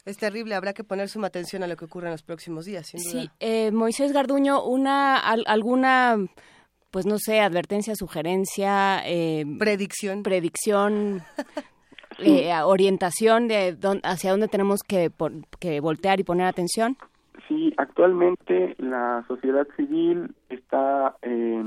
Es 0.07 0.17
terrible, 0.17 0.55
habrá 0.55 0.73
que 0.73 0.83
poner 0.83 1.09
suma 1.09 1.27
atención 1.27 1.63
a 1.63 1.67
lo 1.67 1.77
que 1.77 1.85
ocurre 1.85 2.07
en 2.07 2.13
los 2.13 2.23
próximos 2.23 2.65
días, 2.65 2.87
sin 2.87 3.01
duda. 3.01 3.23
Sí, 3.23 3.31
eh, 3.39 3.71
Moisés 3.71 4.13
Garduño, 4.13 4.65
una 4.65 5.19
alguna 5.19 6.17
pues 6.91 7.07
no 7.07 7.19
sé, 7.19 7.41
advertencia, 7.41 7.95
sugerencia, 7.95 9.01
eh, 9.07 9.45
predicción, 9.59 10.23
predicción, 10.23 11.23
eh, 12.19 12.53
orientación 12.65 13.49
de 13.49 13.77
hacia 14.03 14.31
dónde 14.31 14.49
tenemos 14.49 14.83
que, 14.83 15.11
que 15.59 15.81
voltear 15.81 16.21
y 16.21 16.25
poner 16.25 16.47
atención. 16.47 16.97
Sí, 17.49 17.73
actualmente 17.77 18.77
la 18.79 19.25
sociedad 19.27 19.67
civil 19.77 20.35
está, 20.49 21.17
eh, 21.23 21.65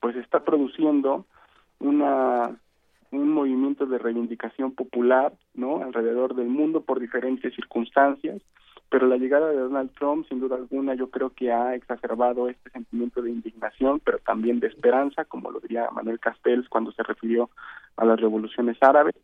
pues 0.00 0.16
está 0.16 0.44
produciendo 0.44 1.26
una 1.78 2.56
un 3.12 3.30
movimiento 3.30 3.86
de 3.86 3.98
reivindicación 3.98 4.72
popular, 4.72 5.32
¿no? 5.54 5.82
Alrededor 5.82 6.34
del 6.34 6.48
mundo 6.48 6.82
por 6.82 7.00
diferentes 7.00 7.54
circunstancias 7.54 8.42
pero 8.88 9.06
la 9.06 9.16
llegada 9.16 9.50
de 9.50 9.58
Donald 9.58 9.90
Trump, 9.92 10.26
sin 10.28 10.40
duda 10.40 10.56
alguna, 10.56 10.94
yo 10.94 11.10
creo 11.10 11.30
que 11.30 11.52
ha 11.52 11.74
exacerbado 11.74 12.48
este 12.48 12.70
sentimiento 12.70 13.20
de 13.20 13.30
indignación, 13.30 14.00
pero 14.00 14.18
también 14.18 14.60
de 14.60 14.68
esperanza, 14.68 15.24
como 15.24 15.50
lo 15.50 15.60
diría 15.60 15.90
Manuel 15.90 16.20
Castells 16.20 16.68
cuando 16.68 16.92
se 16.92 17.02
refirió 17.02 17.50
a 17.96 18.04
las 18.04 18.20
revoluciones 18.20 18.76
árabes. 18.80 19.14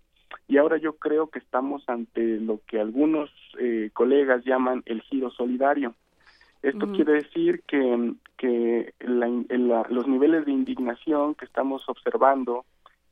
Y 0.48 0.56
ahora 0.56 0.78
yo 0.78 0.94
creo 0.97 1.28
que 1.28 1.39
estamos 1.39 1.84
ante 1.89 2.40
lo 2.40 2.60
que 2.66 2.80
algunos 2.80 3.30
eh, 3.59 3.90
colegas 3.93 4.44
llaman 4.44 4.82
el 4.86 5.01
giro 5.02 5.30
solidario. 5.30 5.94
Esto 6.62 6.93
quiere 6.93 7.14
decir 7.14 7.62
que, 7.66 8.14
que 8.36 8.94
los 9.01 10.06
niveles 10.06 10.47
de 10.47 10.52
indignación 10.52 11.34
que 11.34 11.44
estamos 11.44 11.89
observando 11.89 12.64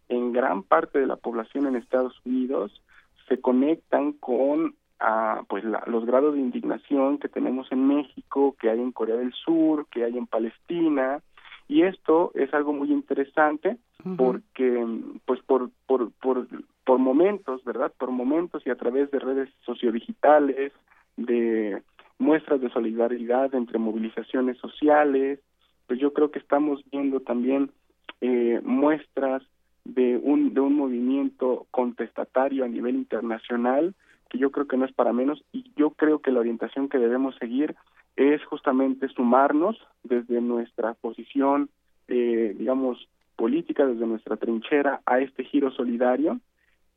en 0.08 0.32
gran 0.32 0.62
parte 0.62 1.00
de 1.00 1.06
la 1.06 1.16
población 1.16 1.66
en 1.66 1.74
Estados 1.74 2.14
Unidos 2.24 2.80
se 3.28 3.40
conectan 3.40 4.12
con 4.12 4.74
a 5.00 5.42
pues 5.48 5.64
los 5.64 6.04
grados 6.04 6.34
de 6.34 6.40
indignación 6.40 7.18
que 7.18 7.28
tenemos 7.28 7.72
en 7.72 7.86
México, 7.86 8.54
que 8.60 8.70
hay 8.70 8.80
en 8.80 8.92
Corea 8.92 9.16
del 9.16 9.32
Sur, 9.32 9.86
que 9.90 10.04
hay 10.04 10.16
en 10.16 10.26
Palestina 10.26 11.20
y 11.68 11.82
esto 11.82 12.32
es 12.34 12.52
algo 12.52 12.72
muy 12.72 12.92
interesante 12.92 13.78
porque 14.16 14.86
pues 15.24 15.40
por, 15.42 15.70
por 15.86 16.10
por 16.12 16.46
por 16.84 16.98
momentos, 16.98 17.62
¿verdad? 17.64 17.92
Por 17.96 18.10
momentos 18.10 18.66
y 18.66 18.70
a 18.70 18.76
través 18.76 19.10
de 19.10 19.20
redes 19.20 19.48
sociodigitales, 19.64 20.72
de 21.16 21.82
muestras 22.18 22.60
de 22.60 22.70
solidaridad 22.70 23.54
entre 23.54 23.78
movilizaciones 23.78 24.58
sociales, 24.58 25.38
pues 25.86 26.00
yo 26.00 26.12
creo 26.12 26.30
que 26.30 26.40
estamos 26.40 26.82
viendo 26.90 27.20
también 27.20 27.70
eh, 28.20 28.60
muestras 28.64 29.42
de 29.84 30.18
un 30.22 30.52
de 30.52 30.60
un 30.60 30.74
movimiento 30.74 31.66
contestatario 31.70 32.64
a 32.64 32.68
nivel 32.68 32.96
internacional 32.96 33.94
que 34.30 34.38
yo 34.38 34.50
creo 34.50 34.66
que 34.66 34.76
no 34.76 34.86
es 34.86 34.92
para 34.92 35.12
menos 35.12 35.44
y 35.52 35.70
yo 35.76 35.90
creo 35.90 36.20
que 36.20 36.30
la 36.30 36.40
orientación 36.40 36.88
que 36.88 36.98
debemos 36.98 37.36
seguir 37.36 37.74
es 38.16 38.42
justamente 38.44 39.08
sumarnos 39.08 39.76
desde 40.02 40.40
nuestra 40.40 40.94
posición, 40.94 41.68
eh, 42.08 42.54
digamos, 42.56 43.08
política, 43.36 43.86
desde 43.86 44.06
nuestra 44.06 44.36
trinchera 44.36 45.00
a 45.06 45.20
este 45.20 45.44
giro 45.44 45.70
solidario 45.70 46.40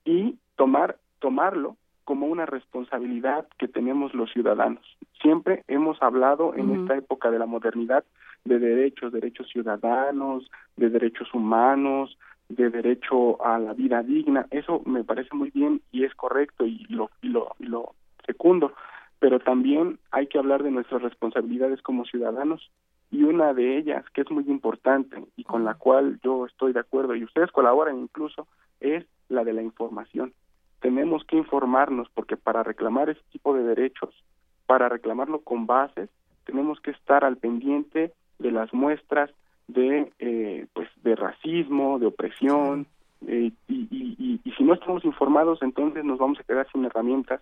y 0.06 0.38
tomar 0.56 0.98
tomarlo 1.20 1.78
como 2.04 2.28
una 2.28 2.46
responsabilidad 2.46 3.48
que 3.58 3.70
tenemos 3.70 4.14
los 4.14 4.32
ciudadanos. 4.32 4.86
Siempre 5.22 5.64
hemos 5.68 6.02
hablado 6.04 6.54
en 6.56 6.82
esta 6.82 6.98
época 6.98 7.32
de 7.32 7.40
la 7.40 7.46
modernidad 7.46 8.04
de 8.44 8.60
derechos, 8.60 9.14
derechos 9.14 9.48
ciudadanos, 9.48 10.50
de 10.76 10.90
derechos 10.90 11.34
humanos, 11.34 12.18
de 12.54 12.70
derecho 12.70 13.44
a 13.46 13.60
la 13.60 13.74
vida 13.74 14.02
digna. 14.04 14.48
Eso 14.52 14.82
me 14.86 15.04
parece 15.04 15.36
muy 15.36 15.52
bien 15.52 15.82
y 15.92 16.04
es 16.04 16.14
correcto 16.16 16.66
y 16.66 16.86
lo, 16.90 17.10
y 17.22 17.30
lo, 17.30 17.56
y 17.60 17.66
lo 17.66 17.94
secundo, 18.26 18.74
pero 19.20 19.40
también 19.40 20.00
hay 20.12 20.28
que 20.28 20.38
hablar 20.38 20.64
de 20.64 20.72
nuestras 20.72 21.02
responsabilidades 21.02 21.82
como 21.82 22.06
ciudadanos 22.06 22.72
y 23.12 23.24
una 23.24 23.54
de 23.54 23.78
ellas 23.78 24.04
que 24.14 24.22
es 24.22 24.32
muy 24.32 24.44
importante 24.46 25.24
y 25.36 25.44
con 25.44 25.64
la 25.64 25.76
cual 25.76 26.20
yo 26.24 26.46
estoy 26.46 26.74
de 26.74 26.80
acuerdo 26.80 27.16
y 27.16 27.24
ustedes 27.24 27.52
colaboran 27.52 28.00
incluso 28.00 28.48
es 28.80 29.06
la 29.30 29.44
de 29.44 29.54
la 29.54 29.62
información. 29.62 30.34
Tenemos 30.80 31.24
que 31.26 31.38
informarnos 31.38 32.10
porque 32.14 32.38
para 32.38 32.64
reclamar 32.64 33.10
ese 33.10 33.22
tipo 33.32 33.54
de 33.54 33.64
derechos, 33.64 34.14
para 34.66 34.90
reclamarlo 34.90 35.42
con 35.42 35.68
bases, 35.68 36.10
tenemos 36.46 36.80
que 36.82 36.92
estar 36.92 37.24
al 37.24 37.38
pendiente 37.38 38.12
de 38.40 38.52
las 38.52 38.74
muestras 38.74 39.30
de 39.68 40.12
eh, 40.20 40.68
pues 40.74 40.90
de 41.04 41.16
racismo 41.16 42.00
de 42.00 42.08
opresión 42.08 42.88
eh, 43.28 43.52
y, 43.68 43.88
y, 43.90 44.42
y, 44.44 44.52
si 44.52 44.64
no 44.64 44.74
estamos 44.74 45.06
informados 45.06 45.62
entonces 45.62 46.04
nos 46.04 46.20
vamos 46.20 46.40
a 46.40 46.44
quedar 46.44 46.68
sin 46.72 46.86
herramientas 46.86 47.42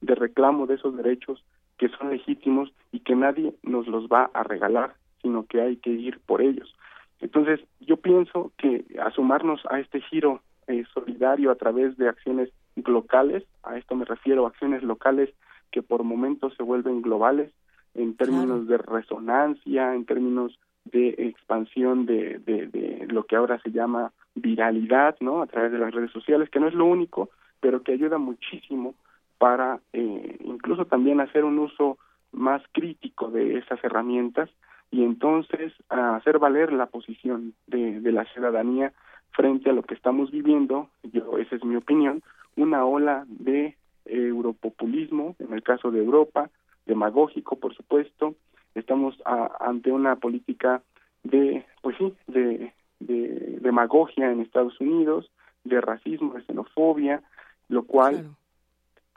de 0.00 0.14
reclamo 0.14 0.66
de 0.66 0.74
esos 0.74 0.96
derechos 0.96 1.42
que 1.78 1.88
son 1.88 2.10
legítimos 2.10 2.72
y 2.92 3.00
que 3.00 3.16
nadie 3.16 3.54
nos 3.62 3.86
los 3.86 4.06
va 4.06 4.30
a 4.34 4.42
regalar 4.42 4.94
sino 5.22 5.46
que 5.46 5.60
hay 5.60 5.76
que 5.76 5.90
ir 5.90 6.18
por 6.26 6.42
ellos. 6.42 6.74
Entonces 7.20 7.60
yo 7.80 7.96
pienso 7.96 8.52
que 8.58 8.84
asumarnos 9.00 9.62
a 9.70 9.78
este 9.78 10.00
giro 10.00 10.42
eh, 10.66 10.84
solidario 10.92 11.50
a 11.50 11.54
través 11.54 11.96
de 11.96 12.08
acciones 12.08 12.50
locales 12.76 13.44
a 13.62 13.76
esto 13.76 13.94
me 13.94 14.04
refiero 14.04 14.46
acciones 14.46 14.82
locales 14.82 15.30
que 15.70 15.82
por 15.82 16.02
momentos 16.04 16.54
se 16.56 16.62
vuelven 16.62 17.02
globales 17.02 17.52
en 17.94 18.16
términos 18.16 18.66
de 18.66 18.78
resonancia 18.78 19.94
en 19.94 20.04
términos 20.04 20.58
de 20.84 21.08
expansión 21.18 22.06
de, 22.06 22.38
de, 22.38 23.06
lo 23.08 23.24
que 23.24 23.36
ahora 23.36 23.60
se 23.60 23.70
llama 23.70 24.12
viralidad, 24.34 25.16
¿no? 25.20 25.42
A 25.42 25.46
través 25.46 25.72
de 25.72 25.78
las 25.78 25.92
redes 25.92 26.10
sociales, 26.10 26.50
que 26.50 26.60
no 26.60 26.68
es 26.68 26.74
lo 26.74 26.86
único, 26.86 27.30
pero 27.60 27.82
que 27.82 27.92
ayuda 27.92 28.18
muchísimo 28.18 28.94
para 29.38 29.80
eh, 29.92 30.38
incluso 30.44 30.86
también 30.86 31.20
hacer 31.20 31.44
un 31.44 31.58
uso 31.58 31.98
más 32.32 32.62
crítico 32.72 33.30
de 33.30 33.58
esas 33.58 33.82
herramientas 33.84 34.48
y 34.90 35.04
entonces 35.04 35.72
hacer 35.88 36.38
valer 36.38 36.72
la 36.72 36.86
posición 36.86 37.54
de, 37.66 38.00
de 38.00 38.12
la 38.12 38.24
ciudadanía 38.26 38.92
frente 39.32 39.70
a 39.70 39.72
lo 39.72 39.82
que 39.82 39.94
estamos 39.94 40.30
viviendo, 40.30 40.88
yo 41.02 41.38
esa 41.38 41.56
es 41.56 41.64
mi 41.64 41.76
opinión, 41.76 42.22
una 42.56 42.84
ola 42.84 43.24
de 43.28 43.76
europopulismo, 44.04 45.36
en 45.38 45.52
el 45.52 45.62
caso 45.62 45.90
de 45.90 46.00
Europa, 46.00 46.50
demagógico, 46.86 47.56
por 47.56 47.74
supuesto, 47.74 48.34
estamos 48.74 49.20
ante 49.24 49.92
una 49.92 50.16
política 50.16 50.82
de, 51.22 51.64
pues 51.82 51.96
sí, 51.98 52.14
de, 52.26 52.72
de 53.00 53.58
demagogia 53.60 54.30
en 54.30 54.40
Estados 54.40 54.80
Unidos, 54.80 55.30
de 55.64 55.80
racismo, 55.80 56.34
de 56.34 56.42
xenofobia, 56.44 57.22
lo 57.68 57.84
cual 57.84 58.34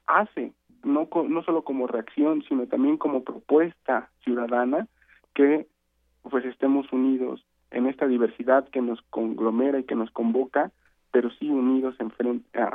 hace, 0.07 0.53
no, 0.83 1.09
no 1.27 1.43
solo 1.43 1.63
como 1.63 1.87
reacción, 1.87 2.43
sino 2.47 2.67
también 2.67 2.97
como 2.97 3.23
propuesta 3.23 4.09
ciudadana, 4.23 4.87
que 5.33 5.67
pues 6.23 6.45
estemos 6.45 6.91
unidos 6.91 7.43
en 7.71 7.87
esta 7.87 8.07
diversidad 8.07 8.67
que 8.69 8.81
nos 8.81 9.01
conglomera 9.09 9.79
y 9.79 9.83
que 9.83 9.95
nos 9.95 10.11
convoca, 10.11 10.71
pero 11.11 11.29
sí 11.31 11.49
unidos 11.49 11.95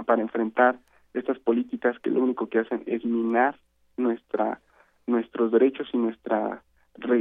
para 0.06 0.22
enfrentar 0.22 0.78
estas 1.14 1.38
políticas 1.38 1.98
que 2.00 2.10
lo 2.10 2.22
único 2.22 2.48
que 2.48 2.60
hacen 2.60 2.82
es 2.86 3.04
minar 3.04 3.56
nuestra 3.96 4.60
nuestros 5.06 5.50
derechos 5.50 5.88
y 5.92 5.96
nuestra 5.98 6.62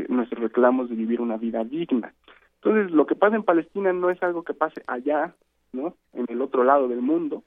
nuestros 0.10 0.42
reclamos 0.42 0.90
de 0.90 0.96
vivir 0.96 1.22
una 1.22 1.38
vida 1.38 1.64
digna. 1.64 2.14
Entonces, 2.56 2.92
lo 2.92 3.06
que 3.06 3.16
pasa 3.16 3.36
en 3.36 3.44
Palestina 3.44 3.94
no 3.94 4.10
es 4.10 4.22
algo 4.22 4.44
que 4.44 4.54
pase 4.54 4.84
allá, 4.88 5.34
¿no? 5.72 5.96
En 6.14 6.26
el 6.28 6.42
otro 6.42 6.64
lado 6.64 6.88
del 6.88 7.02
mundo, 7.02 7.44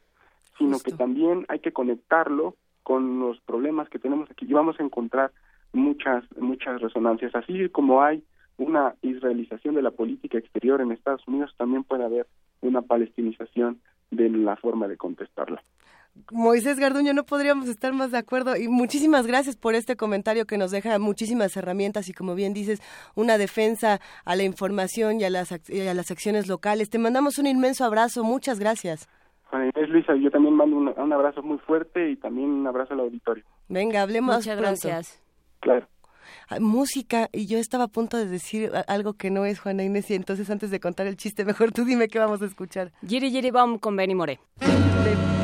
sino 0.58 0.78
que 0.78 0.92
también 0.92 1.44
hay 1.48 1.58
que 1.58 1.72
conectarlo 1.72 2.56
con 2.82 3.20
los 3.20 3.40
problemas 3.40 3.88
que 3.88 3.98
tenemos 3.98 4.30
aquí 4.30 4.46
y 4.48 4.52
vamos 4.52 4.78
a 4.80 4.82
encontrar 4.82 5.30
muchas 5.72 6.24
muchas 6.38 6.80
resonancias, 6.80 7.34
así 7.34 7.68
como 7.68 8.02
hay 8.02 8.22
una 8.58 8.94
israelización 9.02 9.74
de 9.74 9.82
la 9.82 9.90
política 9.90 10.38
exterior 10.38 10.80
en 10.80 10.92
Estados 10.92 11.26
Unidos, 11.26 11.54
también 11.56 11.84
puede 11.84 12.04
haber 12.04 12.26
una 12.60 12.82
palestinización 12.82 13.80
de 14.10 14.28
la 14.28 14.56
forma 14.56 14.88
de 14.88 14.96
contestarla. 14.96 15.62
Moisés 16.30 16.78
Garduño, 16.78 17.14
no 17.14 17.24
podríamos 17.24 17.68
estar 17.68 17.92
más 17.92 18.10
de 18.10 18.18
acuerdo 18.18 18.56
y 18.56 18.68
muchísimas 18.68 19.26
gracias 19.26 19.56
por 19.56 19.74
este 19.74 19.96
comentario 19.96 20.46
que 20.46 20.58
nos 20.58 20.70
deja 20.70 20.98
muchísimas 20.98 21.56
herramientas 21.56 22.08
y 22.08 22.12
como 22.12 22.34
bien 22.34 22.52
dices, 22.52 22.80
una 23.14 23.38
defensa 23.38 24.00
a 24.24 24.36
la 24.36 24.42
información 24.42 25.20
y 25.20 25.24
a 25.24 25.30
las, 25.30 25.52
a 25.52 25.58
las 25.94 26.10
acciones 26.10 26.48
locales. 26.48 26.90
Te 26.90 26.98
mandamos 26.98 27.38
un 27.38 27.46
inmenso 27.46 27.84
abrazo, 27.84 28.24
muchas 28.24 28.58
gracias. 28.58 29.08
Es 29.74 29.88
Luisa, 29.90 30.14
yo 30.16 30.30
también 30.30 30.54
mando 30.54 30.76
un, 30.76 31.12
abrazo 31.12 31.42
muy 31.42 31.58
fuerte 31.58 32.10
y 32.10 32.16
también 32.16 32.48
un 32.48 32.66
abrazo 32.66 32.94
al 32.94 33.00
auditorio. 33.00 33.44
Venga, 33.68 34.00
hablemos 34.00 34.36
Muchas 34.36 34.56
gracias. 34.56 35.22
Claro. 35.60 35.86
Ah, 36.48 36.58
música, 36.60 37.28
y 37.32 37.46
yo 37.46 37.58
estaba 37.58 37.84
a 37.84 37.88
punto 37.88 38.16
de 38.16 38.26
decir 38.26 38.70
algo 38.86 39.14
que 39.14 39.30
no 39.30 39.44
es 39.44 39.60
Juana 39.60 39.82
Inés, 39.82 40.10
y 40.10 40.14
entonces 40.14 40.48
antes 40.48 40.70
de 40.70 40.80
contar 40.80 41.06
el 41.06 41.16
chiste, 41.16 41.44
mejor 41.44 41.72
tú 41.72 41.84
dime 41.84 42.08
qué 42.08 42.18
vamos 42.18 42.40
a 42.40 42.46
escuchar. 42.46 42.92
Giri 43.06 43.30
Giri 43.30 43.50
Bomb 43.50 43.78
con 43.80 43.96
Benny 43.96 44.14
More. 44.14 44.40
Giri 44.60 45.41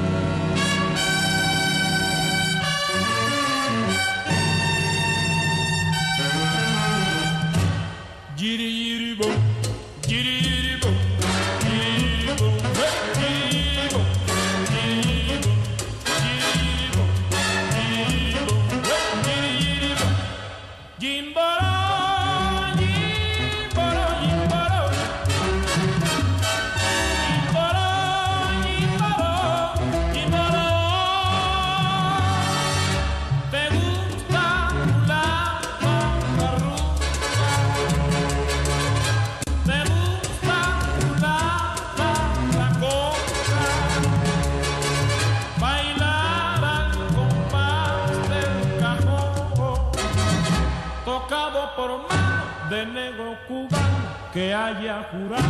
de 52.71 52.87
negro 52.87 53.37
cubano 53.47 53.99
que 54.33 54.55
haya 54.55 55.09
jurado 55.11 55.45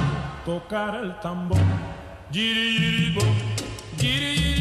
tocar 0.45 0.97
el 0.97 1.19
tambor. 1.21 1.59
Giri, 2.33 3.17
giri, 3.97 4.58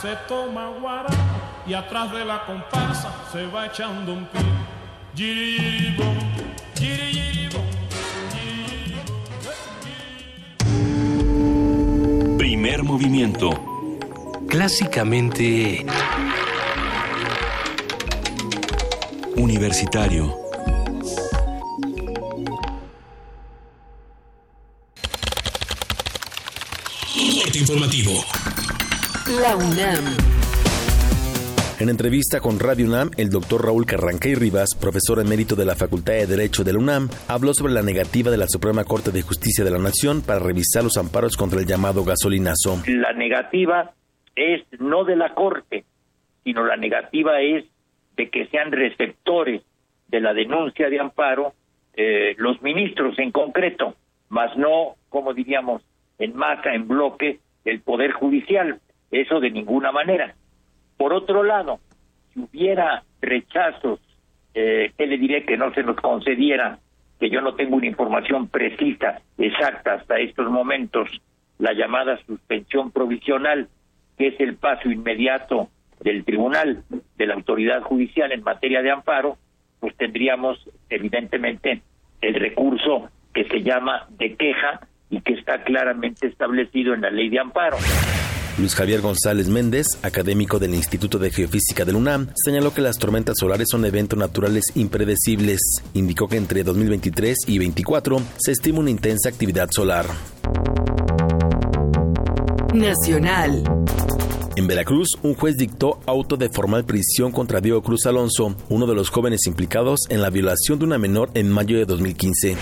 se 0.00 0.14
toma 0.28 0.68
guarapo 0.68 1.14
y 1.66 1.74
atrás 1.74 2.12
de 2.12 2.24
la 2.24 2.44
comparsa 2.44 3.10
se 3.32 3.46
va 3.46 3.66
echando 3.66 4.12
un 4.12 4.26
pie. 4.26 4.42
Giribom, 5.14 6.18
giribom, 6.74 7.64
Primer 12.36 12.82
movimiento. 12.82 13.50
Clásicamente... 14.48 15.86
Universitario. 19.36 20.46
informativo. 27.58 28.35
La 29.28 29.56
UNAM. 29.56 30.04
En 31.80 31.88
entrevista 31.88 32.38
con 32.38 32.60
Radio 32.60 32.86
UNAM, 32.86 33.10
el 33.16 33.28
doctor 33.28 33.64
Raúl 33.64 33.84
Carranquey 33.84 34.36
Rivas, 34.36 34.76
profesor 34.80 35.18
emérito 35.18 35.56
de 35.56 35.64
la 35.64 35.74
Facultad 35.74 36.12
de 36.12 36.28
Derecho 36.28 36.62
de 36.62 36.72
la 36.72 36.78
UNAM, 36.78 37.08
habló 37.26 37.52
sobre 37.52 37.72
la 37.72 37.82
negativa 37.82 38.30
de 38.30 38.36
la 38.36 38.46
Suprema 38.46 38.84
Corte 38.84 39.10
de 39.10 39.22
Justicia 39.22 39.64
de 39.64 39.72
la 39.72 39.78
Nación 39.78 40.22
para 40.24 40.38
revisar 40.38 40.84
los 40.84 40.96
amparos 40.96 41.36
contra 41.36 41.58
el 41.58 41.66
llamado 41.66 42.04
gasolinazo. 42.04 42.80
La 42.86 43.14
negativa 43.14 43.90
es 44.36 44.62
no 44.78 45.02
de 45.02 45.16
la 45.16 45.34
Corte, 45.34 45.84
sino 46.44 46.64
la 46.64 46.76
negativa 46.76 47.40
es 47.40 47.64
de 48.16 48.30
que 48.30 48.46
sean 48.46 48.70
receptores 48.70 49.62
de 50.06 50.20
la 50.20 50.34
denuncia 50.34 50.88
de 50.88 51.00
amparo 51.00 51.52
eh, 51.94 52.36
los 52.38 52.62
ministros 52.62 53.18
en 53.18 53.32
concreto, 53.32 53.96
más 54.28 54.56
no, 54.56 54.94
como 55.08 55.34
diríamos, 55.34 55.82
en 56.20 56.36
masa, 56.36 56.74
en 56.74 56.86
bloque, 56.86 57.40
el 57.64 57.80
Poder 57.80 58.12
Judicial. 58.12 58.80
Eso 59.10 59.40
de 59.40 59.50
ninguna 59.50 59.92
manera. 59.92 60.34
Por 60.96 61.12
otro 61.12 61.42
lado, 61.42 61.80
si 62.32 62.40
hubiera 62.40 63.02
rechazos, 63.20 64.00
eh, 64.54 64.92
¿qué 64.96 65.06
le 65.06 65.18
diré 65.18 65.44
que 65.44 65.56
no 65.56 65.72
se 65.74 65.82
nos 65.82 65.96
concediera? 65.96 66.78
Que 67.20 67.30
yo 67.30 67.40
no 67.40 67.54
tengo 67.54 67.76
una 67.76 67.86
información 67.86 68.48
precisa, 68.48 69.20
exacta 69.38 69.94
hasta 69.94 70.18
estos 70.18 70.50
momentos, 70.50 71.08
la 71.58 71.72
llamada 71.72 72.18
suspensión 72.26 72.90
provisional, 72.90 73.68
que 74.18 74.28
es 74.28 74.40
el 74.40 74.56
paso 74.56 74.90
inmediato 74.90 75.68
del 76.00 76.24
tribunal, 76.24 76.84
de 77.16 77.26
la 77.26 77.34
autoridad 77.34 77.82
judicial 77.82 78.32
en 78.32 78.42
materia 78.42 78.82
de 78.82 78.90
amparo, 78.90 79.38
pues 79.80 79.96
tendríamos 79.96 80.58
evidentemente 80.90 81.82
el 82.20 82.34
recurso 82.34 83.08
que 83.32 83.44
se 83.44 83.62
llama 83.62 84.06
de 84.10 84.34
queja 84.36 84.80
y 85.10 85.20
que 85.20 85.34
está 85.34 85.62
claramente 85.62 86.26
establecido 86.26 86.94
en 86.94 87.02
la 87.02 87.10
ley 87.10 87.28
de 87.28 87.40
amparo. 87.40 87.76
Luis 88.58 88.74
Javier 88.74 89.02
González 89.02 89.48
Méndez, 89.48 89.86
académico 90.02 90.58
del 90.58 90.74
Instituto 90.74 91.18
de 91.18 91.30
Geofísica 91.30 91.84
del 91.84 91.96
UNAM, 91.96 92.28
señaló 92.34 92.72
que 92.72 92.80
las 92.80 92.96
tormentas 92.96 93.36
solares 93.38 93.68
son 93.70 93.84
eventos 93.84 94.18
naturales 94.18 94.64
impredecibles. 94.74 95.60
Indicó 95.92 96.26
que 96.26 96.38
entre 96.38 96.64
2023 96.64 97.36
y 97.48 97.58
2024 97.58 98.22
se 98.38 98.52
estima 98.52 98.78
una 98.78 98.90
intensa 98.90 99.28
actividad 99.28 99.68
solar. 99.70 100.06
Nacional. 102.72 103.62
En 104.56 104.66
Veracruz, 104.66 105.08
un 105.22 105.34
juez 105.34 105.58
dictó 105.58 106.00
auto 106.06 106.38
de 106.38 106.48
formal 106.48 106.86
prisión 106.86 107.32
contra 107.32 107.60
Diego 107.60 107.82
Cruz 107.82 108.06
Alonso, 108.06 108.56
uno 108.70 108.86
de 108.86 108.94
los 108.94 109.10
jóvenes 109.10 109.46
implicados 109.46 110.00
en 110.08 110.22
la 110.22 110.30
violación 110.30 110.78
de 110.78 110.86
una 110.86 110.96
menor 110.96 111.30
en 111.34 111.50
mayo 111.50 111.76
de 111.76 111.84
2015. 111.84 112.56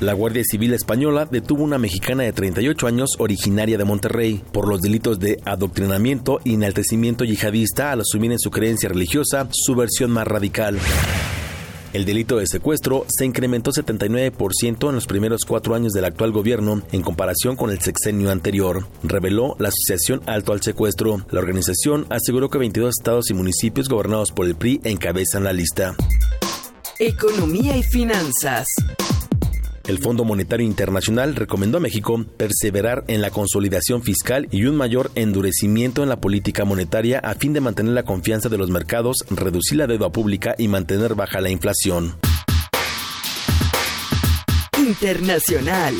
La 0.00 0.14
Guardia 0.14 0.42
Civil 0.42 0.72
Española 0.72 1.28
detuvo 1.30 1.62
una 1.62 1.76
mexicana 1.76 2.22
de 2.22 2.32
38 2.32 2.86
años 2.86 3.10
originaria 3.18 3.76
de 3.76 3.84
Monterrey 3.84 4.42
por 4.50 4.66
los 4.66 4.80
delitos 4.80 5.20
de 5.20 5.36
adoctrinamiento 5.44 6.40
y 6.42 6.54
enaltecimiento 6.54 7.24
yihadista 7.24 7.92
al 7.92 8.00
asumir 8.00 8.32
en 8.32 8.38
su 8.38 8.50
creencia 8.50 8.88
religiosa 8.88 9.46
su 9.52 9.74
versión 9.74 10.10
más 10.10 10.26
radical. 10.26 10.78
El 11.92 12.06
delito 12.06 12.38
de 12.38 12.46
secuestro 12.46 13.04
se 13.08 13.26
incrementó 13.26 13.72
79% 13.72 14.88
en 14.88 14.94
los 14.94 15.06
primeros 15.06 15.44
cuatro 15.46 15.74
años 15.74 15.92
del 15.92 16.06
actual 16.06 16.32
gobierno 16.32 16.80
en 16.92 17.02
comparación 17.02 17.56
con 17.56 17.70
el 17.70 17.80
sexenio 17.80 18.30
anterior, 18.30 18.86
reveló 19.02 19.54
la 19.58 19.68
Asociación 19.68 20.22
Alto 20.24 20.54
al 20.54 20.62
Secuestro. 20.62 21.26
La 21.30 21.40
organización 21.40 22.06
aseguró 22.08 22.48
que 22.48 22.56
22 22.56 22.94
estados 22.98 23.28
y 23.28 23.34
municipios 23.34 23.90
gobernados 23.90 24.30
por 24.30 24.46
el 24.46 24.54
PRI 24.54 24.80
encabezan 24.82 25.44
la 25.44 25.52
lista. 25.52 25.94
Economía 26.98 27.76
y 27.76 27.82
finanzas. 27.82 28.66
El 29.90 29.98
Fondo 29.98 30.24
Monetario 30.24 30.64
Internacional 30.64 31.34
recomendó 31.34 31.78
a 31.78 31.80
México 31.80 32.24
perseverar 32.36 33.02
en 33.08 33.20
la 33.20 33.30
consolidación 33.30 34.04
fiscal 34.04 34.46
y 34.52 34.66
un 34.66 34.76
mayor 34.76 35.10
endurecimiento 35.16 36.04
en 36.04 36.08
la 36.08 36.20
política 36.20 36.64
monetaria 36.64 37.18
a 37.18 37.34
fin 37.34 37.52
de 37.52 37.60
mantener 37.60 37.94
la 37.94 38.04
confianza 38.04 38.48
de 38.48 38.56
los 38.56 38.70
mercados, 38.70 39.16
reducir 39.30 39.78
la 39.78 39.88
deuda 39.88 40.12
pública 40.12 40.54
y 40.56 40.68
mantener 40.68 41.16
baja 41.16 41.40
la 41.40 41.50
inflación. 41.50 42.14
Internacional. 44.78 45.94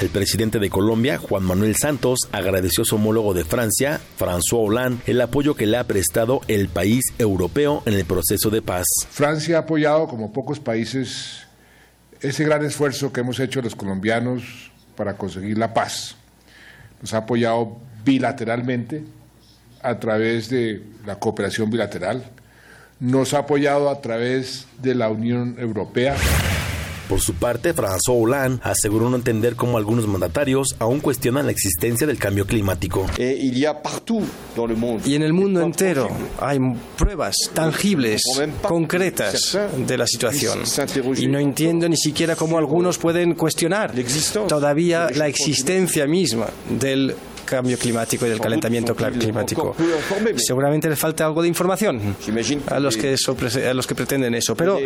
El 0.00 0.08
presidente 0.08 0.58
de 0.58 0.70
Colombia, 0.70 1.18
Juan 1.18 1.42
Manuel 1.42 1.76
Santos, 1.76 2.20
agradeció 2.32 2.84
a 2.84 2.86
su 2.86 2.94
homólogo 2.94 3.34
de 3.34 3.44
Francia, 3.44 4.00
François 4.18 4.66
Hollande, 4.66 5.02
el 5.06 5.20
apoyo 5.20 5.56
que 5.56 5.66
le 5.66 5.76
ha 5.76 5.86
prestado 5.86 6.40
el 6.48 6.68
país 6.68 7.04
europeo 7.18 7.82
en 7.84 7.92
el 7.92 8.06
proceso 8.06 8.48
de 8.48 8.62
paz. 8.62 8.86
Francia 9.10 9.56
ha 9.56 9.60
apoyado, 9.60 10.06
como 10.06 10.32
pocos 10.32 10.58
países, 10.58 11.47
ese 12.20 12.44
gran 12.44 12.64
esfuerzo 12.64 13.12
que 13.12 13.20
hemos 13.20 13.38
hecho 13.40 13.62
los 13.62 13.76
colombianos 13.76 14.70
para 14.96 15.14
conseguir 15.14 15.58
la 15.58 15.72
paz. 15.72 16.16
Nos 17.00 17.14
ha 17.14 17.18
apoyado 17.18 17.76
bilateralmente 18.04 19.04
a 19.82 19.98
través 19.98 20.48
de 20.48 20.82
la 21.06 21.16
cooperación 21.16 21.70
bilateral, 21.70 22.24
nos 23.00 23.34
ha 23.34 23.38
apoyado 23.38 23.90
a 23.90 24.00
través 24.00 24.66
de 24.82 24.94
la 24.94 25.08
Unión 25.08 25.56
Europea. 25.58 26.16
Por 27.08 27.20
su 27.20 27.34
parte, 27.34 27.74
François 27.74 28.22
Hollande 28.22 28.60
aseguró 28.62 29.08
no 29.08 29.16
entender 29.16 29.56
cómo 29.56 29.78
algunos 29.78 30.06
mandatarios 30.06 30.76
aún 30.78 31.00
cuestionan 31.00 31.46
la 31.46 31.52
existencia 31.52 32.06
del 32.06 32.18
cambio 32.18 32.46
climático. 32.46 33.06
Y 33.18 35.14
en 35.14 35.22
el 35.22 35.32
mundo 35.32 35.62
entero 35.62 36.08
hay 36.40 36.58
pruebas 36.96 37.34
tangibles, 37.54 38.22
concretas 38.62 39.58
de 39.86 39.96
la 39.96 40.06
situación. 40.06 40.60
Y 41.16 41.26
no 41.28 41.38
entiendo 41.38 41.88
ni 41.88 41.96
siquiera 41.96 42.36
cómo 42.36 42.58
algunos 42.58 42.98
pueden 42.98 43.34
cuestionar 43.34 43.92
todavía 44.46 45.08
la 45.14 45.28
existencia 45.28 46.06
misma 46.06 46.48
del 46.68 47.14
cambio 47.48 47.78
climático 47.78 48.26
y 48.26 48.30
del 48.30 48.40
calentamiento 48.40 48.94
climático. 48.94 49.74
Seguramente 50.36 50.88
les 50.88 50.98
falta 50.98 51.24
algo 51.24 51.42
de 51.42 51.48
información 51.48 52.16
a 52.68 52.78
los 52.78 52.96
que, 52.96 53.16
a 53.68 53.74
los 53.74 53.86
que 53.86 53.94
pretenden 53.94 54.34
eso, 54.34 54.54
pero 54.54 54.78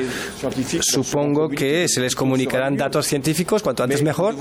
supongo 0.80 1.48
que 1.48 1.88
se 1.88 2.00
les 2.00 2.14
comunicarán 2.14 2.76
datos 2.76 3.06
científicos 3.06 3.62
cuanto 3.62 3.82
antes 3.82 4.02
mejor. 4.02 4.34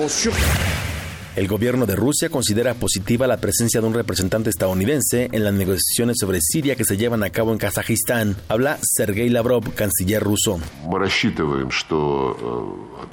El 1.35 1.47
gobierno 1.47 1.85
de 1.85 1.95
Rusia 1.95 2.29
considera 2.29 2.73
positiva 2.73 3.25
la 3.25 3.37
presencia 3.37 3.79
de 3.79 3.87
un 3.87 3.93
representante 3.93 4.49
estadounidense 4.49 5.29
en 5.31 5.45
las 5.45 5.53
negociaciones 5.53 6.17
sobre 6.19 6.41
Siria 6.41 6.75
que 6.75 6.83
se 6.83 6.97
llevan 6.97 7.23
a 7.23 7.29
cabo 7.29 7.53
en 7.53 7.57
Kazajistán. 7.57 8.35
Habla 8.49 8.77
Sergei 8.81 9.29
Lavrov, 9.29 9.73
canciller 9.73 10.21
ruso. 10.21 10.59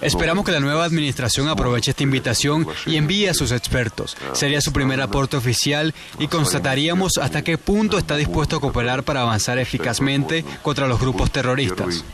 Esperamos 0.01 0.45
que 0.45 0.51
la 0.51 0.59
nueva 0.59 0.85
administración 0.85 1.49
aproveche 1.49 1.93
esta 1.93 2.03
invitación 2.03 2.67
y 2.87 2.97
envíe 2.97 3.29
a 3.29 3.35
sus 3.35 3.53
expertos. 3.53 4.17
Sería 4.33 4.61
su 4.61 4.73
primer 4.73 5.01
aporte 5.01 5.37
oficial 5.37 5.95
y 6.19 6.27
constataríamos 6.27 7.19
hasta 7.19 7.43
qué 7.43 7.57
punto 7.57 7.99
está 7.99 8.17
dispuesto 8.17 8.57
a 8.57 8.61
cooperar 8.61 9.05
para 9.05 9.23
avanzar 9.23 9.59
eficazmente 9.59 10.45
contra 10.63 10.89
los 10.89 11.01
grupos 11.01 11.31
terroristas. 11.31 12.05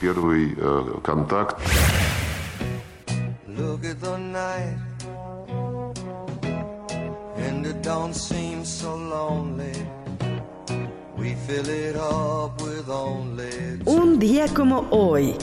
And 7.37 7.67
it 7.67 7.83
don't 7.83 8.15
seem 8.15 8.65
so 8.65 8.97
lonely. 8.97 9.73
We 11.17 11.35
fill 11.47 11.69
it 11.69 11.97
up 11.97 12.61
with 12.61 12.89
only 12.89 13.81
Un 13.87 14.19
día 14.19 14.47
como 14.49 14.87
hoy. 14.91 15.35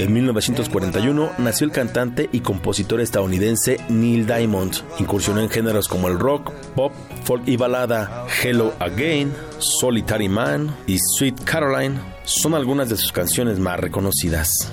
En 0.00 0.14
1941 0.14 1.32
nació 1.38 1.66
el 1.66 1.72
cantante 1.72 2.30
y 2.32 2.40
compositor 2.40 3.02
estadounidense 3.02 3.76
Neil 3.90 4.26
Diamond. 4.26 4.76
Incursionó 4.98 5.40
en 5.42 5.50
géneros 5.50 5.88
como 5.88 6.08
el 6.08 6.18
rock, 6.18 6.52
pop, 6.74 6.92
folk 7.24 7.46
y 7.46 7.58
balada. 7.58 8.26
Hello 8.42 8.72
Again, 8.78 9.30
Solitary 9.58 10.30
Man 10.30 10.74
y 10.86 10.96
Sweet 10.98 11.44
Caroline 11.44 12.00
son 12.24 12.54
algunas 12.54 12.88
de 12.88 12.96
sus 12.96 13.12
canciones 13.12 13.58
más 13.58 13.78
reconocidas. 13.78 14.72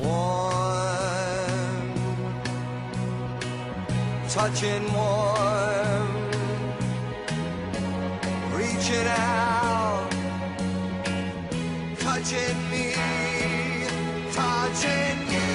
Touching 4.30 4.92
warm, 4.94 6.08
reaching 8.54 9.08
out, 9.08 10.10
touching 11.98 12.70
me, 12.70 12.94
touching 14.34 15.32
you. 15.32 15.47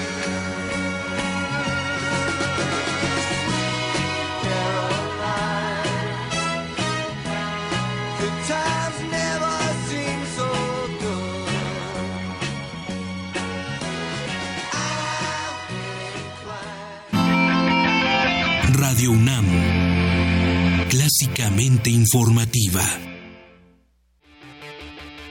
Radio 18.92 19.12
UNAM. 19.12 19.46
Clásicamente 20.90 21.88
informativa. 21.88 22.82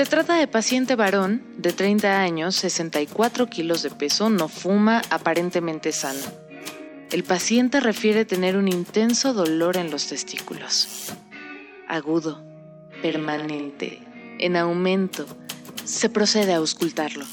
Se 0.00 0.06
trata 0.06 0.36
de 0.36 0.48
paciente 0.48 0.96
varón 0.96 1.42
de 1.58 1.74
30 1.74 2.22
años, 2.22 2.56
64 2.56 3.48
kilos 3.48 3.82
de 3.82 3.90
peso, 3.90 4.30
no 4.30 4.48
fuma, 4.48 5.02
aparentemente 5.10 5.92
sano. 5.92 6.22
El 7.12 7.22
paciente 7.22 7.80
refiere 7.80 8.24
tener 8.24 8.56
un 8.56 8.66
intenso 8.66 9.34
dolor 9.34 9.76
en 9.76 9.90
los 9.90 10.06
testículos. 10.06 11.12
Agudo, 11.86 12.42
permanente, 13.02 14.00
en 14.38 14.56
aumento. 14.56 15.26
Se 15.84 16.08
procede 16.08 16.54
a 16.54 16.56
auscultarlo. 16.56 17.26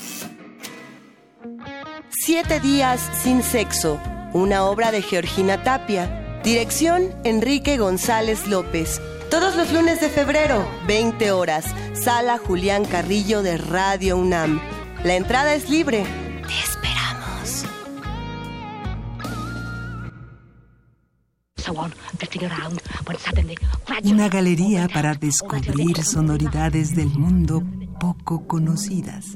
Siete 2.10 2.60
días 2.60 2.99
sin 3.23 3.44
sexo, 3.44 3.98
una 4.34 4.65
obra 4.65 4.91
de 4.91 5.02
Georgina 5.02 5.64
Tapia. 5.64 6.41
Dirección 6.44 7.15
Enrique 7.23 7.77
González 7.77 8.45
López. 8.45 8.99
Todos 9.30 9.58
los 9.58 9.74
lunes 9.74 9.99
de 9.99 10.10
febrero, 10.10 10.66
20 10.88 11.32
horas, 11.32 11.66
Sala 11.94 12.38
Julián 12.38 12.86
Carrillo 12.86 13.44
de 13.44 13.58
Radio 13.58 14.16
UNAM. 14.18 14.62
La 15.04 15.16
entrada 15.16 15.54
es 15.54 15.70
libre. 15.70 16.06
Te 16.48 16.54
esperamos. 16.64 17.66
Una 24.06 24.30
galería 24.30 24.88
para 24.88 25.14
descubrir 25.16 26.04
sonoridades 26.04 26.95
del 26.95 27.10
mundo 27.10 27.64
poco 27.99 28.48
conocidas. 28.48 29.36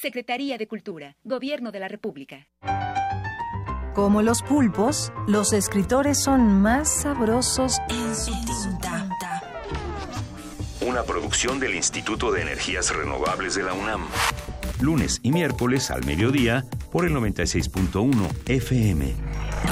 Secretaría 0.00 0.58
de 0.58 0.68
Cultura, 0.68 1.16
Gobierno 1.24 1.72
de 1.72 1.80
la 1.80 1.88
República. 1.88 2.46
Como 3.96 4.22
los 4.22 4.42
pulpos, 4.42 5.12
los 5.26 5.52
escritores 5.52 6.22
son 6.22 6.62
más 6.62 7.02
sabrosos 7.02 7.78
en 7.90 8.14
su 8.14 8.30
tinta. 8.44 9.10
Una 10.86 11.02
producción 11.02 11.58
del 11.58 11.74
Instituto 11.74 12.30
de 12.30 12.42
Energías 12.42 12.94
Renovables 12.94 13.56
de 13.56 13.64
la 13.64 13.72
UNAM. 13.72 14.06
Lunes 14.80 15.18
y 15.24 15.32
miércoles 15.32 15.90
al 15.90 16.06
mediodía 16.06 16.64
por 16.92 17.04
el 17.04 17.12
96.1 17.12 18.30
FM. 18.46 19.14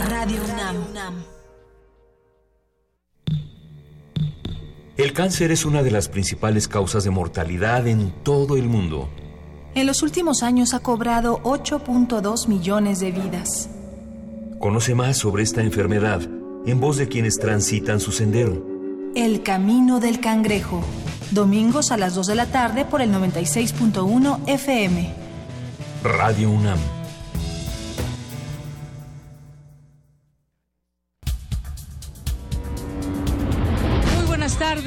Radio 0.09 0.43
UNAM. 0.43 1.25
El 4.97 5.13
cáncer 5.13 5.53
es 5.53 5.65
una 5.65 5.85
de 5.85 5.93
las 5.93 6.09
principales 6.09 6.67
causas 6.67 7.05
de 7.05 7.11
mortalidad 7.11 7.87
en 7.87 8.11
todo 8.25 8.57
el 8.57 8.65
mundo. 8.65 9.09
En 9.77 9.87
los 9.87 10.03
últimos 10.03 10.43
años 10.43 10.73
ha 10.73 10.81
cobrado 10.81 11.39
8.2 11.43 12.49
millones 12.49 12.99
de 12.99 13.13
vidas. 13.13 13.69
Conoce 14.59 14.95
más 14.95 15.19
sobre 15.19 15.43
esta 15.43 15.61
enfermedad 15.61 16.23
en 16.65 16.81
voz 16.81 16.97
de 16.97 17.09
quienes 17.09 17.37
transitan 17.37 18.01
su 18.01 18.11
sendero. 18.11 18.67
El 19.15 19.43
Camino 19.43 20.01
del 20.01 20.19
Cangrejo. 20.19 20.83
Domingos 21.31 21.93
a 21.93 21.99
las 21.99 22.15
2 22.15 22.27
de 22.27 22.35
la 22.37 22.47
tarde 22.47 22.87
por 22.87 23.03
el 23.03 23.13
96.1 23.13 24.41
FM. 24.47 25.13
Radio 26.03 26.51
UNAM. 26.51 26.79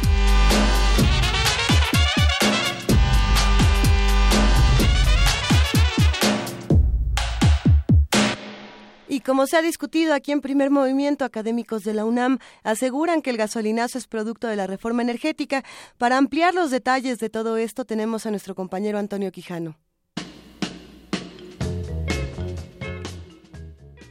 Y 9.07 9.22
como 9.22 9.48
se 9.48 9.57
ha 9.57 9.61
discutido 9.61 10.14
aquí 10.14 10.32
en 10.32 10.41
primer 10.41 10.70
movimiento, 10.70 11.26
académicos 11.26 11.84
de 11.84 11.95
la 11.95 12.06
UNAM 12.06 12.38
aseguran 12.64 13.24
que 13.24 13.32
el 13.32 13.38
gasolinazo 13.38 13.98
es 13.98 14.06
producto 14.07 14.48
de 14.48 14.56
la 14.56 14.68
reforma 14.68 15.02
energética. 15.02 15.64
Para 15.98 16.18
ampliar 16.18 16.53
los 16.53 16.70
detalles 16.70 17.18
de 17.18 17.30
todo 17.30 17.57
esto 17.57 17.86
tenemos 17.86 18.28
a 18.28 18.30
nuestro 18.30 18.53
compañero 18.53 18.99
Antonio 18.99 19.32
Quijano. 19.32 19.89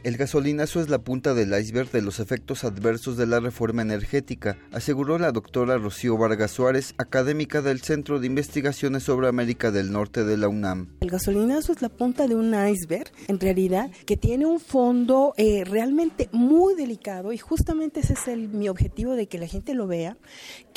El 0.01 0.15
gasolinazo 0.15 0.79
es 0.79 0.87
la 0.87 0.99
punta 0.99 1.33
del 1.33 1.53
iceberg 1.59 1.91
de 1.91 2.01
los 2.01 2.21
efectos 2.21 2.63
adversos 2.63 3.17
de 3.17 3.27
la 3.27 3.41
reforma 3.41 3.81
energética, 3.81 4.57
aseguró 4.71 5.19
la 5.19 5.33
doctora 5.33 5.77
Rocío 5.77 6.17
Vargas 6.17 6.51
Suárez, 6.51 6.95
académica 6.97 7.61
del 7.61 7.81
Centro 7.81 8.21
de 8.21 8.27
Investigaciones 8.27 9.03
sobre 9.03 9.27
América 9.27 9.71
del 9.71 9.91
Norte 9.91 10.23
de 10.23 10.37
la 10.37 10.47
UNAM. 10.47 10.95
El 11.01 11.09
gasolinazo 11.09 11.73
es 11.73 11.81
la 11.81 11.89
punta 11.89 12.27
de 12.27 12.35
un 12.35 12.55
iceberg, 12.55 13.11
en 13.27 13.41
realidad, 13.41 13.91
que 14.05 14.15
tiene 14.15 14.45
un 14.45 14.61
fondo 14.61 15.33
eh, 15.35 15.65
realmente 15.65 16.29
muy 16.31 16.75
delicado 16.75 17.33
y 17.33 17.37
justamente 17.37 17.99
ese 17.99 18.13
es 18.13 18.29
el, 18.29 18.47
mi 18.47 18.69
objetivo 18.69 19.17
de 19.17 19.27
que 19.27 19.37
la 19.37 19.47
gente 19.47 19.73
lo 19.73 19.85
vea, 19.85 20.15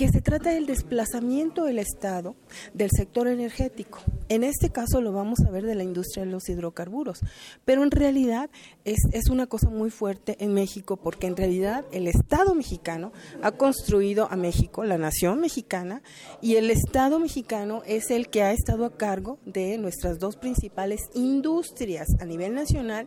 que 0.03 0.09
se 0.09 0.21
trata 0.21 0.51
del 0.51 0.67
desplazamiento 0.67 1.63
del 1.63 1.79
Estado 1.79 2.35
del 2.75 2.91
sector 2.91 3.29
energético. 3.29 4.01
En 4.29 4.43
este 4.43 4.71
caso 4.71 5.01
lo 5.01 5.13
vamos 5.13 5.39
a 5.47 5.51
ver 5.53 5.65
de 5.65 5.77
la 5.77 5.85
industria 5.85 6.25
de 6.25 6.33
los 6.33 6.49
hidrocarburos, 6.49 7.21
pero 7.65 7.85
en 7.85 7.93
realidad 7.93 8.51
es, 8.85 8.99
es 9.13 9.29
una 9.29 9.47
cosa 9.47 9.71
muy 9.71 9.91
fuerte 9.91 10.37
en 10.41 10.55
México 10.55 10.97
porque 10.97 11.29
en 11.29 11.37
realidad 11.37 11.85
el 11.93 12.09
Estado 12.09 12.53
mexicano 12.57 13.13
ha 13.43 13.53
construido 13.53 14.27
a 14.29 14.35
México, 14.35 14.83
la 14.83 14.99
nación 14.99 15.41
mexicana, 15.41 16.03
y 16.41 16.57
el 16.57 16.73
Estado 16.73 17.21
mexicano 17.21 17.83
es 17.87 18.11
el 18.11 18.29
que 18.29 18.43
ha 18.43 18.51
estado 18.51 18.87
a 18.87 18.97
cargo 18.97 19.39
de 19.45 19.79
nuestras 19.79 20.19
dos 20.19 20.35
principales 20.35 21.03
industrias 21.15 22.09
a 22.19 22.25
nivel 22.25 22.55
nacional, 22.55 23.07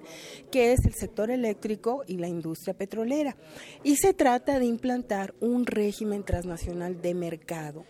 que 0.50 0.72
es 0.72 0.86
el 0.86 0.94
sector 0.94 1.30
eléctrico 1.30 2.04
y 2.08 2.20
la 2.20 2.30
industria 2.30 2.74
petrolera. 2.74 3.36
Y 3.84 3.98
se 3.98 4.14
trata 4.14 4.60
de 4.60 4.66
implantar 4.66 5.34
un 5.42 5.66
régimen 5.66 6.24
transnacional 6.24 6.85
de 6.90 7.14
mercado 7.14 7.86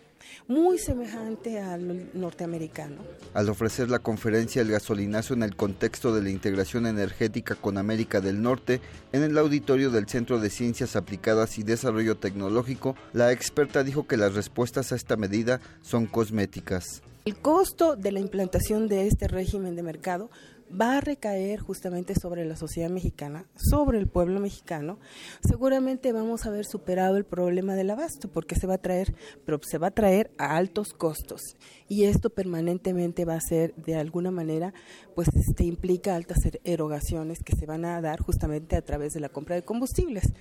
muy 0.47 0.77
semejante 0.77 1.59
al 1.59 2.09
norteamericano. 2.13 2.97
Al 3.33 3.49
ofrecer 3.49 3.89
la 3.89 3.99
conferencia 3.99 4.61
El 4.61 4.71
gasolinazo 4.71 5.33
en 5.33 5.43
el 5.43 5.55
contexto 5.55 6.13
de 6.13 6.23
la 6.23 6.29
integración 6.29 6.85
energética 6.85 7.55
con 7.55 7.77
América 7.77 8.21
del 8.21 8.41
Norte, 8.41 8.81
en 9.11 9.23
el 9.23 9.37
auditorio 9.37 9.91
del 9.91 10.07
Centro 10.07 10.39
de 10.39 10.49
Ciencias 10.49 10.95
Aplicadas 10.95 11.57
y 11.57 11.63
Desarrollo 11.63 12.17
Tecnológico, 12.17 12.95
la 13.13 13.31
experta 13.31 13.83
dijo 13.83 14.07
que 14.07 14.17
las 14.17 14.33
respuestas 14.33 14.91
a 14.91 14.95
esta 14.95 15.15
medida 15.15 15.59
son 15.81 16.05
cosméticas. 16.05 17.01
El 17.25 17.37
costo 17.37 17.95
de 17.95 18.11
la 18.11 18.19
implantación 18.19 18.87
de 18.87 19.07
este 19.07 19.27
régimen 19.27 19.75
de 19.75 19.81
mercado 19.81 20.29
va 20.69 20.97
a 20.97 21.01
recaer 21.01 21.59
justamente 21.59 22.15
sobre 22.15 22.45
la 22.45 22.55
sociedad 22.55 22.89
mexicana, 22.89 23.45
sobre 23.55 23.99
el 23.99 24.07
pueblo 24.07 24.39
mexicano, 24.39 24.99
seguramente 25.47 26.11
vamos 26.11 26.45
a 26.45 26.49
haber 26.49 26.65
superado 26.65 27.17
el 27.17 27.25
problema 27.25 27.75
del 27.75 27.89
abasto, 27.89 28.27
porque 28.27 28.55
se 28.55 28.67
va 28.67 28.75
a 28.75 28.81
traer, 28.81 29.13
pero 29.45 29.59
se 29.63 29.77
va 29.77 29.87
a 29.87 29.91
traer 29.91 30.31
a 30.37 30.55
altos 30.57 30.93
costos. 30.93 31.41
Y 31.87 32.05
esto 32.05 32.29
permanentemente 32.29 33.25
va 33.25 33.35
a 33.35 33.41
ser, 33.41 33.75
de 33.75 33.95
alguna 33.95 34.31
manera, 34.31 34.73
pues 35.13 35.27
este 35.35 35.65
implica 35.65 36.15
altas 36.15 36.45
er-, 36.45 36.59
erogaciones 36.63 37.39
que 37.43 37.55
se 37.55 37.65
van 37.65 37.85
a 37.85 38.01
dar 38.01 38.19
justamente 38.19 38.75
a 38.75 38.81
través 38.81 39.13
de 39.13 39.19
la 39.19 39.29
compra 39.29 39.55
de 39.55 39.63
combustibles. 39.63 40.33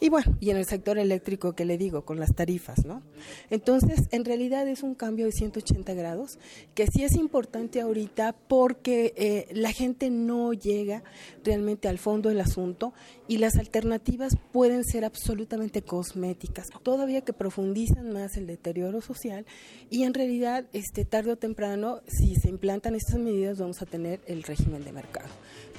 Y 0.00 0.08
bueno, 0.08 0.36
y 0.40 0.50
en 0.50 0.56
el 0.56 0.64
sector 0.64 0.98
eléctrico, 0.98 1.54
¿qué 1.54 1.64
le 1.64 1.78
digo? 1.78 2.04
Con 2.04 2.18
las 2.18 2.34
tarifas, 2.34 2.84
¿no? 2.84 3.02
Entonces, 3.50 4.08
en 4.10 4.24
realidad 4.24 4.66
es 4.66 4.82
un 4.82 4.94
cambio 4.94 5.26
de 5.26 5.32
180 5.32 5.94
grados, 5.94 6.38
que 6.74 6.86
sí 6.86 7.04
es 7.04 7.14
importante 7.14 7.80
ahorita 7.80 8.34
porque 8.48 9.14
eh, 9.16 9.46
la 9.52 9.72
gente 9.72 10.10
no 10.10 10.52
llega 10.52 11.04
realmente 11.44 11.88
al 11.88 11.98
fondo 11.98 12.28
del 12.28 12.40
asunto 12.40 12.92
y 13.28 13.38
las 13.38 13.56
alternativas 13.56 14.36
pueden 14.52 14.84
ser 14.84 15.04
absolutamente 15.04 15.82
cosméticas, 15.82 16.68
todavía 16.82 17.22
que 17.22 17.32
profundizan 17.32 18.12
más 18.12 18.36
el 18.36 18.46
deterioro 18.46 19.00
social 19.00 19.46
y 19.88 20.02
en 20.02 20.14
realidad 20.14 20.66
este 20.92 21.06
tarde 21.06 21.32
o 21.32 21.36
temprano 21.36 22.02
si 22.06 22.34
se 22.34 22.50
implantan 22.50 22.94
estas 22.94 23.18
medidas 23.18 23.56
vamos 23.56 23.80
a 23.80 23.86
tener 23.86 24.20
el 24.26 24.42
régimen 24.42 24.84
de 24.84 24.92
mercado. 24.92 25.26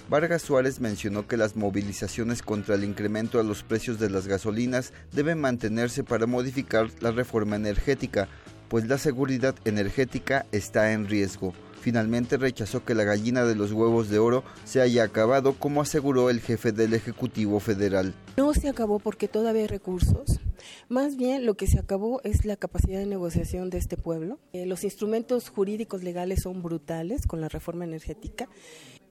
Vargas 0.10 0.42
Suárez 0.42 0.80
mencionó 0.80 1.28
que 1.28 1.38
las 1.38 1.56
movilizaciones 1.56 2.42
contra 2.42 2.74
el 2.74 2.84
incremento 2.84 3.40
a 3.40 3.44
los 3.44 3.62
precios 3.62 4.00
de 4.00 4.10
las 4.10 4.26
gasolinas 4.26 4.92
deben 5.12 5.40
mantenerse 5.40 6.04
para 6.04 6.26
modificar 6.26 6.88
la 7.00 7.12
reforma 7.12 7.56
energética, 7.56 8.28
pues 8.70 8.88
la 8.88 8.98
seguridad 8.98 9.54
energética 9.66 10.48
está 10.52 10.94
en 10.94 11.08
riesgo 11.08 11.54
finalmente 11.84 12.38
rechazó 12.38 12.86
que 12.86 12.96
la 12.96 13.04
gallina 13.04 13.44
de 13.44 13.56
los 13.56 13.74
huevos 13.74 14.10
de 14.10 14.18
oro 14.18 14.46
se 14.64 14.80
haya 14.80 15.04
acabado, 15.04 15.54
como 15.60 15.82
aseguró 15.82 16.30
el 16.30 16.40
jefe 16.40 16.72
del 16.72 16.94
Ejecutivo 16.94 17.60
Federal. 17.60 18.14
No 18.38 18.54
se 18.54 18.70
acabó 18.70 19.00
porque 19.00 19.28
todavía 19.28 19.64
hay 19.64 19.68
recursos. 19.68 20.40
Más 20.88 21.18
bien 21.18 21.46
lo 21.46 21.56
que 21.56 21.68
se 21.68 21.80
acabó 21.80 22.22
es 22.24 22.46
la 22.46 22.56
capacidad 22.56 23.00
de 23.00 23.06
negociación 23.06 23.70
de 23.70 23.80
este 23.80 23.98
pueblo. 23.98 24.40
Eh, 24.54 24.66
los 24.66 24.86
instrumentos 24.86 25.50
jurídicos 25.50 26.04
legales 26.04 26.44
son 26.44 26.64
brutales 26.64 27.28
con 27.28 27.42
la 27.42 27.50
reforma 27.50 27.84
energética. 27.84 28.48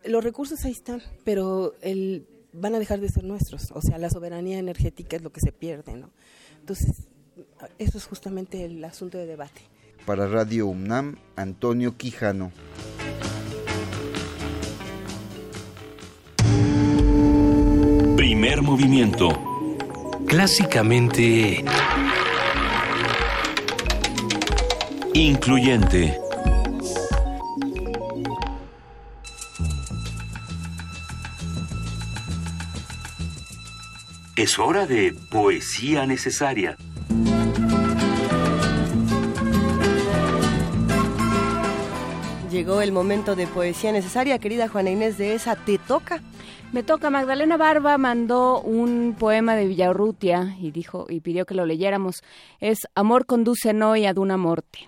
Los 0.06 0.24
recursos 0.24 0.64
ahí 0.64 0.72
están, 0.72 1.02
pero 1.24 1.74
el, 1.82 2.26
van 2.54 2.74
a 2.74 2.78
dejar 2.78 3.00
de 3.00 3.10
ser 3.10 3.24
nuestros. 3.24 3.70
O 3.72 3.82
sea, 3.82 3.98
la 3.98 4.08
soberanía 4.08 4.58
energética 4.58 5.16
es 5.16 5.22
lo 5.22 5.30
que 5.30 5.40
se 5.40 5.52
pierde, 5.52 5.94
¿no? 5.94 6.10
Entonces, 6.58 7.08
eso 7.78 7.98
es 7.98 8.06
justamente 8.06 8.64
el 8.64 8.82
asunto 8.82 9.18
de 9.18 9.26
debate. 9.26 9.60
Para 10.06 10.26
Radio 10.26 10.66
UNAM, 10.66 11.16
Antonio 11.36 11.96
Quijano. 11.96 12.50
Primer 18.16 18.62
movimiento. 18.62 19.28
Clásicamente... 20.26 21.64
Incluyente. 25.14 26.18
Es 34.34 34.58
hora 34.58 34.86
de 34.86 35.14
poesía 35.30 36.06
necesaria. 36.06 36.76
Llegó 42.62 42.80
el 42.80 42.92
momento 42.92 43.34
de 43.34 43.48
poesía 43.48 43.90
necesaria, 43.90 44.38
querida 44.38 44.68
Juana 44.68 44.90
Inés 44.90 45.18
de 45.18 45.34
esa, 45.34 45.56
te 45.56 45.78
toca. 45.78 46.22
Me 46.72 46.84
toca. 46.84 47.10
Magdalena 47.10 47.56
Barba 47.56 47.98
mandó 47.98 48.60
un 48.60 49.16
poema 49.18 49.56
de 49.56 49.66
Villarrutia 49.66 50.56
y 50.60 50.70
dijo 50.70 51.06
y 51.08 51.22
pidió 51.22 51.44
que 51.44 51.56
lo 51.56 51.66
leyéramos. 51.66 52.22
Es 52.60 52.78
Amor 52.94 53.26
conduce 53.26 53.72
no 53.72 53.96
y 53.96 54.06
ad 54.06 54.16
una 54.16 54.36
morte. 54.36 54.86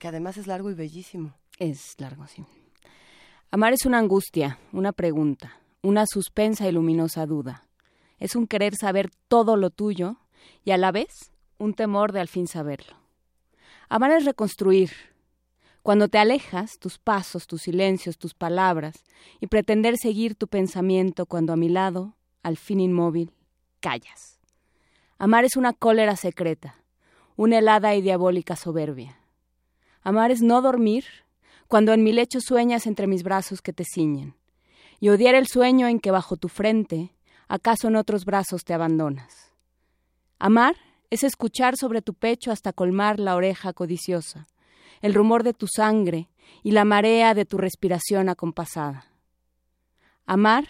Que 0.00 0.08
además 0.08 0.36
es 0.36 0.48
largo 0.48 0.68
y 0.72 0.74
bellísimo. 0.74 1.32
Es 1.60 1.94
largo, 1.98 2.26
sí. 2.26 2.44
Amar 3.52 3.72
es 3.72 3.86
una 3.86 3.98
angustia, 3.98 4.58
una 4.72 4.90
pregunta, 4.90 5.60
una 5.80 6.06
suspensa 6.06 6.68
y 6.68 6.72
luminosa 6.72 7.24
duda. 7.24 7.68
Es 8.18 8.34
un 8.34 8.48
querer 8.48 8.74
saber 8.74 9.10
todo 9.28 9.54
lo 9.54 9.70
tuyo 9.70 10.16
y 10.64 10.72
a 10.72 10.76
la 10.76 10.90
vez 10.90 11.30
un 11.56 11.74
temor 11.74 12.10
de 12.10 12.18
al 12.18 12.26
fin 12.26 12.48
saberlo. 12.48 12.96
Amar 13.88 14.10
es 14.10 14.24
reconstruir, 14.24 14.90
cuando 15.82 16.08
te 16.08 16.18
alejas, 16.18 16.78
tus 16.78 16.98
pasos, 16.98 17.46
tus 17.46 17.62
silencios, 17.62 18.16
tus 18.16 18.34
palabras, 18.34 19.04
y 19.40 19.48
pretender 19.48 19.96
seguir 19.96 20.34
tu 20.36 20.46
pensamiento 20.46 21.26
cuando 21.26 21.52
a 21.52 21.56
mi 21.56 21.68
lado, 21.68 22.14
al 22.42 22.56
fin 22.56 22.80
inmóvil, 22.80 23.32
callas. 23.80 24.38
Amar 25.18 25.44
es 25.44 25.56
una 25.56 25.72
cólera 25.72 26.16
secreta, 26.16 26.76
una 27.36 27.58
helada 27.58 27.94
y 27.94 28.02
diabólica 28.02 28.56
soberbia. 28.56 29.18
Amar 30.02 30.30
es 30.30 30.42
no 30.42 30.62
dormir 30.62 31.04
cuando 31.66 31.92
en 31.92 32.04
mi 32.04 32.12
lecho 32.12 32.40
sueñas 32.40 32.86
entre 32.86 33.06
mis 33.06 33.22
brazos 33.22 33.62
que 33.62 33.72
te 33.72 33.84
ciñen, 33.84 34.36
y 35.00 35.08
odiar 35.08 35.34
el 35.34 35.46
sueño 35.46 35.88
en 35.88 36.00
que 36.00 36.10
bajo 36.10 36.36
tu 36.36 36.48
frente, 36.48 37.14
acaso 37.48 37.88
en 37.88 37.96
otros 37.96 38.24
brazos 38.24 38.64
te 38.64 38.74
abandonas. 38.74 39.52
Amar 40.38 40.76
es 41.10 41.24
escuchar 41.24 41.76
sobre 41.76 42.02
tu 42.02 42.14
pecho 42.14 42.52
hasta 42.52 42.72
colmar 42.72 43.18
la 43.18 43.36
oreja 43.36 43.72
codiciosa, 43.72 44.46
el 45.02 45.14
rumor 45.14 45.42
de 45.42 45.52
tu 45.52 45.66
sangre 45.66 46.30
y 46.62 46.70
la 46.70 46.84
marea 46.84 47.34
de 47.34 47.44
tu 47.44 47.58
respiración 47.58 48.28
acompasada. 48.28 49.06
Amar 50.24 50.68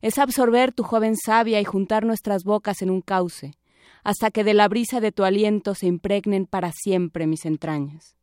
es 0.00 0.18
absorber 0.18 0.72
tu 0.72 0.82
joven 0.82 1.16
savia 1.16 1.60
y 1.60 1.64
juntar 1.64 2.04
nuestras 2.04 2.44
bocas 2.44 2.82
en 2.82 2.90
un 2.90 3.00
cauce, 3.00 3.54
hasta 4.02 4.30
que 4.30 4.44
de 4.44 4.54
la 4.54 4.68
brisa 4.68 5.00
de 5.00 5.12
tu 5.12 5.24
aliento 5.24 5.74
se 5.74 5.86
impregnen 5.86 6.46
para 6.46 6.72
siempre 6.72 7.26
mis 7.26 7.44
entrañas. 7.44 8.16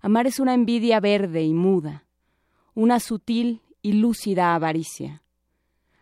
Amar 0.00 0.26
es 0.26 0.40
una 0.40 0.54
envidia 0.54 1.00
verde 1.00 1.42
y 1.42 1.52
muda, 1.52 2.06
una 2.74 3.00
sutil 3.00 3.62
y 3.82 3.92
lúcida 3.92 4.54
avaricia. 4.54 5.22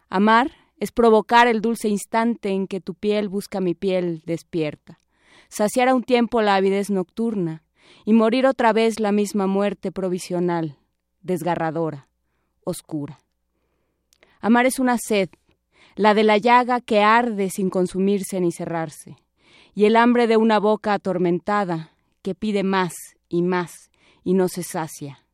Amar 0.09 0.53
es 0.79 0.93
provocar 0.93 1.49
el 1.49 1.61
dulce 1.61 1.89
instante 1.89 2.51
en 2.51 2.67
que 2.67 2.81
tu 2.81 2.95
piel 2.95 3.29
busca 3.29 3.61
mi 3.61 3.75
piel 3.75 4.23
despierta, 4.27 5.01
saciar 5.49 5.89
a 5.89 5.95
un 5.95 6.03
tiempo 6.03 6.43
la 6.43 6.57
avidez 6.57 6.91
nocturna, 6.91 7.64
y 8.05 8.13
morir 8.13 8.47
otra 8.47 8.73
vez 8.73 9.01
la 9.01 9.13
misma 9.13 9.47
muerte 9.47 9.93
provisional, 9.93 10.77
desgarradora, 11.23 12.09
oscura. 12.65 13.21
Amar 14.41 14.67
es 14.67 14.79
una 14.79 14.99
sed, 14.99 15.31
la 15.97 16.15
de 16.15 16.25
la 16.25 16.39
llaga 16.39 16.81
que 16.81 17.03
arde 17.03 17.51
sin 17.51 17.71
consumirse 17.71 18.41
ni 18.41 18.53
cerrarse, 18.53 19.17
y 19.75 19.87
el 19.87 19.97
hambre 19.97 20.27
de 20.27 20.37
una 20.37 20.59
boca 20.59 20.93
atormentada 20.93 21.93
que 22.23 22.35
pide 22.35 22.63
más 22.63 22.95
y 23.29 23.43
más 23.43 23.91
y 24.23 24.35
no 24.35 24.49
se 24.49 24.63
sacia. 24.63 25.25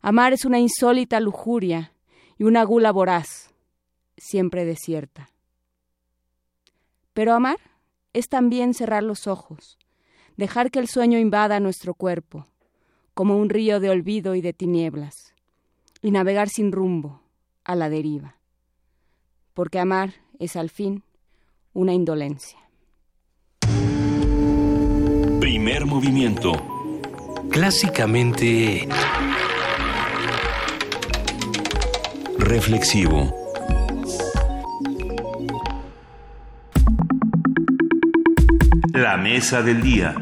Amar 0.00 0.32
es 0.32 0.44
una 0.44 0.58
insólita 0.58 1.20
lujuria 1.20 1.92
y 2.38 2.44
una 2.44 2.62
gula 2.64 2.92
voraz, 2.92 3.50
siempre 4.16 4.64
desierta. 4.64 5.30
Pero 7.14 7.32
amar 7.32 7.58
es 8.12 8.28
también 8.28 8.74
cerrar 8.74 9.02
los 9.02 9.26
ojos, 9.26 9.78
dejar 10.36 10.70
que 10.70 10.78
el 10.78 10.88
sueño 10.88 11.18
invada 11.18 11.60
nuestro 11.60 11.94
cuerpo, 11.94 12.46
como 13.14 13.36
un 13.36 13.48
río 13.48 13.80
de 13.80 13.90
olvido 13.90 14.34
y 14.34 14.40
de 14.40 14.52
tinieblas, 14.52 15.34
y 16.02 16.10
navegar 16.10 16.48
sin 16.48 16.72
rumbo, 16.72 17.22
a 17.64 17.74
la 17.74 17.88
deriva, 17.88 18.36
porque 19.54 19.78
amar 19.78 20.14
es 20.38 20.56
al 20.56 20.70
fin 20.70 21.02
una 21.72 21.92
indolencia. 21.92 22.58
Primer 25.40 25.86
movimiento. 25.86 26.52
Clásicamente... 27.50 28.88
Reflexivo. 32.38 33.43
La 39.04 39.18
mesa 39.18 39.60
del 39.60 39.82
día. 39.82 40.14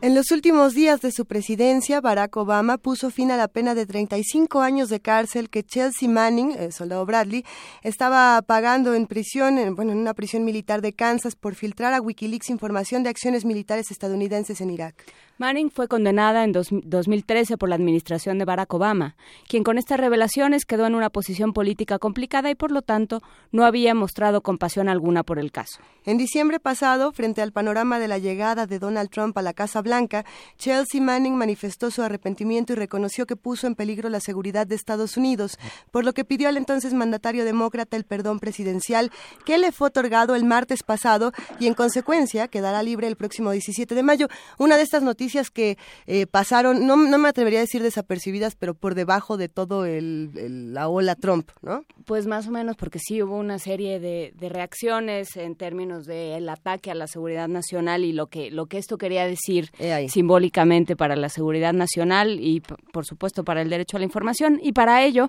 En 0.00 0.14
los 0.14 0.30
últimos 0.30 0.72
días 0.72 1.02
de 1.02 1.12
su 1.12 1.26
presidencia, 1.26 2.00
Barack 2.00 2.34
Obama 2.38 2.78
puso 2.78 3.10
fin 3.10 3.30
a 3.30 3.36
la 3.36 3.46
pena 3.46 3.74
de 3.74 3.84
35 3.84 4.62
años 4.62 4.88
de 4.88 5.00
cárcel 5.00 5.50
que 5.50 5.64
Chelsea 5.64 6.08
Manning, 6.08 6.52
el 6.52 6.72
soldado 6.72 7.04
Bradley, 7.04 7.44
estaba 7.82 8.40
pagando 8.40 8.94
en 8.94 9.06
prisión, 9.06 9.58
en, 9.58 9.74
bueno, 9.74 9.92
en 9.92 9.98
una 9.98 10.14
prisión 10.14 10.46
militar 10.46 10.80
de 10.80 10.94
Kansas 10.94 11.36
por 11.36 11.56
filtrar 11.56 11.92
a 11.92 12.00
Wikileaks 12.00 12.48
información 12.48 13.02
de 13.02 13.10
acciones 13.10 13.44
militares 13.44 13.90
estadounidenses 13.90 14.62
en 14.62 14.70
Irak. 14.70 15.04
Manning 15.38 15.70
fue 15.70 15.86
condenada 15.86 16.44
en 16.44 16.52
2013 16.52 17.58
por 17.58 17.68
la 17.68 17.74
administración 17.74 18.38
de 18.38 18.46
Barack 18.46 18.72
Obama, 18.72 19.16
quien 19.46 19.64
con 19.64 19.76
estas 19.76 20.00
revelaciones 20.00 20.64
quedó 20.64 20.86
en 20.86 20.94
una 20.94 21.10
posición 21.10 21.52
política 21.52 21.98
complicada 21.98 22.48
y 22.48 22.54
por 22.54 22.70
lo 22.70 22.80
tanto 22.80 23.20
no 23.52 23.66
había 23.66 23.94
mostrado 23.94 24.40
compasión 24.40 24.88
alguna 24.88 25.24
por 25.24 25.38
el 25.38 25.52
caso. 25.52 25.80
En 26.06 26.16
diciembre 26.16 26.58
pasado, 26.58 27.12
frente 27.12 27.42
al 27.42 27.52
panorama 27.52 27.98
de 27.98 28.08
la 28.08 28.16
llegada 28.16 28.66
de 28.66 28.78
Donald 28.78 29.10
Trump 29.10 29.36
a 29.36 29.42
la 29.42 29.52
Casa 29.52 29.82
Blanca, 29.82 30.24
Chelsea 30.56 31.02
Manning 31.02 31.34
manifestó 31.34 31.90
su 31.90 32.00
arrepentimiento 32.00 32.72
y 32.72 32.76
reconoció 32.76 33.26
que 33.26 33.36
puso 33.36 33.66
en 33.66 33.74
peligro 33.74 34.08
la 34.08 34.20
seguridad 34.20 34.66
de 34.66 34.74
Estados 34.74 35.18
Unidos, 35.18 35.58
por 35.90 36.06
lo 36.06 36.14
que 36.14 36.24
pidió 36.24 36.48
al 36.48 36.56
entonces 36.56 36.94
mandatario 36.94 37.44
demócrata 37.44 37.98
el 37.98 38.04
perdón 38.04 38.40
presidencial 38.40 39.12
que 39.44 39.58
le 39.58 39.70
fue 39.70 39.88
otorgado 39.88 40.34
el 40.34 40.44
martes 40.44 40.82
pasado 40.82 41.32
y 41.60 41.66
en 41.66 41.74
consecuencia 41.74 42.48
quedará 42.48 42.82
libre 42.82 43.06
el 43.06 43.16
próximo 43.16 43.50
17 43.50 43.94
de 43.94 44.02
mayo. 44.02 44.28
Una 44.56 44.78
de 44.78 44.82
estas 44.82 45.02
noticias 45.02 45.25
que 45.50 45.78
eh, 46.06 46.26
pasaron, 46.26 46.86
no, 46.86 46.96
no 46.96 47.18
me 47.18 47.28
atrevería 47.28 47.60
a 47.60 47.62
decir 47.62 47.82
desapercibidas, 47.82 48.54
pero 48.56 48.74
por 48.74 48.94
debajo 48.94 49.36
de 49.36 49.48
todo 49.48 49.84
el, 49.84 50.72
la 50.72 50.88
ola 50.88 51.14
Trump, 51.14 51.50
¿no? 51.62 51.84
Pues 52.04 52.26
más 52.26 52.46
o 52.48 52.50
menos, 52.50 52.76
porque 52.76 52.98
sí 52.98 53.22
hubo 53.22 53.36
una 53.36 53.58
serie 53.58 54.00
de, 54.00 54.32
reacciones 54.48 55.36
en 55.36 55.56
términos 55.56 56.06
del 56.06 56.48
ataque 56.48 56.90
a 56.90 56.94
la 56.94 57.08
seguridad 57.08 57.48
nacional 57.48 58.04
y 58.04 58.12
lo 58.12 58.28
que, 58.28 58.50
lo 58.50 58.66
que 58.66 58.78
esto 58.78 58.96
quería 58.96 59.26
decir 59.26 59.70
simbólicamente 60.08 60.94
para 60.94 61.16
la 61.16 61.28
seguridad 61.28 61.72
nacional 61.72 62.38
y, 62.40 62.62
por 62.92 63.04
supuesto, 63.04 63.44
para 63.44 63.62
el 63.62 63.70
derecho 63.70 63.96
a 63.96 64.00
la 64.00 64.04
información. 64.04 64.60
Y 64.62 64.72
para 64.72 65.04
ello, 65.04 65.28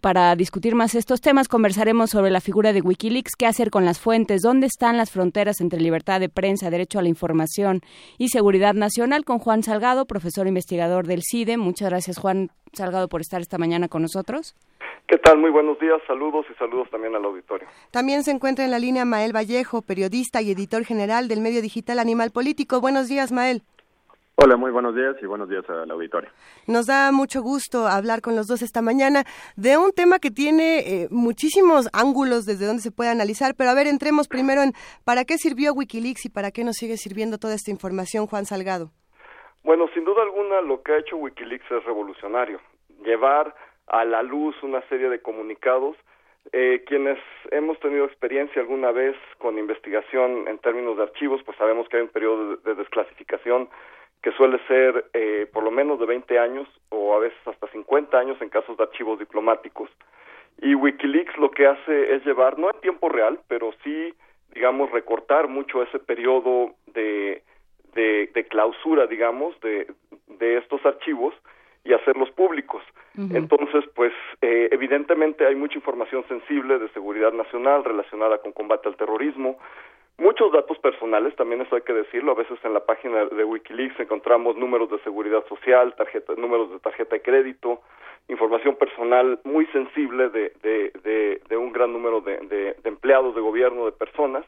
para 0.00 0.34
discutir 0.36 0.74
más 0.74 0.94
estos 0.94 1.20
temas, 1.20 1.48
conversaremos 1.48 2.10
sobre 2.10 2.30
la 2.30 2.40
figura 2.40 2.72
de 2.72 2.80
Wikileaks, 2.80 3.36
qué 3.36 3.46
hacer 3.46 3.70
con 3.70 3.84
las 3.84 4.00
fuentes, 4.00 4.42
dónde 4.42 4.66
están 4.66 4.96
las 4.96 5.10
fronteras 5.10 5.60
entre 5.60 5.80
libertad 5.80 6.20
de 6.20 6.28
prensa, 6.28 6.70
derecho 6.70 6.98
a 6.98 7.02
la 7.02 7.08
información 7.08 7.80
y 8.18 8.28
seguridad 8.28 8.74
nacional 8.74 9.24
con 9.24 9.38
Juan 9.38 9.62
Salgado, 9.62 10.06
profesor 10.06 10.46
investigador 10.46 11.06
del 11.06 11.22
CIDE. 11.22 11.56
Muchas 11.56 11.90
gracias, 11.90 12.18
Juan 12.18 12.50
Salgado, 12.72 13.08
por 13.08 13.20
estar 13.20 13.40
esta 13.40 13.58
mañana 13.58 13.88
con 13.88 14.02
nosotros. 14.02 14.54
¿Qué 15.06 15.18
tal? 15.18 15.38
Muy 15.38 15.50
buenos 15.50 15.78
días, 15.78 16.00
saludos 16.06 16.46
y 16.50 16.54
saludos 16.54 16.90
también 16.90 17.14
al 17.14 17.24
auditorio. 17.24 17.68
También 17.92 18.24
se 18.24 18.32
encuentra 18.32 18.64
en 18.64 18.72
la 18.72 18.78
línea 18.78 19.04
Mael 19.04 19.34
Vallejo, 19.34 19.82
periodista 19.82 20.42
y 20.42 20.50
editor 20.50 20.84
general 20.84 21.28
del 21.28 21.40
medio 21.40 21.62
digital 21.62 22.00
Animal 22.00 22.32
Político. 22.32 22.80
Buenos 22.80 23.08
días, 23.08 23.30
Mael. 23.30 23.62
Hola, 24.38 24.58
muy 24.58 24.70
buenos 24.70 24.94
días 24.94 25.16
y 25.22 25.26
buenos 25.26 25.48
días 25.48 25.64
al 25.70 25.90
auditorio. 25.90 26.28
Nos 26.66 26.86
da 26.86 27.10
mucho 27.10 27.40
gusto 27.40 27.86
hablar 27.86 28.20
con 28.20 28.36
los 28.36 28.46
dos 28.46 28.60
esta 28.60 28.82
mañana 28.82 29.24
de 29.56 29.78
un 29.78 29.92
tema 29.92 30.18
que 30.18 30.30
tiene 30.30 30.80
eh, 30.80 31.08
muchísimos 31.10 31.88
ángulos 31.94 32.44
desde 32.44 32.66
donde 32.66 32.82
se 32.82 32.92
puede 32.92 33.08
analizar, 33.08 33.54
pero 33.56 33.70
a 33.70 33.74
ver, 33.74 33.86
entremos 33.86 34.28
primero 34.28 34.60
en 34.60 34.72
para 35.06 35.24
qué 35.24 35.38
sirvió 35.38 35.72
Wikileaks 35.72 36.26
y 36.26 36.28
para 36.28 36.50
qué 36.50 36.64
nos 36.64 36.76
sigue 36.76 36.98
sirviendo 36.98 37.38
toda 37.38 37.54
esta 37.54 37.70
información, 37.70 38.26
Juan 38.26 38.44
Salgado. 38.44 38.90
Bueno, 39.64 39.88
sin 39.94 40.04
duda 40.04 40.22
alguna 40.22 40.60
lo 40.60 40.82
que 40.82 40.92
ha 40.92 40.98
hecho 40.98 41.16
Wikileaks 41.16 41.70
es 41.70 41.84
revolucionario, 41.84 42.60
llevar 43.06 43.54
a 43.86 44.04
la 44.04 44.22
luz 44.22 44.54
una 44.62 44.86
serie 44.90 45.08
de 45.08 45.22
comunicados 45.22 45.96
eh, 46.52 46.84
quienes 46.86 47.18
hemos 47.50 47.80
tenido 47.80 48.04
experiencia 48.04 48.62
alguna 48.62 48.92
vez 48.92 49.16
con 49.38 49.58
investigación 49.58 50.46
en 50.46 50.58
términos 50.58 50.96
de 50.96 51.04
archivos, 51.04 51.42
pues 51.42 51.56
sabemos 51.56 51.88
que 51.88 51.96
hay 51.96 52.02
un 52.02 52.08
periodo 52.08 52.56
de 52.56 52.74
desclasificación 52.74 53.68
que 54.22 54.32
suele 54.32 54.58
ser 54.66 55.06
eh, 55.12 55.46
por 55.52 55.62
lo 55.62 55.70
menos 55.70 56.00
de 56.00 56.06
20 56.06 56.38
años 56.38 56.68
o 56.88 57.14
a 57.14 57.20
veces 57.20 57.38
hasta 57.46 57.68
50 57.68 58.18
años 58.18 58.40
en 58.40 58.48
casos 58.48 58.76
de 58.76 58.84
archivos 58.84 59.18
diplomáticos. 59.18 59.90
Y 60.60 60.74
Wikileaks 60.74 61.36
lo 61.36 61.50
que 61.50 61.66
hace 61.66 62.14
es 62.14 62.24
llevar, 62.24 62.58
no 62.58 62.70
en 62.70 62.80
tiempo 62.80 63.08
real, 63.08 63.40
pero 63.46 63.72
sí, 63.84 64.14
digamos, 64.54 64.90
recortar 64.90 65.48
mucho 65.48 65.82
ese 65.82 65.98
periodo 65.98 66.74
de, 66.86 67.42
de, 67.94 68.30
de 68.32 68.44
clausura, 68.48 69.06
digamos, 69.06 69.58
de, 69.60 69.86
de 70.38 70.56
estos 70.58 70.84
archivos 70.86 71.34
y 71.84 71.92
hacerlos 71.92 72.30
públicos. 72.30 72.82
Entonces, 73.32 73.82
pues, 73.94 74.12
eh, 74.42 74.68
evidentemente 74.72 75.46
hay 75.46 75.54
mucha 75.54 75.76
información 75.76 76.22
sensible 76.28 76.78
de 76.78 76.90
seguridad 76.90 77.32
nacional 77.32 77.82
relacionada 77.82 78.38
con 78.38 78.52
combate 78.52 78.88
al 78.88 78.96
terrorismo, 78.96 79.58
Muchos 80.18 80.50
datos 80.50 80.78
personales, 80.78 81.36
también 81.36 81.60
eso 81.60 81.76
hay 81.76 81.82
que 81.82 81.92
decirlo, 81.92 82.32
a 82.32 82.36
veces 82.36 82.58
en 82.64 82.72
la 82.72 82.86
página 82.86 83.26
de 83.26 83.44
Wikileaks 83.44 84.00
encontramos 84.00 84.56
números 84.56 84.90
de 84.90 84.98
seguridad 85.00 85.44
social, 85.46 85.94
tarjeta, 85.94 86.32
números 86.36 86.70
de 86.70 86.78
tarjeta 86.78 87.16
de 87.16 87.22
crédito, 87.22 87.82
información 88.28 88.76
personal 88.76 89.38
muy 89.44 89.66
sensible 89.66 90.30
de, 90.30 90.52
de, 90.62 91.40
de, 91.46 91.56
un 91.58 91.70
gran 91.70 91.92
número 91.92 92.22
de, 92.22 92.38
de, 92.38 92.76
empleados 92.84 93.34
de 93.34 93.42
gobierno, 93.42 93.84
de 93.84 93.92
personas, 93.92 94.46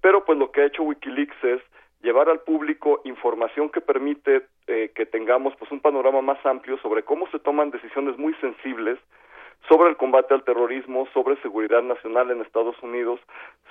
pero 0.00 0.24
pues 0.24 0.38
lo 0.38 0.50
que 0.50 0.62
ha 0.62 0.66
hecho 0.66 0.82
Wikileaks 0.82 1.44
es 1.44 1.60
llevar 2.02 2.30
al 2.30 2.40
público 2.40 3.02
información 3.04 3.68
que 3.68 3.82
permite 3.82 4.46
eh, 4.66 4.90
que 4.94 5.04
tengamos 5.04 5.54
pues 5.56 5.70
un 5.70 5.80
panorama 5.80 6.22
más 6.22 6.44
amplio 6.46 6.78
sobre 6.78 7.02
cómo 7.02 7.28
se 7.28 7.38
toman 7.38 7.70
decisiones 7.70 8.16
muy 8.16 8.34
sensibles 8.36 8.98
sobre 9.68 9.90
el 9.90 9.96
combate 9.96 10.34
al 10.34 10.44
terrorismo, 10.44 11.06
sobre 11.14 11.40
seguridad 11.42 11.82
nacional 11.82 12.30
en 12.30 12.42
Estados 12.42 12.76
Unidos, 12.82 13.20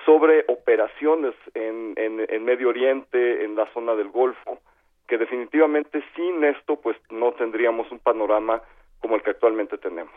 sobre 0.06 0.46
operaciones 0.48 1.34
en, 1.54 1.94
en, 1.98 2.46
Medio 2.46 2.70
Oriente, 2.70 3.44
en 3.44 3.56
la 3.56 3.72
zona 3.74 3.96
del 3.96 4.10
Golfo, 4.10 4.60
que 5.08 5.18
definitivamente 5.18 6.04
sin 6.16 6.44
esto 6.44 6.78
pues 6.78 6.98
no 7.10 7.32
tendríamos 7.34 7.92
un 7.92 8.00
panorama 8.00 8.62
como 9.00 9.16
el 9.16 9.22
que 9.22 9.32
actualmente 9.32 9.78
tenemos. 9.78 10.14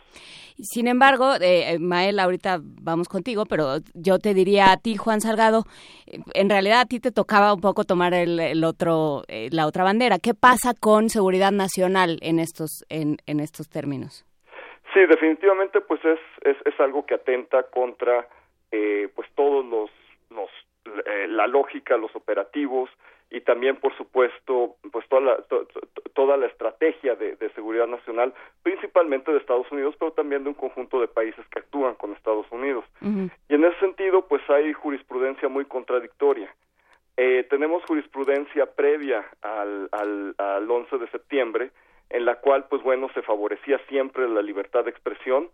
Sin 0.59 0.87
embargo, 0.87 1.35
eh, 1.35 1.73
eh, 1.73 1.79
Mael, 1.79 2.19
ahorita 2.21 2.61
vamos 2.63 3.09
contigo, 3.09 3.45
pero 3.45 3.79
yo 3.95 4.19
te 4.19 4.33
diría 4.33 4.73
a 4.73 4.77
ti, 4.77 4.97
Juan 4.97 5.21
Salgado, 5.21 5.65
eh, 6.07 6.21
en 6.35 6.49
realidad 6.49 6.81
a 6.81 6.87
ti 6.87 7.01
te 7.01 7.11
tocaba 7.11 7.53
un 7.53 7.61
poco 7.61 7.85
tomar 7.85 8.15
el, 8.15 8.65
otro, 8.65 9.25
la 9.29 9.67
otra 9.67 9.85
bandera. 9.85 10.19
¿Qué 10.19 10.35
pasa 10.35 10.73
con 10.73 11.11
seguridad 11.11 11.53
nacional 11.53 12.19
en 12.23 12.39
estos, 12.39 12.85
en, 12.89 13.19
en 13.27 13.41
estos 13.41 13.69
términos? 13.69 14.26
Sí, 14.97 15.05
definitivamente, 15.05 15.83
pues 15.83 16.03
es, 16.07 16.19
es, 16.41 16.57
es 16.65 16.81
algo 16.81 17.05
que 17.05 17.13
atenta 17.13 17.65
contra 17.65 18.27
eh, 18.73 19.11
pues 19.15 19.29
todos 19.35 19.63
los, 19.67 19.91
los 20.31 20.49
eh, 21.05 21.27
la 21.29 21.47
lógica, 21.47 21.99
los 21.99 22.17
operativos 22.17 22.89
y 23.31 23.43
también, 23.43 23.77
por 23.77 23.95
supuesto, 23.99 24.77
pues 24.91 25.07
toda 25.11 25.21
la, 25.21 25.37
toda 26.15 26.39
la 26.39 26.47
estrategia 26.47 27.15
de, 27.15 27.37
de, 27.37 27.51
seguridad 27.51 27.87
nacional, 27.87 28.33
principalmente 28.63 29.33
de 29.33 29.37
Estados 29.37 29.71
Unidos, 29.71 29.95
pero 29.99 30.13
también 30.13 30.45
de 30.45 30.49
un 30.49 30.55
conjunto 30.55 30.99
de 30.99 31.09
países 31.09 31.47
que 31.49 31.59
actúan 31.59 31.97
con 31.97 32.15
Estados 32.15 32.47
Unidos. 32.51 32.87
Y 33.03 33.55
en 33.55 33.65
ese 33.67 33.79
sentido, 33.81 34.27
pues 34.27 34.49
hay 34.49 34.73
jurisprudencia 34.73 35.51
muy 35.51 35.67
contradictoria. 35.67 36.55
Eh, 37.19 37.47
tenemos 37.51 37.85
jurisprudencia 37.85 38.65
previa 38.65 39.27
al, 39.43 39.91
al, 39.93 40.35
al 40.39 40.71
11 40.71 40.97
de 40.97 41.11
septiembre, 41.11 41.71
en 42.11 42.25
la 42.25 42.37
cual, 42.37 42.67
pues 42.69 42.83
bueno, 42.83 43.09
se 43.15 43.23
favorecía 43.23 43.79
siempre 43.89 44.29
la 44.29 44.43
libertad 44.43 44.85
de 44.85 44.91
expresión 44.91 45.51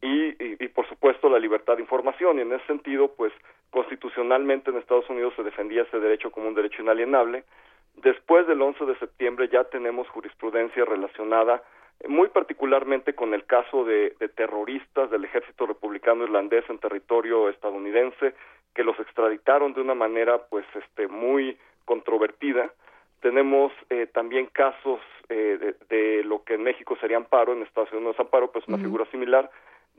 y, 0.00 0.34
y, 0.62 0.68
por 0.68 0.86
supuesto, 0.88 1.28
la 1.28 1.38
libertad 1.38 1.76
de 1.76 1.82
información. 1.82 2.38
Y 2.38 2.42
en 2.42 2.52
ese 2.52 2.66
sentido, 2.66 3.12
pues 3.16 3.32
constitucionalmente 3.70 4.70
en 4.70 4.76
Estados 4.76 5.08
Unidos 5.08 5.34
se 5.36 5.42
defendía 5.42 5.82
ese 5.82 5.98
derecho 5.98 6.30
como 6.30 6.48
un 6.48 6.54
derecho 6.54 6.82
inalienable. 6.82 7.44
Después 7.96 8.46
del 8.46 8.60
11 8.60 8.84
de 8.84 8.98
septiembre 8.98 9.48
ya 9.48 9.64
tenemos 9.64 10.08
jurisprudencia 10.08 10.84
relacionada 10.84 11.62
muy 12.08 12.28
particularmente 12.28 13.14
con 13.14 13.34
el 13.34 13.44
caso 13.46 13.84
de, 13.84 14.14
de, 14.18 14.28
terroristas 14.28 15.10
del 15.10 15.24
ejército 15.24 15.64
republicano 15.64 16.24
irlandés 16.24 16.64
en 16.68 16.78
territorio 16.78 17.48
estadounidense 17.48 18.34
que 18.74 18.84
los 18.84 18.98
extraditaron 18.98 19.72
de 19.74 19.80
una 19.80 19.94
manera 19.94 20.38
pues 20.50 20.66
este 20.74 21.08
muy 21.08 21.56
controvertida 21.84 22.70
tenemos 23.24 23.72
eh, 23.88 24.06
también 24.12 24.44
casos 24.52 25.00
eh, 25.30 25.74
de, 25.88 26.22
lo 26.24 26.44
que 26.44 26.54
en 26.54 26.62
México 26.62 26.94
sería 27.00 27.16
amparo, 27.16 27.54
en 27.54 27.62
Estados 27.62 27.90
Unidos 27.90 28.20
amparo, 28.20 28.52
pues 28.52 28.68
una 28.68 28.76
figura 28.76 29.06
similar, 29.10 29.50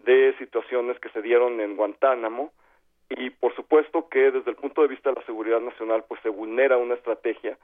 de 0.03 0.35
situaciones 0.37 0.99
que 0.99 1.09
se 1.09 1.23
dieron 1.23 1.59
en 1.59 1.75
Guantánamo. 1.75 2.51
Y 3.09 3.31
por 3.31 3.55
supuesto 3.55 4.09
que 4.09 4.29
desde 4.29 4.51
el 4.51 4.57
punto 4.57 4.83
de 4.83 4.89
vista 4.89 5.09
de 5.09 5.15
la 5.15 5.25
seguridad 5.25 5.59
nacional 5.59 6.03
pues 6.07 6.21
se 6.21 6.29
vulnera 6.29 6.77
una 6.77 6.93
estrategia 6.93 7.57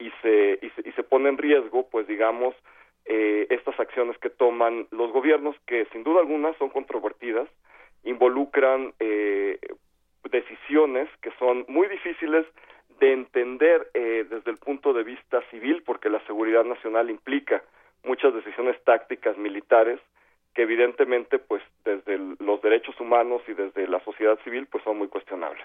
y 0.00 0.10
se, 0.20 0.58
y 0.60 0.70
se, 0.70 0.88
y 0.88 0.90
se 0.90 1.04
pone 1.04 1.28
en 1.28 1.38
riesgo 1.38 1.88
pues 1.90 2.08
digamos 2.08 2.56
eh, 3.04 3.46
estas 3.50 3.78
acciones 3.78 4.18
que 4.18 4.30
toman 4.30 4.88
los 4.90 5.12
gobiernos 5.12 5.54
que 5.66 5.86
sin 5.92 6.02
duda 6.02 6.22
alguna 6.22 6.58
son 6.58 6.70
controvertidas, 6.70 7.48
involucran 8.02 8.94
eh, 8.98 9.60
decisiones 10.28 11.08
que 11.22 11.30
son 11.38 11.64
muy 11.68 11.86
difíciles 11.86 12.46
de 13.00 13.12
entender 13.12 13.90
eh, 13.94 14.26
desde 14.28 14.50
el 14.50 14.58
punto 14.58 14.92
de 14.92 15.04
vista 15.04 15.40
civil, 15.50 15.82
porque 15.84 16.08
la 16.08 16.24
seguridad 16.26 16.64
nacional 16.64 17.10
implica 17.10 17.62
muchas 18.04 18.34
decisiones 18.34 18.82
tácticas 18.84 19.36
militares 19.36 20.00
que 20.54 20.62
evidentemente 20.62 21.38
pues 21.38 21.62
desde 21.84 22.18
los 22.38 22.62
derechos 22.62 22.98
humanos 23.00 23.42
y 23.48 23.54
desde 23.54 23.88
la 23.88 24.02
sociedad 24.04 24.38
civil 24.44 24.66
pues 24.70 24.84
son 24.84 24.98
muy 24.98 25.08
cuestionables. 25.08 25.64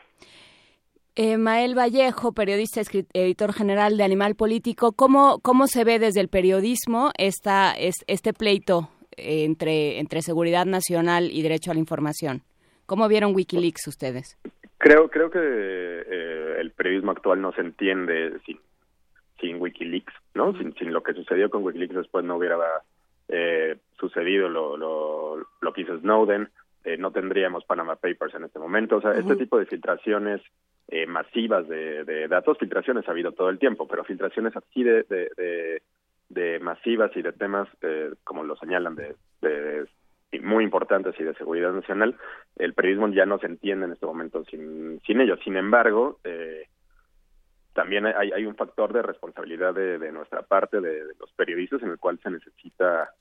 Eh, 1.15 1.38
Mael 1.38 1.77
Vallejo, 1.77 2.31
periodista, 2.31 2.81
editor 3.14 3.53
general 3.53 3.97
de 3.97 4.03
Animal 4.03 4.35
Político, 4.35 4.93
¿cómo, 4.93 5.39
cómo 5.41 5.68
se 5.68 5.84
ve 5.84 5.99
desde 5.99 6.22
el 6.22 6.30
periodismo 6.30 7.11
esta, 7.17 7.74
este 7.77 8.33
pleito 8.33 8.90
entre, 9.17 9.99
entre 9.99 10.22
seguridad 10.22 10.66
nacional 10.66 11.30
y 11.32 11.41
derecho 11.41 11.72
a 11.72 11.74
la 11.74 11.82
información? 11.82 12.41
¿Cómo 12.85 13.08
vieron 13.08 13.35
Wikileaks 13.35 13.88
ustedes? 13.88 14.38
Creo, 14.80 15.09
creo 15.09 15.30
que 15.30 15.40
eh, 15.40 16.56
el 16.59 16.72
periodismo 16.72 17.11
actual 17.11 17.41
no 17.41 17.51
se 17.51 17.61
entiende 17.61 18.40
sin, 18.45 18.59
sin 19.40 19.61
Wikileaks, 19.61 20.14
¿no? 20.33 20.58
Sin, 20.58 20.74
sin 20.75 20.91
lo 20.91 21.03
que 21.03 21.14
sucedió 21.14 21.51
con 21.51 21.64
Wikileaks 21.64 21.95
después 21.95 22.25
no 22.25 22.38
hubiera 22.38 22.58
eh, 23.27 23.77
sucedido 23.99 24.49
lo, 24.49 24.75
lo, 24.77 25.45
lo 25.61 25.74
que 25.74 25.82
hizo 25.82 25.99
Snowden, 25.99 26.49
eh, 26.85 26.98
no 26.98 27.11
tendríamos 27.11 27.66
Panama 27.66 27.98
Papers 27.98 28.33
en 28.35 28.45
este 28.45 28.58
momento. 28.58 28.98
O 28.98 29.01
sea, 29.01 29.11
este 29.11 29.35
tipo 29.35 29.59
de 29.59 29.66
filtraciones 29.66 30.41
eh, 30.88 31.06
masivas 31.06 31.67
de, 31.67 32.27
datos, 32.27 32.58
filtraciones 32.58 33.08
ha 33.08 33.11
habido 33.11 33.33
todo 33.33 33.49
el 33.49 33.59
tiempo, 33.59 33.88
pero 33.88 34.03
filtraciones 34.03 34.56
así 34.56 34.83
de, 34.83 35.03
de, 36.30 36.59
masivas 36.61 37.11
y 37.16 37.22
de 37.22 37.33
temas, 37.33 37.67
eh, 37.82 38.11
como 38.24 38.43
lo 38.43 38.56
señalan, 38.56 38.95
de, 38.95 39.16
muy 40.38 40.64
importantes 40.64 41.16
y 41.19 41.24
de 41.24 41.33
seguridad 41.33 41.72
nacional, 41.72 42.16
el 42.58 42.74
periodismo 42.74 43.08
ya 43.09 43.25
no 43.25 43.40
se 43.40 43.48
entiende 43.48 43.85
en 43.85 43.93
este 43.93 44.06
momento 44.06 44.43
sin, 44.45 44.99
ellos. 45.08 45.40
Sin 45.43 45.58
embargo, 45.58 46.19
eh, 46.24 46.67
también 47.74 48.06
hay, 48.06 48.32
hay 48.32 48.45
un 48.45 48.56
factor 48.56 48.93
de 48.93 49.01
responsabilidad 49.01 49.74
de, 49.74 50.11
nuestra 50.11 50.43
parte, 50.43 50.82
de, 50.82 51.01
los 51.19 51.32
periodistas, 51.33 51.82
en 51.82 51.90
el 51.90 51.99
cual 51.99 52.19
se 52.22 52.30
necesita, 52.30 53.11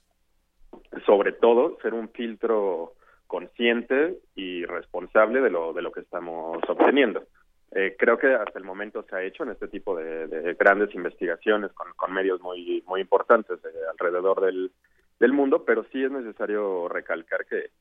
sobre 1.05 1.31
todo, 1.31 1.77
ser 1.81 1.93
un 1.93 2.09
filtro 2.09 2.93
consciente 3.25 4.17
y 4.35 4.65
responsable 4.65 5.41
de 5.41 5.49
lo, 5.49 5.73
de 5.73 5.81
lo 5.81 5.91
que 5.91 6.01
estamos 6.01 6.57
obteniendo. 6.67 7.23
Eh, 7.71 7.95
creo 7.97 8.17
que 8.17 8.33
hasta 8.33 8.57
el 8.57 8.65
momento 8.65 9.03
se 9.03 9.15
ha 9.15 9.23
hecho 9.23 9.43
en 9.43 9.49
este 9.49 9.67
tipo 9.67 9.95
de, 9.95 10.55
grandes 10.59 10.93
investigaciones 10.95 11.71
con, 11.73 11.87
con, 11.95 12.11
medios 12.11 12.41
muy 12.41 12.83
muy 12.87 13.01
importantes 13.01 13.59
alrededor 13.91 14.41
del, 14.41 14.71
del 15.19 15.33
mundo, 15.33 15.63
pero 15.65 15.85
sí 15.91 16.03
es 16.03 16.11
necesario 16.11 16.87
recalcar 16.87 17.45
que, 17.45 17.71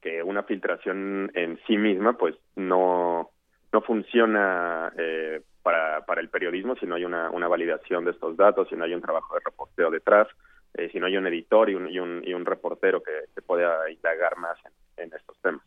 que 0.00 0.22
una 0.22 0.42
filtración 0.42 1.30
en 1.34 1.58
sí 1.66 1.76
misma 1.76 2.14
pues 2.14 2.34
no, 2.56 3.30
no 3.72 3.80
funciona 3.82 4.92
eh, 4.98 5.40
para, 5.62 6.04
para 6.04 6.20
el 6.20 6.28
periodismo 6.28 6.76
si 6.76 6.86
no 6.86 6.96
hay 6.96 7.04
una, 7.04 7.30
una 7.30 7.48
validación 7.48 8.04
de 8.04 8.12
estos 8.12 8.36
datos, 8.36 8.68
si 8.68 8.76
no 8.76 8.84
hay 8.84 8.94
un 8.94 9.02
trabajo 9.02 9.34
de 9.34 9.40
reporteo 9.44 9.90
detrás, 9.90 10.28
eh, 10.74 10.88
si 10.90 10.98
no 10.98 11.06
hay 11.06 11.16
un 11.16 11.26
editor 11.26 11.70
y 11.70 11.74
un, 11.74 11.88
y 11.88 11.98
un, 11.98 12.22
y 12.24 12.32
un 12.34 12.44
reportero 12.44 13.02
que, 13.02 13.26
que 13.34 13.42
pueda 13.42 13.90
indagar 13.90 14.36
más 14.36 14.58
en 14.96 15.12
estos 15.12 15.36
temas. 15.40 15.62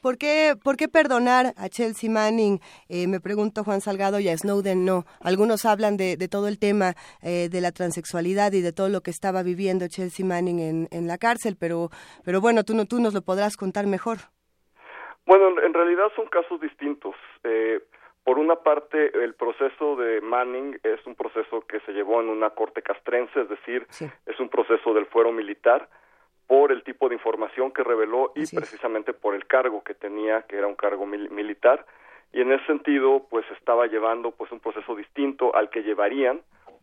¿Por 0.00 0.16
qué, 0.16 0.54
¿Por 0.62 0.76
qué 0.76 0.88
perdonar 0.88 1.54
a 1.56 1.68
Chelsea 1.68 2.10
Manning? 2.10 2.60
Eh, 2.88 3.06
me 3.08 3.20
pregunto 3.20 3.64
Juan 3.64 3.80
Salgado 3.80 4.20
y 4.20 4.28
a 4.28 4.36
Snowden 4.36 4.84
no. 4.84 5.04
Algunos 5.20 5.64
hablan 5.64 5.96
de, 5.96 6.16
de 6.16 6.28
todo 6.28 6.46
el 6.46 6.58
tema 6.58 6.94
eh, 7.22 7.48
de 7.50 7.60
la 7.60 7.72
transexualidad 7.72 8.52
y 8.52 8.60
de 8.60 8.72
todo 8.72 8.88
lo 8.88 9.00
que 9.00 9.10
estaba 9.10 9.42
viviendo 9.42 9.88
Chelsea 9.88 10.24
Manning 10.24 10.60
en, 10.60 10.88
en 10.92 11.06
la 11.08 11.18
cárcel, 11.18 11.56
pero, 11.58 11.90
pero 12.24 12.40
bueno, 12.40 12.64
tú, 12.64 12.74
no, 12.74 12.86
tú 12.86 13.00
nos 13.00 13.12
lo 13.12 13.22
podrás 13.22 13.56
contar 13.56 13.86
mejor. 13.86 14.18
Bueno, 15.26 15.60
en 15.60 15.74
realidad 15.74 16.06
son 16.14 16.26
casos 16.26 16.60
distintos. 16.60 17.14
Eh, 17.44 17.80
por 18.24 18.38
una 18.38 18.56
parte, 18.56 19.10
el 19.24 19.34
proceso 19.34 19.96
de 19.96 20.20
Manning 20.20 20.78
es 20.82 21.04
un 21.06 21.14
proceso 21.14 21.62
que 21.62 21.80
se 21.80 21.92
llevó 21.92 22.20
en 22.20 22.28
una 22.28 22.50
corte 22.50 22.82
castrense, 22.82 23.40
es 23.40 23.48
decir, 23.48 23.86
es 24.26 24.38
un 24.38 24.48
proceso 24.48 24.94
del 24.94 25.06
fuero 25.06 25.32
militar 25.32 25.88
por 26.48 26.72
el 26.72 26.82
tipo 26.82 27.08
de 27.08 27.14
información 27.14 27.70
que 27.70 27.84
reveló 27.84 28.32
y 28.34 28.44
precisamente 28.46 29.12
por 29.12 29.34
el 29.36 29.46
cargo 29.46 29.84
que 29.84 29.94
tenía, 29.94 30.42
que 30.42 30.56
era 30.56 30.66
un 30.66 30.74
cargo 30.74 31.06
militar, 31.06 31.86
y 32.32 32.40
en 32.40 32.52
ese 32.52 32.66
sentido, 32.66 33.26
pues 33.30 33.46
estaba 33.52 33.86
llevando 33.86 34.32
pues 34.32 34.50
un 34.50 34.60
proceso 34.60 34.96
distinto 34.96 35.54
al 35.54 35.70
que 35.70 35.82
llevarían 35.82 36.40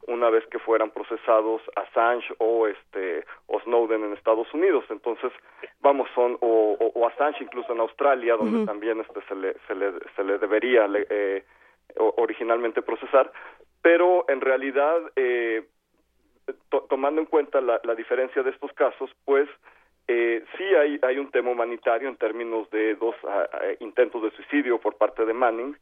una 0.08 0.30
vez 0.30 0.46
que 0.48 0.60
fueran 0.60 0.92
procesados 0.92 1.62
Assange 1.76 2.34
o 2.38 2.68
este 2.68 3.26
o 3.48 3.60
Snowden 3.62 4.04
en 4.04 4.14
Estados 4.14 4.52
Unidos. 4.54 4.86
Entonces, 4.90 5.32
vamos 5.82 6.08
son 6.14 6.38
o, 6.42 6.78
o, 6.94 7.08
Assange 7.08 7.44
incluso 7.44 7.74
en 7.74 7.80
Australia, 7.80 8.36
donde 8.36 8.66
también 8.66 9.02
este 9.02 9.22
se 9.28 9.36
le 9.36 9.56
se 9.68 9.76
le 9.76 9.94
se 10.16 10.24
le 10.24 10.38
debería 10.38 10.88
eh, 11.10 11.44
originalmente 11.96 12.82
procesar, 12.82 13.32
pero 13.82 14.26
en 14.30 14.42
realidad 14.42 14.98
eh, 15.16 15.64
tomando 16.90 17.22
en 17.22 17.28
cuenta 17.28 17.62
la, 17.62 17.80
diferencia 17.96 18.44
de 18.44 18.52
estos 18.52 18.72
casos, 18.74 19.10
pues 19.26 19.50
eh, 20.08 20.44
sí 20.58 20.64
hay, 20.64 21.00
hay 21.02 21.18
un 21.18 21.32
tema 21.32 21.52
humanitario 21.52 22.08
en 22.08 22.18
términos 22.18 22.70
de 22.70 22.96
dos 22.96 23.16
ah, 23.28 23.48
ah, 23.52 23.60
intentos 23.80 24.22
de 24.22 24.32
suicidio 24.32 24.80
por 24.80 24.98
parte 24.98 25.26
de 25.26 25.34
Manning 25.34 25.76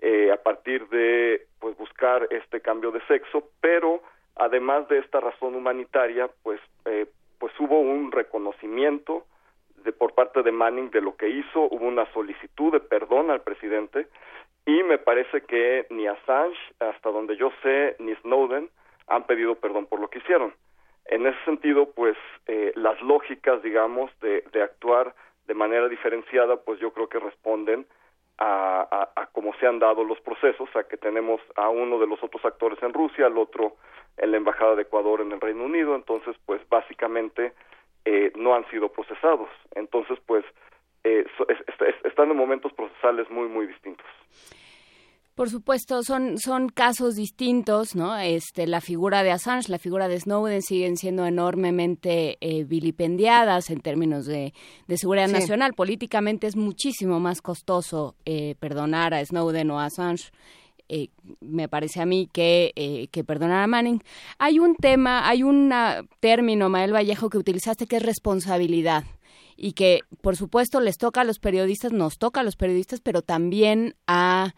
eh, 0.00 0.30
a 0.32 0.36
partir 0.36 0.88
de 0.88 1.46
pues 1.58 1.76
buscar 1.76 2.26
este 2.30 2.60
cambio 2.60 2.90
de 2.90 3.04
sexo, 3.06 3.50
pero 3.60 4.02
además 4.36 4.88
de 4.88 4.98
esta 4.98 5.20
razón 5.20 5.54
humanitaria, 5.54 6.30
pues 6.42 6.60
eh, 6.86 7.06
pues 7.38 7.52
hubo 7.60 7.80
un 7.80 8.10
reconocimiento 8.10 9.26
de 9.84 9.92
por 9.92 10.14
parte 10.14 10.42
de 10.42 10.52
Manning 10.52 10.90
de 10.90 11.02
lo 11.02 11.16
que 11.16 11.28
hizo, 11.28 11.62
hubo 11.70 11.86
una 11.86 12.10
solicitud 12.12 12.72
de 12.72 12.80
perdón 12.80 13.30
al 13.30 13.42
presidente 13.42 14.08
y 14.66 14.82
me 14.82 14.98
parece 14.98 15.42
que 15.42 15.86
ni 15.90 16.06
Assange, 16.06 16.58
hasta 16.80 17.10
donde 17.10 17.36
yo 17.36 17.50
sé, 17.62 17.96
ni 17.98 18.14
Snowden 18.16 18.68
han 19.08 19.24
pedido 19.24 19.54
perdón 19.56 19.86
por 19.86 20.00
lo 20.00 20.08
que 20.08 20.18
hicieron. 20.18 20.54
En 21.06 21.26
ese 21.26 21.38
sentido, 21.44 21.90
pues 21.92 22.16
eh, 22.46 22.72
las 22.76 23.00
lógicas, 23.00 23.62
digamos, 23.62 24.10
de, 24.20 24.44
de, 24.52 24.62
actuar 24.62 25.14
de 25.46 25.54
manera 25.54 25.88
diferenciada, 25.88 26.56
pues 26.56 26.78
yo 26.80 26.92
creo 26.92 27.08
que 27.08 27.18
responden 27.18 27.86
a, 28.36 29.08
a, 29.16 29.26
cómo 29.32 29.54
se 29.54 29.66
han 29.66 29.78
dado 29.78 30.04
los 30.04 30.20
procesos, 30.20 30.68
a 30.76 30.84
que 30.84 30.96
tenemos 30.96 31.40
a 31.56 31.70
uno 31.70 31.98
de 31.98 32.06
los 32.06 32.22
otros 32.22 32.44
actores 32.44 32.80
en 32.82 32.92
Rusia, 32.92 33.26
al 33.26 33.38
otro 33.38 33.76
en 34.18 34.30
la 34.30 34.36
Embajada 34.36 34.74
de 34.74 34.82
Ecuador 34.82 35.20
en 35.20 35.32
el 35.32 35.40
Reino 35.40 35.64
Unido, 35.64 35.94
entonces, 35.94 36.36
pues 36.44 36.60
básicamente 36.68 37.52
eh, 38.04 38.32
no 38.36 38.54
han 38.54 38.68
sido 38.70 38.90
procesados. 38.90 39.48
Entonces, 39.74 40.18
pues 40.26 40.44
eh, 41.04 41.26
están 42.04 42.30
en 42.30 42.36
momentos 42.36 42.72
procesales 42.74 43.30
muy, 43.30 43.48
muy 43.48 43.66
distintos. 43.66 44.06
Por 45.38 45.50
supuesto, 45.50 46.02
son, 46.02 46.36
son 46.38 46.68
casos 46.68 47.14
distintos, 47.14 47.94
¿no? 47.94 48.18
Este, 48.18 48.66
la 48.66 48.80
figura 48.80 49.22
de 49.22 49.30
Assange, 49.30 49.70
la 49.70 49.78
figura 49.78 50.08
de 50.08 50.18
Snowden 50.18 50.62
siguen 50.62 50.96
siendo 50.96 51.24
enormemente 51.26 52.38
eh, 52.40 52.64
vilipendiadas 52.64 53.70
en 53.70 53.78
términos 53.78 54.26
de, 54.26 54.52
seguridad 54.96 55.28
nacional. 55.28 55.74
Políticamente 55.74 56.48
es 56.48 56.56
muchísimo 56.56 57.20
más 57.20 57.40
costoso 57.40 58.16
eh, 58.24 58.56
perdonar 58.58 59.14
a 59.14 59.24
Snowden 59.24 59.70
o 59.70 59.78
a 59.78 59.84
Assange. 59.84 60.32
Eh, 60.88 61.10
me 61.40 61.68
parece 61.68 62.00
a 62.00 62.04
mí 62.04 62.28
que, 62.32 63.08
que 63.12 63.22
perdonar 63.22 63.62
a 63.62 63.68
Manning. 63.68 64.02
Hay 64.40 64.58
un 64.58 64.74
tema, 64.74 65.28
hay 65.28 65.44
un 65.44 65.72
término, 66.18 66.68
Mael 66.68 66.92
Vallejo, 66.92 67.30
que 67.30 67.38
utilizaste 67.38 67.86
que 67.86 67.98
es 67.98 68.02
responsabilidad 68.02 69.04
y 69.56 69.74
que, 69.74 70.00
por 70.20 70.36
supuesto, 70.36 70.80
les 70.80 70.98
toca 70.98 71.20
a 71.20 71.24
los 71.24 71.38
periodistas, 71.38 71.92
nos 71.92 72.18
toca 72.18 72.40
a 72.40 72.44
los 72.44 72.56
periodistas, 72.56 73.00
pero 73.00 73.22
también 73.22 73.94
a 74.08 74.54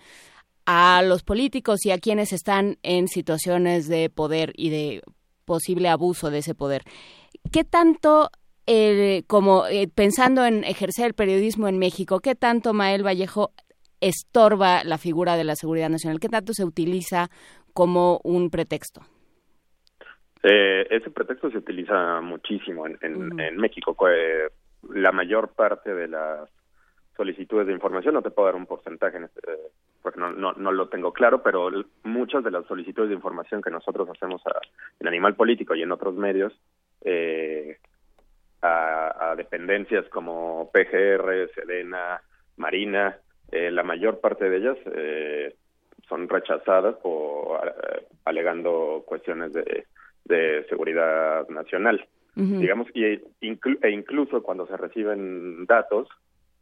a 0.72 1.02
los 1.02 1.24
políticos 1.24 1.84
y 1.84 1.90
a 1.90 1.98
quienes 1.98 2.32
están 2.32 2.76
en 2.84 3.08
situaciones 3.08 3.88
de 3.88 4.08
poder 4.08 4.52
y 4.54 4.70
de 4.70 5.02
posible 5.44 5.88
abuso 5.88 6.30
de 6.30 6.38
ese 6.38 6.54
poder. 6.54 6.82
¿Qué 7.50 7.64
tanto, 7.64 8.30
eh, 8.68 9.24
como 9.26 9.66
eh, 9.66 9.88
pensando 9.92 10.46
en 10.46 10.62
ejercer 10.62 11.06
el 11.06 11.14
periodismo 11.14 11.66
en 11.66 11.80
México, 11.80 12.20
qué 12.20 12.36
tanto 12.36 12.72
Mael 12.72 13.04
Vallejo 13.04 13.50
estorba 14.00 14.84
la 14.84 14.96
figura 14.96 15.34
de 15.34 15.42
la 15.42 15.56
seguridad 15.56 15.88
nacional? 15.88 16.20
¿Qué 16.20 16.28
tanto 16.28 16.52
se 16.52 16.64
utiliza 16.64 17.30
como 17.74 18.20
un 18.22 18.48
pretexto? 18.48 19.00
Eh, 20.44 20.86
ese 20.88 21.10
pretexto 21.10 21.50
se 21.50 21.58
utiliza 21.58 22.20
muchísimo 22.20 22.86
en, 22.86 22.96
en 23.02 23.56
México. 23.56 23.96
La 24.88 25.10
mayor 25.10 25.48
parte 25.48 25.92
de 25.92 26.06
las 26.06 26.48
solicitudes 27.20 27.66
de 27.66 27.74
información, 27.74 28.14
no 28.14 28.22
te 28.22 28.30
puedo 28.30 28.46
dar 28.46 28.56
un 28.56 28.64
porcentaje 28.64 29.18
este, 29.22 29.52
porque 30.00 30.18
no, 30.18 30.32
no, 30.32 30.54
no, 30.54 30.72
lo 30.72 30.88
tengo 30.88 31.12
claro, 31.12 31.42
pero 31.42 31.68
muchas 32.02 32.42
de 32.42 32.50
las 32.50 32.64
solicitudes 32.64 33.10
de 33.10 33.14
información 33.14 33.60
que 33.60 33.70
nosotros 33.70 34.08
hacemos 34.08 34.40
en 34.98 35.06
Animal 35.06 35.34
Político 35.34 35.74
y 35.74 35.82
en 35.82 35.92
otros 35.92 36.14
medios 36.14 36.54
eh, 37.02 37.76
a, 38.62 39.34
dependencias 39.36 40.08
como 40.08 40.70
PGR, 40.72 41.50
Sedena, 41.54 42.22
Marina, 42.56 43.18
eh, 43.52 43.70
la 43.70 43.82
mayor 43.82 44.20
parte 44.20 44.48
de 44.48 44.56
ellas 44.56 44.78
eh, 44.94 45.54
son 46.08 46.26
rechazadas 46.26 46.96
por 47.02 47.60
alegando 48.24 49.04
cuestiones 49.06 49.52
de, 49.52 49.84
de 50.24 50.64
seguridad 50.70 51.46
nacional. 51.50 52.02
Digamos, 52.34 52.86
y, 52.94 53.04
e 53.04 53.90
incluso 53.90 54.42
cuando 54.42 54.66
se 54.66 54.76
reciben 54.78 55.66
datos, 55.66 56.08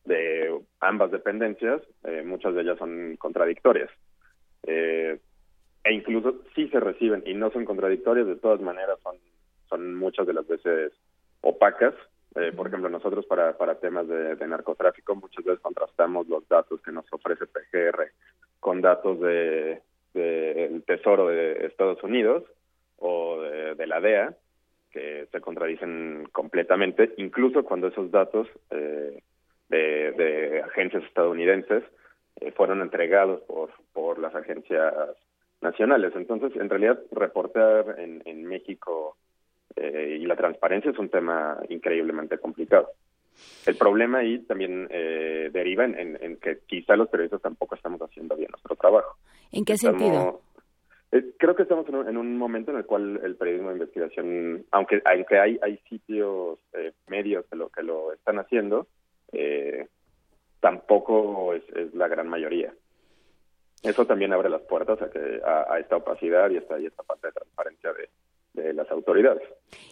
de 0.09 0.59
ambas 0.81 1.11
dependencias, 1.11 1.81
eh, 2.05 2.23
muchas 2.25 2.55
de 2.55 2.63
ellas 2.63 2.79
son 2.79 3.17
contradictorias. 3.17 3.91
Eh, 4.65 5.19
e 5.85 5.93
incluso 5.93 6.43
si 6.55 6.69
se 6.69 6.81
reciben 6.81 7.23
y 7.25 7.35
no 7.35 7.51
son 7.51 7.65
contradictorias, 7.65 8.27
de 8.27 8.37
todas 8.37 8.61
maneras 8.61 8.99
son, 9.03 9.17
son 9.69 9.95
muchas 9.95 10.27
de 10.27 10.33
las 10.33 10.47
veces 10.47 10.93
opacas. 11.41 11.95
Eh, 12.35 12.53
por 12.53 12.67
ejemplo, 12.67 12.89
nosotros 12.89 13.25
para, 13.27 13.57
para 13.57 13.77
temas 13.77 14.07
de, 14.09 14.47
narcotráfico 14.47 15.15
muchas 15.15 15.45
veces 15.45 15.61
contrastamos 15.61 16.29
los 16.29 16.47
datos 16.49 16.83
que 16.83 16.93
nos 16.93 17.11
ofrece 17.13 17.47
PGR 17.47 18.11
con 18.61 18.81
datos 18.81 19.21
de 19.21 19.81
del 20.15 20.83
Tesoro 20.85 21.29
de 21.29 21.67
Estados 21.67 22.03
Unidos 22.03 22.45
o 22.97 23.41
de, 23.41 23.87
la 23.87 24.01
DEA 24.01 24.35
que 24.91 25.29
se 25.31 25.41
contradicen 25.41 26.29
completamente, 26.33 27.13
incluso 27.19 27.63
cuando 27.63 27.89
esos 27.89 28.11
datos 28.11 28.49
eh, 28.71 29.23
de, 29.69 30.63
agencias 30.65 31.05
estadounidenses 31.05 31.85
eh, 32.41 32.53
fueron 32.53 32.81
entregados 32.81 33.41
por, 33.43 33.71
por 33.93 34.19
las 34.19 34.35
agencias 34.35 34.95
nacionales. 35.61 36.13
Entonces, 36.15 36.55
en 36.61 36.69
realidad, 36.69 37.01
reportar 37.11 37.97
en, 37.99 38.23
en 38.25 38.45
México 38.45 39.17
eh, 39.77 40.19
y 40.21 40.27
la 40.27 40.37
transparencia 40.37 40.91
es 40.91 40.99
un 40.99 41.09
tema 41.09 41.59
increíblemente 41.69 42.39
complicado. 42.39 42.89
El 43.67 43.77
problema 43.77 44.19
ahí 44.19 44.41
también 44.41 44.89
eh, 44.91 45.51
deriva 45.53 45.85
en, 45.85 46.37
que 46.39 46.59
quizá 46.67 46.97
los 46.97 47.09
periodistas 47.09 47.43
tampoco 47.43 47.75
estamos 47.75 48.01
haciendo 48.01 48.37
bien 48.37 48.51
nuestro 48.51 48.77
trabajo. 48.77 49.17
¿En 49.53 49.65
qué 49.65 49.77
sentido? 49.77 50.41
Eh, 51.13 51.33
creo 51.39 51.55
que 51.55 51.63
estamos 51.63 51.87
en 51.89 52.17
un, 52.17 52.37
momento 52.37 52.71
en 52.71 52.79
el 52.79 52.87
cual 52.87 53.21
el 53.23 53.37
periodismo 53.37 53.69
de 53.69 53.77
investigación, 53.77 54.65
aunque 54.71 55.01
aunque 55.05 55.39
hay 55.39 55.59
hay 55.63 55.79
sitios 55.89 56.59
eh, 56.75 56.93
medios 57.09 57.47
que 57.47 57.57
lo 57.57 57.69
que 57.69 57.83
lo 57.83 58.13
están 58.13 58.39
haciendo, 58.39 58.87
tampoco 60.61 61.55
es, 61.55 61.63
la 61.95 62.09
gran 62.09 62.29
mayoría. 62.29 62.73
Eso 63.83 64.07
también 64.07 64.33
abre 64.33 64.51
las 64.51 64.63
puertas 64.63 65.01
a 65.01 65.11
que 65.11 65.41
a, 65.45 65.79
esta 65.79 65.97
opacidad 65.97 66.51
y 66.51 66.57
esta 66.57 66.79
y 66.81 66.87
esta 66.87 67.03
falta 67.05 67.29
de 67.29 67.33
transparencia 67.33 67.91
de, 67.93 68.09
las 68.75 68.91
autoridades. 68.91 69.43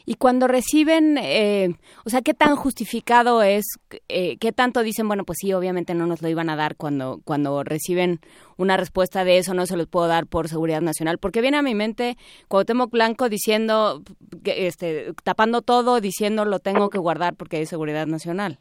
Y 0.07 0.17
cuando 0.17 0.49
reciben, 0.49 1.19
eh, 1.19 1.77
o 2.05 2.11
sea, 2.11 2.21
¿qué 2.21 2.35
tan 2.35 2.57
justificado 2.57 3.43
es, 3.43 3.65
eh, 4.09 4.39
qué 4.39 4.51
tanto 4.51 4.83
dicen, 4.83 5.07
bueno, 5.07 5.25
pues 5.25 5.39
sí, 5.41 5.53
obviamente 5.53 5.95
no 5.95 6.09
nos 6.09 6.21
lo 6.21 6.29
iban 6.29 6.51
a 6.51 6.57
dar 6.57 6.75
cuando, 6.75 7.21
cuando 7.25 7.63
reciben 7.63 8.19
una 8.57 8.77
respuesta 8.77 9.25
de 9.25 9.39
eso, 9.39 9.55
no 9.55 9.67
se 9.67 9.77
los 9.77 9.87
puedo 9.87 10.09
dar 10.09 10.27
por 10.27 10.49
seguridad 10.49 10.81
nacional? 10.81 11.19
Porque 11.19 11.43
viene 11.43 11.59
a 11.59 11.63
mi 11.63 11.77
mente 11.77 12.17
Cuauhtémoc 12.49 12.91
Blanco 12.91 13.29
diciendo, 13.29 14.03
este, 14.45 15.13
tapando 15.23 15.63
todo, 15.63 16.01
diciendo 16.01 16.45
lo 16.45 16.59
tengo 16.59 16.91
que 16.91 16.99
guardar 16.99 17.37
porque 17.37 17.63
es 17.63 17.69
seguridad 17.69 18.09
nacional. 18.09 18.59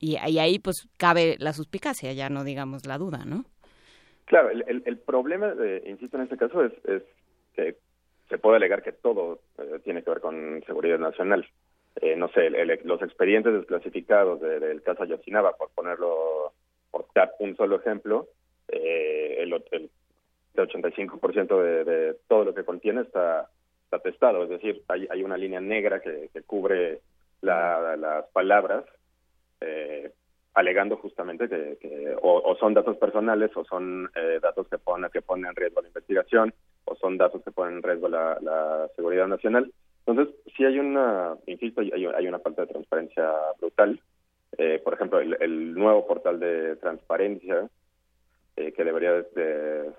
Y, 0.00 0.16
ahí 0.16 0.58
pues 0.58 0.88
cabe 0.96 1.36
la 1.38 1.52
suspicacia, 1.52 2.12
ya 2.14 2.30
no 2.30 2.42
digamos 2.42 2.86
la 2.86 2.96
duda, 2.96 3.24
¿no? 3.26 3.44
Claro, 4.24 4.48
el, 4.50 4.82
el, 4.86 4.98
problema, 4.98 5.52
insisto 5.84 6.16
en 6.16 6.22
este 6.22 6.38
caso, 6.38 6.64
es, 6.64 6.72
es 6.86 7.02
que 7.54 7.76
se 8.30 8.38
puede 8.38 8.56
alegar 8.56 8.82
que 8.82 8.92
todo 8.92 9.40
eh, 9.58 9.80
tiene 9.84 10.02
que 10.02 10.10
ver 10.10 10.20
con 10.20 10.62
seguridad 10.64 10.98
nacional. 10.98 11.46
Eh, 12.00 12.16
no 12.16 12.28
sé, 12.28 12.48
los 12.84 13.02
expedientes 13.02 13.52
desclasificados 13.52 14.40
del 14.40 14.82
caso 14.82 15.02
Ayotzinapa, 15.02 15.56
por 15.56 15.70
ponerlo, 15.70 16.52
por 16.90 17.06
dar 17.14 17.32
un 17.40 17.56
solo 17.56 17.76
ejemplo, 17.76 18.28
eh, 18.68 19.36
el, 19.40 19.52
el, 19.72 19.90
85% 20.54 21.62
de, 21.62 21.84
de 21.84 22.14
todo 22.28 22.44
lo 22.44 22.54
que 22.54 22.64
contiene 22.64 23.02
está, 23.02 23.48
está 23.84 23.98
testado, 23.98 24.44
es 24.44 24.50
decir, 24.50 24.82
hay, 24.88 25.06
hay 25.10 25.22
una 25.22 25.36
línea 25.36 25.60
negra 25.60 26.00
que, 26.00 26.28
que 26.32 26.42
cubre 26.42 27.00
las 27.40 28.26
palabras, 28.32 28.84
eh, 29.60 30.12
alegando 30.54 30.96
justamente 30.96 31.48
que, 31.48 32.16
o, 32.22 32.56
son 32.58 32.74
datos 32.74 32.96
personales 32.96 33.50
o 33.56 33.64
son 33.64 34.10
datos 34.42 34.66
que 34.68 34.78
ponen, 34.78 35.10
que 35.10 35.22
ponen 35.22 35.46
en 35.46 35.56
riesgo 35.56 35.80
la 35.80 35.88
investigación 35.88 36.52
o 36.84 36.96
son 36.96 37.16
datos 37.16 37.42
que 37.44 37.52
ponen 37.52 37.76
en 37.76 37.82
riesgo 37.82 38.08
la, 38.08 38.88
seguridad 38.96 39.28
nacional. 39.28 39.72
Entonces, 40.06 40.34
sí 40.56 40.64
hay 40.64 40.78
una, 40.78 41.36
insisto, 41.46 41.80
hay, 41.80 41.92
hay 41.92 42.26
una 42.26 42.40
falta 42.40 42.62
de 42.62 42.72
transparencia 42.72 43.32
brutal. 43.60 44.00
Eh, 44.58 44.80
por 44.82 44.94
ejemplo, 44.94 45.20
el, 45.20 45.74
nuevo 45.74 46.06
portal 46.06 46.40
de 46.40 46.76
transparencia 46.76 47.68
eh, 48.56 48.72
que 48.72 48.84
debería 48.84 49.12
de, 49.12 49.90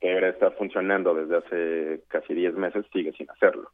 que 0.00 0.08
debería 0.08 0.30
estar 0.30 0.52
funcionando 0.56 1.14
desde 1.14 1.36
hace 1.36 2.02
casi 2.08 2.34
10 2.34 2.54
meses 2.54 2.84
sigue 2.92 3.12
sin 3.12 3.30
hacerlo. 3.30 3.70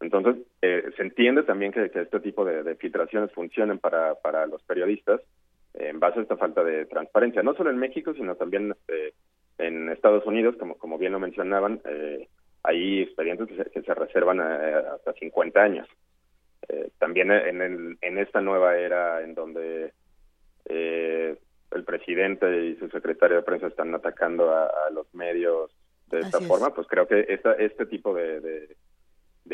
Entonces, 0.00 0.36
eh, 0.62 0.90
se 0.96 1.02
entiende 1.02 1.42
también 1.42 1.72
que, 1.72 1.84
este 1.84 2.20
tipo 2.20 2.44
de, 2.44 2.74
filtraciones 2.76 3.32
funcionen 3.32 3.78
para, 3.78 4.14
para 4.16 4.46
los 4.46 4.62
periodistas 4.62 5.20
en 5.74 6.00
base 6.00 6.18
a 6.18 6.22
esta 6.22 6.36
falta 6.36 6.64
de 6.64 6.86
transparencia, 6.86 7.42
no 7.42 7.54
solo 7.54 7.70
en 7.70 7.78
México, 7.78 8.12
sino 8.14 8.34
también 8.34 8.74
en 9.58 9.88
Estados 9.90 10.26
Unidos, 10.26 10.56
como, 10.58 10.76
como 10.76 10.98
bien 10.98 11.12
lo 11.12 11.20
mencionaban, 11.20 11.80
eh, 11.84 12.28
hay 12.62 13.02
expedientes 13.02 13.48
que 13.72 13.82
se, 13.82 13.94
reservan 13.94 14.40
eh, 14.40 14.74
hasta 14.94 15.12
50 15.14 15.60
años. 15.60 15.88
Eh, 16.68 16.90
también 16.98 17.30
en, 17.30 17.98
en 18.00 18.18
esta 18.18 18.40
nueva 18.40 18.76
era 18.76 19.22
en 19.22 19.34
donde 19.34 19.92
eh, 20.66 21.36
el 21.70 21.84
presidente 21.84 22.66
y 22.66 22.76
su 22.76 22.88
secretario 22.88 23.36
de 23.36 23.42
prensa 23.42 23.68
están 23.68 23.94
atacando 23.94 24.50
a, 24.54 24.90
los 24.92 25.12
medios 25.14 25.70
de 26.08 26.20
esta 26.20 26.40
forma, 26.40 26.74
pues 26.74 26.88
creo 26.88 27.06
que 27.06 27.24
esta, 27.28 27.52
este 27.52 27.86
tipo 27.86 28.12
de, 28.12 28.40
de, 28.40 28.76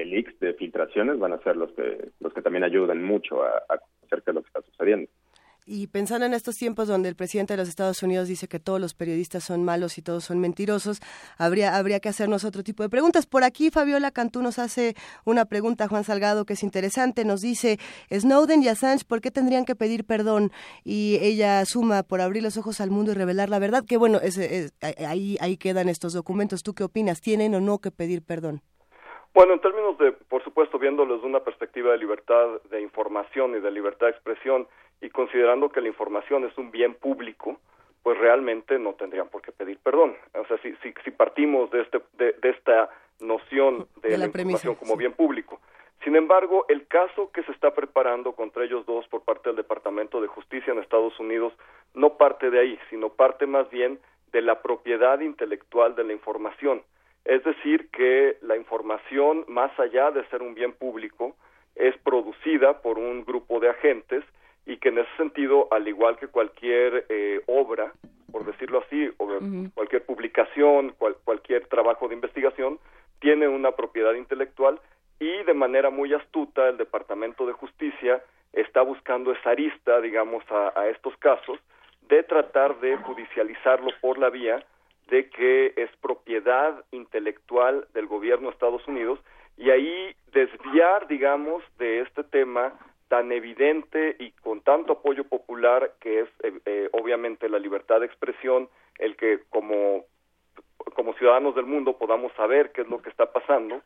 leaks, 0.05 0.39
de 0.41 0.55
filtraciones, 0.55 1.18
van 1.18 1.33
a 1.33 1.42
ser 1.42 1.57
los 1.57 1.73
que, 1.73 2.10
los 2.20 2.33
que 2.33 2.42
también 2.42 2.65
ayudan 2.65 3.02
mucho 3.02 3.42
a, 3.42 3.62
conocer 3.68 4.23
qué 4.23 4.31
es 4.31 4.34
lo 4.34 4.42
que 4.42 4.49
está 4.49 4.62
sucediendo. 4.62 5.08
Y 5.68 5.89
pensando 5.89 6.25
en 6.26 6.33
estos 6.33 6.55
tiempos 6.55 6.86
donde 6.86 7.08
el 7.08 7.16
presidente 7.16 7.55
de 7.55 7.57
los 7.57 7.68
Estados 7.68 8.00
Unidos 8.00 8.28
dice 8.28 8.47
que 8.47 8.60
todos 8.60 8.81
los 8.81 8.94
periodistas 8.94 9.42
son 9.42 9.65
malos 9.65 9.99
y 9.99 10.02
todos 10.02 10.23
son 10.23 10.39
mentirosos, 10.39 11.00
habría, 11.39 11.76
habría 11.76 11.99
que 11.99 12.08
hacernos 12.08 12.44
otro 12.44 12.62
tipo 12.62 12.84
de 12.84 12.89
preguntas. 12.89 13.26
Por 13.26 13.42
aquí 13.42 13.70
Fabiola 13.70 14.12
Cantú 14.12 14.42
nos 14.42 14.60
hace 14.60 14.94
una 15.25 15.44
pregunta 15.47 15.89
Juan 15.89 16.05
Salgado 16.05 16.47
que 16.47 16.52
es 16.52 16.62
interesante. 16.62 17.25
Nos 17.25 17.41
dice, 17.41 17.81
Snowden 18.12 18.62
y 18.62 18.68
Assange, 18.68 19.05
¿por 19.05 19.20
qué 19.20 19.33
tendrían 19.33 19.65
que 19.65 19.75
pedir 19.75 20.05
perdón? 20.05 20.52
Y 20.84 21.18
ella 21.20 21.65
suma 21.65 22.05
por 22.05 22.20
abrir 22.20 22.44
los 22.44 22.57
ojos 22.57 22.81
al 22.81 22.92
mundo 22.92 23.10
y 23.10 23.15
revelar 23.16 23.50
la 23.50 23.58
verdad. 23.58 23.84
Que 23.84 23.97
bueno, 23.97 24.20
ahí, 25.05 25.36
ahí 25.41 25.57
quedan 25.57 25.89
estos 25.89 26.12
documentos. 26.12 26.62
¿Tú 26.62 26.75
qué 26.75 26.84
opinas? 26.84 27.20
¿Tienen 27.20 27.57
o 27.57 27.60
no 27.60 27.81
que 27.81 27.91
pedir 27.91 28.23
perdón? 28.23 28.62
Bueno, 29.36 29.52
en 29.52 29.60
términos 29.60 29.98
de, 29.98 30.12
por 30.12 30.42
supuesto, 30.42 30.78
viéndolo 30.78 31.16
desde 31.16 31.26
una 31.26 31.40
perspectiva 31.40 31.92
de 31.92 31.98
libertad 31.98 32.58
de 32.70 32.81
información 32.81 33.55
y 33.55 33.60
de 33.60 33.70
libertad 33.70 34.06
de 34.06 34.12
expresión, 34.12 34.66
y 35.02 35.10
considerando 35.10 35.68
que 35.68 35.82
la 35.82 35.89
información 35.89 36.47
es 36.47 36.56
un 36.56 36.70
bien 36.70 36.94
público, 36.94 37.60
pues 38.02 38.16
realmente 38.16 38.78
no 38.78 38.94
tendrían 38.94 39.28
por 39.28 39.42
qué 39.42 39.52
pedir 39.52 39.78
perdón. 39.81 40.16
O 40.32 40.47
sea, 40.47 40.56
si, 40.62 40.74
si, 40.76 40.94
si 41.05 41.10
partimos 41.10 41.70
de, 41.70 41.82
este, 41.82 42.00
de, 42.16 42.34
esta 42.44 42.89
noción 43.20 43.86
de, 44.00 44.16
la, 44.16 44.24
información 44.24 44.74
como 44.74 44.97
bien 44.97 45.12
público. 45.12 45.60
Sin 46.02 46.16
embargo, 46.16 46.65
el 46.70 46.86
caso 46.86 47.31
que 47.31 47.42
se 47.42 47.52
está 47.52 47.74
preparando 47.74 48.32
contra 48.32 48.65
ellos 48.65 48.86
dos 48.86 49.06
por 49.08 49.20
parte 49.20 49.50
del 49.50 49.56
Departamento 49.56 50.23
de 50.23 50.28
Justicia 50.28 50.73
en 50.73 50.78
Estados 50.78 51.20
Unidos 51.20 51.52
no 51.92 52.16
parte 52.16 52.48
de 52.48 52.58
ahí, 52.58 52.78
sino 52.89 53.10
parte 53.10 53.47
más 53.47 53.68
bien 53.68 54.00
de 54.32 54.40
la 54.40 54.62
propiedad 54.62 55.20
intelectual 55.20 55.94
de 55.94 56.05
la 56.05 56.15
información. 56.15 56.81
Es 57.26 57.42
decir, 57.44 57.90
que 57.90 58.36
la 58.40 58.56
información, 58.56 59.44
más 59.48 59.76
allá 59.78 60.10
de 60.12 60.24
ser 60.28 60.42
un 60.42 60.55
bien 60.55 60.72
público, 60.72 61.36
es 61.74 61.96
producida 61.98 62.80
por 62.80 62.98
un 62.98 63.24
grupo 63.24 63.58
de 63.60 63.68
agentes 63.68 64.24
y 64.64 64.76
que 64.78 64.88
en 64.90 64.98
ese 64.98 65.16
sentido, 65.16 65.68
al 65.70 65.86
igual 65.88 66.16
que 66.16 66.28
cualquier 66.28 67.05
eh, 67.08 67.42
obra, 67.46 67.92
por 68.30 68.44
decirlo 68.44 68.82
así, 68.86 69.10
o 69.18 69.28
cualquier 69.74 70.05
publicación, 70.06 70.94
cualquier 71.24 71.66
trabajo 71.66 72.08
de 72.08 72.14
investigación, 72.14 72.78
tiene 73.20 73.48
una 73.48 73.72
propiedad 73.72 74.14
intelectual 74.14 74.80
y 75.18 75.42
de 75.44 75.55
manera 75.55 75.90
muy 75.90 76.14
astuta 76.14 76.68
el 76.68 76.76
Departamento 76.76 77.46
de 77.46 77.52
Justicia 77.52 78.22
está 78.52 78.82
buscando 78.82 79.32
esa 79.32 79.50
arista, 79.50 80.00
digamos, 80.00 80.44
a, 80.50 80.88
estos 80.88 81.16
casos 81.18 81.58
de 82.08 82.22
tratar 82.22 82.78
de 82.80 82.96
judicializarlo 82.98 83.90
por 84.00 84.18
la 84.18 84.30
vía 84.30 84.64
de 85.09 85.28
que 85.31 85.73
es 85.76 85.91
propiedad 86.01 86.85
intelectual 86.91 87.86
del 87.94 88.07
gobierno 88.07 88.49
de 88.49 88.55
Estados 88.55 88.86
Unidos 88.89 89.20
y 89.57 89.70
ahí 89.70 90.15
desviar, 90.33 91.07
digamos, 91.09 91.62
de 91.78 92.01
este 92.01 92.25
tema 92.25 92.75
tan 93.09 93.31
evidente 93.33 94.17
y 94.18 94.33
con 94.33 94.60
tanto 94.62 94.94
apoyo 94.94 95.25
popular 95.25 95.93
que 96.01 96.20
es 96.20 96.28
eh, 96.43 96.52
eh, 96.67 96.89
obviamente 96.93 97.49
la 97.49 97.59
libertad 97.59 98.01
de 98.01 98.07
expresión, 98.07 98.68
el 98.99 99.17
que 99.17 99.41
como, 99.51 100.05
como 100.94 101.15
ciudadanos 101.15 101.55
del 101.55 101.67
mundo 101.67 101.99
podamos 101.99 102.33
saber 102.33 102.73
qué 102.73 102.83
es 102.83 102.89
lo 102.89 103.01
que 103.01 103.10
está 103.10 103.33
pasando, 103.33 103.81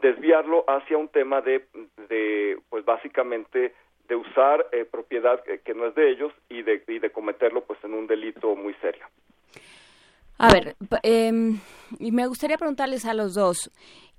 desviarlo 0.00 0.64
hacia 0.68 0.98
un 0.98 1.08
tema 1.08 1.40
de, 1.40 1.64
de 2.08 2.58
pues 2.68 2.84
básicamente 2.84 3.74
de 4.08 4.16
usar 4.16 4.66
eh, 4.72 4.84
propiedad 4.84 5.42
que, 5.42 5.74
no 5.74 5.86
es 5.86 5.94
de 5.94 6.10
ellos 6.10 6.32
y 6.48 6.62
de, 6.62 6.82
y 6.86 6.98
de 6.98 7.10
cometerlo 7.10 7.64
pues 7.64 7.82
en 7.84 7.94
un 7.94 8.06
delito 8.06 8.54
muy 8.54 8.74
serio. 8.74 9.04
A 10.38 10.52
ver, 10.52 10.76
y 11.98 12.12
me 12.12 12.26
gustaría 12.26 12.58
preguntarles 12.58 13.04
a 13.04 13.14
los 13.14 13.34
dos, 13.34 13.70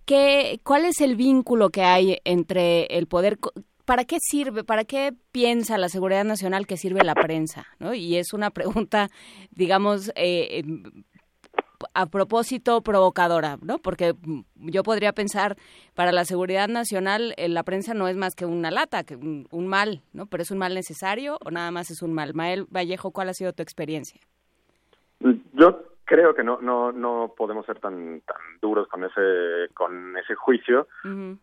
¿qué, 0.05 0.59
¿cuál 0.63 0.85
es 0.85 1.01
el 1.01 1.15
vínculo 1.15 1.69
que 1.69 1.83
hay 1.83 2.17
entre 2.23 2.85
el 2.85 3.07
poder 3.07 3.39
¿para 3.85 4.05
qué 4.05 4.17
sirve, 4.21 4.63
para 4.63 4.85
qué 4.85 5.13
piensa 5.31 5.77
la 5.77 5.89
seguridad 5.89 6.23
nacional 6.23 6.67
que 6.67 6.77
sirve 6.77 7.03
la 7.03 7.15
prensa? 7.15 7.67
¿no? 7.79 7.93
Y 7.93 8.17
es 8.17 8.33
una 8.33 8.49
pregunta, 8.49 9.09
digamos, 9.51 10.11
eh, 10.15 10.59
em, 10.59 11.03
a 11.93 12.05
propósito 12.05 12.81
provocadora, 12.81 13.57
¿no? 13.61 13.77
Porque 13.77 14.15
yo 14.55 14.83
podría 14.83 15.11
pensar, 15.11 15.57
para 15.93 16.13
la 16.13 16.23
seguridad 16.23 16.69
nacional, 16.69 17.33
eh, 17.35 17.49
la 17.49 17.63
prensa 17.63 17.93
no 17.93 18.07
es 18.07 18.15
más 18.15 18.35
que 18.35 18.45
una 18.45 18.71
lata, 18.71 19.03
que 19.03 19.17
un, 19.17 19.47
un, 19.51 19.67
mal, 19.67 20.01
¿no? 20.13 20.25
Pero 20.27 20.43
es 20.43 20.51
un 20.51 20.59
mal 20.59 20.73
necesario 20.73 21.37
o 21.43 21.51
nada 21.51 21.71
más 21.71 21.91
es 21.91 22.01
un 22.01 22.13
mal. 22.13 22.33
Mael 22.33 22.65
Vallejo, 22.73 23.11
¿cuál 23.11 23.29
ha 23.29 23.33
sido 23.33 23.51
tu 23.51 23.61
experiencia? 23.61 24.19
Yo 25.53 25.92
creo 26.05 26.33
que 26.35 26.43
no 26.43 26.59
no 26.61 26.91
no 26.91 27.33
podemos 27.35 27.65
ser 27.65 27.79
tan 27.79 28.21
tan 28.21 28.37
duros 28.61 28.87
con 28.87 29.03
ese 29.03 29.73
con 29.73 30.17
ese 30.17 30.35
juicio 30.35 30.87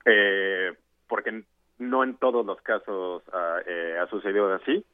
eh, 0.05 0.73
porque 1.09 1.45
no 1.79 2.05
en 2.05 2.17
todos 2.17 2.45
los 2.45 2.61
casos 2.61 3.23
ha, 3.33 3.59
eh, 3.67 3.99
ha 3.99 4.07
sucedido 4.09 4.53
así 4.53 4.85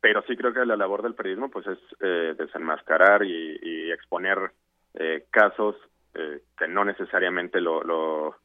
pero 0.00 0.22
sí 0.22 0.36
creo 0.36 0.52
que 0.52 0.64
la 0.64 0.76
labor 0.76 1.02
del 1.02 1.14
periodismo 1.14 1.50
pues 1.50 1.66
es 1.66 1.78
eh, 2.00 2.34
desenmascarar 2.38 3.24
y, 3.24 3.58
y 3.62 3.90
exponer 3.90 4.52
eh, 4.94 5.26
casos 5.30 5.76
eh, 6.14 6.42
que 6.56 6.68
no 6.68 6.84
necesariamente 6.84 7.60
lo, 7.60 7.82
lo 7.82 8.36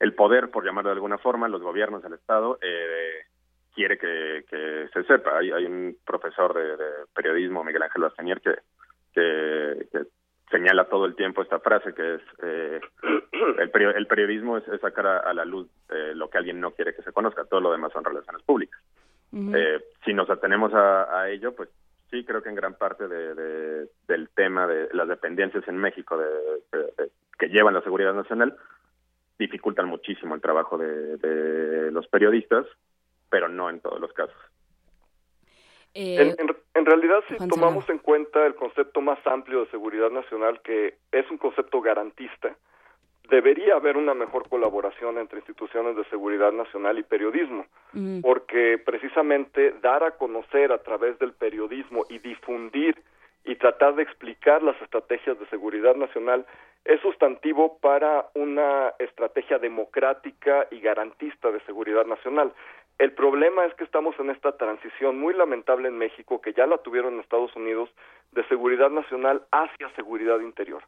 el 0.00 0.14
poder 0.14 0.50
por 0.50 0.64
llamarlo 0.64 0.90
de 0.90 0.94
alguna 0.94 1.18
forma 1.18 1.48
los 1.48 1.62
gobiernos 1.62 2.04
el 2.04 2.14
estado 2.14 2.58
eh, 2.60 3.26
quiere 3.74 3.98
que, 3.98 4.44
que 4.48 4.88
se 4.92 5.04
sepa. 5.04 5.38
Hay, 5.38 5.50
hay 5.50 5.64
un 5.66 5.96
profesor 6.04 6.54
de, 6.54 6.76
de 6.76 6.90
periodismo 7.14 7.64
Miguel 7.64 7.82
Ángel 7.82 8.02
Bastanier 8.02 8.40
que 8.40 8.54
que, 9.14 9.86
que 9.92 10.04
señala 10.50 10.84
todo 10.88 11.06
el 11.06 11.14
tiempo 11.16 11.42
esta 11.42 11.58
frase 11.60 11.94
que 11.94 12.14
es 12.16 12.20
eh, 12.42 12.80
el, 13.58 13.72
peri- 13.72 13.94
el 13.96 14.06
periodismo 14.06 14.56
es, 14.58 14.66
es 14.68 14.80
sacar 14.80 15.06
a, 15.06 15.18
a 15.18 15.32
la 15.34 15.44
luz 15.44 15.68
eh, 15.90 16.12
lo 16.14 16.28
que 16.28 16.38
alguien 16.38 16.60
no 16.60 16.72
quiere 16.72 16.94
que 16.94 17.02
se 17.02 17.12
conozca, 17.12 17.44
todo 17.44 17.60
lo 17.60 17.72
demás 17.72 17.92
son 17.92 18.04
relaciones 18.04 18.42
públicas. 18.42 18.80
Eh, 19.56 19.80
si 20.04 20.14
nos 20.14 20.30
atenemos 20.30 20.72
a, 20.74 21.20
a 21.22 21.28
ello, 21.30 21.54
pues 21.56 21.68
sí 22.10 22.24
creo 22.24 22.42
que 22.42 22.50
en 22.50 22.54
gran 22.54 22.74
parte 22.74 23.08
de, 23.08 23.34
de- 23.34 23.88
del 24.06 24.28
tema 24.30 24.66
de 24.66 24.88
las 24.92 25.08
dependencias 25.08 25.66
en 25.66 25.76
México 25.78 26.16
de, 26.18 26.26
de- 26.72 26.84
de- 26.98 27.10
que 27.38 27.48
llevan 27.48 27.74
la 27.74 27.82
seguridad 27.82 28.14
nacional 28.14 28.56
dificultan 29.38 29.86
muchísimo 29.88 30.36
el 30.36 30.40
trabajo 30.40 30.78
de, 30.78 31.16
de 31.16 31.90
los 31.90 32.06
periodistas, 32.06 32.64
pero 33.28 33.48
no 33.48 33.68
en 33.68 33.80
todos 33.80 34.00
los 34.00 34.12
casos. 34.12 34.36
Eh, 35.94 36.16
En, 36.20 36.28
en- 36.48 36.56
en 36.74 36.86
realidad, 36.86 37.22
si 37.28 37.36
Juan 37.36 37.48
tomamos 37.48 37.88
en 37.88 37.98
cuenta 37.98 38.44
el 38.46 38.54
concepto 38.56 39.00
más 39.00 39.18
amplio 39.26 39.60
de 39.64 39.70
seguridad 39.70 40.10
nacional, 40.10 40.60
que 40.62 40.96
es 41.12 41.30
un 41.30 41.38
concepto 41.38 41.80
garantista, 41.80 42.56
debería 43.30 43.76
haber 43.76 43.96
una 43.96 44.12
mejor 44.12 44.48
colaboración 44.48 45.18
entre 45.18 45.38
instituciones 45.38 45.96
de 45.96 46.04
seguridad 46.06 46.52
nacional 46.52 46.98
y 46.98 47.04
periodismo, 47.04 47.64
porque 48.22 48.76
precisamente 48.84 49.72
dar 49.80 50.02
a 50.04 50.10
conocer 50.12 50.72
a 50.72 50.78
través 50.82 51.18
del 51.20 51.32
periodismo 51.32 52.04
y 52.10 52.18
difundir 52.18 53.00
y 53.44 53.54
tratar 53.56 53.94
de 53.94 54.02
explicar 54.02 54.62
las 54.62 54.80
estrategias 54.82 55.38
de 55.38 55.46
seguridad 55.46 55.94
nacional 55.94 56.44
es 56.84 57.00
sustantivo 57.00 57.78
para 57.78 58.26
una 58.34 58.92
estrategia 58.98 59.58
democrática 59.58 60.66
y 60.70 60.80
garantista 60.80 61.50
de 61.50 61.60
seguridad 61.60 62.04
nacional. 62.06 62.52
El 62.98 63.12
problema 63.12 63.64
es 63.64 63.74
que 63.74 63.84
estamos 63.84 64.18
en 64.20 64.30
esta 64.30 64.56
transición 64.56 65.18
muy 65.18 65.34
lamentable 65.34 65.88
en 65.88 65.98
México, 65.98 66.40
que 66.40 66.52
ya 66.52 66.66
la 66.66 66.78
tuvieron 66.78 67.14
en 67.14 67.20
Estados 67.20 67.54
Unidos, 67.56 67.90
de 68.32 68.46
seguridad 68.48 68.90
nacional 68.90 69.42
hacia 69.50 69.90
seguridad 69.96 70.40
interior. 70.40 70.82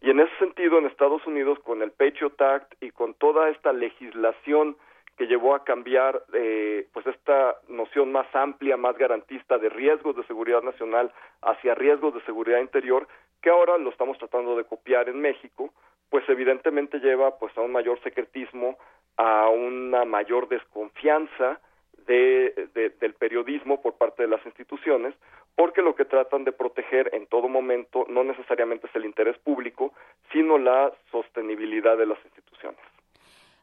Y 0.00 0.10
en 0.10 0.20
ese 0.20 0.36
sentido, 0.38 0.78
en 0.78 0.86
Estados 0.86 1.24
Unidos, 1.26 1.58
con 1.60 1.80
el 1.80 1.92
Patriot 1.92 2.40
Act 2.40 2.74
y 2.82 2.90
con 2.90 3.14
toda 3.14 3.48
esta 3.50 3.72
legislación 3.72 4.76
que 5.16 5.26
llevó 5.26 5.54
a 5.54 5.64
cambiar 5.64 6.24
eh, 6.32 6.88
pues 6.92 7.06
esta 7.06 7.56
noción 7.68 8.10
más 8.10 8.26
amplia, 8.34 8.76
más 8.76 8.98
garantista 8.98 9.58
de 9.58 9.68
riesgos 9.68 10.16
de 10.16 10.26
seguridad 10.26 10.62
nacional 10.62 11.12
hacia 11.40 11.74
riesgos 11.74 12.14
de 12.14 12.20
seguridad 12.22 12.58
interior, 12.58 13.06
que 13.40 13.50
ahora 13.50 13.78
lo 13.78 13.90
estamos 13.90 14.18
tratando 14.18 14.56
de 14.56 14.64
copiar 14.64 15.08
en 15.08 15.20
México, 15.20 15.72
pues 16.14 16.28
evidentemente 16.28 17.00
lleva 17.00 17.38
pues 17.40 17.58
a 17.58 17.60
un 17.60 17.72
mayor 17.72 18.00
secretismo, 18.04 18.78
a 19.16 19.48
una 19.48 20.04
mayor 20.04 20.46
desconfianza 20.48 21.58
de, 22.06 22.68
de- 22.72 22.90
del 23.00 23.14
periodismo 23.14 23.82
por 23.82 23.94
parte 23.94 24.22
de 24.22 24.28
las 24.28 24.46
instituciones, 24.46 25.12
porque 25.56 25.82
lo 25.82 25.96
que 25.96 26.04
tratan 26.04 26.44
de 26.44 26.52
proteger 26.52 27.10
en 27.14 27.26
todo 27.26 27.48
momento 27.48 28.04
no 28.08 28.22
necesariamente 28.22 28.86
es 28.86 28.94
el 28.94 29.06
interés 29.06 29.36
público, 29.38 29.92
sino 30.32 30.56
la 30.56 30.92
sostenibilidad 31.10 31.96
de 31.98 32.06
las 32.06 32.24
instituciones. 32.24 32.78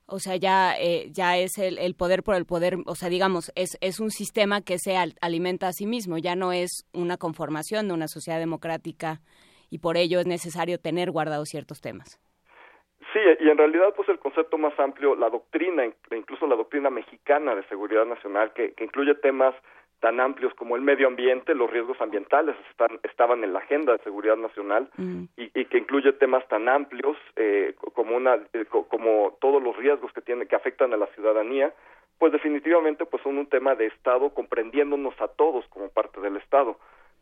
O 0.07 0.19
sea, 0.19 0.35
ya, 0.35 0.75
eh, 0.77 1.07
ya 1.09 1.37
es 1.37 1.57
el, 1.57 1.95
poder 1.95 2.21
por 2.21 2.35
el 2.35 2.45
poder, 2.45 2.75
o 2.85 2.95
sea, 2.95 3.07
digamos, 3.07 3.49
es, 3.55 3.77
es 3.79 4.01
un 4.01 4.11
sistema 4.11 4.59
que 4.59 4.77
se 4.77 4.97
al- 4.97 5.15
alimenta 5.21 5.69
a 5.69 5.71
sí 5.71 5.85
mismo, 5.85 6.17
ya 6.17 6.35
no 6.35 6.51
es 6.51 6.83
una 6.91 7.15
conformación 7.15 7.87
de 7.87 7.93
una 7.93 8.09
sociedad 8.09 8.39
democrática 8.39 9.21
y 9.69 9.77
por 9.79 9.95
ello 9.95 10.19
es 10.19 10.27
necesario 10.27 10.79
tener 10.79 11.11
guardados 11.11 11.47
ciertos 11.47 11.79
temas. 11.79 12.19
Sí, 13.13 13.19
y 13.39 13.49
en 13.49 13.57
realidad 13.57 13.93
pues 13.95 14.07
el 14.09 14.19
concepto 14.19 14.57
más 14.57 14.77
amplio, 14.79 15.15
la 15.15 15.29
doctrina, 15.29 15.85
incluso 16.11 16.47
la 16.47 16.55
doctrina 16.55 16.89
mexicana 16.89 17.55
de 17.55 17.63
seguridad 17.63 18.05
nacional, 18.05 18.53
que, 18.53 18.73
que 18.73 18.85
incluye 18.85 19.15
temas 19.15 19.53
tan 19.99 20.19
amplios 20.19 20.53
como 20.55 20.75
el 20.75 20.81
medio 20.81 21.07
ambiente, 21.07 21.53
los 21.53 21.69
riesgos 21.69 21.99
ambientales 22.01 22.55
están, 22.71 22.99
estaban 23.03 23.43
en 23.43 23.53
la 23.53 23.59
agenda 23.59 23.91
de 23.93 24.03
seguridad 24.03 24.35
nacional 24.37 24.89
y, 25.37 25.51
y 25.59 25.65
que 25.65 25.77
incluye 25.77 26.11
temas 26.13 26.47
tan 26.47 26.67
amplios 26.69 27.15
eh, 27.35 27.75
co- 27.77 27.91
como 27.91 28.15
una 28.17 28.39
eh, 28.53 28.65
co- 28.67 28.87
como 28.87 29.37
todos 29.41 29.61
los 29.61 29.75
riesgos 29.77 30.11
que 30.13 30.21
tiene 30.21 30.47
que 30.47 30.55
afectan 30.55 30.91
a 30.93 30.97
la 30.97 31.05
ciudadanía, 31.07 31.71
pues 32.17 32.31
definitivamente 32.31 33.05
pues 33.05 33.21
son 33.23 33.37
un 33.37 33.45
tema 33.47 33.75
de 33.75 33.87
Estado 33.87 34.29
comprendiéndonos 34.33 35.19
a 35.21 35.27
todos 35.27 35.65
como 35.67 35.89
parte 35.89 36.19
del 36.21 36.37
Estado. 36.37 36.77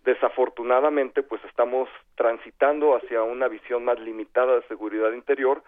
Desafortunadamente 0.05 1.23
pues 1.23 1.43
estamos 1.45 1.89
transitando 2.15 2.95
hacia 2.95 3.23
una 3.23 3.47
visión 3.47 3.85
más 3.85 3.99
limitada 3.99 4.55
de 4.55 4.67
seguridad 4.67 5.11
interior 5.13 5.61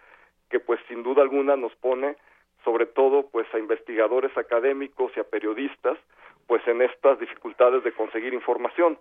que 0.51 0.59
pues 0.59 0.79
sin 0.87 1.01
duda 1.01 1.23
alguna 1.23 1.55
nos 1.55 1.73
pone 1.75 2.15
sobre 2.63 2.85
todo 2.85 3.27
pues 3.31 3.47
a 3.53 3.59
investigadores 3.59 4.35
académicos 4.37 5.11
y 5.15 5.19
a 5.19 5.23
periodistas 5.23 5.97
pues 6.47 6.61
en 6.67 6.81
estas 6.81 7.19
dificultades 7.19 7.83
de 7.83 7.93
conseguir 7.93 8.33
información. 8.33 8.99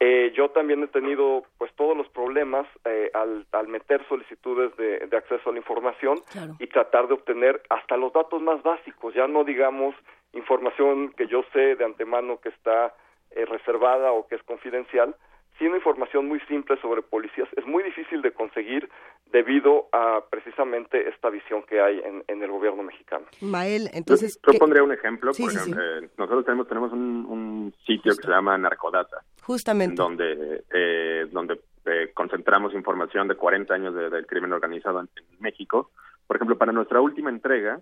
Eh, 0.00 0.32
yo 0.36 0.50
también 0.50 0.82
he 0.82 0.88
tenido 0.88 1.44
pues 1.56 1.72
todos 1.74 1.96
los 1.96 2.08
problemas 2.08 2.66
eh, 2.84 3.10
al, 3.14 3.46
al 3.52 3.68
meter 3.68 4.06
solicitudes 4.08 4.76
de, 4.76 4.98
de 5.06 5.16
acceso 5.16 5.48
a 5.48 5.52
la 5.52 5.58
información 5.58 6.20
y 6.58 6.66
tratar 6.66 7.08
de 7.08 7.14
obtener 7.14 7.62
hasta 7.70 7.96
los 7.96 8.12
datos 8.12 8.42
más 8.42 8.62
básicos, 8.62 9.14
ya 9.14 9.26
no 9.28 9.44
digamos 9.44 9.94
información 10.32 11.12
que 11.12 11.26
yo 11.28 11.44
sé 11.52 11.76
de 11.76 11.84
antemano 11.84 12.40
que 12.40 12.48
está 12.48 12.92
eh, 13.30 13.44
reservada 13.46 14.12
o 14.12 14.26
que 14.26 14.34
es 14.34 14.42
confidencial, 14.42 15.14
sino 15.58 15.76
información 15.76 16.26
muy 16.26 16.40
simple 16.40 16.76
sobre 16.80 17.02
policías. 17.02 17.48
Es 17.56 17.64
muy 17.66 17.82
difícil 17.84 18.22
de 18.22 18.32
conseguir 18.32 18.88
debido 19.26 19.88
a 19.92 20.24
precisamente 20.30 21.08
esta 21.08 21.30
visión 21.30 21.62
que 21.64 21.80
hay 21.80 21.98
en, 22.00 22.24
en 22.28 22.42
el 22.42 22.50
gobierno 22.50 22.82
mexicano. 22.82 23.26
Mael, 23.40 23.88
entonces... 23.92 24.38
Yo 24.44 24.52
¿qué- 24.52 24.58
pondría 24.58 24.82
un 24.82 24.92
ejemplo, 24.92 25.32
Sí, 25.32 25.42
por 25.42 25.52
sí, 25.52 25.58
sí. 25.58 25.70
ejemplo, 25.70 25.84
eh, 26.06 26.10
nosotros 26.18 26.44
tenemos 26.44 26.68
tenemos 26.68 26.92
un, 26.92 27.26
un 27.28 27.74
sitio 27.86 28.14
que 28.16 28.22
se 28.22 28.28
llama 28.30 28.56
Narcodata, 28.58 29.18
Justamente. 29.42 29.96
donde 29.96 30.64
eh, 30.72 31.26
donde 31.30 31.60
eh, 31.86 32.10
concentramos 32.14 32.72
información 32.74 33.28
de 33.28 33.36
40 33.36 33.74
años 33.74 33.94
de- 33.94 34.10
del 34.10 34.26
crimen 34.26 34.52
organizado 34.52 35.00
en, 35.00 35.08
en 35.16 35.40
México. 35.40 35.90
Por 36.26 36.36
ejemplo, 36.36 36.56
para 36.58 36.72
nuestra 36.72 37.00
última 37.00 37.30
entrega 37.30 37.80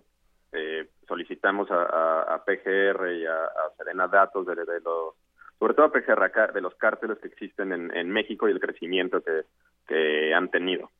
eh, 0.51 0.87
solicitamos 1.07 1.69
a, 1.71 1.83
a- 1.83 2.35
a 2.35 2.43
PGR 2.43 3.13
y 3.13 3.25
a, 3.25 3.45
a 3.45 3.69
Serena 3.77 4.07
datos 4.07 4.45
de, 4.45 4.55
de 4.55 4.79
los 4.81 5.15
sobre 5.63 5.75
todo 5.75 5.85
a 5.85 5.91
PGR 5.93 6.21
acá, 6.25 6.47
de 6.47 6.59
los 6.59 6.75
cárteles 6.75 7.19
que 7.19 7.29
existen 7.29 7.71
en, 7.71 7.95
en 7.95 8.09
México 8.09 8.49
y 8.49 8.51
el 8.51 8.59
crecimiento 8.59 9.21
que, 9.23 9.43
que 9.87 10.33
han 10.33 10.49
tenido. 10.49 10.91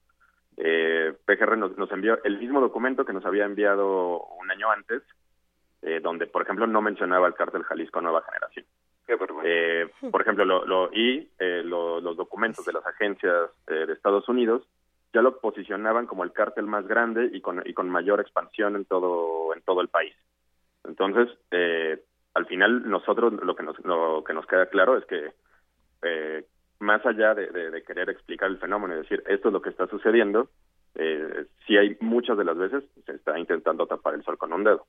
Eh, 0.55 1.11
PGR 1.25 1.57
nos, 1.57 1.77
nos 1.77 1.91
envió 1.91 2.23
el 2.23 2.39
mismo 2.39 2.61
documento 2.61 3.03
que 3.03 3.11
nos 3.11 3.25
había 3.25 3.43
enviado 3.43 4.21
un 4.39 4.49
año 4.49 4.71
antes, 4.71 5.01
eh, 5.81 5.99
donde, 6.01 6.27
por 6.27 6.43
ejemplo, 6.43 6.65
no 6.65 6.81
mencionaba 6.81 7.27
el 7.27 7.33
cártel 7.33 7.63
Jalisco 7.63 7.99
Nueva 7.99 8.21
Generación. 8.21 8.65
Qué. 9.05 9.17
Eh, 9.43 9.89
por 10.09 10.21
ejemplo, 10.21 10.45
lo, 10.45 10.65
lo- 10.65 10.89
y 10.93 11.29
eh, 11.39 11.61
lo- 11.65 11.99
los 11.99 12.15
documentos 12.15 12.63
de 12.65 12.71
las 12.71 12.85
agencias 12.85 13.49
eh, 13.67 13.85
de 13.85 13.91
Estados 13.91 14.29
Unidos 14.29 14.65
ya 15.13 15.21
lo 15.21 15.39
posicionaban 15.41 16.07
como 16.07 16.23
el 16.23 16.31
cártel 16.31 16.67
más 16.67 16.87
grande 16.87 17.29
y 17.33 17.41
con, 17.41 17.61
y 17.65 17.73
con 17.73 17.89
mayor 17.89 18.21
expansión 18.21 18.77
en 18.77 18.85
todo 18.85 19.53
en 19.53 19.61
todo 19.63 19.81
el 19.81 19.89
país. 19.89 20.15
Entonces, 20.85 21.27
eh, 21.51 22.01
al 22.33 22.45
final 22.45 22.89
nosotros 22.89 23.33
lo 23.33 23.55
que 23.55 23.63
nos 23.63 23.77
lo 23.85 24.23
que 24.23 24.33
nos 24.33 24.45
queda 24.45 24.67
claro 24.67 24.97
es 24.97 25.05
que 25.05 25.31
eh, 26.03 26.45
más 26.79 27.05
allá 27.05 27.33
de, 27.33 27.83
querer 27.87 28.09
explicar 28.09 28.49
el 28.49 28.57
fenómeno 28.57 28.93
y 28.93 28.97
decir 28.97 29.23
esto 29.27 29.47
es 29.47 29.53
lo 29.53 29.61
que 29.61 29.69
está 29.69 29.87
sucediendo, 29.87 30.49
eh, 30.95 31.45
sí 31.65 31.77
hay 31.77 31.95
muchas 32.01 32.37
de 32.37 32.43
las 32.43 32.57
veces 32.57 32.83
se 33.05 33.13
está 33.13 33.39
intentando 33.39 33.87
tapar 33.87 34.15
el 34.15 34.23
sol 34.23 34.37
con 34.37 34.51
un 34.51 34.63
dedo. 34.63 34.85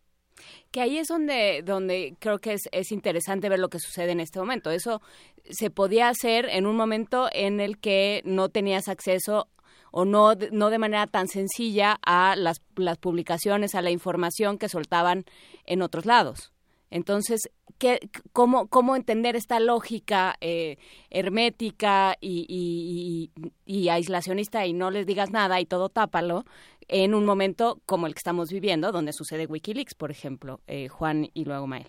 Que 0.73 0.81
ahí 0.81 0.99
es 0.99 1.07
donde, 1.07 1.63
donde 1.65 2.17
creo 2.19 2.41
que 2.41 2.55
es, 2.55 2.69
es 2.73 2.91
interesante 2.91 3.49
ver 3.49 3.61
lo 3.61 3.69
que 3.69 3.79
sucede 3.79 4.11
en 4.11 4.19
este 4.19 4.41
momento. 4.41 4.71
Eso 4.71 5.01
se 5.45 5.71
podía 5.71 6.09
hacer 6.09 6.47
en 6.51 6.67
un 6.67 6.77
momento 6.77 7.29
en 7.33 7.61
el 7.61 7.79
que 7.79 8.23
no 8.25 8.49
tenías 8.49 8.89
acceso 8.89 9.47
o 9.93 10.05
no, 10.05 10.33
no 10.51 10.71
de 10.71 10.79
manera 10.79 11.07
tan 11.07 11.29
sencilla 11.29 11.97
a 12.05 12.35
las, 12.35 12.61
las 12.75 12.99
publicaciones, 12.99 13.77
a 13.77 13.83
la 13.83 13.93
información 13.93 14.59
que 14.59 14.69
soltaban 14.69 15.25
en 15.67 15.83
otros 15.83 16.05
lados. 16.05 16.54
Entonces, 16.91 17.51
¿qué, 17.79 17.99
cómo, 18.33 18.69
¿cómo 18.69 18.95
entender 18.97 19.37
esta 19.37 19.59
lógica 19.61 20.35
eh, 20.41 20.77
hermética 21.11 22.15
y, 22.21 22.47
y- 22.49 23.31
y- 23.67 23.83
y 23.85 23.89
aislacionista 23.89 24.65
y 24.67 24.73
no 24.73 24.91
les 24.91 25.07
digas 25.07 25.31
nada 25.31 25.61
y 25.61 25.67
todo 25.67 25.89
tápalo 25.89 26.45
en 26.89 27.15
un 27.15 27.25
momento 27.25 27.79
como 27.87 28.07
el 28.07 28.13
que 28.15 28.19
estamos 28.19 28.51
viviendo, 28.53 28.93
donde 28.93 29.13
sucede 29.13 29.47
Wikileaks, 29.47 29.95
por 29.95 30.11
ejemplo, 30.11 30.61
eh, 30.67 30.89
Juan 30.89 31.29
y 31.35 31.45
luego 31.45 31.67
Mael? 31.67 31.87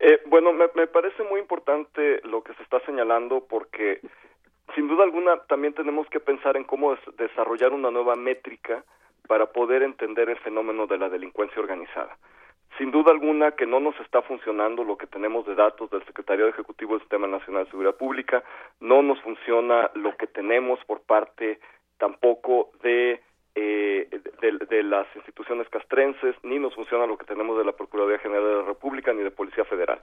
Eh, 0.00 0.18
bueno, 0.26 0.52
me 0.52 0.86
parece 0.86 1.22
muy 1.24 1.40
importante 1.40 2.20
lo 2.24 2.42
que 2.42 2.54
se 2.54 2.62
está 2.62 2.80
señalando 2.86 3.46
porque 3.46 4.00
sin 4.74 4.88
duda 4.88 5.04
alguna 5.04 5.36
también 5.48 5.74
tenemos 5.74 6.08
que 6.08 6.20
pensar 6.20 6.56
en 6.56 6.64
cómo 6.64 6.96
desarrollar 7.18 7.72
una 7.74 7.90
nueva 7.90 8.16
métrica 8.16 8.84
para 9.28 9.52
poder 9.52 9.82
entender 9.82 10.30
el 10.30 10.38
fenómeno 10.38 10.86
de 10.86 10.96
la 10.96 11.08
delincuencia 11.10 11.60
organizada. 11.60 12.16
Sin 12.78 12.90
duda 12.90 13.10
alguna 13.10 13.52
que 13.52 13.66
no 13.66 13.80
nos 13.80 13.98
está 14.00 14.22
funcionando 14.22 14.84
lo 14.84 14.96
que 14.96 15.06
tenemos 15.06 15.46
de 15.46 15.54
datos 15.54 15.90
del 15.90 16.04
Secretario 16.04 16.48
Ejecutivo 16.48 16.92
del 16.92 17.00
Sistema 17.00 17.26
Nacional 17.26 17.64
de 17.64 17.70
Seguridad 17.70 17.96
Pública, 17.96 18.42
no 18.80 19.02
nos 19.02 19.20
funciona 19.20 19.90
lo 19.94 20.16
que 20.16 20.26
tenemos 20.26 20.82
por 20.86 21.02
parte 21.02 21.60
tampoco 21.98 22.70
de, 22.82 23.20
eh, 23.54 24.08
de, 24.40 24.82
las 24.82 25.06
instituciones 25.14 25.68
castrenses, 25.68 26.34
ni 26.42 26.58
nos 26.58 26.74
funciona 26.74 27.06
lo 27.06 27.18
que 27.18 27.26
tenemos 27.26 27.58
de 27.58 27.64
la 27.64 27.72
Procuraduría 27.72 28.18
General 28.18 28.44
de 28.44 28.56
la 28.56 28.62
República 28.62 29.12
ni 29.12 29.22
de 29.22 29.30
Policía 29.30 29.64
Federal. 29.64 30.00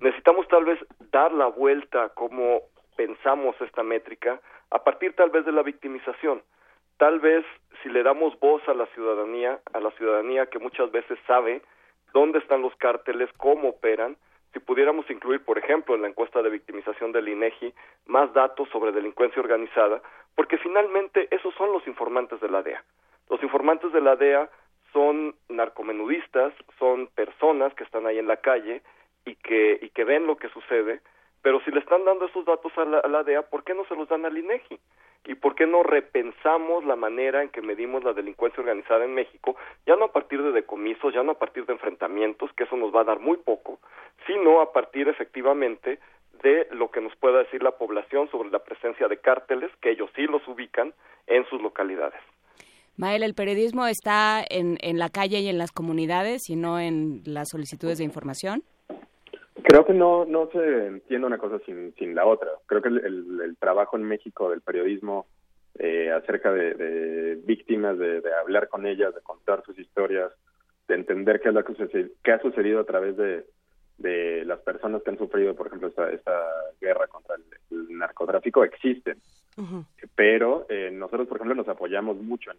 Necesitamos 0.00 0.48
tal 0.48 0.64
vez 0.64 0.78
dar 1.12 1.32
la 1.32 1.46
vuelta 1.46 2.04
a 2.04 2.08
cómo 2.08 2.62
pensamos 2.96 3.54
esta 3.60 3.82
métrica 3.82 4.40
a 4.70 4.82
partir 4.82 5.14
tal 5.14 5.30
vez 5.30 5.44
de 5.44 5.52
la 5.52 5.62
victimización. 5.62 6.42
Tal 6.96 7.20
vez 7.20 7.44
si 7.82 7.88
le 7.88 8.02
damos 8.02 8.38
voz 8.40 8.66
a 8.68 8.74
la 8.74 8.86
ciudadanía, 8.86 9.60
a 9.72 9.80
la 9.80 9.90
ciudadanía 9.92 10.46
que 10.46 10.58
muchas 10.58 10.90
veces 10.90 11.18
sabe 11.26 11.62
dónde 12.14 12.38
están 12.38 12.62
los 12.62 12.74
cárteles, 12.76 13.28
cómo 13.36 13.68
operan, 13.70 14.16
si 14.54 14.60
pudiéramos 14.60 15.10
incluir, 15.10 15.44
por 15.44 15.58
ejemplo, 15.58 15.96
en 15.96 16.02
la 16.02 16.08
encuesta 16.08 16.40
de 16.40 16.48
victimización 16.48 17.10
del 17.10 17.28
INEGI 17.28 17.74
más 18.06 18.32
datos 18.32 18.68
sobre 18.70 18.92
delincuencia 18.92 19.42
organizada, 19.42 20.00
porque 20.36 20.56
finalmente 20.58 21.26
esos 21.32 21.52
son 21.56 21.72
los 21.72 21.86
informantes 21.88 22.40
de 22.40 22.48
la 22.48 22.62
DEA. 22.62 22.82
Los 23.28 23.42
informantes 23.42 23.92
de 23.92 24.00
la 24.00 24.14
DEA 24.14 24.48
son 24.92 25.34
narcomenudistas, 25.48 26.54
son 26.78 27.08
personas 27.08 27.74
que 27.74 27.82
están 27.82 28.06
ahí 28.06 28.18
en 28.18 28.28
la 28.28 28.36
calle 28.36 28.82
y 29.24 29.34
que, 29.34 29.78
y 29.82 29.88
que 29.90 30.04
ven 30.04 30.26
lo 30.26 30.36
que 30.36 30.48
sucede, 30.50 31.00
pero 31.44 31.60
si 31.60 31.70
le 31.70 31.78
están 31.78 32.04
dando 32.04 32.24
esos 32.24 32.44
datos 32.44 32.72
a 32.76 32.84
la, 32.84 32.98
a 32.98 33.08
la 33.08 33.22
DEA, 33.22 33.42
¿por 33.42 33.62
qué 33.62 33.74
no 33.74 33.84
se 33.84 33.94
los 33.94 34.08
dan 34.08 34.24
al 34.24 34.36
INEGI? 34.36 34.80
y 35.26 35.34
por 35.34 35.54
qué 35.54 35.66
no 35.66 35.82
repensamos 35.82 36.84
la 36.84 36.96
manera 36.96 37.42
en 37.42 37.48
que 37.48 37.62
medimos 37.62 38.04
la 38.04 38.12
delincuencia 38.12 38.60
organizada 38.60 39.04
en 39.04 39.14
México, 39.14 39.56
ya 39.86 39.96
no 39.96 40.06
a 40.06 40.12
partir 40.12 40.42
de 40.42 40.52
decomisos, 40.52 41.14
ya 41.14 41.22
no 41.22 41.32
a 41.32 41.38
partir 41.38 41.64
de 41.64 41.72
enfrentamientos, 41.72 42.50
que 42.52 42.64
eso 42.64 42.76
nos 42.76 42.94
va 42.94 43.00
a 43.00 43.04
dar 43.04 43.20
muy 43.20 43.38
poco, 43.38 43.78
sino 44.26 44.60
a 44.60 44.72
partir 44.72 45.08
efectivamente 45.08 45.98
de 46.42 46.68
lo 46.72 46.90
que 46.90 47.00
nos 47.00 47.16
pueda 47.16 47.38
decir 47.38 47.62
la 47.62 47.70
población 47.72 48.30
sobre 48.30 48.50
la 48.50 48.58
presencia 48.58 49.08
de 49.08 49.18
cárteles, 49.18 49.70
que 49.80 49.92
ellos 49.92 50.10
sí 50.14 50.26
los 50.26 50.46
ubican 50.46 50.92
en 51.26 51.46
sus 51.46 51.62
localidades. 51.62 52.20
Mael, 52.96 53.22
¿el 53.22 53.34
periodismo 53.34 53.86
está 53.86 54.44
en, 54.48 54.76
en 54.82 54.98
la 54.98 55.08
calle 55.08 55.40
y 55.40 55.48
en 55.48 55.56
las 55.56 55.72
comunidades 55.72 56.50
y 56.50 56.56
no 56.56 56.78
en 56.78 57.22
las 57.24 57.48
solicitudes 57.48 57.98
de 57.98 58.04
información? 58.04 58.62
Creo 59.62 59.84
que 59.86 59.94
no, 59.94 60.24
no 60.24 60.48
se 60.50 60.86
entiende 60.86 61.26
una 61.26 61.38
cosa 61.38 61.58
sin, 61.64 61.94
sin 61.94 62.14
la 62.14 62.26
otra. 62.26 62.50
Creo 62.66 62.82
que 62.82 62.88
el, 62.88 63.40
el, 63.40 63.56
trabajo 63.56 63.96
en 63.96 64.02
México 64.02 64.50
del 64.50 64.60
periodismo 64.60 65.26
eh, 65.78 66.10
acerca 66.10 66.52
de, 66.52 67.40
víctimas, 67.44 67.98
de, 67.98 68.22
hablar 68.40 68.68
con 68.68 68.86
ellas, 68.86 69.14
de 69.14 69.20
contar 69.20 69.62
sus 69.64 69.78
historias, 69.78 70.32
de 70.88 70.94
entender 70.94 71.40
qué 71.40 71.48
es 71.48 71.54
lo 71.54 71.64
que, 71.64 72.10
qué 72.22 72.32
ha 72.32 72.40
sucedido 72.40 72.80
a 72.80 72.84
través 72.84 73.16
de, 73.16 73.44
de 73.98 74.44
las 74.44 74.60
personas 74.60 75.02
que 75.02 75.10
han 75.10 75.18
sufrido, 75.18 75.54
por 75.54 75.68
ejemplo, 75.68 75.88
esta, 75.88 76.10
esta 76.10 76.32
guerra 76.80 77.06
contra 77.06 77.36
el, 77.36 77.44
narcotráfico, 77.96 78.64
existen. 78.64 79.18
Pero 80.16 80.66
eh, 80.68 80.90
nosotros, 80.92 81.28
por 81.28 81.36
ejemplo, 81.36 81.54
nos 81.54 81.68
apoyamos 81.68 82.16
mucho 82.16 82.50
en, 82.50 82.58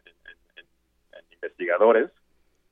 investigadores 1.34 2.10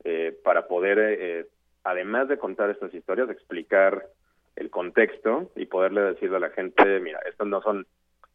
eh, 0.03 0.37
para 0.43 0.67
poder, 0.67 0.97
eh, 0.99 1.45
además 1.83 2.27
de 2.27 2.37
contar 2.37 2.69
estas 2.69 2.93
historias, 2.93 3.29
explicar 3.29 4.05
el 4.55 4.69
contexto 4.69 5.51
y 5.55 5.65
poderle 5.65 6.01
decirle 6.01 6.37
a 6.37 6.41
la 6.41 6.49
gente, 6.49 6.99
mira, 6.99 7.19
estas 7.25 7.47
no 7.47 7.61
son 7.61 7.85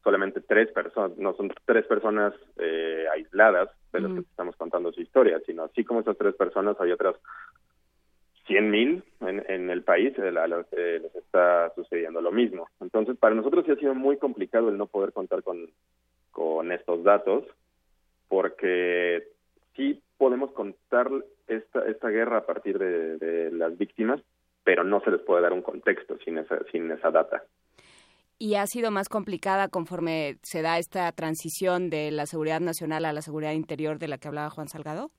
solamente 0.02 0.41
tres 0.41 0.70
personas, 0.73 1.17
no 1.18 1.35
son 1.35 1.52
tres 1.65 1.86
personas 1.86 2.35
eh, 2.57 3.07
aisladas 3.12 3.68
de 3.93 4.01
las 4.01 4.12
que 4.12 4.20
estamos 4.20 4.57
contando 4.57 4.93
su 4.93 5.01
historia, 5.01 5.41
sino 5.47 5.65
así 5.65 5.85
como 5.85 6.01
esas 6.01 6.17
tres 6.17 6.35
personas 6.35 6.81
hay 6.81 6.93
otras 6.93 7.17
cien 8.47 8.70
mil 8.70 9.05
en, 9.20 9.44
en 9.49 9.68
el 9.70 9.83
país 9.83 10.18
a 10.18 10.47
los 10.47 10.67
que 10.68 11.01
les 11.01 11.15
está 11.15 11.70
sucediendo 11.75 12.23
lo 12.23 12.33
mismo. 12.33 12.68
Entonces, 12.81 13.17
para 13.18 13.35
nosotros 13.35 13.65
sí 13.67 13.73
ha 13.73 13.77
sido 13.77 13.94
muy 13.94 14.17
complicado 14.17 14.70
el 14.70 14.78
no 14.78 14.86
poder 14.86 15.12
contar 15.12 15.43
con, 15.43 15.68
con 16.31 16.73
estos 16.73 17.05
datos, 17.05 17.44
porque 18.28 19.28
sí 19.77 20.02
podemos 20.19 20.53
contar 20.53 21.11
esta, 21.47 21.89
esta 21.89 22.09
guerra 22.09 22.39
a 22.39 22.47
partir 22.47 22.79
de, 22.79 23.17
de 23.17 23.51
las 23.53 23.79
víctimas, 23.79 24.21
pero 24.65 24.85
no 24.85 25.01
se 25.01 25.11
les 25.11 25.21
puede 25.23 25.43
dar 25.43 25.53
un 25.53 25.63
contexto 25.63 26.19
sin 26.25 26.39
esa, 26.39 26.59
sin 26.71 26.91
esa 26.91 27.11
data. 27.11 27.43
¿Y 28.41 28.55
ha 28.55 28.67
sido 28.67 28.93
más 28.93 29.09
complicada 29.09 29.69
conforme 29.69 30.37
se 30.43 30.63
da 30.63 30.79
esta 30.79 31.11
transición 31.11 31.91
de 31.91 32.13
la 32.13 32.27
seguridad 32.27 32.61
nacional 32.61 33.05
a 33.05 33.13
la 33.13 33.23
seguridad 33.23 33.53
interior 33.53 33.99
de 33.99 34.07
la 34.07 34.19
que 34.19 34.29
hablaba 34.29 34.51
Juan 34.51 34.69
Salgado? 34.69 35.11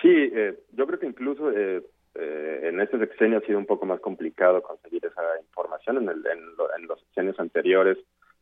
Sí, 0.00 0.08
eh, 0.10 0.58
yo 0.72 0.86
creo 0.86 0.98
que 0.98 1.06
incluso 1.06 1.50
eh, 1.50 1.82
eh, 2.14 2.60
en 2.62 2.80
este 2.80 2.98
sexenio 2.98 3.38
ha 3.38 3.42
sido 3.42 3.58
un 3.58 3.66
poco 3.66 3.84
más 3.84 4.00
complicado 4.00 4.62
conseguir 4.62 5.04
esa 5.04 5.22
información. 5.40 5.98
En, 5.98 6.08
el, 6.08 6.24
en, 6.26 6.86
los 6.86 7.00
sexenios 7.00 7.38
anteriores 7.38 7.98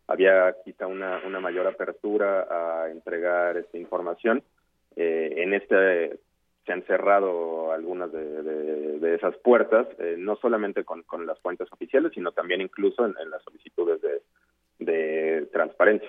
había 0.06 0.54
quizá 0.64 0.86
una, 0.86 1.20
una 1.26 1.40
mayor 1.40 1.66
apertura 1.66 2.46
a 2.48 2.90
entregar 2.90 3.56
esta 3.56 3.76
información. 3.76 4.44
En 4.96 5.54
este 5.54 6.18
se 6.64 6.72
han 6.72 6.82
cerrado 6.84 7.72
algunas 7.72 8.10
de, 8.12 9.14
esas 9.14 9.36
puertas, 9.38 9.86
eh, 9.98 10.16
no 10.18 10.36
solamente 10.36 10.84
con, 10.84 11.04
las 11.26 11.38
fuentes 11.40 11.70
oficiales, 11.70 12.12
sino 12.14 12.32
también 12.32 12.60
incluso 12.60 13.04
en, 13.04 13.30
las 13.30 13.42
solicitudes 13.42 14.00
de, 14.78 15.46
transparencia. 15.52 16.08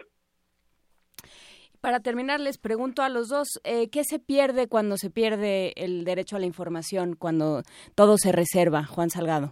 Para 1.81 1.99
terminar, 1.99 2.39
les 2.39 2.57
pregunto 2.57 3.03
a 3.03 3.09
los 3.09 3.29
dos, 3.29 3.61
eh, 3.63 3.89
¿qué 3.91 4.03
se 4.03 4.17
pierde 4.17 4.67
cuando 4.67 4.97
se 4.97 5.11
pierde 5.11 5.73
el 5.75 6.03
derecho 6.03 6.35
a 6.35 6.39
la 6.39 6.47
información, 6.47 7.15
cuando 7.15 7.61
todo 7.93 8.17
se 8.17 8.31
reserva? 8.31 8.85
Juan 8.85 9.11
Salgado. 9.11 9.49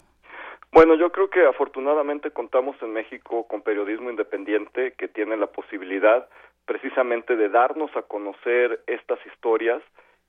Bueno, 0.71 0.95
yo 0.95 1.11
creo 1.11 1.29
que 1.29 1.45
afortunadamente 1.45 2.31
contamos 2.31 2.75
en 2.81 2.93
México 2.93 3.45
con 3.47 3.61
periodismo 3.61 4.09
independiente 4.09 4.93
que 4.97 5.07
tiene 5.07 5.37
la 5.37 5.47
posibilidad 5.47 6.27
precisamente 6.65 7.35
de 7.35 7.49
darnos 7.49 7.95
a 7.95 8.03
conocer 8.03 8.81
estas 8.87 9.19
historias, 9.25 9.81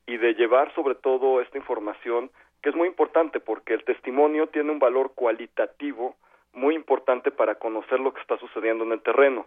y 0.07 0.17
de 0.17 0.35
llevar 0.35 0.75
sobre 0.75 0.95
todo 0.95 1.41
esta 1.41 1.59
información 1.59 2.31
que 2.63 2.71
es 2.71 2.77
muy 2.77 2.89
importante 2.89 3.41
porque 3.41 3.75
el 3.75 3.85
testimonio 3.85 4.49
tiene 4.49 4.71
un 4.71 4.79
valor 4.79 5.13
cualitativo 5.15 6.17
muy 6.53 6.75
importante 6.75 7.31
para 7.31 7.57
conocer 7.57 8.01
lo 8.01 8.15
que 8.15 8.21
está 8.21 8.39
sucediendo 8.39 8.85
en 8.85 8.93
el 8.93 9.03
terreno. 9.03 9.47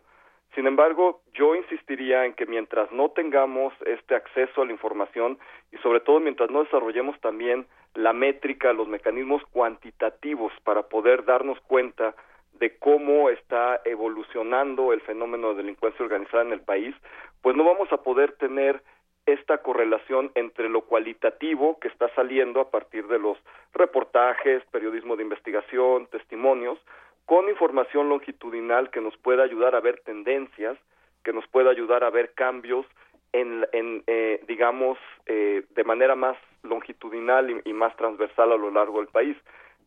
Sin 0.56 0.68
embargo, 0.68 1.22
yo 1.34 1.56
insistiría 1.56 2.26
en 2.26 2.34
que 2.34 2.46
mientras 2.46 2.92
no 2.92 3.10
tengamos 3.10 3.74
este 3.86 4.16
acceso 4.16 4.62
a 4.62 4.66
la 4.66 4.72
información 4.72 5.38
y 5.72 5.78
sobre 5.78 6.00
todo 6.00 6.20
mientras 6.20 6.50
no 6.50 6.64
desarrollemos 6.64 7.20
también 7.22 7.66
la 7.96 8.14
métrica, 8.14 8.74
los 8.74 8.88
mecanismos 8.88 9.44
cuantitativos 9.52 10.54
para 10.64 10.84
poder 10.84 11.26
darnos 11.26 11.60
cuenta 11.62 12.16
de 12.60 12.78
cómo 12.78 13.30
está 13.30 13.82
evolucionando 13.86 14.94
el 14.94 15.02
fenómeno 15.02 15.50
de 15.50 15.64
delincuencia 15.64 16.04
organizada 16.04 16.44
en 16.44 16.54
el 16.54 16.62
país, 16.62 16.96
pues 17.42 17.56
no 17.56 17.64
vamos 17.64 17.92
a 17.92 17.98
poder 17.98 18.34
tener 18.34 18.82
esta 19.26 19.58
correlación 19.60 20.32
entre 20.36 20.70
lo 20.70 20.82
cualitativo 20.82 21.78
que 21.80 21.90
está 21.90 22.10
saliendo 22.16 22.62
a 22.62 22.72
partir 22.72 23.08
de 23.08 23.20
los 23.20 23.38
reportajes, 23.74 24.64
periodismo 24.72 25.16
de 25.16 25.24
investigación, 25.24 26.08
testimonios, 26.08 26.80
con 27.26 27.50
información 27.50 28.08
longitudinal 28.08 28.90
que 28.90 29.02
nos 29.02 29.18
pueda 29.18 29.44
ayudar 29.44 29.76
a 29.76 29.82
ver 29.82 30.00
tendencias, 30.06 30.78
que 31.24 31.34
nos 31.34 31.46
pueda 31.48 31.70
ayudar 31.70 32.06
a 32.06 32.10
ver 32.10 32.32
cambios 32.34 32.86
en, 33.34 33.68
en 33.74 34.02
eh, 34.08 34.42
digamos, 34.48 34.98
eh, 35.26 35.64
de 35.72 35.84
manera 35.84 36.16
más 36.16 36.38
longitudinal 36.64 37.50
y, 37.50 37.70
y 37.70 37.74
más 37.74 37.96
transversal 37.98 38.54
a 38.54 38.58
lo 38.58 38.72
largo 38.72 39.00
del 39.00 39.10
país. 39.10 39.36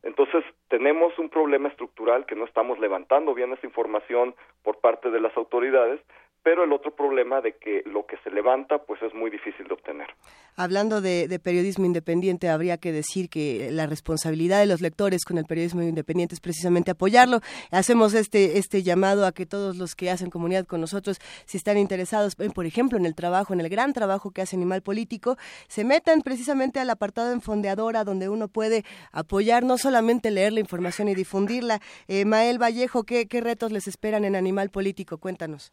Entonces, 0.02 0.44
tenemos 0.68 1.18
un 1.18 1.28
problema 1.28 1.68
estructural 1.68 2.24
que 2.26 2.34
no 2.34 2.44
estamos 2.44 2.78
levantando 2.78 3.34
bien 3.34 3.52
esa 3.52 3.66
información 3.66 4.34
por 4.62 4.80
parte 4.80 5.10
de 5.10 5.20
las 5.20 5.36
autoridades, 5.36 6.00
pero 6.42 6.64
el 6.64 6.72
otro 6.72 6.94
problema 6.94 7.40
de 7.40 7.56
que 7.56 7.82
lo 7.86 8.06
que 8.06 8.16
se 8.24 8.30
levanta 8.30 8.78
pues 8.78 9.02
es 9.02 9.14
muy 9.14 9.30
difícil 9.30 9.66
de 9.66 9.74
obtener. 9.74 10.08
Hablando 10.56 11.00
de, 11.00 11.40
periodismo 11.42 11.86
independiente, 11.86 12.48
habría 12.48 12.78
que 12.78 12.92
decir 12.92 13.28
que 13.28 13.70
la 13.70 13.86
responsabilidad 13.86 14.60
de 14.60 14.66
los 14.66 14.80
lectores 14.80 15.24
con 15.24 15.38
el 15.38 15.44
periodismo 15.44 15.82
independiente 15.82 16.34
es 16.34 16.40
precisamente 16.40 16.90
apoyarlo. 16.90 17.40
Hacemos 17.70 18.14
este, 18.14 18.58
este 18.58 18.82
llamado 18.82 19.26
a 19.26 19.32
que 19.32 19.46
todos 19.46 19.76
los 19.76 19.94
que 19.94 20.10
hacen 20.10 20.30
comunidad 20.30 20.66
con 20.66 20.80
nosotros, 20.80 21.18
si 21.46 21.56
están 21.56 21.78
interesados, 21.78 22.36
por 22.36 22.66
ejemplo, 22.66 22.98
en 22.98 23.06
el 23.06 23.14
trabajo, 23.14 23.52
en 23.52 23.60
el 23.60 23.68
gran 23.68 23.92
trabajo 23.92 24.30
que 24.30 24.42
hace 24.42 24.56
Animal 24.56 24.82
Político, 24.82 25.36
se 25.68 25.84
metan 25.84 26.22
precisamente 26.22 26.80
al 26.80 26.90
apartado 26.90 27.32
en 27.32 27.40
Fondeadora, 27.40 28.04
donde 28.04 28.28
uno 28.28 28.48
puede 28.48 28.84
apoyar, 29.12 29.62
no 29.62 29.78
solamente 29.78 30.30
leer 30.30 30.52
la 30.52 30.60
información 30.60 31.08
y 31.08 31.14
difundirla. 31.14 31.80
Eh, 32.08 32.24
Mael 32.24 32.60
Vallejo, 32.60 33.04
¿qué, 33.04 33.28
¿qué 33.28 33.40
retos 33.40 33.72
les 33.72 33.88
esperan 33.88 34.24
en 34.24 34.36
Animal 34.36 34.70
Político? 34.70 35.18
Cuéntanos. 35.18 35.72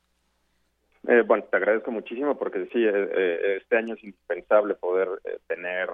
Eh, 1.08 1.24
bueno, 1.26 1.46
te 1.50 1.58
agradezco 1.58 1.92
muchísimo 1.92 2.38
porque 2.38 2.66
sí, 2.72 2.84
eh, 2.84 2.92
eh, 2.94 3.58
este 3.62 3.78
año 3.78 3.96
es 3.96 4.04
indispensable 4.04 4.76
poder 4.76 5.08
tener 5.48 5.90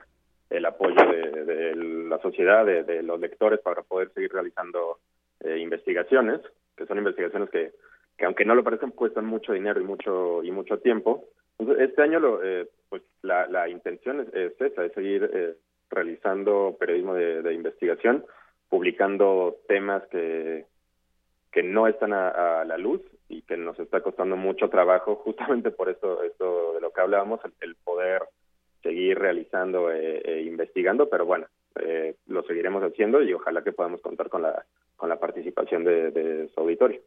el 0.50 0.66
apoyo 0.66 0.96
de, 0.96 1.76
la 1.76 2.20
sociedad, 2.20 2.66
de, 2.66 3.04
los 3.04 3.20
lectores 3.20 3.60
para 3.60 3.82
poder 3.82 4.12
seguir 4.14 4.32
realizando 4.32 5.00
investigaciones, 5.44 6.42
que 6.78 6.86
son 6.86 6.98
investigaciones 6.98 7.50
que 7.50 7.74
que 8.18 8.26
aunque 8.26 8.46
no 8.46 8.56
lo 8.56 8.64
parezcan 8.64 8.92
cuestan 8.92 9.26
mucho 9.26 9.54
dinero 9.54 9.80
y 9.80 9.84
mucho 9.84 10.44
y 10.44 10.52
mucho 10.52 10.80
tiempo. 10.80 11.26
Entonces, 11.58 11.90
este 11.90 12.02
año 12.02 12.20
lo, 12.20 12.44
eh, 12.44 12.68
pues 12.90 13.02
la, 13.22 13.48
la 13.48 13.70
intención 13.70 14.22
es, 14.22 14.34
es 14.34 14.62
esa, 14.62 14.86
es 14.86 14.94
seguir 14.94 15.30
eh, 15.34 15.56
realizando 15.90 16.76
periodismo 16.80 17.14
de, 17.14 17.42
de 17.42 17.54
investigación, 17.54 18.26
publicando 18.70 19.58
temas 19.68 20.04
que 20.08 20.66
que 21.52 21.62
no 21.62 21.88
están 21.88 22.14
a, 22.14 22.62
a, 22.62 22.66
la 22.66 22.80
luz 22.80 23.00
y 23.34 23.42
que 23.42 23.58
nos 23.58 23.78
está 23.80 24.02
costando 24.02 24.36
mucho 24.36 24.70
trabajo 24.70 25.16
justamente 25.24 25.72
por 25.72 25.90
esto 25.90 26.24
esto 26.24 26.74
de 26.74 26.82
lo 26.82 26.92
que 26.92 27.02
hablábamos 27.02 27.40
el, 27.44 27.54
el 27.62 27.76
poder 27.76 28.24
seguir 28.82 29.18
realizando 29.18 29.92
e, 29.92 30.18
e 30.18 30.42
investigando 30.44 31.10
pero 31.10 31.26
bueno 31.26 31.48
eh, 31.80 32.16
lo 32.28 32.44
seguiremos 32.44 32.84
haciendo 32.84 33.22
y 33.24 33.34
ojalá 33.34 33.64
que 33.64 33.72
podamos 33.72 34.02
contar 34.02 34.30
con 34.30 34.44
la 34.44 34.66
con 34.96 35.10
la 35.10 35.20
participación 35.20 35.84
de, 35.84 36.12
de 36.12 36.48
su 36.50 36.60
auditorio 36.60 37.02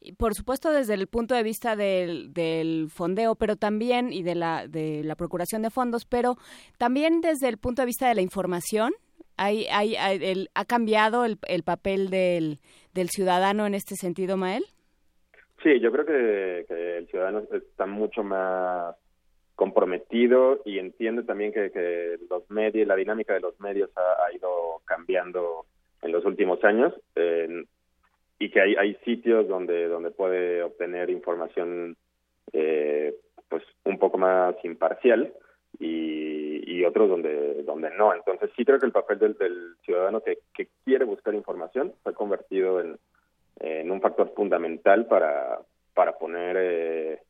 y 0.00 0.12
por 0.12 0.34
supuesto 0.34 0.70
desde 0.70 0.94
el 0.94 1.06
punto 1.08 1.34
de 1.34 1.42
vista 1.42 1.76
del, 1.76 2.32
del 2.32 2.88
fondeo 2.88 3.34
pero 3.34 3.56
también 3.56 4.12
y 4.12 4.22
de 4.22 4.34
la 4.34 4.66
de 4.66 5.02
la 5.04 5.16
procuración 5.16 5.62
de 5.62 5.70
fondos 5.70 6.04
pero 6.06 6.36
también 6.78 7.20
desde 7.20 7.48
el 7.48 7.58
punto 7.58 7.82
de 7.82 7.86
vista 7.86 8.08
de 8.08 8.14
la 8.14 8.22
información 8.22 8.92
hay, 9.36 9.66
hay, 9.70 9.94
hay 9.94 10.18
el, 10.24 10.50
ha 10.54 10.64
cambiado 10.64 11.24
el, 11.24 11.38
el 11.46 11.62
papel 11.62 12.10
del 12.10 12.58
del 12.98 13.08
ciudadano 13.10 13.66
en 13.66 13.74
este 13.74 13.94
sentido, 13.94 14.36
Mael? 14.36 14.64
Sí, 15.62 15.80
yo 15.80 15.90
creo 15.90 16.06
que, 16.06 16.98
el 16.98 17.06
ciudadano 17.08 17.42
está 17.50 17.86
mucho 17.86 18.22
más 18.22 18.94
comprometido 19.56 20.62
y 20.64 20.78
entiende 20.78 21.24
también 21.24 21.52
que, 21.52 21.72
que 21.72 22.16
los 22.30 22.48
medios, 22.48 22.86
la 22.86 22.94
dinámica 22.94 23.34
de 23.34 23.40
los 23.40 23.58
medios 23.58 23.90
ha, 23.96 24.32
ido 24.32 24.82
cambiando 24.84 25.66
en 26.02 26.12
los 26.12 26.24
últimos 26.24 26.62
años 26.62 26.94
y 28.38 28.50
que 28.50 28.60
hay, 28.60 28.76
hay 28.76 28.94
sitios 29.04 29.48
donde 29.48 29.88
donde 29.88 30.12
puede 30.12 30.62
obtener 30.62 31.10
información 31.10 31.96
eh, 32.52 33.16
pues 33.48 33.64
un 33.82 33.98
poco 33.98 34.16
más 34.16 34.54
imparcial 34.62 35.32
y, 35.80 36.72
y 36.72 36.84
otros 36.84 37.08
donde 37.08 37.64
donde 37.64 37.90
no. 37.96 38.14
Entonces 38.14 38.50
sí 38.56 38.64
creo 38.64 38.78
que 38.78 38.86
el 38.86 38.92
papel 38.92 39.18
del, 39.18 39.34
del 39.34 39.74
ciudadano 39.84 40.20
que, 40.20 40.38
que 40.54 40.68
quiere 40.84 41.04
buscar 41.04 41.34
información 41.34 41.94
se 42.04 42.10
ha 42.10 42.12
convertido 42.12 42.80
en, 42.80 42.96
en 43.60 43.90
un 43.90 44.00
factor 44.00 44.32
fundamental 44.34 45.06
para 45.06 45.60
para 45.94 46.16
poner 46.18 46.56
eh, 46.58 47.22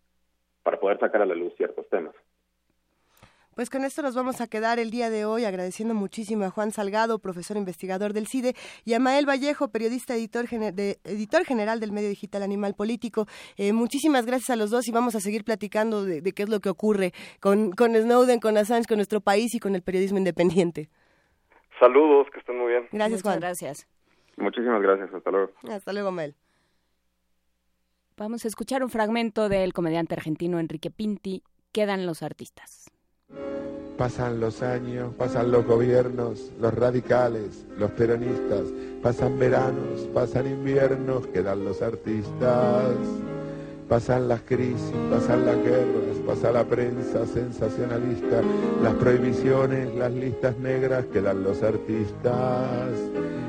para 0.62 0.78
poder 0.78 0.98
sacar 0.98 1.22
a 1.22 1.26
la 1.26 1.34
luz 1.34 1.54
ciertos 1.56 1.88
temas 1.88 2.14
pues 3.58 3.70
con 3.70 3.84
esto 3.84 4.02
nos 4.02 4.14
vamos 4.14 4.40
a 4.40 4.46
quedar 4.46 4.78
el 4.78 4.92
día 4.92 5.10
de 5.10 5.24
hoy 5.24 5.44
agradeciendo 5.44 5.92
muchísimo 5.92 6.44
a 6.44 6.50
Juan 6.50 6.70
Salgado, 6.70 7.18
profesor 7.18 7.56
investigador 7.56 8.12
del 8.12 8.28
CIDE, 8.28 8.54
y 8.84 8.94
a 8.94 9.00
Mael 9.00 9.28
Vallejo, 9.28 9.72
periodista 9.72 10.14
editor, 10.14 10.46
de, 10.48 10.98
editor 11.02 11.44
general 11.44 11.80
del 11.80 11.90
medio 11.90 12.08
digital 12.08 12.44
Animal 12.44 12.74
Político. 12.76 13.26
Eh, 13.56 13.72
muchísimas 13.72 14.26
gracias 14.26 14.50
a 14.50 14.54
los 14.54 14.70
dos 14.70 14.86
y 14.86 14.92
vamos 14.92 15.16
a 15.16 15.20
seguir 15.20 15.42
platicando 15.42 16.04
de, 16.04 16.20
de, 16.20 16.30
qué 16.30 16.44
es 16.44 16.48
lo 16.48 16.60
que 16.60 16.68
ocurre 16.68 17.10
con, 17.40 17.72
con 17.72 17.96
Snowden, 17.96 18.38
con 18.38 18.56
Assange, 18.56 18.86
con 18.86 18.98
nuestro 18.98 19.20
país 19.20 19.52
y 19.56 19.58
con 19.58 19.74
el 19.74 19.82
periodismo 19.82 20.18
independiente. 20.18 20.88
Saludos, 21.80 22.28
que 22.32 22.38
estén 22.38 22.58
muy 22.58 22.68
bien. 22.68 22.86
Gracias, 22.92 23.22
Juan. 23.22 23.40
Gracias. 23.40 23.88
Muchísimas 24.38 24.80
gracias, 24.82 25.12
hasta 25.12 25.30
luego. 25.30 25.52
Hasta 25.70 25.92
luego, 25.92 26.10
Mael. 26.10 26.34
Vamos 28.16 28.44
a 28.44 28.48
escuchar 28.48 28.82
un 28.82 28.90
fragmento 28.90 29.48
del 29.48 29.72
comediante 29.72 30.14
argentino 30.14 30.58
Enrique 30.58 30.90
Pinti, 30.90 31.42
Quedan 31.72 32.06
los 32.06 32.22
artistas. 32.22 32.90
Pasan 33.98 34.40
los 34.40 34.62
años, 34.62 35.14
pasan 35.14 35.50
los 35.52 35.66
gobiernos, 35.66 36.50
los 36.58 36.72
radicales, 36.72 37.66
los 37.76 37.90
peronistas, 37.90 38.64
pasan 39.02 39.38
veranos, 39.38 40.08
pasan 40.14 40.46
inviernos, 40.46 41.26
quedan 41.26 41.64
los 41.64 41.82
artistas. 41.82 42.96
Pasan 43.88 44.28
las 44.28 44.42
crisis, 44.42 44.92
pasan 45.10 45.46
las 45.46 45.56
guerras, 45.56 46.18
pasa 46.26 46.52
la 46.52 46.62
prensa 46.62 47.24
sensacionalista, 47.24 48.42
las 48.82 48.92
prohibiciones, 48.94 49.94
las 49.94 50.12
listas 50.12 50.58
negras, 50.58 51.06
quedan 51.10 51.42
los 51.42 51.62
artistas. 51.62 52.90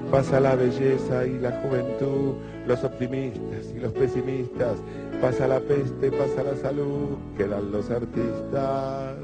Pasa 0.09 0.39
la 0.39 0.55
belleza 0.55 1.27
y 1.27 1.37
la 1.39 1.51
juventud, 1.61 2.35
los 2.65 2.83
optimistas 2.85 3.73
y 3.75 3.79
los 3.79 3.91
pesimistas, 3.91 4.77
pasa 5.21 5.45
la 5.45 5.59
peste, 5.59 6.09
pasa 6.09 6.43
la 6.43 6.55
salud, 6.55 7.17
quedan 7.37 7.71
los 7.73 7.89
artistas. 7.89 9.17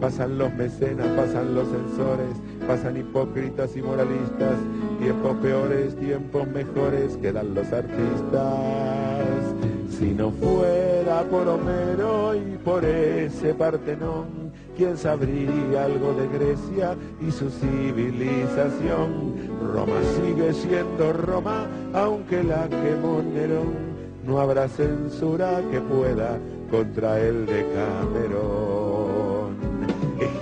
Pasan 0.00 0.36
los 0.36 0.52
mecenas, 0.54 1.06
pasan 1.16 1.54
los 1.54 1.68
censores, 1.68 2.36
pasan 2.66 2.96
hipócritas 2.96 3.76
y 3.76 3.82
moralistas, 3.82 4.56
tiempos 4.98 5.36
peores, 5.36 5.96
tiempos 5.96 6.46
mejores, 6.48 7.16
quedan 7.18 7.54
los 7.54 7.72
artistas. 7.72 9.65
Si 9.98 10.12
no 10.12 10.30
fuera 10.30 11.22
por 11.30 11.48
Homero 11.48 12.34
y 12.34 12.58
por 12.58 12.84
ese 12.84 13.54
Partenón, 13.54 14.52
¿quién 14.76 14.98
sabría 14.98 15.84
algo 15.84 16.12
de 16.12 16.28
Grecia 16.28 16.94
y 17.26 17.30
su 17.30 17.48
civilización? 17.48 19.36
Roma 19.72 19.98
sigue 20.16 20.52
siendo 20.52 21.14
Roma, 21.14 21.66
aunque 21.94 22.44
la 22.44 22.68
quemó 22.68 23.22
Nerón. 23.22 23.96
No 24.26 24.38
habrá 24.38 24.68
censura 24.68 25.62
que 25.70 25.80
pueda 25.80 26.38
contra 26.70 27.18
el 27.18 27.46
de 27.46 27.66
Camerón. 27.74 29.56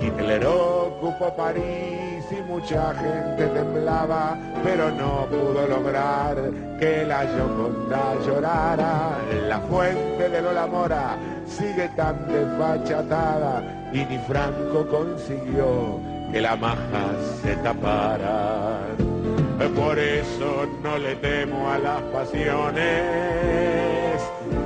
Hitler 0.01 0.45
ocupó 0.47 1.33
París 1.37 2.14
mucha 2.55 2.93
gente 2.93 3.47
temblaba, 3.47 4.37
pero 4.63 4.89
no 4.89 5.25
pudo 5.25 5.67
lograr 5.67 6.37
que 6.79 7.03
la 7.05 7.27
Gioconda 7.27 8.15
llorara. 8.25 9.17
La 9.49 9.59
fuente 9.59 10.29
de 10.29 10.41
Lola 10.41 10.65
Mora 10.65 11.17
sigue 11.45 11.89
tan 11.97 12.15
desfachatada 12.29 13.61
y 13.91 14.05
ni 14.05 14.17
Franco 14.19 14.87
consiguió 14.89 15.99
que 16.31 16.39
la 16.39 16.55
maja 16.55 17.11
se 17.41 17.57
tapara. 17.57 18.79
Por 19.75 19.99
eso 19.99 20.65
no 20.81 20.97
le 20.97 21.15
temo 21.15 21.69
a 21.69 21.77
las 21.77 22.01
pasiones, 22.03 22.85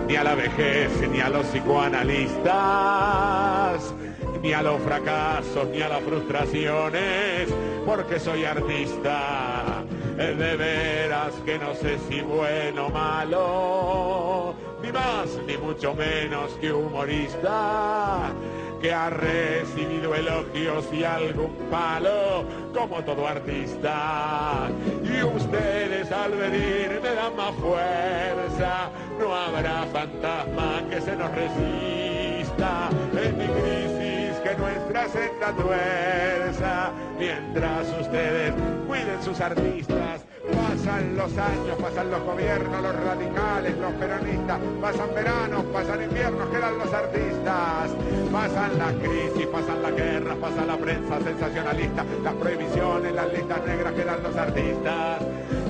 ni 0.08 0.16
a 0.16 0.24
la 0.24 0.36
vejez, 0.36 0.92
ni 1.12 1.22
a 1.22 1.30
los 1.30 1.44
psicoanalistas 1.48 3.96
ni 4.42 4.54
a 4.54 4.62
los 4.62 4.82
fracasos, 4.82 5.68
ni 5.70 5.82
a 5.82 5.90
las 5.90 6.02
frustraciones, 6.02 7.50
porque 7.86 8.20
soy 8.20 8.46
artista. 8.46 9.84
De 10.18 10.58
veras 10.58 11.34
que 11.46 11.58
no 11.58 11.74
sé 11.76 11.98
si 12.10 12.20
bueno 12.20 12.88
o 12.88 12.90
malo, 12.90 14.54
ni 14.84 14.92
más 14.92 15.30
ni 15.48 15.58
mucho 15.58 15.94
menos 15.94 16.52
que 16.60 16.74
humorista 16.74 18.34
que 18.82 18.94
ha 18.94 19.10
recibido 19.10 20.16
elogios 20.16 20.86
y 20.94 21.04
algún 21.04 21.54
palo, 21.70 22.46
como 22.74 23.04
todo 23.04 23.28
artista. 23.28 24.70
Y 25.04 25.24
ustedes 25.24 26.12
al 26.12 26.32
venir 26.32 27.00
me 27.02 27.14
dan 27.14 27.36
más 27.36 27.54
fuerza, 27.56 28.90
no 29.20 29.36
habrá 29.36 29.86
fantasma 29.92 30.82
que 30.90 31.02
se 31.02 31.16
nos 31.16 31.32
resista 31.32 32.90
en 33.22 33.38
mi 33.38 33.46
crisis 33.46 34.09
nuestra 34.60 35.08
senda 35.10 35.52
tuerza, 35.54 36.92
mientras 37.18 37.88
ustedes 38.00 38.54
cuiden 38.88 39.24
sus 39.24 39.40
artistas. 39.40 40.29
Pasan 40.56 41.16
los 41.16 41.38
años, 41.38 41.78
pasan 41.82 42.12
los 42.12 42.24
gobiernos, 42.24 42.82
los 42.82 42.96
radicales, 42.96 43.78
los 43.78 43.92
peronistas, 43.94 44.60
pasan 44.82 45.10
veranos, 45.14 45.64
pasan 45.74 46.04
inviernos, 46.04 46.50
quedan 46.50 46.78
los 46.78 46.94
artistas. 46.94 47.92
Pasan 48.32 48.78
la 48.78 48.94
crisis, 48.94 49.48
pasan 49.48 49.82
la 49.82 49.92
guerra, 49.92 50.36
pasa 50.36 50.66
la 50.66 50.78
prensa 50.78 51.20
sensacionalista, 51.20 52.06
las 52.24 52.34
prohibiciones, 52.36 53.14
las 53.14 53.34
listas 53.34 53.66
negras, 53.66 53.94
quedan 53.94 54.24
los 54.24 54.36
artistas. 54.36 55.20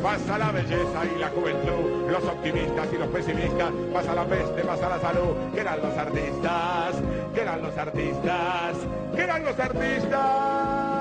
Pasa 0.03 0.38
la 0.38 0.51
belleza 0.51 1.06
y 1.16 1.19
la 1.19 1.30
juventud, 1.30 2.09
los 2.11 2.24
optimistas 2.24 2.88
y 2.93 2.98
los 2.98 3.08
pesimistas, 3.09 3.72
pasa 3.93 4.14
la 4.14 4.25
peste, 4.25 4.61
pasa 4.64 4.90
la 4.90 4.99
salud, 4.99 5.35
quedan 5.53 5.82
los 5.82 5.98
artistas, 5.98 6.95
quedan 7.33 7.61
los 7.61 7.77
artistas, 7.77 8.75
quedan 9.16 9.43
los 9.43 9.59
artistas. 9.59 10.99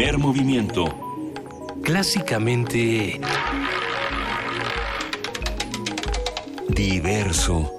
Primer 0.00 0.16
movimiento. 0.16 0.86
Clásicamente... 1.82 3.20
Diverso. 6.70 7.70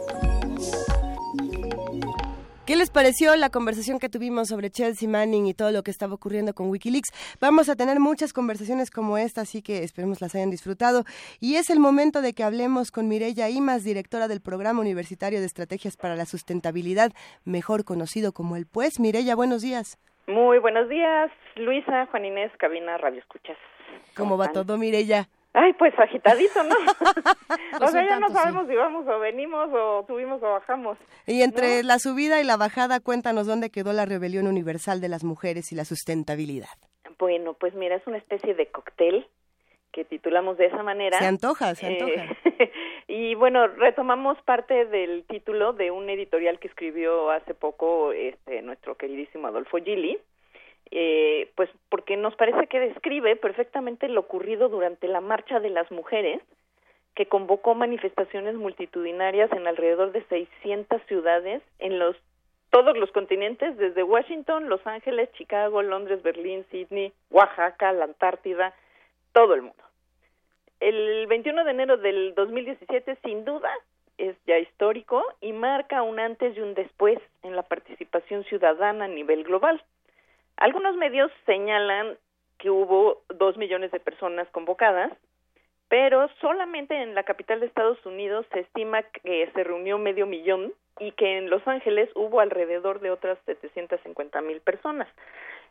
¿Qué 2.67 2.75
les 2.75 2.91
pareció 2.91 3.35
la 3.37 3.49
conversación 3.49 3.97
que 3.97 4.07
tuvimos 4.07 4.49
sobre 4.49 4.69
Chelsea 4.69 5.09
Manning 5.09 5.47
y 5.47 5.55
todo 5.55 5.71
lo 5.71 5.81
que 5.81 5.89
estaba 5.89 6.13
ocurriendo 6.13 6.53
con 6.53 6.69
Wikileaks? 6.69 7.09
Vamos 7.39 7.69
a 7.69 7.75
tener 7.75 7.99
muchas 7.99 8.33
conversaciones 8.33 8.91
como 8.91 9.17
esta, 9.17 9.41
así 9.41 9.63
que 9.63 9.83
esperemos 9.83 10.21
las 10.21 10.35
hayan 10.35 10.51
disfrutado. 10.51 11.05
Y 11.39 11.55
es 11.55 11.71
el 11.71 11.79
momento 11.79 12.21
de 12.21 12.33
que 12.33 12.43
hablemos 12.43 12.91
con 12.91 13.07
Mireya 13.07 13.49
Imas, 13.49 13.83
directora 13.83 14.27
del 14.27 14.41
Programa 14.41 14.81
Universitario 14.81 15.39
de 15.39 15.47
Estrategias 15.47 15.97
para 15.97 16.15
la 16.15 16.27
Sustentabilidad, 16.27 17.13
mejor 17.45 17.83
conocido 17.83 18.31
como 18.31 18.57
el 18.57 18.67
PUES. 18.67 18.99
Mireya, 18.99 19.35
buenos 19.35 19.63
días. 19.63 19.97
Muy 20.27 20.59
buenos 20.59 20.87
días, 20.89 21.31
Luisa, 21.55 22.05
Juan 22.07 22.25
Inés, 22.25 22.51
cabina 22.57 22.97
Radio 22.97 23.19
Escuchas. 23.19 23.57
¿Cómo 24.15 24.37
va 24.37 24.49
todo, 24.49 24.77
Mireya? 24.77 25.27
Ay, 25.53 25.73
pues 25.73 25.93
agitadito, 25.99 26.63
¿no? 26.63 26.75
O 27.81 27.87
sea, 27.87 28.05
ya 28.07 28.19
no 28.19 28.27
sí. 28.29 28.33
sabemos 28.33 28.67
si 28.67 28.75
vamos 28.75 29.05
o 29.07 29.19
venimos 29.19 29.69
o 29.73 30.05
subimos 30.07 30.41
o 30.41 30.51
bajamos. 30.51 30.97
Y 31.25 31.41
entre 31.41 31.83
la 31.83 31.99
subida 31.99 32.39
y 32.39 32.43
la 32.43 32.55
bajada, 32.55 32.99
cuéntanos 32.99 33.47
dónde 33.47 33.69
quedó 33.69 33.91
la 33.91 34.05
rebelión 34.05 34.47
universal 34.47 35.01
de 35.01 35.09
las 35.09 35.23
mujeres 35.23 35.71
y 35.71 35.75
la 35.75 35.83
sustentabilidad. 35.83 36.69
Bueno, 37.17 37.53
pues 37.53 37.73
mira, 37.73 37.95
es 37.95 38.07
una 38.07 38.17
especie 38.17 38.53
de 38.53 38.67
cóctel 38.67 39.27
que 39.91 40.05
titulamos 40.05 40.57
de 40.57 40.67
esa 40.67 40.83
manera. 40.83 41.17
Se 41.19 41.25
antoja, 41.25 41.75
se 41.75 41.87
antoja. 41.87 42.37
Eh, 42.45 42.71
y 43.07 43.35
bueno, 43.35 43.67
retomamos 43.67 44.41
parte 44.43 44.85
del 44.85 45.23
título 45.25 45.73
de 45.73 45.91
un 45.91 46.09
editorial 46.09 46.59
que 46.59 46.67
escribió 46.67 47.29
hace 47.31 47.53
poco 47.53 48.11
este, 48.13 48.61
nuestro 48.61 48.95
queridísimo 48.95 49.47
Adolfo 49.47 49.77
Gili, 49.77 50.17
eh, 50.91 51.49
pues 51.55 51.69
porque 51.89 52.17
nos 52.17 52.35
parece 52.35 52.67
que 52.67 52.79
describe 52.79 53.35
perfectamente 53.35 54.07
lo 54.07 54.21
ocurrido 54.21 54.69
durante 54.69 55.07
la 55.07 55.21
Marcha 55.21 55.59
de 55.59 55.69
las 55.69 55.89
Mujeres, 55.91 56.41
que 57.15 57.25
convocó 57.27 57.75
manifestaciones 57.75 58.55
multitudinarias 58.55 59.51
en 59.51 59.67
alrededor 59.67 60.11
de 60.11 60.23
600 60.23 61.01
ciudades 61.07 61.61
en 61.79 61.99
los 61.99 62.15
todos 62.71 62.97
los 62.97 63.11
continentes, 63.11 63.77
desde 63.77 64.01
Washington, 64.01 64.69
Los 64.69 64.85
Ángeles, 64.87 65.29
Chicago, 65.33 65.81
Londres, 65.81 66.23
Berlín, 66.23 66.65
Sydney, 66.71 67.11
Oaxaca, 67.29 67.91
la 67.91 68.05
Antártida, 68.05 68.73
todo 69.33 69.53
el 69.53 69.61
mundo. 69.61 69.83
El 70.79 71.27
21 71.27 71.63
de 71.63 71.71
enero 71.71 71.97
del 71.97 72.33
2017, 72.35 73.17
sin 73.23 73.45
duda, 73.45 73.71
es 74.17 74.35
ya 74.45 74.57
histórico 74.57 75.23
y 75.39 75.53
marca 75.53 76.01
un 76.01 76.19
antes 76.19 76.55
y 76.55 76.59
un 76.59 76.73
después 76.73 77.19
en 77.43 77.55
la 77.55 77.63
participación 77.63 78.43
ciudadana 78.45 79.05
a 79.05 79.07
nivel 79.07 79.43
global. 79.43 79.81
Algunos 80.57 80.95
medios 80.95 81.31
señalan 81.45 82.17
que 82.59 82.69
hubo 82.69 83.23
dos 83.29 83.57
millones 83.57 83.91
de 83.91 83.99
personas 83.99 84.47
convocadas, 84.49 85.11
pero 85.87 86.29
solamente 86.39 86.95
en 87.01 87.15
la 87.15 87.23
capital 87.23 87.59
de 87.59 87.65
Estados 87.65 88.03
Unidos 88.05 88.45
se 88.53 88.59
estima 88.61 89.01
que 89.03 89.49
se 89.53 89.63
reunió 89.63 89.97
medio 89.97 90.25
millón 90.25 90.71
y 90.99 91.11
que 91.13 91.37
en 91.37 91.49
Los 91.49 91.67
Ángeles 91.67 92.09
hubo 92.15 92.39
alrededor 92.39 92.99
de 92.99 93.09
otras 93.11 93.39
750 93.45 94.41
mil 94.41 94.61
personas. 94.61 95.07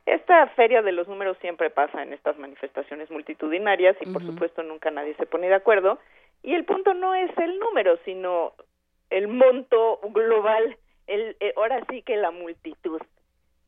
Esta 0.06 0.46
feria 0.48 0.82
de 0.82 0.92
los 0.92 1.08
números 1.08 1.36
siempre 1.40 1.70
pasa 1.70 2.02
en 2.02 2.12
estas 2.12 2.38
manifestaciones 2.38 3.10
multitudinarias 3.10 3.96
y 4.00 4.06
por 4.06 4.24
supuesto 4.24 4.62
nunca 4.62 4.90
nadie 4.90 5.14
se 5.14 5.26
pone 5.26 5.48
de 5.48 5.54
acuerdo 5.54 5.98
y 6.42 6.54
el 6.54 6.64
punto 6.64 6.94
no 6.94 7.14
es 7.14 7.30
el 7.38 7.58
número 7.58 7.98
sino 8.04 8.54
el 9.10 9.28
monto 9.28 10.00
global, 10.12 10.76
el, 11.06 11.36
eh, 11.40 11.52
ahora 11.56 11.84
sí 11.90 12.02
que 12.02 12.16
la 12.16 12.30
multitud. 12.30 13.00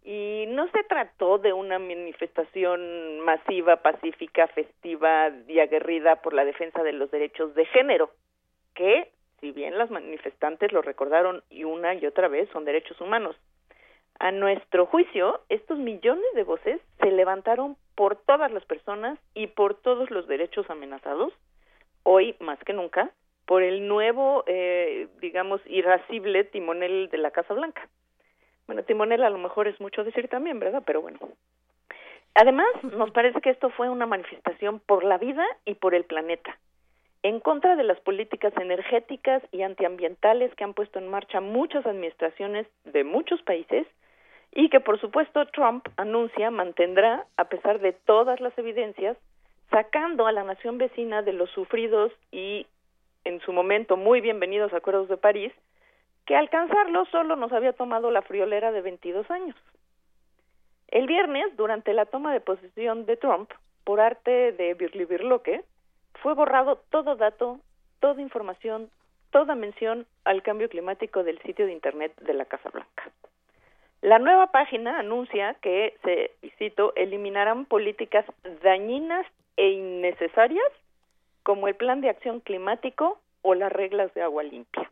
Y 0.05 0.47
no 0.49 0.69
se 0.71 0.83
trató 0.85 1.39
de 1.39 1.53
una 1.53 1.79
manifestación 1.79 3.21
masiva, 3.21 3.83
pacífica, 3.83 4.49
festiva 4.49 5.31
y 5.47 5.61
aguerrida 5.61 6.23
por 6.23 6.33
la 6.33 6.45
defensa 6.45 6.83
de 6.83 6.93
los 6.93 7.11
derechos 7.11 7.55
de 7.55 7.67
género, 7.67 8.11
que, 8.75 9.11
si 9.41 9.53
bien 9.53 9.79
las 9.79 9.91
manifestantes 9.91 10.73
lo 10.73 10.83
recordaron 10.83 11.43
y 11.51 11.65
una 11.65 11.95
y 11.95 12.07
otra 12.07 12.27
vez, 12.27 12.49
son 12.53 12.65
derechos 12.65 13.01
humanos. 13.01 13.37
A 14.19 14.31
nuestro 14.31 14.87
juicio, 14.87 15.41
estos 15.49 15.79
millones 15.79 16.27
de 16.35 16.45
voces 16.45 16.81
se 17.01 17.11
levantaron 17.11 17.77
por 17.95 18.17
todas 18.17 18.53
las 18.53 18.65
personas 18.65 19.19
y 19.35 19.49
por 19.49 19.75
todos 19.75 20.11
los 20.11 20.27
derechos 20.27 20.69
amenazados, 20.71 21.33
hoy 22.05 22.37
más 22.41 22.59
que 22.61 22.73
nunca, 22.73 23.11
por 23.47 23.63
el 23.63 23.89
nuevo, 23.89 24.45
eh, 24.47 25.09
digamos, 25.21 25.61
irascible 25.67 26.45
timonel 26.45 27.09
de 27.11 27.19
la 27.19 27.33
Casa 27.33 27.55
Blanca. 27.55 27.89
Bueno, 28.67 28.85
timonel 28.85 29.23
a 29.25 29.31
lo 29.31 29.39
mejor 29.39 29.69
es 29.69 29.81
mucho 29.81 30.05
decir 30.05 30.29
también, 30.29 30.59
¿verdad? 30.59 30.83
Pero 30.87 31.03
bueno. 31.03 31.19
Además, 32.35 32.69
nos 32.83 33.11
parece 33.11 33.41
que 33.41 33.51
esto 33.51 33.71
fue 33.71 33.91
una 33.91 34.07
manifestación 34.07 34.81
por 34.81 35.05
la 35.05 35.19
vida 35.19 35.45
y 35.65 35.75
por 35.75 35.95
el 35.95 36.05
planeta, 36.05 36.57
en 37.23 37.39
contra 37.41 37.77
de 37.77 37.85
las 37.85 38.01
políticas 38.01 38.53
energéticas 38.57 39.43
y 39.53 39.63
antiambientales 39.63 40.53
que 40.55 40.65
han 40.65 40.75
puesto 40.75 40.99
en 40.99 41.09
marcha 41.09 41.41
muchas 41.41 41.87
administraciones 41.87 42.67
de 42.85 43.05
muchos 43.05 43.41
países 43.43 43.87
y 44.53 44.69
que, 44.69 44.81
por 44.81 45.01
supuesto, 45.01 45.47
Trump 45.47 45.87
anuncia 45.97 46.51
mantendrá 46.51 47.27
a 47.37 47.45
pesar 47.45 47.81
de 47.81 47.93
todas 47.93 48.41
las 48.41 48.57
evidencias, 48.59 49.17
sacando 49.71 50.27
a 50.27 50.33
la 50.33 50.45
nación 50.45 50.79
vecina 50.79 51.23
de 51.23 51.33
los 51.33 51.51
sufridos 51.51 52.13
y, 52.31 52.67
en 53.25 53.41
su 53.41 53.53
momento, 53.53 53.97
muy 53.97 54.21
bienvenidos 54.21 54.75
acuerdos 54.75 55.09
de 55.09 55.17
París, 55.17 55.53
que 56.27 56.37
alcanzarlo 56.37 57.07
solo 57.07 57.37
nos 57.37 57.53
había 57.53 57.73
tomado 57.73 58.11
la 58.11 58.23
friolera 58.23 58.73
de 58.73 58.83
22 58.83 59.31
años. 59.31 59.57
El 60.89 61.07
viernes, 61.07 61.57
durante 61.57 61.95
la 61.95 62.05
toma 62.05 62.35
de 62.35 62.41
posesión 62.41 63.07
de 63.07 63.17
Trump, 63.17 63.51
por 63.85 64.01
arte 64.01 64.53
de 64.53 64.75
Birli 64.75 65.07
Birloque, 65.07 65.65
fue 66.23 66.35
borrado 66.35 66.77
todo 66.91 67.17
dato, 67.17 67.59
toda 68.01 68.23
información, 68.23 68.91
toda 69.31 69.55
mención 69.55 70.07
al 70.25 70.43
cambio 70.43 70.69
climático 70.69 71.25
del 71.25 71.41
sitio 71.43 71.67
de 71.67 71.73
Internet 71.73 72.13
de 72.21 72.35
la 72.35 72.45
Casa 72.45 72.71
Blanca. 72.71 73.11
La 74.03 74.19
nueva 74.19 74.49
página 74.49 74.99
anuncia 74.99 75.55
que, 75.63 75.97
se, 76.03 76.31
y 76.43 76.51
cito, 76.51 76.93
eliminarán 76.97 77.67
políticas 77.67 78.25
dañinas 78.63 79.27
e 79.57 79.71
innecesarias 79.71 80.67
como 81.43 81.69
el 81.69 81.75
plan 81.75 82.01
de 82.01 82.11
acción 82.11 82.41
climático 82.41 83.21
o 83.43 83.55
las 83.55 83.73
reglas 83.73 84.15
de 84.15 84.23
agua 84.23 84.45
limpia. 84.45 84.91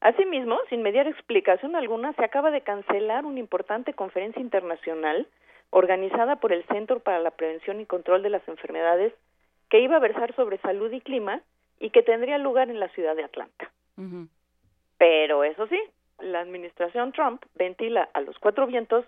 Asimismo, 0.00 0.58
sin 0.68 0.82
mediar 0.82 1.08
explicación 1.08 1.74
alguna, 1.74 2.12
se 2.12 2.24
acaba 2.24 2.52
de 2.52 2.60
cancelar 2.60 3.24
una 3.24 3.40
importante 3.40 3.92
conferencia 3.92 4.40
internacional 4.40 5.26
organizada 5.70 6.36
por 6.36 6.52
el 6.52 6.64
Centro 6.66 7.00
para 7.00 7.18
la 7.18 7.32
Prevención 7.32 7.80
y 7.80 7.86
Control 7.86 8.22
de 8.22 8.30
las 8.30 8.46
Enfermedades 8.48 9.12
que 9.68 9.80
iba 9.80 9.96
a 9.96 10.00
versar 10.00 10.34
sobre 10.34 10.58
salud 10.58 10.92
y 10.92 11.00
clima 11.00 11.40
y 11.78 11.90
que 11.90 12.02
tendría 12.02 12.38
lugar 12.38 12.70
en 12.70 12.80
la 12.80 12.88
ciudad 12.88 13.16
de 13.16 13.24
Atlanta. 13.24 13.70
Pero 14.98 15.44
eso 15.44 15.66
sí, 15.66 15.80
la 16.20 16.40
administración 16.40 17.12
Trump 17.12 17.42
ventila 17.54 18.08
a 18.14 18.20
los 18.20 18.38
cuatro 18.38 18.66
vientos 18.66 19.04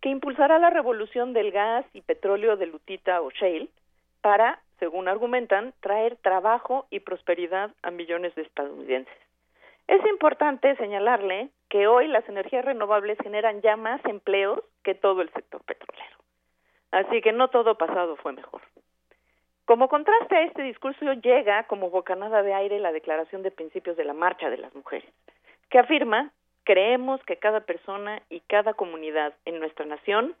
que 0.00 0.08
impulsará 0.08 0.58
la 0.58 0.70
revolución 0.70 1.32
del 1.32 1.52
gas 1.52 1.86
y 1.92 2.00
petróleo 2.02 2.56
de 2.56 2.66
lutita 2.66 3.22
o 3.22 3.30
shale 3.30 3.68
para, 4.20 4.60
según 4.78 5.08
argumentan, 5.08 5.74
traer 5.80 6.16
trabajo 6.16 6.86
y 6.90 7.00
prosperidad 7.00 7.70
a 7.82 7.90
millones 7.90 8.34
de 8.34 8.42
estadounidenses. 8.42 9.16
Es 9.88 10.04
importante 10.06 10.76
señalarle 10.76 11.50
que 11.68 11.86
hoy 11.86 12.08
las 12.08 12.28
energías 12.28 12.64
renovables 12.64 13.18
generan 13.22 13.60
ya 13.62 13.76
más 13.76 14.04
empleos 14.04 14.60
que 14.84 14.94
todo 14.94 15.22
el 15.22 15.30
sector 15.32 15.62
petrolero. 15.64 16.16
Así 16.92 17.20
que 17.20 17.32
no 17.32 17.48
todo 17.48 17.76
pasado 17.76 18.16
fue 18.16 18.32
mejor. 18.32 18.60
Como 19.64 19.88
contraste 19.88 20.36
a 20.36 20.42
este 20.42 20.62
discurso 20.62 21.12
llega 21.14 21.64
como 21.64 21.88
bocanada 21.90 22.42
de 22.42 22.52
aire 22.52 22.80
la 22.80 22.92
Declaración 22.92 23.42
de 23.42 23.52
Principios 23.52 23.96
de 23.96 24.04
la 24.04 24.12
Marcha 24.12 24.50
de 24.50 24.58
las 24.58 24.74
Mujeres, 24.74 25.08
que 25.70 25.78
afirma 25.78 26.32
creemos 26.64 27.22
que 27.24 27.36
cada 27.36 27.60
persona 27.60 28.22
y 28.28 28.40
cada 28.40 28.74
comunidad 28.74 29.34
en 29.44 29.60
nuestra 29.60 29.86
nación 29.86 30.34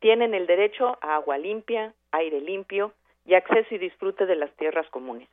tienen 0.00 0.34
el 0.34 0.46
derecho 0.46 0.98
a 1.00 1.16
agua 1.16 1.38
limpia, 1.38 1.94
aire 2.12 2.40
limpio 2.40 2.92
y 3.24 3.34
acceso 3.34 3.74
y 3.74 3.78
disfrute 3.78 4.26
de 4.26 4.36
las 4.36 4.50
tierras 4.56 4.88
comunes. 4.90 5.28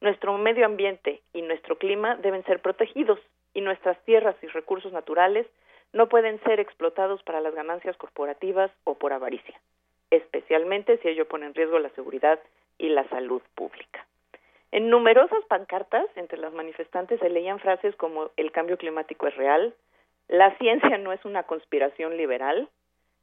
Nuestro 0.00 0.36
medio 0.36 0.66
ambiente 0.66 1.22
y 1.32 1.42
nuestro 1.42 1.78
clima 1.78 2.16
deben 2.16 2.44
ser 2.44 2.60
protegidos 2.60 3.20
y 3.54 3.60
nuestras 3.60 3.98
tierras 4.04 4.36
y 4.42 4.48
recursos 4.48 4.92
naturales 4.92 5.46
no 5.92 6.08
pueden 6.08 6.40
ser 6.42 6.58
explotados 6.58 7.22
para 7.22 7.40
las 7.40 7.54
ganancias 7.54 7.96
corporativas 7.96 8.70
o 8.84 8.98
por 8.98 9.12
avaricia, 9.12 9.60
especialmente 10.10 10.98
si 10.98 11.08
ello 11.08 11.28
pone 11.28 11.46
en 11.46 11.54
riesgo 11.54 11.78
la 11.78 11.90
seguridad 11.90 12.40
y 12.80 12.88
la 12.88 13.06
salud 13.08 13.42
pública. 13.54 14.06
En 14.72 14.88
numerosas 14.88 15.44
pancartas 15.48 16.06
entre 16.16 16.38
las 16.38 16.52
manifestantes 16.52 17.20
se 17.20 17.28
leían 17.28 17.58
frases 17.58 17.94
como 17.96 18.30
el 18.36 18.50
cambio 18.52 18.78
climático 18.78 19.26
es 19.26 19.36
real, 19.36 19.74
la 20.28 20.56
ciencia 20.58 20.96
no 20.96 21.12
es 21.12 21.24
una 21.24 21.42
conspiración 21.42 22.16
liberal, 22.16 22.68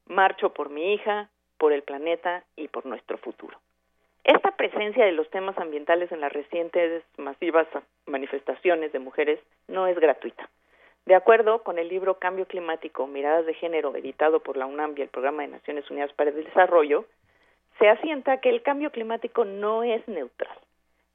marcho 0.07 0.53
por 0.53 0.69
mi 0.69 0.93
hija, 0.93 1.29
por 1.57 1.73
el 1.73 1.81
planeta 1.81 2.43
y 2.55 2.67
por 2.67 2.85
nuestro 2.85 3.17
futuro. 3.17 3.57
Esta 4.23 4.51
presencia 4.57 5.05
de 5.05 5.13
los 5.13 5.29
temas 5.29 5.57
ambientales 5.57 6.11
en 6.11 6.19
las 6.19 6.33
recientes 6.33 7.03
masivas 7.17 7.67
manifestaciones 8.05 8.91
de 8.91 8.99
mujeres 8.99 9.39
no 9.67 9.87
es 9.87 9.97
gratuita. 9.97 10.49
De 11.05 11.15
acuerdo 11.15 11.63
con 11.63 11.79
el 11.79 11.87
libro 11.87 12.19
Cambio 12.19 12.45
Climático, 12.45 13.07
Miradas 13.07 13.45
de 13.45 13.53
Género, 13.53 13.95
editado 13.95 14.41
por 14.41 14.57
la 14.57 14.65
UNAM 14.65 14.95
y 14.97 15.01
el 15.01 15.07
Programa 15.07 15.43
de 15.43 15.47
Naciones 15.47 15.89
Unidas 15.89 16.11
para 16.11 16.31
el 16.31 16.43
Desarrollo, 16.43 17.05
se 17.79 17.89
asienta 17.89 18.39
que 18.41 18.49
el 18.49 18.61
cambio 18.61 18.91
climático 18.91 19.45
no 19.45 19.83
es 19.83 20.07
neutral. 20.07 20.57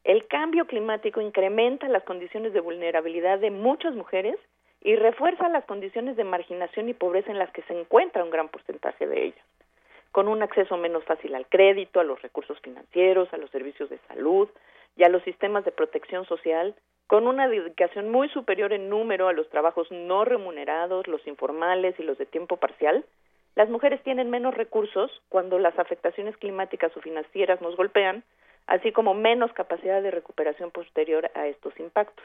El 0.05 0.27
cambio 0.27 0.67
climático 0.67 1.21
incrementa 1.21 1.89
las 1.89 2.03
condiciones 2.05 2.53
de 2.53 2.61
vulnerabilidad 2.61 3.39
de 3.39 3.51
muchas 3.51 3.95
mujeres 3.95 4.37
y 4.81 4.97
refuerza 4.97 5.49
las 5.49 5.65
condiciones 5.65 6.17
de 6.17 6.25
marginación 6.25 6.89
y 6.89 6.95
pobreza 6.95 7.31
en 7.31 7.39
las 7.39 7.51
que 7.53 7.63
se 7.63 7.79
encuentra 7.79 8.25
un 8.25 8.31
gran 8.31 8.49
porcentaje 8.49 9.07
de 9.07 9.27
ellas, 9.27 9.45
con 10.11 10.27
un 10.27 10.43
acceso 10.43 10.77
menos 10.77 11.05
fácil 11.05 11.35
al 11.35 11.47
crédito, 11.47 12.01
a 12.01 12.05
los 12.05 12.21
recursos 12.21 12.59
financieros, 12.61 13.33
a 13.33 13.37
los 13.37 13.51
servicios 13.51 13.91
de 13.91 13.99
salud 14.09 14.49
y 14.97 15.05
a 15.05 15.09
los 15.09 15.23
sistemas 15.23 15.65
de 15.65 15.71
protección 15.71 16.27
social, 16.27 16.75
con 17.07 17.29
una 17.29 17.47
dedicación 17.47 18.11
muy 18.11 18.29
superior 18.31 18.73
en 18.73 18.89
número 18.89 19.29
a 19.29 19.33
los 19.33 19.49
trabajos 19.51 19.89
no 19.91 20.25
remunerados, 20.25 21.07
los 21.07 21.25
informales 21.29 21.95
y 21.99 22.03
los 22.03 22.19
de 22.19 22.27
tiempo 22.27 22.57
parcial, 22.57 23.05
Las 23.55 23.69
mujeres 23.69 24.03
tienen 24.03 24.31
menos 24.31 24.55
recursos 24.55 25.11
cuando 25.29 25.59
las 25.59 25.79
afectaciones 25.79 26.37
climáticas 26.39 26.97
o 26.97 27.01
financieras 27.01 27.61
nos 27.61 27.77
golpean, 27.77 28.25
así 28.67 28.93
como 28.93 29.15
menos 29.15 29.53
capacidad 29.53 30.03
de 30.03 30.11
recuperación 30.11 30.71
posterior 30.71 31.31
a 31.35 31.47
estos 31.47 31.79
impactos. 31.79 32.25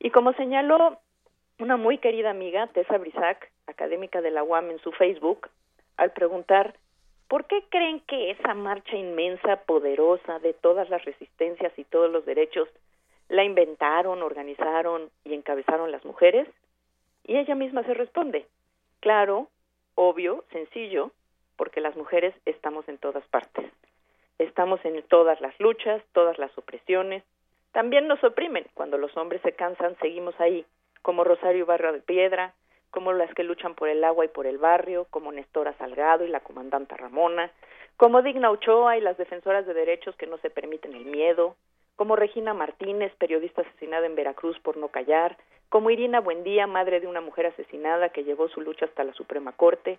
Y 0.00 0.10
como 0.10 0.32
señaló 0.32 0.98
una 1.58 1.76
muy 1.76 1.98
querida 1.98 2.30
amiga, 2.30 2.66
Tessa 2.68 2.98
Brisac, 2.98 3.50
académica 3.66 4.20
de 4.20 4.32
la 4.32 4.42
UAM 4.42 4.70
en 4.70 4.78
su 4.80 4.90
Facebook, 4.92 5.48
al 5.96 6.10
preguntar 6.10 6.74
¿por 7.28 7.46
qué 7.46 7.64
creen 7.70 8.00
que 8.00 8.30
esa 8.32 8.52
marcha 8.52 8.96
inmensa, 8.96 9.56
poderosa, 9.64 10.38
de 10.40 10.52
todas 10.52 10.90
las 10.90 11.02
resistencias 11.04 11.72
y 11.78 11.84
todos 11.84 12.10
los 12.10 12.26
derechos, 12.26 12.68
la 13.30 13.42
inventaron, 13.44 14.22
organizaron 14.22 15.08
y 15.24 15.32
encabezaron 15.32 15.90
las 15.90 16.04
mujeres? 16.04 16.46
Y 17.24 17.38
ella 17.38 17.54
misma 17.54 17.84
se 17.84 17.94
responde, 17.94 18.46
claro, 19.00 19.48
obvio, 19.94 20.44
sencillo, 20.52 21.10
porque 21.56 21.80
las 21.80 21.96
mujeres 21.96 22.34
estamos 22.44 22.88
en 22.88 22.98
todas 22.98 23.24
partes. 23.28 23.70
Estamos 24.38 24.84
en 24.84 25.02
todas 25.04 25.40
las 25.40 25.58
luchas, 25.60 26.02
todas 26.12 26.38
las 26.38 26.56
opresiones. 26.58 27.22
También 27.72 28.08
nos 28.08 28.22
oprimen. 28.24 28.66
Cuando 28.74 28.98
los 28.98 29.16
hombres 29.16 29.40
se 29.42 29.52
cansan, 29.52 29.96
seguimos 30.00 30.38
ahí, 30.40 30.64
como 31.02 31.24
Rosario 31.24 31.66
Barra 31.66 31.92
de 31.92 32.00
Piedra, 32.00 32.54
como 32.90 33.12
las 33.12 33.32
que 33.34 33.44
luchan 33.44 33.74
por 33.74 33.88
el 33.88 34.04
agua 34.04 34.24
y 34.24 34.28
por 34.28 34.46
el 34.46 34.58
barrio, 34.58 35.06
como 35.10 35.32
Nestora 35.32 35.72
Salgado 35.78 36.24
y 36.24 36.28
la 36.28 36.40
comandanta 36.40 36.96
Ramona, 36.96 37.50
como 37.96 38.22
Digna 38.22 38.50
Ochoa 38.50 38.98
y 38.98 39.00
las 39.00 39.16
defensoras 39.16 39.66
de 39.66 39.74
derechos 39.74 40.14
que 40.16 40.26
no 40.26 40.38
se 40.38 40.50
permiten 40.50 40.94
el 40.94 41.06
miedo, 41.06 41.56
como 41.96 42.16
Regina 42.16 42.52
Martínez, 42.52 43.12
periodista 43.16 43.62
asesinada 43.62 44.06
en 44.06 44.14
Veracruz 44.14 44.58
por 44.60 44.76
no 44.76 44.88
callar, 44.88 45.36
como 45.72 45.88
Irina 45.88 46.20
Buendía, 46.20 46.66
madre 46.66 47.00
de 47.00 47.06
una 47.06 47.22
mujer 47.22 47.46
asesinada 47.46 48.10
que 48.10 48.24
llevó 48.24 48.46
su 48.50 48.60
lucha 48.60 48.84
hasta 48.84 49.04
la 49.04 49.14
Suprema 49.14 49.52
Corte, 49.52 49.98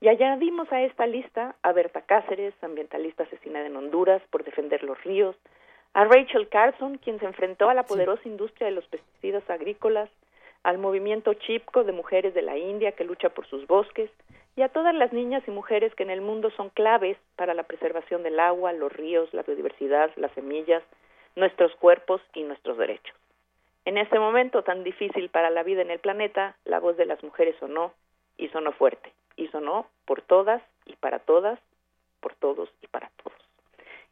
y 0.00 0.06
añadimos 0.06 0.72
a 0.72 0.82
esta 0.82 1.08
lista 1.08 1.56
a 1.62 1.72
Berta 1.72 2.02
Cáceres, 2.02 2.54
ambientalista 2.62 3.24
asesinada 3.24 3.66
en 3.66 3.74
Honduras 3.74 4.22
por 4.30 4.44
defender 4.44 4.84
los 4.84 5.02
ríos, 5.02 5.34
a 5.92 6.04
Rachel 6.04 6.48
Carson, 6.48 6.98
quien 6.98 7.18
se 7.18 7.26
enfrentó 7.26 7.68
a 7.68 7.74
la 7.74 7.82
poderosa 7.82 8.28
industria 8.28 8.68
de 8.68 8.74
los 8.74 8.86
pesticidas 8.86 9.42
agrícolas, 9.50 10.08
al 10.62 10.78
movimiento 10.78 11.34
Chipko 11.34 11.82
de 11.82 11.90
mujeres 11.90 12.32
de 12.32 12.42
la 12.42 12.56
India 12.56 12.92
que 12.92 13.02
lucha 13.02 13.30
por 13.30 13.44
sus 13.48 13.66
bosques, 13.66 14.12
y 14.54 14.62
a 14.62 14.68
todas 14.68 14.94
las 14.94 15.12
niñas 15.12 15.42
y 15.48 15.50
mujeres 15.50 15.92
que 15.96 16.04
en 16.04 16.10
el 16.10 16.20
mundo 16.20 16.50
son 16.50 16.70
claves 16.70 17.16
para 17.34 17.54
la 17.54 17.64
preservación 17.64 18.22
del 18.22 18.38
agua, 18.38 18.72
los 18.72 18.92
ríos, 18.92 19.34
la 19.34 19.42
biodiversidad, 19.42 20.12
las 20.14 20.30
semillas, 20.34 20.84
nuestros 21.34 21.74
cuerpos 21.74 22.20
y 22.34 22.44
nuestros 22.44 22.78
derechos. 22.78 23.16
En 23.88 23.96
este 23.96 24.18
momento 24.18 24.62
tan 24.62 24.84
difícil 24.84 25.30
para 25.30 25.48
la 25.48 25.62
vida 25.62 25.80
en 25.80 25.90
el 25.90 25.98
planeta, 25.98 26.54
la 26.66 26.78
voz 26.78 26.98
de 26.98 27.06
las 27.06 27.24
mujeres 27.24 27.56
sonó 27.58 27.94
y 28.36 28.48
sonó 28.48 28.72
fuerte, 28.72 29.14
y 29.34 29.48
sonó 29.48 29.86
por 30.04 30.20
todas 30.20 30.60
y 30.84 30.94
para 30.96 31.20
todas, 31.20 31.58
por 32.20 32.34
todos 32.34 32.68
y 32.82 32.86
para 32.88 33.10
todos. 33.22 33.38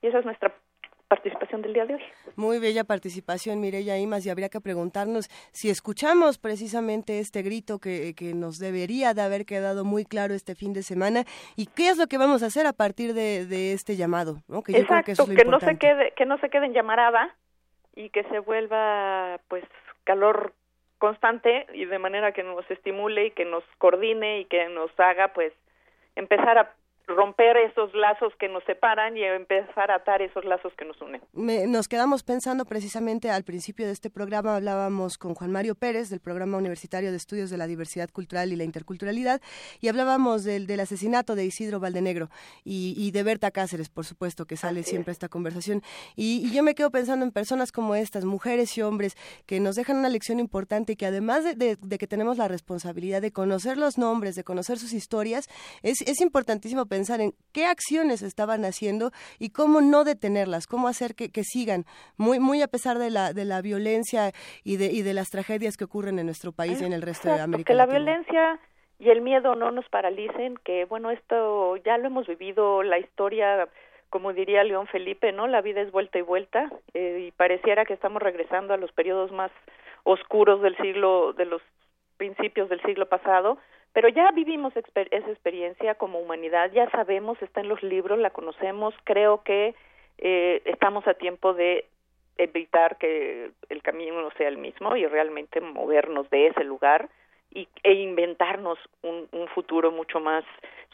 Y 0.00 0.06
esa 0.06 0.20
es 0.20 0.24
nuestra 0.24 0.54
participación 1.08 1.60
del 1.60 1.74
día 1.74 1.84
de 1.84 1.96
hoy. 1.96 2.02
Muy 2.36 2.58
bella 2.58 2.84
participación, 2.84 3.60
Mireya 3.60 3.98
Imas, 3.98 4.24
y 4.24 4.30
habría 4.30 4.48
que 4.48 4.62
preguntarnos 4.62 5.28
si 5.52 5.68
escuchamos 5.68 6.38
precisamente 6.38 7.18
este 7.18 7.42
grito 7.42 7.78
que, 7.78 8.14
que, 8.14 8.32
nos 8.32 8.58
debería 8.58 9.12
de 9.12 9.20
haber 9.20 9.44
quedado 9.44 9.84
muy 9.84 10.06
claro 10.06 10.32
este 10.32 10.54
fin 10.54 10.72
de 10.72 10.82
semana 10.82 11.24
y 11.54 11.66
qué 11.66 11.90
es 11.90 11.98
lo 11.98 12.06
que 12.06 12.16
vamos 12.16 12.42
a 12.42 12.46
hacer 12.46 12.66
a 12.66 12.72
partir 12.72 13.12
de, 13.12 13.44
de 13.44 13.74
este 13.74 13.94
llamado, 13.96 14.38
¿no? 14.48 14.62
Que 14.62 14.72
yo 14.72 14.86
creo 14.86 15.02
que, 15.04 15.12
eso 15.12 15.24
es 15.24 15.28
lo 15.28 15.34
que 15.34 15.44
no 15.44 15.60
se 15.60 15.76
quede 15.76 16.12
que 16.16 16.24
no 16.24 16.38
se 16.38 16.48
quede 16.48 16.64
en 16.64 16.72
llamarada 16.72 17.36
y 17.96 18.10
que 18.10 18.22
se 18.24 18.38
vuelva 18.38 19.40
pues 19.48 19.64
calor 20.04 20.52
constante 20.98 21.66
y 21.72 21.84
de 21.86 21.98
manera 21.98 22.32
que 22.32 22.42
nos 22.42 22.70
estimule 22.70 23.26
y 23.26 23.30
que 23.32 23.44
nos 23.44 23.64
coordine 23.78 24.40
y 24.40 24.44
que 24.44 24.68
nos 24.68 24.90
haga 24.98 25.32
pues 25.32 25.52
empezar 26.14 26.58
a 26.58 26.74
romper 27.06 27.56
esos 27.56 27.94
lazos 27.94 28.32
que 28.38 28.48
nos 28.48 28.64
separan 28.64 29.16
y 29.16 29.22
empezar 29.22 29.92
a 29.92 29.96
atar 29.96 30.22
esos 30.22 30.44
lazos 30.44 30.72
que 30.76 30.84
nos 30.84 31.00
unen. 31.00 31.22
nos 31.70 31.86
quedamos 31.86 32.24
pensando 32.24 32.64
precisamente 32.64 33.30
al 33.30 33.44
principio 33.44 33.86
de 33.86 33.92
este 33.92 34.10
programa, 34.10 34.56
hablábamos 34.56 35.16
con 35.16 35.34
Juan 35.34 35.52
Mario 35.52 35.76
Pérez 35.76 36.10
del 36.10 36.18
Programa 36.18 36.58
Universitario 36.58 37.12
de 37.12 37.16
Estudios 37.16 37.48
de 37.50 37.58
la 37.58 37.68
Diversidad 37.68 38.10
Cultural 38.10 38.52
y 38.52 38.56
la 38.56 38.64
Interculturalidad 38.64 39.40
y 39.80 39.86
hablábamos 39.86 40.42
del, 40.42 40.66
del 40.66 40.80
asesinato 40.80 41.36
de 41.36 41.44
Isidro 41.44 41.78
Valdenegro 41.78 42.28
y, 42.64 42.94
y, 42.96 43.12
de 43.12 43.22
Berta 43.22 43.52
Cáceres, 43.52 43.88
por 43.88 44.04
supuesto, 44.04 44.44
que 44.44 44.56
sale 44.56 44.82
siempre 44.82 45.12
esta 45.12 45.28
conversación. 45.28 45.82
Y, 46.16 46.44
y, 46.44 46.52
yo 46.52 46.64
me 46.64 46.74
quedo 46.74 46.90
pensando 46.90 47.24
en 47.24 47.30
personas 47.30 47.70
como 47.70 47.94
estas, 47.94 48.24
mujeres 48.24 48.76
y 48.76 48.82
hombres, 48.82 49.16
que 49.46 49.60
nos 49.60 49.76
dejan 49.76 49.98
una 49.98 50.08
lección 50.08 50.40
importante 50.40 50.94
y 50.94 50.96
que 50.96 51.06
además 51.06 51.44
de, 51.44 51.54
de, 51.54 51.76
de 51.80 51.98
que 51.98 52.08
tenemos 52.08 52.36
la 52.36 52.48
responsabilidad 52.48 53.22
de 53.22 53.30
conocer 53.30 53.76
los 53.76 53.96
nombres, 53.96 54.34
de 54.34 54.42
conocer 54.42 54.78
sus 54.78 54.92
historias, 54.92 55.48
es, 55.82 56.00
es 56.02 56.20
importantísimo 56.20 56.86
pensar 56.86 56.95
pensar 56.96 57.20
en 57.20 57.32
qué 57.52 57.66
acciones 57.66 58.22
estaban 58.22 58.64
haciendo 58.64 59.10
y 59.38 59.50
cómo 59.50 59.80
no 59.80 60.04
detenerlas, 60.04 60.66
cómo 60.66 60.88
hacer 60.88 61.14
que, 61.14 61.30
que 61.30 61.42
sigan, 61.44 61.84
muy, 62.16 62.38
muy 62.40 62.62
a 62.62 62.68
pesar 62.68 62.96
de 62.98 63.10
la, 63.10 63.32
de 63.32 63.44
la 63.44 63.60
violencia 63.60 64.32
y 64.64 64.76
de, 64.78 64.86
y 64.86 65.02
de 65.02 65.12
las 65.12 65.28
tragedias 65.28 65.76
que 65.76 65.84
ocurren 65.84 66.18
en 66.18 66.26
nuestro 66.26 66.52
país 66.52 66.80
y 66.80 66.84
en 66.84 66.92
el 66.94 67.02
resto 67.02 67.28
de 67.28 67.40
América 67.40 67.68
Que 67.68 67.74
la 67.74 67.86
Latina. 67.86 67.98
violencia 67.98 68.60
y 68.98 69.10
el 69.10 69.20
miedo 69.20 69.54
no 69.56 69.70
nos 69.70 69.86
paralicen, 69.90 70.56
que 70.64 70.86
bueno, 70.86 71.10
esto 71.10 71.76
ya 71.84 71.98
lo 71.98 72.06
hemos 72.06 72.26
vivido, 72.26 72.82
la 72.82 72.98
historia 72.98 73.68
como 74.08 74.32
diría 74.32 74.64
León 74.64 74.86
Felipe, 74.86 75.32
¿no? 75.32 75.46
La 75.46 75.60
vida 75.60 75.82
es 75.82 75.90
vuelta 75.90 76.18
y 76.18 76.22
vuelta 76.22 76.70
eh, 76.94 77.26
y 77.28 77.30
pareciera 77.32 77.84
que 77.84 77.92
estamos 77.94 78.22
regresando 78.22 78.72
a 78.72 78.78
los 78.78 78.92
periodos 78.92 79.32
más 79.32 79.50
oscuros 80.04 80.62
del 80.62 80.76
siglo, 80.78 81.32
de 81.32 81.44
los 81.44 81.60
principios 82.16 82.68
del 82.70 82.80
siglo 82.82 83.06
pasado, 83.06 83.58
pero 83.96 84.10
ya 84.10 84.30
vivimos 84.30 84.74
esa 84.76 85.30
experiencia 85.30 85.94
como 85.94 86.18
humanidad, 86.18 86.70
ya 86.70 86.86
sabemos, 86.90 87.40
está 87.40 87.62
en 87.62 87.68
los 87.68 87.82
libros, 87.82 88.18
la 88.18 88.28
conocemos, 88.28 88.94
creo 89.04 89.42
que 89.42 89.74
eh, 90.18 90.60
estamos 90.66 91.08
a 91.08 91.14
tiempo 91.14 91.54
de 91.54 91.86
evitar 92.36 92.98
que 92.98 93.52
el 93.70 93.82
camino 93.82 94.20
no 94.20 94.30
sea 94.32 94.48
el 94.48 94.58
mismo 94.58 94.94
y 94.96 95.06
realmente 95.06 95.62
movernos 95.62 96.28
de 96.28 96.48
ese 96.48 96.62
lugar 96.62 97.08
y, 97.50 97.68
e 97.84 97.94
inventarnos 97.94 98.78
un 99.00 99.48
futuro 99.54 99.90
mucho 99.90 100.20
más 100.20 100.44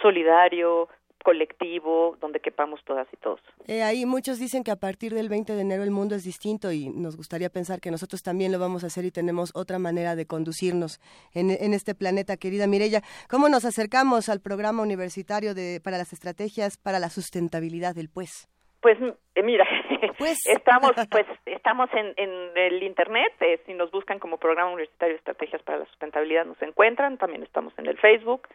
solidario, 0.00 0.88
colectivo 1.22 2.16
donde 2.20 2.40
quepamos 2.40 2.82
todas 2.84 3.06
y 3.12 3.16
todos. 3.16 3.40
Eh, 3.66 3.82
ahí 3.82 4.06
muchos 4.06 4.38
dicen 4.38 4.64
que 4.64 4.70
a 4.70 4.76
partir 4.76 5.14
del 5.14 5.28
20 5.28 5.54
de 5.54 5.60
enero 5.60 5.82
el 5.82 5.90
mundo 5.90 6.14
es 6.14 6.24
distinto 6.24 6.72
y 6.72 6.88
nos 6.88 7.16
gustaría 7.16 7.50
pensar 7.50 7.80
que 7.80 7.90
nosotros 7.90 8.22
también 8.22 8.52
lo 8.52 8.58
vamos 8.58 8.84
a 8.84 8.88
hacer 8.88 9.04
y 9.04 9.10
tenemos 9.10 9.52
otra 9.54 9.78
manera 9.78 10.16
de 10.16 10.26
conducirnos 10.26 11.00
en, 11.34 11.50
en 11.50 11.74
este 11.74 11.94
planeta, 11.94 12.36
querida 12.36 12.66
Mirella. 12.66 13.02
¿Cómo 13.30 13.48
nos 13.48 13.64
acercamos 13.64 14.28
al 14.28 14.40
programa 14.40 14.82
universitario 14.82 15.54
de, 15.54 15.80
para 15.82 15.98
las 15.98 16.12
estrategias 16.12 16.76
para 16.76 16.98
la 16.98 17.08
sustentabilidad 17.08 17.94
del 17.94 18.08
pues? 18.08 18.48
Pues 18.80 18.98
eh, 19.36 19.42
mira, 19.42 19.64
pues. 20.18 20.44
estamos 20.46 20.90
pues 21.10 21.26
estamos 21.46 21.88
en, 21.94 22.12
en 22.16 22.56
el 22.56 22.82
internet, 22.82 23.32
eh, 23.40 23.60
si 23.64 23.74
nos 23.74 23.90
buscan 23.92 24.18
como 24.18 24.38
programa 24.38 24.72
universitario 24.72 25.14
de 25.14 25.18
estrategias 25.18 25.62
para 25.62 25.78
la 25.78 25.86
sustentabilidad 25.86 26.44
nos 26.44 26.60
encuentran, 26.62 27.16
también 27.16 27.44
estamos 27.44 27.72
en 27.78 27.86
el 27.86 27.96
Facebook, 27.98 28.48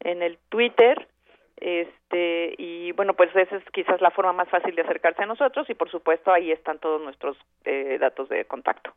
en 0.00 0.22
el 0.22 0.38
Twitter, 0.48 1.06
este 1.56 2.54
y 2.58 2.92
bueno 2.92 3.14
pues 3.14 3.34
esa 3.34 3.56
es 3.56 3.64
quizás 3.72 4.00
la 4.00 4.10
forma 4.10 4.32
más 4.32 4.48
fácil 4.48 4.74
de 4.74 4.82
acercarse 4.82 5.22
a 5.22 5.26
nosotros 5.26 5.68
y 5.70 5.74
por 5.74 5.90
supuesto 5.90 6.32
ahí 6.32 6.52
están 6.52 6.78
todos 6.78 7.00
nuestros 7.02 7.36
eh, 7.64 7.98
datos 7.98 8.28
de 8.28 8.44
contacto 8.44 8.92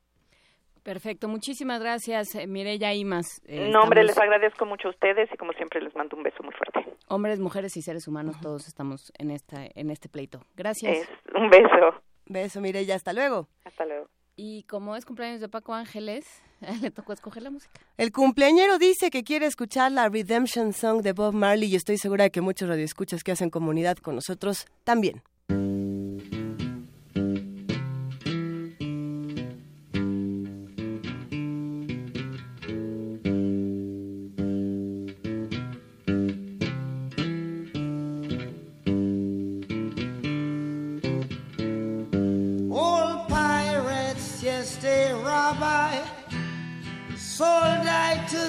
Perfecto, 0.83 1.27
muchísimas 1.27 1.81
gracias 1.81 2.35
Mireya 2.47 2.93
Imas. 2.93 3.41
Eh, 3.45 3.69
no, 3.69 3.81
hombre, 3.81 4.03
les 4.03 4.17
agradezco 4.17 4.65
mucho 4.65 4.87
a 4.87 4.91
ustedes 4.91 5.29
y 5.31 5.37
como 5.37 5.51
siempre 5.53 5.81
les 5.81 5.93
mando 5.93 6.15
un 6.15 6.23
beso 6.23 6.41
muy 6.41 6.53
fuerte. 6.53 6.91
Hombres, 7.09 7.39
mujeres 7.39 7.75
y 7.77 7.81
seres 7.81 8.07
humanos, 8.07 8.37
uh 8.37 8.39
-huh. 8.39 8.43
todos 8.43 8.67
estamos 8.67 9.11
en 9.19 9.29
esta 9.29 9.65
en 9.75 9.91
este 9.91 10.09
pleito. 10.09 10.39
Gracias. 10.55 10.97
Es, 10.97 11.09
un 11.35 11.49
beso. 11.49 12.01
Beso, 12.25 12.61
Mireya, 12.61 12.95
hasta 12.95 13.11
luego. 13.13 13.47
Hasta 13.65 13.85
luego. 13.85 14.07
Y 14.41 14.63
como 14.63 14.95
es 14.95 15.03
cumpleaños 15.03 15.41
de 15.41 15.49
Paco 15.49 15.73
Ángeles, 15.73 16.25
le 16.81 16.91
tocó 16.91 17.11
escoger 17.11 17.43
la 17.43 17.51
música. 17.51 17.73
El 17.97 18.13
cumpleañero 18.13 18.77
dice 18.77 19.09
que 19.09 19.25
quiere 19.25 19.45
escuchar 19.45 19.91
la 19.91 20.07
Redemption 20.07 20.71
Song 20.71 21.01
de 21.01 21.11
Bob 21.11 21.33
Marley 21.33 21.67
y 21.67 21.75
estoy 21.75 21.97
segura 21.97 22.23
de 22.23 22.31
que 22.31 22.39
muchos 22.39 22.69
radioescuchas 22.69 23.21
que 23.21 23.33
hacen 23.33 23.49
comunidad 23.49 23.97
con 23.97 24.15
nosotros 24.15 24.65
también. 24.85 25.23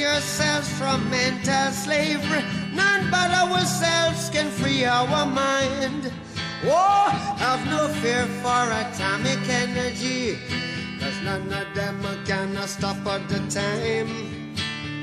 Yourselves 0.00 0.68
from 0.78 0.98
mental 1.10 1.70
slavery. 1.72 2.42
None 2.72 3.10
but 3.10 3.30
ourselves 3.30 4.30
can 4.30 4.50
free 4.50 4.84
our 4.84 5.26
mind. 5.26 6.10
Oh, 6.64 7.10
have 7.36 7.62
no 7.66 7.88
fear 8.00 8.24
for 8.42 8.64
atomic 8.82 9.40
energy. 9.48 10.38
Cause 10.98 11.20
none 11.22 11.52
of 11.52 11.74
them 11.74 12.00
gonna 12.26 12.66
stop 12.66 13.04
at 13.06 13.28
the 13.28 13.40
time. 13.48 14.54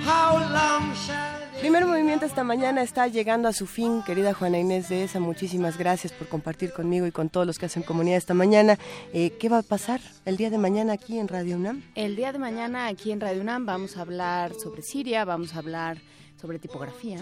How 0.01 0.37
long 0.57 0.95
shall 0.95 1.36
Primer 1.59 1.85
movimiento 1.85 2.25
esta 2.25 2.43
mañana 2.43 2.83
está 2.83 3.07
llegando 3.07 3.47
a 3.47 3.53
su 3.53 3.65
fin, 3.65 4.03
querida 4.03 4.33
Juana 4.33 4.59
Inés 4.59 4.89
de 4.89 5.03
esa. 5.03 5.19
Muchísimas 5.19 5.77
gracias 5.77 6.13
por 6.13 6.27
compartir 6.27 6.71
conmigo 6.71 7.07
y 7.07 7.11
con 7.11 7.29
todos 7.29 7.47
los 7.47 7.57
que 7.57 7.65
hacen 7.65 7.81
comunidad 7.83 8.17
esta 8.17 8.33
mañana. 8.35 8.77
Eh, 9.11 9.31
¿Qué 9.39 9.49
va 9.49 9.59
a 9.59 9.63
pasar 9.63 9.99
el 10.25 10.37
día 10.37 10.49
de 10.51 10.57
mañana 10.59 10.93
aquí 10.93 11.17
en 11.17 11.27
Radio 11.27 11.55
UNAM? 11.57 11.83
El 11.95 12.15
día 12.15 12.31
de 12.31 12.39
mañana 12.39 12.87
aquí 12.87 13.11
en 13.11 13.19
Radio 13.19 13.41
UNAM 13.41 13.65
vamos 13.65 13.97
a 13.97 14.01
hablar 14.01 14.53
sobre 14.53 14.81
Siria, 14.83 15.25
vamos 15.25 15.55
a 15.55 15.59
hablar 15.59 15.97
sobre 16.39 16.59
tipografía. 16.59 17.19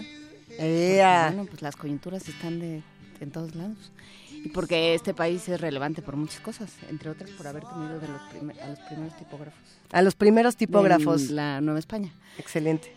¡Ea! 0.58 1.28
Bueno, 1.32 1.46
pues 1.46 1.62
las 1.62 1.74
coyunturas 1.74 2.28
están 2.28 2.60
de, 2.60 2.82
en 3.20 3.30
todos 3.30 3.54
lados. 3.54 3.90
Y 4.44 4.50
porque 4.50 4.94
este 4.94 5.12
país 5.14 5.48
es 5.48 5.60
relevante 5.60 6.02
por 6.02 6.14
muchas 6.16 6.40
cosas, 6.40 6.70
entre 6.90 7.10
otras 7.10 7.30
por 7.30 7.46
haber 7.48 7.64
tenido 7.64 7.98
de 7.98 8.06
los 8.06 8.20
primer- 8.30 8.60
a 8.60 8.68
los 8.68 8.78
primeros 8.80 9.16
tipógrafos. 9.16 9.58
A 9.92 10.02
los 10.02 10.14
primeros 10.14 10.56
tipógrafos. 10.56 11.30
La 11.30 11.60
Nueva 11.62 11.80
España. 11.80 12.12
Excelente. 12.38 12.92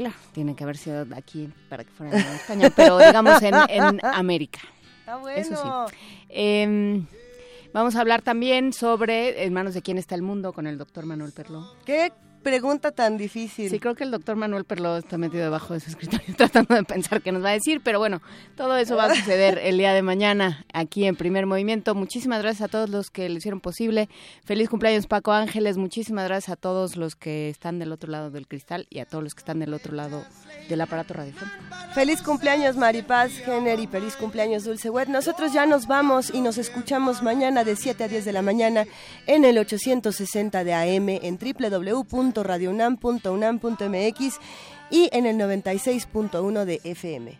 Claro, 0.00 0.16
tiene 0.32 0.56
que 0.56 0.64
haber 0.64 0.78
sido 0.78 1.04
aquí 1.14 1.50
para 1.68 1.84
que 1.84 1.90
fuera 1.90 2.18
en 2.18 2.26
España, 2.34 2.70
pero 2.74 2.96
digamos 2.96 3.42
en, 3.42 3.54
en 3.68 4.00
América. 4.02 4.60
Está 5.00 5.16
bueno. 5.16 5.38
Eso 5.38 5.88
sí. 5.90 5.94
Em, 6.30 7.04
vamos 7.74 7.96
a 7.96 8.00
hablar 8.00 8.22
también 8.22 8.72
sobre 8.72 9.44
En 9.44 9.52
manos 9.52 9.74
de 9.74 9.82
quién 9.82 9.98
está 9.98 10.14
el 10.14 10.22
mundo 10.22 10.54
con 10.54 10.66
el 10.66 10.78
doctor 10.78 11.04
Manuel 11.04 11.32
Perló. 11.32 11.74
¿Qué 11.84 12.14
pregunta 12.42 12.92
tan 12.92 13.16
difícil? 13.16 13.70
Sí, 13.70 13.78
creo 13.78 13.94
que 13.94 14.04
el 14.04 14.10
doctor 14.10 14.36
Manuel 14.36 14.64
Perló 14.64 14.96
está 14.96 15.18
metido 15.18 15.42
debajo 15.44 15.74
de 15.74 15.80
su 15.80 15.90
escritorio 15.90 16.34
tratando 16.36 16.74
de 16.74 16.84
pensar 16.84 17.22
qué 17.22 17.32
nos 17.32 17.44
va 17.44 17.50
a 17.50 17.52
decir, 17.52 17.80
pero 17.82 17.98
bueno, 17.98 18.20
todo 18.56 18.76
eso 18.76 18.96
va 18.96 19.04
a 19.04 19.14
suceder 19.14 19.58
el 19.62 19.78
día 19.78 19.92
de 19.92 20.02
mañana 20.02 20.64
aquí 20.72 21.04
en 21.04 21.16
Primer 21.16 21.46
Movimiento. 21.46 21.94
Muchísimas 21.94 22.42
gracias 22.42 22.68
a 22.68 22.70
todos 22.70 22.90
los 22.90 23.10
que 23.10 23.28
lo 23.28 23.36
hicieron 23.36 23.60
posible. 23.60 24.08
Feliz 24.44 24.68
cumpleaños 24.68 25.06
Paco 25.06 25.32
Ángeles. 25.32 25.76
Muchísimas 25.76 26.26
gracias 26.26 26.50
a 26.50 26.56
todos 26.56 26.96
los 26.96 27.16
que 27.16 27.48
están 27.48 27.78
del 27.78 27.92
otro 27.92 28.10
lado 28.10 28.30
del 28.30 28.46
cristal 28.46 28.86
y 28.90 28.98
a 28.98 29.06
todos 29.06 29.22
los 29.22 29.34
que 29.34 29.40
están 29.40 29.58
del 29.58 29.74
otro 29.74 29.94
lado 29.94 30.24
del 30.70 30.80
aparato 30.80 31.12
radiofónico. 31.14 31.56
Feliz 31.94 32.20
cumpleaños 32.22 32.76
Maripaz 32.76 33.30
Jenner 33.44 33.78
y 33.80 33.86
feliz 33.86 34.16
cumpleaños 34.16 34.64
Dulce 34.64 34.88
Wet. 34.90 35.08
Nosotros 35.08 35.52
ya 35.52 35.66
nos 35.66 35.86
vamos 35.86 36.30
y 36.32 36.40
nos 36.40 36.56
escuchamos 36.56 37.22
mañana 37.22 37.64
de 37.64 37.76
7 37.76 38.04
a 38.04 38.08
10 38.08 38.24
de 38.24 38.32
la 38.32 38.40
mañana 38.42 38.86
en 39.26 39.44
el 39.44 39.58
860 39.58 40.64
de 40.64 40.72
AM 40.72 41.08
en 41.08 41.38
www.radiounam.unam.mx 41.38 44.38
y 44.90 45.10
en 45.12 45.26
el 45.26 45.36
96.1 45.36 46.64
de 46.64 46.80
FM. 46.84 47.38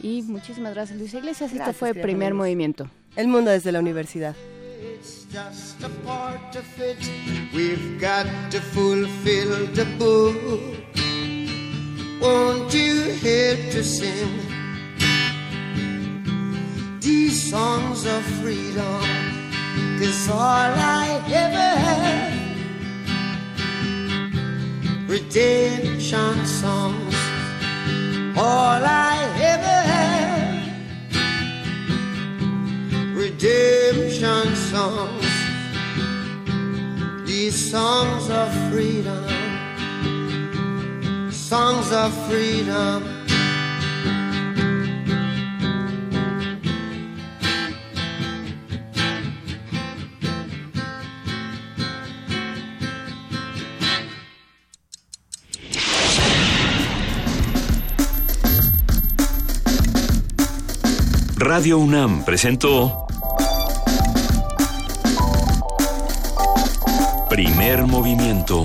Y 0.00 0.22
muchísimas 0.22 0.72
gracias 0.74 0.98
Luisa 0.98 1.18
Iglesias. 1.18 1.50
Esto 1.50 1.56
Gracias, 1.56 1.76
fue 1.76 1.88
querida 1.90 2.02
Primer. 2.02 2.32
Movimiento. 2.34 2.88
El 3.16 3.28
mundo 3.28 3.50
desde 3.50 3.72
la 3.72 3.80
universidad. 3.80 4.34
It's 4.82 5.26
just 5.30 5.82
a 5.84 5.90
part 6.04 6.56
of 6.56 6.64
it. 6.80 6.96
We've 7.54 8.00
got 8.00 8.26
to 8.50 8.60
fulfill 8.60 9.66
the 9.74 9.84
book. 9.98 11.11
Won't 12.22 12.72
you 12.72 13.14
help 13.26 13.60
to 13.72 13.82
sing 13.82 14.38
these 17.00 17.50
songs 17.50 18.06
of 18.06 18.22
freedom? 18.40 19.02
Cause 19.98 20.28
all 20.30 20.38
I 20.38 21.20
ever 21.26 21.70
had 21.86 22.32
redemption 25.08 26.46
songs. 26.46 27.16
All 28.36 28.82
I 28.84 29.16
ever 29.52 29.78
had 29.92 30.62
redemption 33.16 34.54
songs. 34.70 35.32
These 37.26 37.70
songs 37.72 38.30
of 38.30 38.48
freedom, 38.70 39.24
songs 41.52 41.92
of 41.92 42.10
freedom. 42.30 43.02
Radio 61.36 61.76
UNAM 61.76 62.24
presentó 62.24 63.06
Primer 67.28 67.86
Movimiento. 67.86 68.64